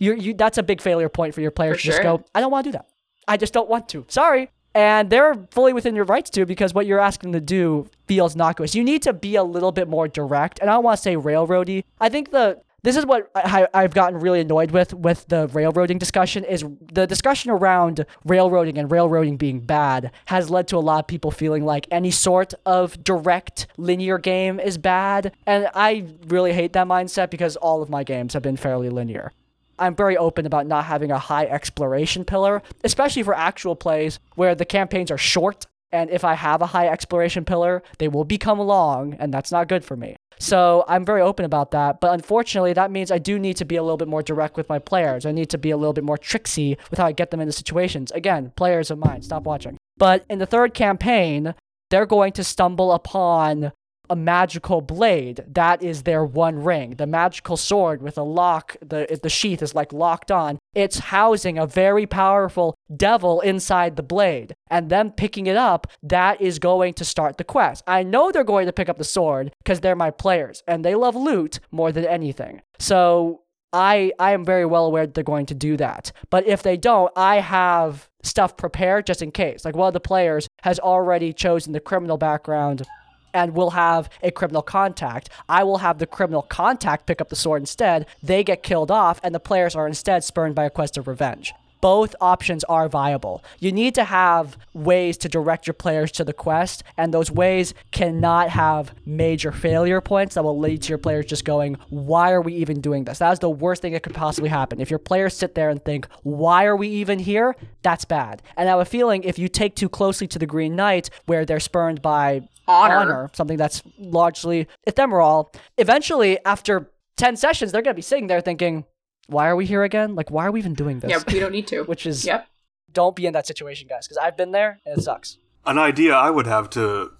you 0.02 0.16
you 0.16 0.34
that's 0.34 0.58
a 0.58 0.64
big 0.64 0.82
failure 0.82 1.10
point 1.10 1.34
for 1.34 1.42
your 1.42 1.52
players 1.52 1.78
For 1.78 1.82
to 1.84 1.88
just 1.88 2.04
go, 2.04 2.26
I 2.36 2.42
don't 2.42 2.52
want 2.52 2.66
to 2.66 2.72
do 2.72 2.78
that. 2.78 2.88
I 3.28 3.38
just 3.38 3.54
don't 3.54 3.70
want 3.70 3.88
to. 3.90 4.04
Sorry. 4.10 4.50
And 4.74 5.10
they're 5.10 5.36
fully 5.52 5.74
within 5.74 5.96
your 5.96 6.06
rights 6.06 6.30
to 6.32 6.46
because 6.46 6.74
what 6.74 6.86
you're 6.86 7.00
asking 7.00 7.32
them 7.32 7.42
to 7.42 7.46
do 7.46 7.88
feels 8.08 8.36
innocuous. 8.36 8.74
You 8.74 8.84
need 8.84 9.02
to 9.04 9.14
be 9.14 9.36
a 9.36 9.44
little 9.44 9.72
bit 9.72 9.88
more 9.88 10.08
direct. 10.08 10.60
And 10.60 10.70
I 10.70 10.74
don't 10.74 10.84
want 10.84 10.98
to 10.98 11.02
say 11.02 11.16
railroady. 11.16 11.84
I 12.00 12.10
think 12.10 12.32
the 12.32 12.62
this 12.84 12.98
is 12.98 13.06
what 13.06 13.30
I, 13.36 13.68
I've 13.76 13.94
gotten 13.94 14.20
really 14.20 14.40
annoyed 14.40 14.72
with 14.72 14.94
with 14.96 15.28
the 15.28 15.48
railroading 15.50 16.00
discussion 16.00 16.44
is 16.44 16.66
the 16.92 17.06
discussion 17.06 17.52
around 17.52 18.06
railroading 18.26 18.80
and 18.80 18.90
railroading 18.90 19.38
being 19.38 19.60
bad 19.60 20.12
has 20.26 20.50
led 20.50 20.68
to 20.70 20.78
a 20.78 20.80
lot 20.80 21.00
of 21.00 21.08
people 21.08 21.30
feeling 21.30 21.64
like 21.64 21.86
any 21.92 22.10
sort 22.10 22.56
of 22.66 23.04
direct 23.04 23.68
linear 23.78 24.18
game 24.18 24.60
is 24.60 24.80
bad 24.80 25.32
and 25.46 25.70
i 25.76 26.06
really 26.28 26.54
hate 26.54 26.74
that 26.74 26.88
mindset 26.88 27.30
because 27.30 27.56
all 27.58 27.84
of 27.84 27.90
my 27.90 28.04
games 28.04 28.34
have 28.34 28.42
been 28.42 28.58
fairly 28.58 28.90
linear 28.90 29.32
I'm 29.80 29.96
very 29.96 30.18
open 30.18 30.46
about 30.46 30.68
not 30.68 30.86
having 30.86 31.12
a 31.12 31.20
high 31.20 31.46
exploration 31.46 32.26
pillar, 32.26 32.62
especially 32.84 33.24
for 33.24 33.34
actual 33.34 33.76
plays 33.76 34.20
where 34.36 34.56
the 34.56 34.66
campaigns 34.66 35.12
are 35.12 35.18
short. 35.18 35.66
And 35.92 36.10
if 36.10 36.24
I 36.24 36.36
have 36.36 36.62
a 36.62 36.68
high 36.68 36.88
exploration 36.88 37.44
pillar, 37.44 37.84
they 37.98 38.08
will 38.08 38.24
become 38.24 38.60
long, 38.60 39.16
and 39.16 39.34
that's 39.34 39.52
not 39.52 39.68
good 39.68 39.84
for 39.84 39.98
me. 39.98 40.16
So 40.40 40.86
I'm 40.88 41.06
very 41.06 41.22
open 41.22 41.46
about 41.46 41.72
that. 41.72 42.00
But 42.00 42.14
unfortunately, 42.14 42.74
that 42.74 42.92
means 42.92 43.12
I 43.12 43.18
do 43.18 43.38
need 43.38 43.58
to 43.58 43.66
be 43.66 43.76
a 43.76 43.84
little 43.84 43.98
bit 43.98 44.08
more 44.08 44.24
direct 44.24 44.58
with 44.58 44.70
my 44.70 44.80
players. 44.80 45.26
I 45.26 45.32
need 45.32 45.50
to 45.50 45.58
be 45.58 45.70
a 45.70 45.78
little 45.78 45.94
bit 45.94 46.04
more 46.04 46.18
tricksy 46.18 46.78
with 46.90 46.98
how 46.98 47.06
I 47.06 47.12
get 47.12 47.30
them 47.30 47.42
into 47.42 47.52
situations. 47.52 48.10
Again, 48.12 48.52
players 48.56 48.90
of 48.90 48.98
mine, 48.98 49.22
stop 49.22 49.44
watching. 49.44 49.78
But 49.98 50.26
in 50.30 50.40
the 50.40 50.46
third 50.48 50.74
campaign, 50.74 51.54
they're 51.92 52.08
going 52.08 52.32
to 52.34 52.44
stumble 52.44 52.92
upon 52.92 53.72
a 54.12 54.16
magical 54.16 54.82
blade. 54.82 55.42
That 55.48 55.82
is 55.82 56.04
their 56.04 56.26
one 56.26 56.62
ring. 56.64 56.96
The 56.96 57.08
magical 57.08 57.56
sword 57.56 58.02
with 58.02 58.18
a 58.18 58.24
lock, 58.24 58.76
the 58.82 59.20
the 59.24 59.30
sheath 59.30 59.62
is 59.62 59.74
like 59.74 59.94
locked 59.94 60.30
on. 60.30 60.60
It's 60.76 61.00
housing 61.00 61.58
a 61.58 61.66
very 61.66 62.06
powerful 62.06 62.76
devil 62.96 63.40
inside 63.40 63.96
the 63.96 64.04
blade. 64.04 64.54
And 64.70 64.90
them 64.90 65.12
picking 65.12 65.48
it 65.48 65.56
up, 65.56 65.88
that 66.04 66.42
is 66.42 66.60
going 66.60 66.94
to 66.96 67.06
start 67.06 67.38
the 67.38 67.46
quest. 67.46 67.86
I 67.88 68.04
know 68.04 68.32
they're 68.32 68.44
going 68.44 68.66
to 68.66 68.74
pick 68.74 68.90
up 68.90 68.98
the 68.98 69.06
sword 69.06 69.54
because 69.64 69.80
they're 69.80 69.96
my 69.96 70.12
players 70.12 70.62
and 70.68 70.84
they 70.84 70.94
love 70.94 71.16
loot 71.16 71.62
more 71.72 71.94
than 71.94 72.06
anything. 72.06 72.62
So 72.80 73.44
I 73.72 74.12
I 74.20 74.32
am 74.34 74.44
very 74.44 74.66
well 74.66 74.86
aware 74.88 75.08
they're 75.08 75.24
going 75.24 75.46
to 75.48 75.56
do 75.56 75.78
that. 75.78 76.12
But 76.30 76.46
if 76.46 76.64
they 76.64 76.76
don't, 76.76 77.14
I 77.16 77.40
have 77.40 78.10
stuff 78.24 78.58
prepared 78.58 79.06
just 79.06 79.22
in 79.22 79.32
case. 79.32 79.64
Like 79.64 79.78
one 79.78 79.88
of 79.88 79.94
the 79.94 80.00
players 80.02 80.50
has 80.64 80.80
already 80.80 81.32
chosen 81.32 81.72
the 81.72 81.80
criminal 81.80 82.18
background 82.18 82.86
and 83.34 83.54
will 83.54 83.72
have 83.72 84.10
a 84.22 84.32
criminal 84.32 84.62
contact. 84.62 85.30
I 85.48 85.64
will 85.64 85.80
have 85.80 86.00
the 86.00 86.08
criminal 86.08 86.42
contact 86.42 87.06
pick 87.06 87.22
up 87.22 87.30
the 87.30 87.36
sword 87.36 87.62
instead. 87.62 88.06
They 88.22 88.44
get 88.44 88.64
killed 88.64 88.92
off, 88.92 89.20
and 89.24 89.34
the 89.34 89.40
players 89.40 89.76
are 89.76 89.88
instead 89.88 90.24
spurned 90.24 90.56
by 90.56 90.66
a 90.66 90.70
quest 90.70 90.98
of 90.98 91.08
revenge. 91.08 91.54
Both 91.82 92.16
options 92.22 92.64
are 92.66 92.88
viable. 92.88 93.44
You 93.60 93.72
need 93.72 93.96
to 93.96 94.04
have 94.04 94.58
ways 94.74 95.18
to 95.18 95.30
direct 95.30 95.68
your 95.68 95.74
players 95.74 96.12
to 96.14 96.24
the 96.24 96.34
quest, 96.34 96.84
and 96.98 97.14
those 97.14 97.32
ways 97.32 97.74
cannot 97.92 98.50
have 98.50 98.94
major 99.06 99.52
failure 99.52 100.00
points 100.00 100.36
that 100.36 100.44
will 100.44 100.60
lead 100.60 100.84
to 100.84 100.90
your 100.90 100.98
players 100.98 101.26
just 101.26 101.44
going, 101.44 101.78
Why 101.90 102.32
are 102.32 102.42
we 102.42 102.54
even 102.56 102.82
doing 102.82 103.04
this? 103.04 103.20
That 103.20 103.32
is 103.32 103.40
the 103.40 103.50
worst 103.50 103.82
thing 103.82 103.94
that 103.94 104.04
could 104.04 104.14
possibly 104.14 104.50
happen. 104.50 104.80
If 104.80 104.90
your 104.90 105.00
players 105.00 105.36
sit 105.36 105.56
there 105.56 105.70
and 105.70 105.84
think, 105.84 106.08
Why 106.24 106.66
are 106.66 106.76
we 106.76 106.88
even 106.88 107.20
here? 107.20 107.56
That's 107.82 108.06
bad. 108.06 108.42
And 108.56 108.70
I 108.70 108.72
have 108.72 108.80
a 108.80 108.86
feeling 108.86 109.24
if 109.24 109.40
you 109.40 109.48
take 109.48 109.76
too 109.76 109.90
closely 109.90 110.28
to 110.28 110.40
the 110.40 110.46
Green 110.46 110.76
Knight, 110.76 111.10
where 111.26 111.46
they're 111.46 111.60
spurned 111.60 112.02
by 112.02 112.48
Honor. 112.68 113.30
something 113.34 113.58
that's 113.58 113.82
largely 113.98 114.68
ephemeral, 114.86 115.52
eventually, 115.78 116.38
after 116.46 116.92
10 117.18 117.36
sessions, 117.36 117.72
they're 117.72 117.82
going 117.82 117.94
to 117.94 117.98
be 117.98 118.02
sitting 118.02 118.28
there 118.28 118.42
thinking, 118.42 118.86
why 119.32 119.48
are 119.48 119.56
we 119.56 119.66
here 119.66 119.84
again? 119.84 120.16
Like, 120.16 120.30
why 120.30 120.46
are 120.46 120.52
we 120.52 120.60
even 120.60 120.74
doing 120.74 121.00
this? 121.00 121.10
Yeah, 121.10 121.20
we 121.32 121.40
don't 121.40 121.52
need 121.52 121.68
to. 121.68 121.84
Which 121.86 122.06
is, 122.06 122.26
Yep. 122.26 122.48
don't 122.92 123.16
be 123.16 123.26
in 123.26 123.34
that 123.34 123.48
situation, 123.48 123.88
guys, 123.88 124.08
because 124.08 124.18
I've 124.18 124.38
been 124.38 124.52
there 124.52 124.80
and 124.86 124.98
it 124.98 125.02
sucks. 125.02 125.38
An 125.66 125.78
idea 125.78 126.14
I 126.14 126.30
would 126.30 126.48
have 126.48 126.70
to 126.72 127.12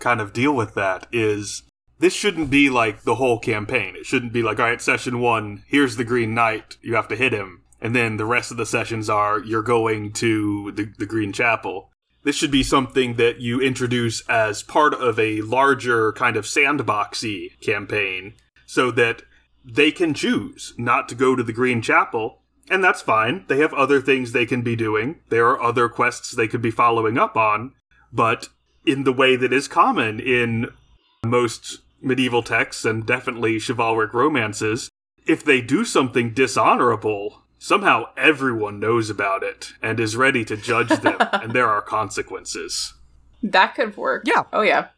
kind 0.00 0.20
of 0.20 0.32
deal 0.32 0.54
with 0.54 0.74
that 0.74 1.06
is 1.12 1.62
this 1.98 2.14
shouldn't 2.14 2.50
be 2.50 2.70
like 2.70 3.02
the 3.02 3.16
whole 3.16 3.38
campaign. 3.38 3.94
It 3.96 4.06
shouldn't 4.06 4.32
be 4.32 4.42
like, 4.42 4.58
all 4.58 4.66
right, 4.66 4.80
session 4.80 5.20
one, 5.20 5.62
here's 5.66 5.96
the 5.96 6.04
Green 6.04 6.34
Knight, 6.34 6.78
you 6.82 6.94
have 6.96 7.08
to 7.08 7.16
hit 7.16 7.32
him. 7.32 7.62
And 7.80 7.94
then 7.94 8.16
the 8.16 8.26
rest 8.26 8.50
of 8.50 8.56
the 8.56 8.66
sessions 8.66 9.08
are 9.08 9.38
you're 9.38 9.62
going 9.62 10.12
to 10.14 10.72
the, 10.72 10.92
the 10.98 11.06
Green 11.06 11.32
Chapel. 11.32 11.90
This 12.22 12.36
should 12.36 12.50
be 12.50 12.62
something 12.62 13.14
that 13.14 13.40
you 13.40 13.60
introduce 13.60 14.20
as 14.28 14.62
part 14.62 14.92
of 14.92 15.18
a 15.18 15.40
larger 15.42 16.12
kind 16.12 16.36
of 16.36 16.44
sandboxy 16.44 17.58
campaign 17.60 18.34
so 18.66 18.90
that 18.90 19.22
they 19.74 19.90
can 19.90 20.14
choose 20.14 20.74
not 20.76 21.08
to 21.08 21.14
go 21.14 21.36
to 21.36 21.42
the 21.42 21.52
Green 21.52 21.82
Chapel, 21.82 22.42
and 22.70 22.82
that's 22.82 23.02
fine. 23.02 23.44
They 23.48 23.58
have 23.58 23.74
other 23.74 24.00
things 24.00 24.32
they 24.32 24.46
can 24.46 24.62
be 24.62 24.76
doing. 24.76 25.20
There 25.28 25.48
are 25.48 25.62
other 25.62 25.88
quests 25.88 26.32
they 26.32 26.48
could 26.48 26.62
be 26.62 26.70
following 26.70 27.18
up 27.18 27.36
on, 27.36 27.72
but 28.12 28.48
in 28.86 29.04
the 29.04 29.12
way 29.12 29.36
that 29.36 29.52
is 29.52 29.68
common 29.68 30.20
in 30.20 30.68
most 31.24 31.80
medieval 32.00 32.42
texts 32.42 32.84
and 32.84 33.06
definitely 33.06 33.58
chivalric 33.58 34.14
romances, 34.14 34.88
if 35.26 35.44
they 35.44 35.60
do 35.60 35.84
something 35.84 36.32
dishonorable, 36.32 37.42
somehow 37.58 38.04
everyone 38.16 38.80
knows 38.80 39.10
about 39.10 39.42
it 39.42 39.72
and 39.82 40.00
is 40.00 40.16
ready 40.16 40.44
to 40.44 40.56
judge 40.56 40.88
them, 41.00 41.16
and 41.32 41.52
there 41.52 41.68
are 41.68 41.82
consequences. 41.82 42.94
That 43.42 43.74
could 43.74 43.96
work. 43.96 44.24
Yeah. 44.26 44.44
Oh 44.52 44.62
yeah. 44.62 44.88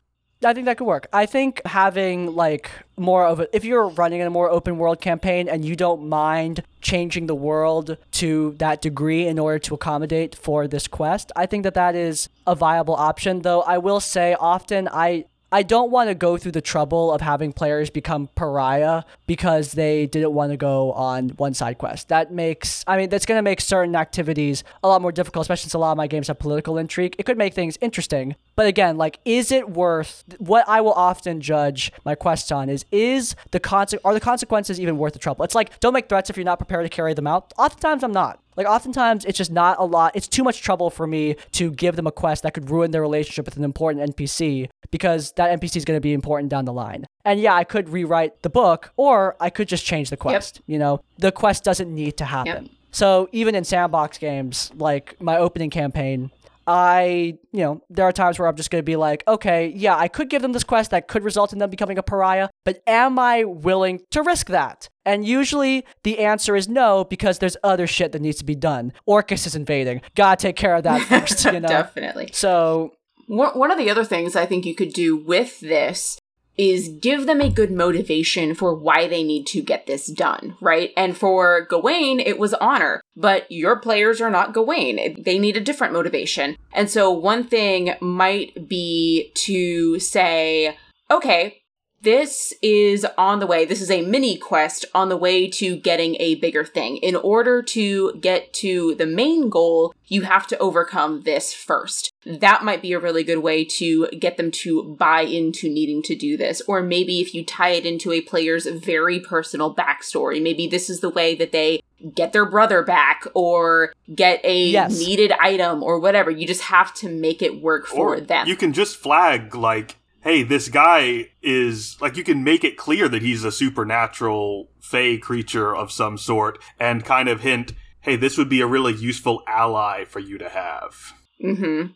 I 0.44 0.54
think 0.54 0.66
that 0.66 0.78
could 0.78 0.86
work. 0.86 1.08
I 1.12 1.26
think 1.26 1.60
having 1.64 2.34
like 2.34 2.70
more 2.96 3.24
of 3.26 3.40
a 3.40 3.56
if 3.56 3.64
you're 3.64 3.88
running 3.88 4.20
in 4.20 4.26
a 4.26 4.30
more 4.30 4.50
open 4.50 4.78
world 4.78 5.00
campaign 5.00 5.48
and 5.48 5.64
you 5.64 5.76
don't 5.76 6.08
mind 6.08 6.62
changing 6.80 7.26
the 7.26 7.34
world 7.34 7.96
to 8.12 8.54
that 8.58 8.82
degree 8.82 9.26
in 9.26 9.38
order 9.38 9.58
to 9.60 9.74
accommodate 9.74 10.34
for 10.34 10.66
this 10.66 10.86
quest, 10.86 11.32
I 11.36 11.46
think 11.46 11.62
that 11.64 11.74
that 11.74 11.94
is 11.94 12.28
a 12.46 12.54
viable 12.54 12.94
option. 12.94 13.42
Though 13.42 13.62
I 13.62 13.78
will 13.78 14.00
say 14.00 14.34
often 14.38 14.88
I 14.92 15.26
I 15.54 15.62
don't 15.62 15.90
want 15.90 16.08
to 16.08 16.14
go 16.14 16.38
through 16.38 16.52
the 16.52 16.62
trouble 16.62 17.12
of 17.12 17.20
having 17.20 17.52
players 17.52 17.90
become 17.90 18.30
pariah 18.34 19.02
because 19.26 19.72
they 19.72 20.06
didn't 20.06 20.32
want 20.32 20.50
to 20.50 20.56
go 20.56 20.92
on 20.92 21.28
one 21.30 21.52
side 21.52 21.76
quest. 21.76 22.08
That 22.08 22.32
makes, 22.32 22.82
I 22.86 22.96
mean, 22.96 23.10
that's 23.10 23.26
going 23.26 23.36
to 23.36 23.42
make 23.42 23.60
certain 23.60 23.94
activities 23.94 24.64
a 24.82 24.88
lot 24.88 25.02
more 25.02 25.12
difficult, 25.12 25.44
especially 25.44 25.64
since 25.64 25.74
a 25.74 25.78
lot 25.78 25.92
of 25.92 25.98
my 25.98 26.06
games 26.06 26.28
have 26.28 26.38
political 26.38 26.78
intrigue. 26.78 27.16
It 27.18 27.26
could 27.26 27.36
make 27.36 27.52
things 27.52 27.76
interesting. 27.82 28.34
But 28.54 28.66
again, 28.66 28.96
like, 28.96 29.18
is 29.24 29.50
it 29.50 29.70
worth 29.70 30.24
what 30.38 30.68
I 30.68 30.80
will 30.80 30.92
often 30.92 31.40
judge 31.40 31.92
my 32.04 32.14
quests 32.14 32.52
on 32.52 32.68
is, 32.68 32.84
is 32.92 33.34
the 33.50 33.60
conse- 33.60 33.98
are 34.04 34.14
the 34.14 34.20
consequences 34.20 34.78
even 34.78 34.98
worth 34.98 35.14
the 35.14 35.18
trouble? 35.18 35.44
It's 35.44 35.54
like, 35.54 35.78
don't 35.80 35.94
make 35.94 36.08
threats 36.08 36.30
if 36.30 36.36
you're 36.36 36.44
not 36.44 36.58
prepared 36.58 36.84
to 36.84 36.90
carry 36.90 37.14
them 37.14 37.26
out. 37.26 37.52
Oftentimes 37.58 38.02
I'm 38.04 38.12
not. 38.12 38.40
Like 38.56 38.66
oftentimes 38.66 39.24
it's 39.24 39.38
just 39.38 39.50
not 39.50 39.78
a 39.78 39.84
lot. 39.84 40.14
It's 40.14 40.28
too 40.28 40.42
much 40.42 40.60
trouble 40.60 40.90
for 40.90 41.06
me 41.06 41.36
to 41.52 41.70
give 41.70 41.96
them 41.96 42.06
a 42.06 42.12
quest 42.12 42.42
that 42.42 42.54
could 42.54 42.70
ruin 42.70 42.90
their 42.90 43.00
relationship 43.00 43.46
with 43.46 43.56
an 43.56 43.64
important 43.64 44.14
NPC 44.14 44.68
because 44.90 45.32
that 45.32 45.58
NPC 45.58 45.76
is 45.76 45.84
going 45.84 45.96
to 45.96 46.02
be 46.02 46.12
important 46.12 46.50
down 46.50 46.64
the 46.66 46.72
line. 46.72 47.06
And 47.24 47.40
yeah, 47.40 47.54
I 47.54 47.64
could 47.64 47.88
rewrite 47.88 48.42
the 48.42 48.50
book 48.50 48.92
or 48.96 49.36
I 49.40 49.48
could 49.48 49.68
just 49.68 49.84
change 49.84 50.10
the 50.10 50.16
quest. 50.16 50.60
You 50.66 50.78
know, 50.78 51.00
the 51.18 51.32
quest 51.32 51.64
doesn't 51.64 51.92
need 51.92 52.18
to 52.18 52.24
happen. 52.26 52.64
Yep. 52.64 52.72
So 52.90 53.28
even 53.32 53.54
in 53.54 53.64
sandbox 53.64 54.18
games, 54.18 54.70
like 54.76 55.20
my 55.20 55.38
opening 55.38 55.70
campaign, 55.70 56.30
I, 56.66 57.38
you 57.52 57.60
know, 57.60 57.82
there 57.90 58.06
are 58.06 58.12
times 58.12 58.38
where 58.38 58.48
I'm 58.48 58.56
just 58.56 58.70
going 58.70 58.80
to 58.80 58.84
be 58.84 58.96
like, 58.96 59.24
okay, 59.26 59.68
yeah, 59.68 59.96
I 59.96 60.08
could 60.08 60.30
give 60.30 60.42
them 60.42 60.52
this 60.52 60.64
quest 60.64 60.90
that 60.90 61.08
could 61.08 61.24
result 61.24 61.52
in 61.52 61.58
them 61.58 61.70
becoming 61.70 61.98
a 61.98 62.02
pariah, 62.02 62.48
but 62.64 62.82
am 62.86 63.18
I 63.18 63.44
willing 63.44 64.00
to 64.10 64.22
risk 64.22 64.48
that? 64.48 64.88
And 65.04 65.26
usually 65.26 65.84
the 66.04 66.20
answer 66.20 66.54
is 66.54 66.68
no 66.68 67.04
because 67.04 67.38
there's 67.38 67.56
other 67.64 67.86
shit 67.86 68.12
that 68.12 68.22
needs 68.22 68.38
to 68.38 68.44
be 68.44 68.54
done. 68.54 68.92
Orcus 69.06 69.46
is 69.46 69.56
invading. 69.56 70.02
Gotta 70.14 70.40
take 70.40 70.56
care 70.56 70.74
of 70.76 70.84
that 70.84 71.02
first, 71.08 71.44
you 71.44 71.60
know? 71.60 71.68
Definitely. 71.68 72.30
So, 72.32 72.92
One 73.26 73.58
one 73.58 73.70
of 73.70 73.78
the 73.78 73.90
other 73.90 74.04
things 74.04 74.36
I 74.36 74.46
think 74.46 74.64
you 74.64 74.74
could 74.74 74.92
do 74.92 75.16
with 75.16 75.60
this 75.60 76.18
is 76.58 76.88
give 76.88 77.26
them 77.26 77.40
a 77.40 77.50
good 77.50 77.70
motivation 77.70 78.54
for 78.54 78.74
why 78.74 79.08
they 79.08 79.22
need 79.22 79.46
to 79.46 79.62
get 79.62 79.86
this 79.86 80.06
done, 80.06 80.56
right? 80.60 80.92
And 80.96 81.16
for 81.16 81.66
Gawain, 81.68 82.20
it 82.20 82.38
was 82.38 82.54
honor, 82.54 83.00
but 83.16 83.50
your 83.50 83.76
players 83.80 84.20
are 84.20 84.30
not 84.30 84.52
Gawain. 84.52 85.22
They 85.22 85.38
need 85.38 85.56
a 85.56 85.60
different 85.60 85.92
motivation. 85.92 86.56
And 86.72 86.90
so 86.90 87.10
one 87.10 87.44
thing 87.44 87.94
might 88.00 88.68
be 88.68 89.32
to 89.34 89.98
say, 89.98 90.76
okay, 91.10 91.61
this 92.02 92.52
is 92.62 93.06
on 93.16 93.38
the 93.38 93.46
way. 93.46 93.64
This 93.64 93.80
is 93.80 93.90
a 93.90 94.02
mini 94.02 94.36
quest 94.36 94.84
on 94.94 95.08
the 95.08 95.16
way 95.16 95.48
to 95.50 95.76
getting 95.76 96.16
a 96.20 96.34
bigger 96.36 96.64
thing. 96.64 96.96
In 96.98 97.16
order 97.16 97.62
to 97.62 98.14
get 98.14 98.52
to 98.54 98.94
the 98.96 99.06
main 99.06 99.48
goal, 99.48 99.94
you 100.08 100.22
have 100.22 100.46
to 100.48 100.58
overcome 100.58 101.22
this 101.22 101.54
first. 101.54 102.12
That 102.26 102.64
might 102.64 102.82
be 102.82 102.92
a 102.92 102.98
really 102.98 103.24
good 103.24 103.38
way 103.38 103.64
to 103.64 104.08
get 104.08 104.36
them 104.36 104.50
to 104.50 104.82
buy 104.98 105.22
into 105.22 105.68
needing 105.68 106.02
to 106.02 106.14
do 106.14 106.36
this. 106.36 106.60
Or 106.68 106.82
maybe 106.82 107.20
if 107.20 107.34
you 107.34 107.44
tie 107.44 107.70
it 107.70 107.86
into 107.86 108.12
a 108.12 108.20
player's 108.20 108.66
very 108.66 109.20
personal 109.20 109.74
backstory, 109.74 110.42
maybe 110.42 110.66
this 110.66 110.90
is 110.90 111.00
the 111.00 111.10
way 111.10 111.34
that 111.36 111.52
they 111.52 111.80
get 112.14 112.32
their 112.32 112.44
brother 112.46 112.82
back 112.82 113.24
or 113.34 113.92
get 114.12 114.40
a 114.44 114.66
Yes. 114.66 114.98
needed 114.98 115.32
item 115.40 115.82
or 115.82 116.00
whatever. 116.00 116.30
You 116.30 116.46
just 116.46 116.62
have 116.62 116.92
to 116.94 117.08
make 117.08 117.42
it 117.42 117.62
work 117.62 117.86
for 117.86 118.16
or 118.16 118.20
them. 118.20 118.46
you 118.48 118.56
can 118.56 118.72
just 118.72 118.96
flag 118.96 119.54
like 119.54 119.96
hey 120.22 120.42
this 120.42 120.68
guy 120.68 121.28
is 121.42 121.96
like 122.00 122.16
you 122.16 122.24
can 122.24 122.42
make 122.42 122.64
it 122.64 122.76
clear 122.76 123.08
that 123.08 123.22
he's 123.22 123.44
a 123.44 123.52
supernatural 123.52 124.70
fey 124.80 125.18
creature 125.18 125.74
of 125.74 125.92
some 125.92 126.16
sort 126.16 126.58
and 126.78 127.04
kind 127.04 127.28
of 127.28 127.40
hint 127.40 127.72
hey 128.00 128.16
this 128.16 128.38
would 128.38 128.48
be 128.48 128.60
a 128.60 128.66
really 128.66 128.94
useful 128.94 129.42
ally 129.46 130.04
for 130.04 130.20
you 130.20 130.38
to 130.38 130.48
have. 130.48 131.12
Hmm 131.40 131.86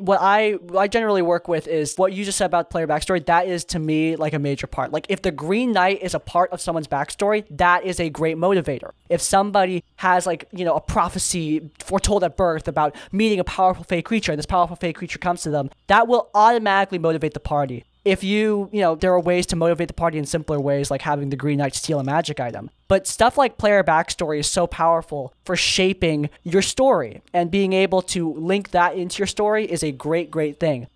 what 0.00 0.18
I 0.20 0.58
I 0.76 0.88
generally 0.88 1.22
work 1.22 1.48
with 1.48 1.68
is 1.68 1.94
what 1.96 2.12
you 2.12 2.24
just 2.24 2.38
said 2.38 2.46
about 2.46 2.70
player 2.70 2.86
backstory. 2.86 3.24
That 3.26 3.46
is 3.46 3.64
to 3.66 3.78
me 3.78 4.16
like 4.16 4.32
a 4.32 4.38
major 4.38 4.66
part. 4.66 4.92
Like 4.92 5.06
if 5.08 5.22
the 5.22 5.30
Green 5.30 5.72
Knight 5.72 6.02
is 6.02 6.14
a 6.14 6.20
part 6.20 6.50
of 6.50 6.60
someone's 6.60 6.88
backstory, 6.88 7.44
that 7.50 7.84
is 7.84 8.00
a 8.00 8.10
great 8.10 8.36
motivator. 8.36 8.90
If 9.08 9.20
somebody 9.20 9.84
has 9.96 10.26
like 10.26 10.46
you 10.52 10.64
know 10.64 10.74
a 10.74 10.80
prophecy 10.80 11.70
foretold 11.78 12.24
at 12.24 12.36
birth 12.36 12.66
about 12.66 12.96
meeting 13.12 13.40
a 13.40 13.44
powerful 13.44 13.84
fey 13.84 14.02
creature, 14.02 14.32
and 14.32 14.38
this 14.38 14.46
powerful 14.46 14.76
fey 14.76 14.92
creature 14.92 15.18
comes 15.18 15.42
to 15.42 15.50
them, 15.50 15.70
that 15.86 16.08
will 16.08 16.30
automatically 16.34 16.98
motivate 16.98 17.34
the 17.34 17.40
party. 17.40 17.84
If 18.04 18.24
you, 18.24 18.70
you 18.72 18.80
know, 18.80 18.94
there 18.94 19.12
are 19.12 19.20
ways 19.20 19.44
to 19.46 19.56
motivate 19.56 19.88
the 19.88 19.94
party 19.94 20.18
in 20.18 20.24
simpler 20.24 20.58
ways, 20.58 20.90
like 20.90 21.02
having 21.02 21.28
the 21.28 21.36
Green 21.36 21.58
Knight 21.58 21.74
steal 21.74 22.00
a 22.00 22.04
magic 22.04 22.40
item. 22.40 22.70
But 22.88 23.06
stuff 23.06 23.36
like 23.36 23.58
player 23.58 23.84
backstory 23.84 24.38
is 24.38 24.46
so 24.46 24.66
powerful 24.66 25.34
for 25.44 25.54
shaping 25.54 26.30
your 26.42 26.62
story, 26.62 27.20
and 27.34 27.50
being 27.50 27.74
able 27.74 28.00
to 28.02 28.32
link 28.32 28.70
that 28.70 28.94
into 28.96 29.18
your 29.18 29.26
story 29.26 29.66
is 29.70 29.82
a 29.82 29.92
great, 29.92 30.30
great 30.30 30.58
thing. 30.58 30.86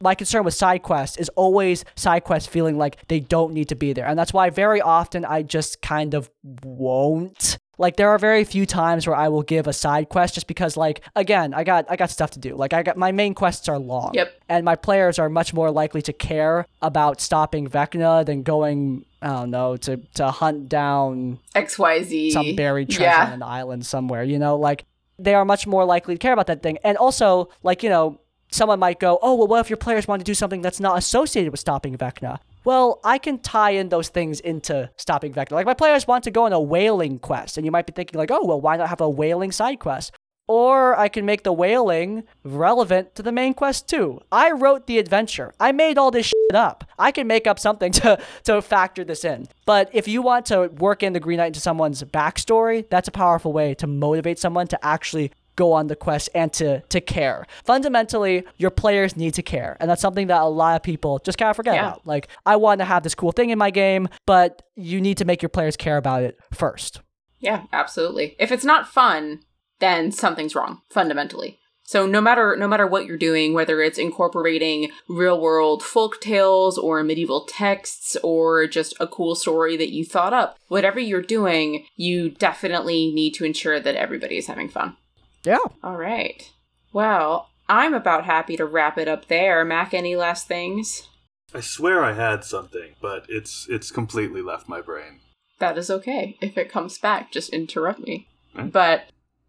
My 0.00 0.14
concern 0.14 0.44
with 0.44 0.54
side 0.54 0.82
quests 0.82 1.16
is 1.16 1.28
always 1.30 1.84
side 1.94 2.24
quests 2.24 2.48
feeling 2.48 2.78
like 2.78 3.06
they 3.08 3.20
don't 3.20 3.52
need 3.52 3.68
to 3.68 3.76
be 3.76 3.92
there. 3.92 4.06
And 4.06 4.18
that's 4.18 4.32
why 4.32 4.50
very 4.50 4.80
often 4.80 5.24
I 5.24 5.42
just 5.42 5.80
kind 5.82 6.14
of 6.14 6.30
won't. 6.64 7.58
Like 7.82 7.96
there 7.96 8.08
are 8.10 8.18
very 8.18 8.44
few 8.44 8.64
times 8.64 9.06
where 9.06 9.16
I 9.16 9.28
will 9.28 9.42
give 9.42 9.66
a 9.66 9.72
side 9.72 10.08
quest 10.08 10.34
just 10.34 10.46
because 10.46 10.76
like 10.76 11.02
again, 11.16 11.52
I 11.52 11.64
got 11.64 11.86
I 11.90 11.96
got 11.96 12.10
stuff 12.10 12.30
to 12.32 12.38
do. 12.38 12.54
Like 12.62 12.72
I 12.72 12.82
got 12.82 12.96
my 12.96 13.10
main 13.12 13.34
quests 13.34 13.68
are 13.68 13.78
long. 13.78 14.12
Yep. 14.14 14.28
And 14.48 14.64
my 14.64 14.76
players 14.76 15.18
are 15.18 15.28
much 15.28 15.52
more 15.52 15.70
likely 15.70 16.00
to 16.02 16.12
care 16.12 16.66
about 16.80 17.20
stopping 17.20 17.68
Vecna 17.68 18.24
than 18.24 18.42
going 18.44 19.04
I 19.20 19.28
don't 19.28 19.50
know, 19.50 19.76
to 19.78 19.96
to 20.14 20.30
hunt 20.30 20.68
down 20.68 21.38
XYZ. 21.56 22.30
some 22.32 22.56
buried 22.56 22.88
treasure 22.90 23.04
Yeah. 23.04 23.26
on 23.26 23.32
an 23.32 23.42
island 23.42 23.84
somewhere, 23.84 24.22
you 24.24 24.38
know, 24.38 24.56
like 24.56 24.84
they 25.18 25.34
are 25.34 25.44
much 25.44 25.66
more 25.66 25.84
likely 25.84 26.14
to 26.14 26.18
care 26.18 26.32
about 26.32 26.46
that 26.48 26.62
thing. 26.62 26.78
And 26.82 26.96
also, 26.96 27.48
like, 27.62 27.82
you 27.84 27.90
know, 27.90 28.18
someone 28.50 28.78
might 28.80 28.98
go, 28.98 29.18
oh, 29.22 29.34
well, 29.36 29.46
what 29.46 29.60
if 29.60 29.70
your 29.70 29.76
players 29.76 30.08
want 30.08 30.20
to 30.20 30.24
do 30.24 30.34
something 30.34 30.62
that's 30.62 30.80
not 30.80 30.98
associated 30.98 31.50
with 31.52 31.60
stopping 31.60 31.96
Vecna? 31.96 32.38
Well, 32.64 33.00
I 33.04 33.18
can 33.18 33.38
tie 33.38 33.70
in 33.70 33.88
those 33.88 34.08
things 34.08 34.40
into 34.40 34.90
stopping 34.96 35.32
Vecna. 35.32 35.52
Like, 35.52 35.66
my 35.66 35.74
players 35.74 36.06
want 36.06 36.24
to 36.24 36.30
go 36.30 36.44
on 36.44 36.52
a 36.52 36.60
whaling 36.60 37.18
quest, 37.18 37.56
and 37.56 37.66
you 37.66 37.72
might 37.72 37.86
be 37.86 37.92
thinking, 37.92 38.18
like, 38.18 38.30
oh, 38.30 38.44
well, 38.44 38.60
why 38.60 38.76
not 38.76 38.88
have 38.88 39.00
a 39.00 39.08
whaling 39.08 39.52
side 39.52 39.80
quest? 39.80 40.12
Or 40.48 40.98
I 40.98 41.08
can 41.08 41.24
make 41.24 41.44
the 41.44 41.52
whaling 41.52 42.24
relevant 42.44 43.14
to 43.14 43.22
the 43.22 43.32
main 43.32 43.54
quest 43.54 43.88
too. 43.88 44.20
I 44.30 44.50
wrote 44.50 44.86
the 44.86 44.98
adventure. 44.98 45.54
I 45.60 45.70
made 45.72 45.96
all 45.96 46.10
this 46.10 46.26
shit 46.26 46.54
up. 46.54 46.84
I 46.98 47.12
can 47.12 47.26
make 47.26 47.46
up 47.46 47.58
something 47.58 47.92
to, 48.02 48.18
to 48.44 48.60
factor 48.60 49.04
this 49.04 49.24
in. 49.24 49.46
But 49.66 49.88
if 49.92 50.08
you 50.08 50.20
want 50.20 50.46
to 50.46 50.68
work 50.68 51.02
in 51.02 51.12
the 51.12 51.20
Green 51.20 51.38
Knight 51.38 51.48
into 51.48 51.60
someone's 51.60 52.02
backstory, 52.02 52.88
that's 52.90 53.08
a 53.08 53.12
powerful 53.12 53.52
way 53.52 53.74
to 53.74 53.86
motivate 53.86 54.38
someone 54.38 54.66
to 54.68 54.84
actually 54.84 55.30
go 55.56 55.72
on 55.72 55.86
the 55.88 55.96
quest 55.96 56.28
and 56.34 56.52
to 56.54 56.80
to 56.88 57.00
care. 57.00 57.46
Fundamentally, 57.64 58.44
your 58.56 58.70
players 58.70 59.16
need 59.16 59.34
to 59.34 59.42
care. 59.42 59.76
And 59.80 59.90
that's 59.90 60.02
something 60.02 60.26
that 60.28 60.40
a 60.40 60.46
lot 60.46 60.76
of 60.76 60.82
people 60.82 61.18
just 61.24 61.38
kind 61.38 61.50
of 61.50 61.56
forget 61.56 61.74
Yeah. 61.74 61.88
about. 61.88 62.06
Like, 62.06 62.28
I 62.46 62.56
want 62.56 62.80
to 62.80 62.84
have 62.84 63.02
this 63.02 63.14
cool 63.14 63.32
thing 63.32 63.50
in 63.50 63.58
my 63.58 63.70
game, 63.70 64.08
but 64.26 64.62
you 64.76 65.00
need 65.00 65.18
to 65.18 65.24
make 65.24 65.42
your 65.42 65.48
players 65.48 65.76
care 65.76 65.96
about 65.96 66.22
it 66.22 66.38
first. 66.52 67.00
Yeah, 67.40 67.64
absolutely. 67.72 68.36
If 68.38 68.52
it's 68.52 68.64
not 68.64 68.86
fun, 68.86 69.40
then 69.80 70.12
something's 70.12 70.54
wrong 70.54 70.82
fundamentally. 70.90 71.58
So 71.84 72.06
no 72.06 72.20
matter 72.20 72.56
no 72.56 72.68
matter 72.68 72.86
what 72.86 73.04
you're 73.06 73.18
doing, 73.18 73.52
whether 73.52 73.82
it's 73.82 73.98
incorporating 73.98 74.90
real 75.08 75.38
world 75.40 75.82
folk 75.82 76.20
tales 76.20 76.78
or 76.78 77.02
medieval 77.02 77.44
texts 77.44 78.16
or 78.22 78.66
just 78.68 78.94
a 79.00 79.06
cool 79.08 79.34
story 79.34 79.76
that 79.76 79.90
you 79.92 80.04
thought 80.04 80.32
up, 80.32 80.56
whatever 80.68 81.00
you're 81.00 81.20
doing, 81.20 81.84
you 81.96 82.30
definitely 82.30 83.10
need 83.12 83.32
to 83.32 83.44
ensure 83.44 83.80
that 83.80 83.96
everybody 83.96 84.38
is 84.38 84.46
having 84.46 84.68
fun. 84.68 84.96
Yeah. 85.44 85.58
All 85.82 85.96
right. 85.96 86.50
Well, 86.92 87.50
I'm 87.68 87.94
about 87.94 88.24
happy 88.24 88.56
to 88.56 88.66
wrap 88.66 88.98
it 88.98 89.08
up 89.08 89.28
there. 89.28 89.64
Mac, 89.64 89.94
any 89.94 90.16
last 90.16 90.46
things? 90.48 91.08
i 91.54 91.60
swear 91.60 92.02
i 92.02 92.14
had 92.14 92.42
something 92.42 92.94
but 93.02 93.26
it's 93.28 93.66
it's 93.68 93.90
completely 93.90 94.40
left 94.40 94.70
my 94.70 94.80
brain 94.80 95.20
that 95.62 95.78
is 95.78 95.90
okay. 95.90 96.36
If 96.40 96.58
it 96.58 96.68
comes 96.68 96.98
back, 96.98 97.30
just 97.30 97.50
interrupt 97.50 98.00
me. 98.00 98.26
Okay. 98.58 98.66
But 98.66 99.04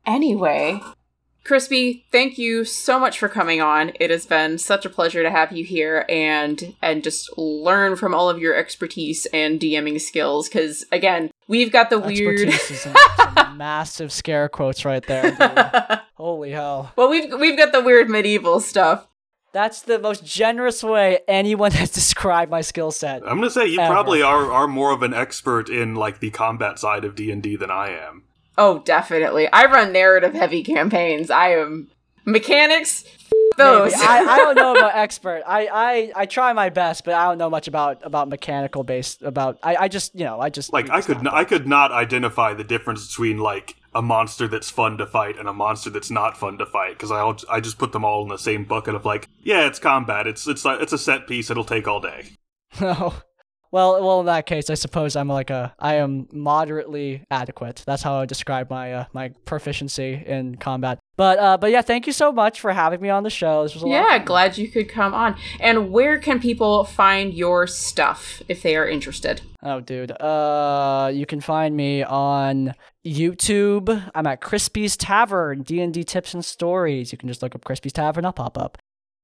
anyway, 0.06 0.80
Crispy, 1.44 2.06
thank 2.12 2.38
you 2.38 2.66
so 2.66 3.00
much 3.00 3.18
for 3.18 3.28
coming 3.28 3.62
on. 3.62 3.94
It 4.00 4.12
has 4.12 4.28
been 4.28 4.60
such 4.60 4.86
a 4.86 4.92
pleasure 4.92 5.24
to 5.24 5.32
have 5.32 5.52
you 5.52 5.66
here 5.66 6.06
and 6.08 6.76
and 6.84 7.04
just 7.04 7.36
learn 7.36 7.96
from 7.96 8.14
all 8.14 8.30
of 8.30 8.38
your 8.38 8.56
expertise 8.56 9.26
and 9.34 9.60
DMing 9.60 10.00
skills. 10.00 10.48
Because 10.48 10.86
again, 10.92 11.32
we've 11.48 11.72
got 11.72 11.90
the 11.90 12.00
weird. 12.00 12.40
Expertise 12.50 12.86
is 12.86 12.94
massive 13.56 14.12
scare 14.12 14.50
quotes 14.50 14.86
right 14.86 15.06
there. 15.06 16.02
Holy 16.16 16.52
hell. 16.52 16.92
well, 16.96 17.10
we've 17.10 17.32
we've 17.40 17.58
got 17.58 17.72
the 17.72 17.82
weird 17.82 18.10
medieval 18.10 18.60
stuff. 18.60 19.08
That's 19.52 19.84
the 19.84 20.00
most 20.00 20.26
generous 20.26 20.82
way 20.84 21.20
anyone 21.28 21.72
has 21.82 21.92
described 21.92 22.50
my 22.50 22.62
skill 22.62 22.90
set. 22.92 23.22
i'm 23.22 23.38
gonna 23.38 23.50
say 23.52 23.68
you 23.68 23.80
Ever. 23.80 23.94
probably 23.94 24.22
are 24.24 24.52
are 24.52 24.68
more 24.68 24.92
of 24.92 25.04
an 25.04 25.14
expert 25.14 25.70
in 25.70 25.94
like 25.96 26.20
the 26.20 26.32
combat 26.32 26.80
side 26.80 27.06
of 27.06 27.14
d&d 27.16 27.56
than 27.58 27.70
i 27.70 27.90
am 27.90 28.24
Oh, 28.56 28.80
definitely. 28.86 29.48
I 29.52 29.66
run 29.66 29.92
narrative 29.92 30.36
heavy 30.36 30.64
campaigns. 30.64 31.32
I 31.32 31.50
am 31.54 31.90
mechanics. 32.24 33.04
F- 33.54 33.58
Those. 33.58 33.94
I, 33.94 34.20
I 34.20 34.38
don't 34.38 34.56
know 34.56 34.76
about 34.76 34.96
expert. 34.96 35.44
I, 35.48 35.68
I, 35.68 36.12
I 36.16 36.26
try 36.26 36.54
my 36.54 36.70
best, 36.70 37.06
but 37.06 37.14
I 37.14 37.26
don't 37.26 37.38
know 37.38 37.50
much 37.50 37.68
about 37.68 38.02
about 38.06 38.30
mechanical 38.30 38.84
based 38.84 39.22
about. 39.22 39.58
I, 39.64 39.76
I 39.76 39.88
just 39.88 40.14
you 40.16 40.26
know 40.26 40.40
I 40.40 40.50
just 40.50 40.74
like 40.74 40.90
i 40.90 41.02
could 41.02 41.18
n- 41.18 41.28
i 41.28 41.44
could 41.44 41.68
not 41.68 41.92
identify 41.92 42.54
the 42.54 42.64
difference 42.64 43.08
between 43.08 43.38
like 43.38 43.76
a 43.96 44.02
monster 44.02 44.48
that's 44.48 44.70
fun 44.70 44.98
to 44.98 45.06
fight 45.06 45.38
and 45.38 45.48
a 45.48 45.54
monster 45.54 45.90
that's 45.90 46.10
not 46.12 46.38
fun 46.38 46.58
to 46.58 46.66
fight 46.66 46.94
because 46.94 47.12
I 47.12 47.20
all, 47.20 47.38
I 47.50 47.60
just 47.60 47.78
put 47.78 47.92
them 47.92 48.04
all 48.04 48.24
in 48.24 48.30
the 48.30 48.38
same 48.38 48.66
bucket 48.66 48.96
of 48.96 49.06
like 49.06 49.28
yeah 49.42 49.68
it's 49.68 49.80
combat 49.80 50.26
it's 50.28 50.48
it's 50.48 50.66
it's 50.66 50.94
a 50.94 50.98
set 50.98 51.28
piece 51.28 51.52
it'll 51.52 51.64
take 51.64 51.88
all 51.88 52.00
day 52.00 52.26
No. 52.82 53.14
Well, 53.74 54.06
well, 54.06 54.20
in 54.20 54.28
that 54.28 54.46
case, 54.46 54.70
I 54.70 54.76
suppose 54.76 55.16
I'm 55.16 55.28
like 55.28 55.50
a 55.50 55.74
I 55.80 55.96
am 55.96 56.28
moderately 56.32 57.24
adequate. 57.32 57.82
That's 57.88 58.04
how 58.04 58.18
I 58.18 58.20
would 58.20 58.30
describe 58.30 58.70
my 58.70 58.94
uh, 58.94 59.06
my 59.14 59.30
proficiency 59.46 60.24
in 60.28 60.58
combat. 60.58 61.00
But 61.18 61.40
uh, 61.40 61.58
but 61.58 61.72
yeah, 61.72 61.82
thank 61.82 62.06
you 62.06 62.14
so 62.14 62.32
much 62.32 62.62
for 62.62 62.72
having 62.72 63.02
me 63.02 63.10
on 63.10 63.24
the 63.24 63.32
show. 63.32 63.64
This 63.64 63.74
was 63.74 63.84
a 63.84 63.88
Yeah, 63.88 64.20
glad 64.20 64.60
you 64.60 64.68
could 64.68 64.90
come 64.90 65.16
on. 65.16 65.36
And 65.60 65.90
where 65.90 66.20
can 66.20 66.40
people 66.40 66.84
find 66.84 67.34
your 67.34 67.66
stuff 67.66 68.44
if 68.48 68.62
they 68.62 68.76
are 68.76 68.88
interested? 68.88 69.42
Oh, 69.64 69.80
dude. 69.80 70.12
Uh, 70.12 71.10
you 71.12 71.26
can 71.26 71.42
find 71.42 71.76
me 71.76 72.04
on 72.04 72.76
YouTube. 73.04 74.12
I'm 74.14 74.28
at 74.28 74.42
Crispy's 74.42 74.96
Tavern, 74.96 75.64
D&D 75.64 76.04
tips 76.04 76.34
and 76.34 76.44
stories. 76.44 77.12
You 77.12 77.18
can 77.18 77.28
just 77.28 77.42
look 77.42 77.56
up 77.56 77.64
Crispy's 77.64 77.94
Tavern, 77.94 78.26
I'll 78.26 78.34
pop 78.34 78.58
up. 78.58 78.78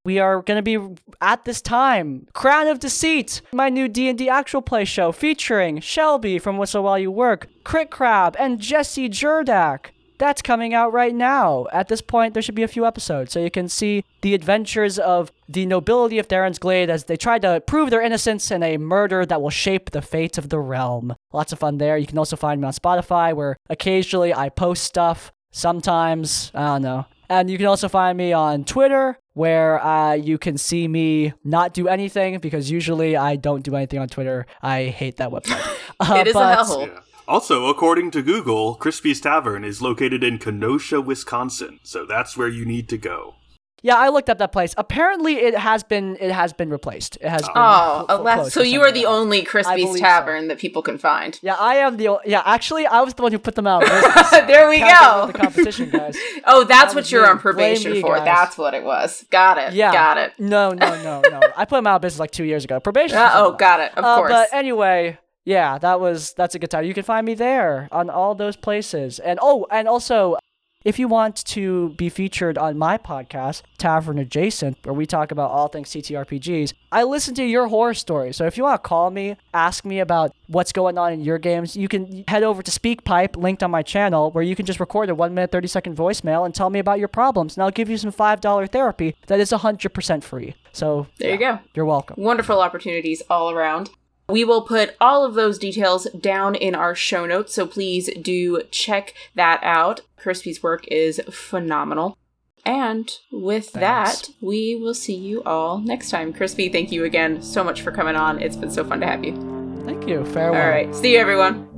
We 0.09 0.17
are 0.17 0.41
going 0.41 0.57
to 0.57 0.63
be 0.63 1.03
at 1.21 1.45
this 1.45 1.61
time 1.61 2.25
Crown 2.33 2.65
of 2.65 2.79
Deceit, 2.79 3.43
my 3.53 3.69
new 3.69 3.87
D&D 3.87 4.27
actual 4.27 4.63
play 4.63 4.83
show 4.83 5.11
featuring 5.11 5.81
Shelby 5.81 6.39
from 6.39 6.57
Whistle 6.57 6.81
While 6.81 6.97
You 6.97 7.11
Work, 7.11 7.47
Crit 7.63 7.91
Crab, 7.91 8.35
and 8.39 8.59
Jesse 8.59 9.07
Jurdak. 9.07 9.91
That's 10.17 10.41
coming 10.41 10.73
out 10.73 10.91
right 10.93 11.13
now. 11.13 11.67
At 11.71 11.89
this 11.89 12.01
point, 12.01 12.33
there 12.33 12.41
should 12.41 12.55
be 12.55 12.63
a 12.63 12.67
few 12.67 12.87
episodes, 12.87 13.31
so 13.31 13.39
you 13.39 13.51
can 13.51 13.69
see 13.69 14.03
the 14.21 14.33
adventures 14.33 14.97
of 14.97 15.31
the 15.47 15.67
nobility 15.67 16.17
of 16.17 16.27
Darren's 16.27 16.57
Glade 16.57 16.89
as 16.89 17.03
they 17.03 17.15
try 17.15 17.37
to 17.37 17.61
prove 17.61 17.91
their 17.91 18.01
innocence 18.01 18.49
in 18.49 18.63
a 18.63 18.77
murder 18.77 19.27
that 19.27 19.43
will 19.43 19.51
shape 19.51 19.91
the 19.91 20.01
fate 20.01 20.39
of 20.39 20.49
the 20.49 20.57
realm. 20.57 21.13
Lots 21.31 21.51
of 21.51 21.59
fun 21.59 21.77
there. 21.77 21.99
You 21.99 22.07
can 22.07 22.17
also 22.17 22.35
find 22.35 22.59
me 22.59 22.65
on 22.65 22.73
Spotify, 22.73 23.35
where 23.35 23.57
occasionally 23.69 24.33
I 24.33 24.49
post 24.49 24.85
stuff. 24.85 25.31
Sometimes, 25.51 26.51
I 26.55 26.65
don't 26.65 26.81
know. 26.81 27.05
And 27.29 27.49
you 27.49 27.57
can 27.57 27.67
also 27.67 27.87
find 27.87 28.17
me 28.17 28.33
on 28.33 28.63
Twitter, 28.63 29.17
where 29.33 29.83
uh, 29.83 30.13
you 30.13 30.37
can 30.37 30.57
see 30.57 30.87
me 30.87 31.33
not 31.43 31.73
do 31.73 31.87
anything 31.87 32.39
because 32.39 32.71
usually 32.71 33.15
I 33.15 33.35
don't 33.35 33.63
do 33.63 33.75
anything 33.75 33.99
on 33.99 34.07
Twitter. 34.07 34.47
I 34.61 34.85
hate 34.85 35.17
that 35.17 35.29
website. 35.29 35.75
Uh, 36.01 36.15
it 36.21 36.27
is 36.27 36.33
but- 36.33 36.57
a 36.57 36.61
hellhole. 36.63 36.87
Yeah. 36.87 36.99
Also, 37.27 37.65
according 37.65 38.09
to 38.11 38.21
Google, 38.23 38.75
Crispy's 38.75 39.19
Tavern 39.19 39.65
is 39.65 39.81
located 39.81 40.23
in 40.23 40.37
Kenosha, 40.39 41.01
Wisconsin, 41.01 41.79
so 41.83 42.05
that's 42.05 42.37
where 42.37 42.47
you 42.47 42.65
need 42.65 42.87
to 42.89 42.97
go. 42.97 43.35
Yeah, 43.81 43.95
I 43.95 44.09
looked 44.09 44.29
up 44.29 44.37
that 44.39 44.51
place. 44.51 44.73
Apparently, 44.77 45.35
it 45.35 45.55
has 45.57 45.83
been 45.83 46.17
it 46.19 46.31
has 46.31 46.51
been 46.53 46.69
replaced. 46.69 47.17
It 47.21 47.29
has 47.29 47.43
been 47.43 47.51
Oh, 47.55 48.05
closed 48.07 48.51
so 48.53 48.61
you 48.61 48.81
are 48.81 48.91
the 48.91 49.05
only 49.05 49.43
Crispy's 49.43 49.85
believe 49.85 49.99
so. 49.99 50.03
Tavern 50.03 50.47
that 50.49 50.57
people 50.59 50.81
can 50.81 50.97
find. 50.97 51.39
Yeah, 51.41 51.55
I 51.59 51.75
am 51.75 51.97
the. 51.97 52.09
o- 52.09 52.19
Yeah, 52.25 52.41
actually, 52.45 52.85
I 52.85 53.01
was 53.01 53.13
the 53.13 53.21
one 53.23 53.31
who 53.31 53.39
put 53.39 53.55
them 53.55 53.67
out. 53.67 53.81
there 54.47 54.67
we 54.69 54.79
go. 54.79 55.27
The 55.27 55.33
competition, 55.33 55.89
guys. 55.91 56.17
Oh, 56.45 56.63
that's 56.63 56.93
That 56.93 56.99
what 56.99 57.11
you're 57.11 57.23
me. 57.23 57.29
on 57.29 57.39
probation 57.39 57.93
me, 57.93 58.01
for. 58.01 58.15
guys. 58.15 58.25
That's 58.25 58.57
what 58.57 58.73
it 58.73 58.83
was. 58.83 59.25
Got 59.29 59.57
it. 59.57 59.73
Yeah, 59.73 59.91
Got 59.93 60.17
it. 60.17 60.33
No, 60.39 60.71
no, 60.71 61.01
no, 61.03 61.21
no. 61.29 61.39
I 61.57 61.65
put 61.65 61.77
them 61.77 61.87
out 61.87 61.97
of 61.97 62.01
business 62.01 62.19
like 62.19 62.31
two 62.31 62.43
years 62.43 62.63
ago. 62.65 62.79
Probation. 62.79 63.17
Uh, 63.17 63.31
oh, 63.35 63.51
got 63.53 63.79
it. 63.79 63.91
Of 63.97 64.03
Uh, 64.03 64.15
course. 64.17 64.31
But 64.31 64.49
anyway, 64.51 65.17
yeah, 65.45 65.77
that 65.77 65.99
was 65.99 66.33
that's 66.33 66.53
a 66.55 66.59
good 66.59 66.69
time. 66.69 66.83
You 66.85 66.93
can 66.93 67.03
find 67.03 67.25
me 67.25 67.33
there 67.33 67.87
on 67.91 68.09
all 68.09 68.35
those 68.35 68.55
places. 68.55 69.19
And 69.19 69.39
oh, 69.41 69.65
and 69.71 69.87
also 69.87 70.37
if 70.85 70.97
you 70.97 71.09
want 71.09 71.35
to 71.43 71.89
be 71.97 72.07
featured 72.07 72.57
on 72.57 72.77
my 72.77 72.97
podcast, 72.97 73.63
Tavern 73.77 74.17
Adjacent, 74.17 74.77
where 74.83 74.93
we 74.93 75.05
talk 75.05 75.31
about 75.31 75.51
all 75.51 75.67
things 75.67 75.89
TTRPGs, 75.89 76.73
I 76.91 77.03
listen 77.03 77.35
to 77.35 77.43
your 77.43 77.67
horror 77.67 77.93
stories. 77.93 78.37
So 78.37 78.45
if 78.45 78.55
you 78.55 78.63
want 78.63 78.81
to 78.81 78.87
call 78.87 79.11
me, 79.11 79.35
ask 79.53 79.83
me 79.83 79.99
about 79.99 80.33
what's 80.47 80.71
going 80.71 80.97
on 80.97 81.11
in 81.11 81.19
your 81.19 81.37
games, 81.37 81.75
you 81.75 81.89
can 81.89 82.23
head 82.29 82.43
over 82.43 82.63
to 82.63 82.71
SpeakPipe, 82.71 83.35
linked 83.35 83.61
on 83.61 83.71
my 83.71 83.83
channel, 83.83 84.31
where 84.31 84.43
you 84.43 84.55
can 84.55 84.65
just 84.65 84.79
record 84.79 85.09
a 85.09 85.15
1 85.15 85.33
minute 85.33 85.51
30 85.51 85.67
second 85.67 85.97
voicemail 85.97 86.45
and 86.45 86.55
tell 86.55 86.69
me 86.69 86.79
about 86.79 86.99
your 86.99 87.09
problems. 87.09 87.57
And 87.57 87.63
I'll 87.63 87.71
give 87.71 87.89
you 87.89 87.97
some 87.97 88.11
$5 88.11 88.71
therapy 88.71 89.15
that 89.27 89.39
is 89.41 89.51
100% 89.51 90.23
free. 90.23 90.55
So 90.71 91.07
there 91.17 91.31
you 91.33 91.37
go. 91.37 91.59
you're 91.73 91.85
welcome. 91.85 92.23
Wonderful 92.23 92.61
opportunities 92.61 93.21
all 93.29 93.51
around. 93.51 93.89
We 94.29 94.45
will 94.45 94.61
put 94.61 94.95
all 95.01 95.25
of 95.25 95.33
those 95.33 95.57
details 95.57 96.07
down 96.11 96.53
in 96.53 96.75
our 96.75 96.93
show 96.93 97.25
notes, 97.25 97.55
so 97.55 97.65
please 97.65 98.11
do 98.21 98.61
check 98.69 99.15
that 99.33 99.59
out. 99.63 100.01
Crispy's 100.19 100.61
work 100.61 100.87
is 100.87 101.21
phenomenal. 101.29 102.17
And 102.65 103.09
with 103.31 103.69
Thanks. 103.69 104.27
that, 104.27 104.29
we 104.41 104.75
will 104.75 104.93
see 104.93 105.15
you 105.15 105.43
all 105.43 105.79
next 105.79 106.09
time. 106.09 106.33
Crispy, 106.33 106.69
thank 106.69 106.91
you 106.91 107.05
again 107.05 107.41
so 107.41 107.63
much 107.63 107.81
for 107.81 107.91
coming 107.91 108.15
on. 108.15 108.41
It's 108.41 108.57
been 108.57 108.71
so 108.71 108.83
fun 108.83 108.99
to 108.99 109.05
have 109.05 109.23
you. 109.23 109.33
Thank 109.85 110.07
you. 110.07 110.25
Farewell. 110.25 110.61
All 110.61 110.69
right. 110.69 110.93
See 110.93 111.13
you, 111.13 111.19
everyone. 111.19 111.68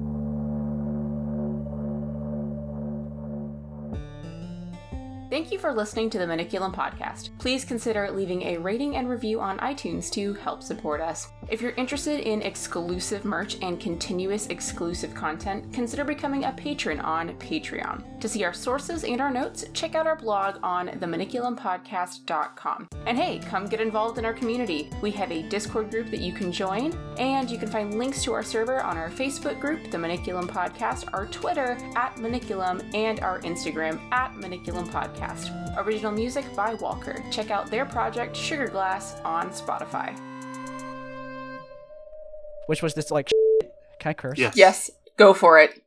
Thank 5.31 5.49
you 5.49 5.59
for 5.59 5.71
listening 5.71 6.09
to 6.09 6.17
the 6.17 6.25
Maniculum 6.25 6.75
Podcast. 6.75 7.29
Please 7.37 7.63
consider 7.63 8.11
leaving 8.11 8.41
a 8.41 8.57
rating 8.57 8.97
and 8.97 9.07
review 9.07 9.39
on 9.39 9.59
iTunes 9.59 10.11
to 10.11 10.33
help 10.33 10.61
support 10.61 10.99
us. 10.99 11.29
If 11.47 11.61
you're 11.61 11.71
interested 11.71 12.19
in 12.19 12.41
exclusive 12.41 13.23
merch 13.23 13.55
and 13.61 13.79
continuous 13.79 14.47
exclusive 14.47 15.13
content, 15.13 15.71
consider 15.71 16.03
becoming 16.03 16.43
a 16.43 16.51
patron 16.51 16.99
on 16.99 17.29
Patreon. 17.37 18.19
To 18.19 18.27
see 18.27 18.43
our 18.43 18.51
sources 18.53 19.05
and 19.05 19.21
our 19.21 19.31
notes, 19.31 19.63
check 19.73 19.95
out 19.95 20.05
our 20.05 20.17
blog 20.17 20.57
on 20.63 20.89
themaniculumpodcast.com. 20.89 22.87
And 23.05 23.17
hey, 23.17 23.39
come 23.39 23.67
get 23.67 23.79
involved 23.79 24.17
in 24.17 24.25
our 24.25 24.33
community. 24.33 24.89
We 25.01 25.11
have 25.11 25.31
a 25.31 25.43
Discord 25.43 25.91
group 25.91 26.11
that 26.11 26.19
you 26.19 26.33
can 26.33 26.51
join, 26.51 26.93
and 27.17 27.49
you 27.49 27.57
can 27.57 27.69
find 27.69 27.97
links 27.97 28.21
to 28.25 28.33
our 28.33 28.43
server 28.43 28.83
on 28.83 28.97
our 28.97 29.09
Facebook 29.09 29.61
group, 29.61 29.91
The 29.91 29.97
Maniculum 29.97 30.47
Podcast, 30.47 31.07
our 31.13 31.25
Twitter 31.27 31.77
at 31.95 32.17
Maniculum, 32.17 32.93
and 32.93 33.21
our 33.21 33.39
Instagram 33.39 33.97
at 34.11 34.33
Maniculum 34.35 34.89
Podcast. 35.21 35.77
Original 35.85 36.11
music 36.11 36.45
by 36.55 36.73
Walker. 36.75 37.23
Check 37.31 37.51
out 37.51 37.69
their 37.69 37.85
project 37.85 38.35
Sugar 38.35 38.67
Glass 38.67 39.19
on 39.23 39.49
Spotify. 39.51 40.17
Which 42.67 42.81
was 42.81 42.93
this 42.93 43.11
like? 43.11 43.29
Can 43.99 44.09
I 44.09 44.13
curse? 44.13 44.37
Yes. 44.37 44.55
Yes, 44.55 44.91
go 45.17 45.33
for 45.33 45.59
it. 45.59 45.79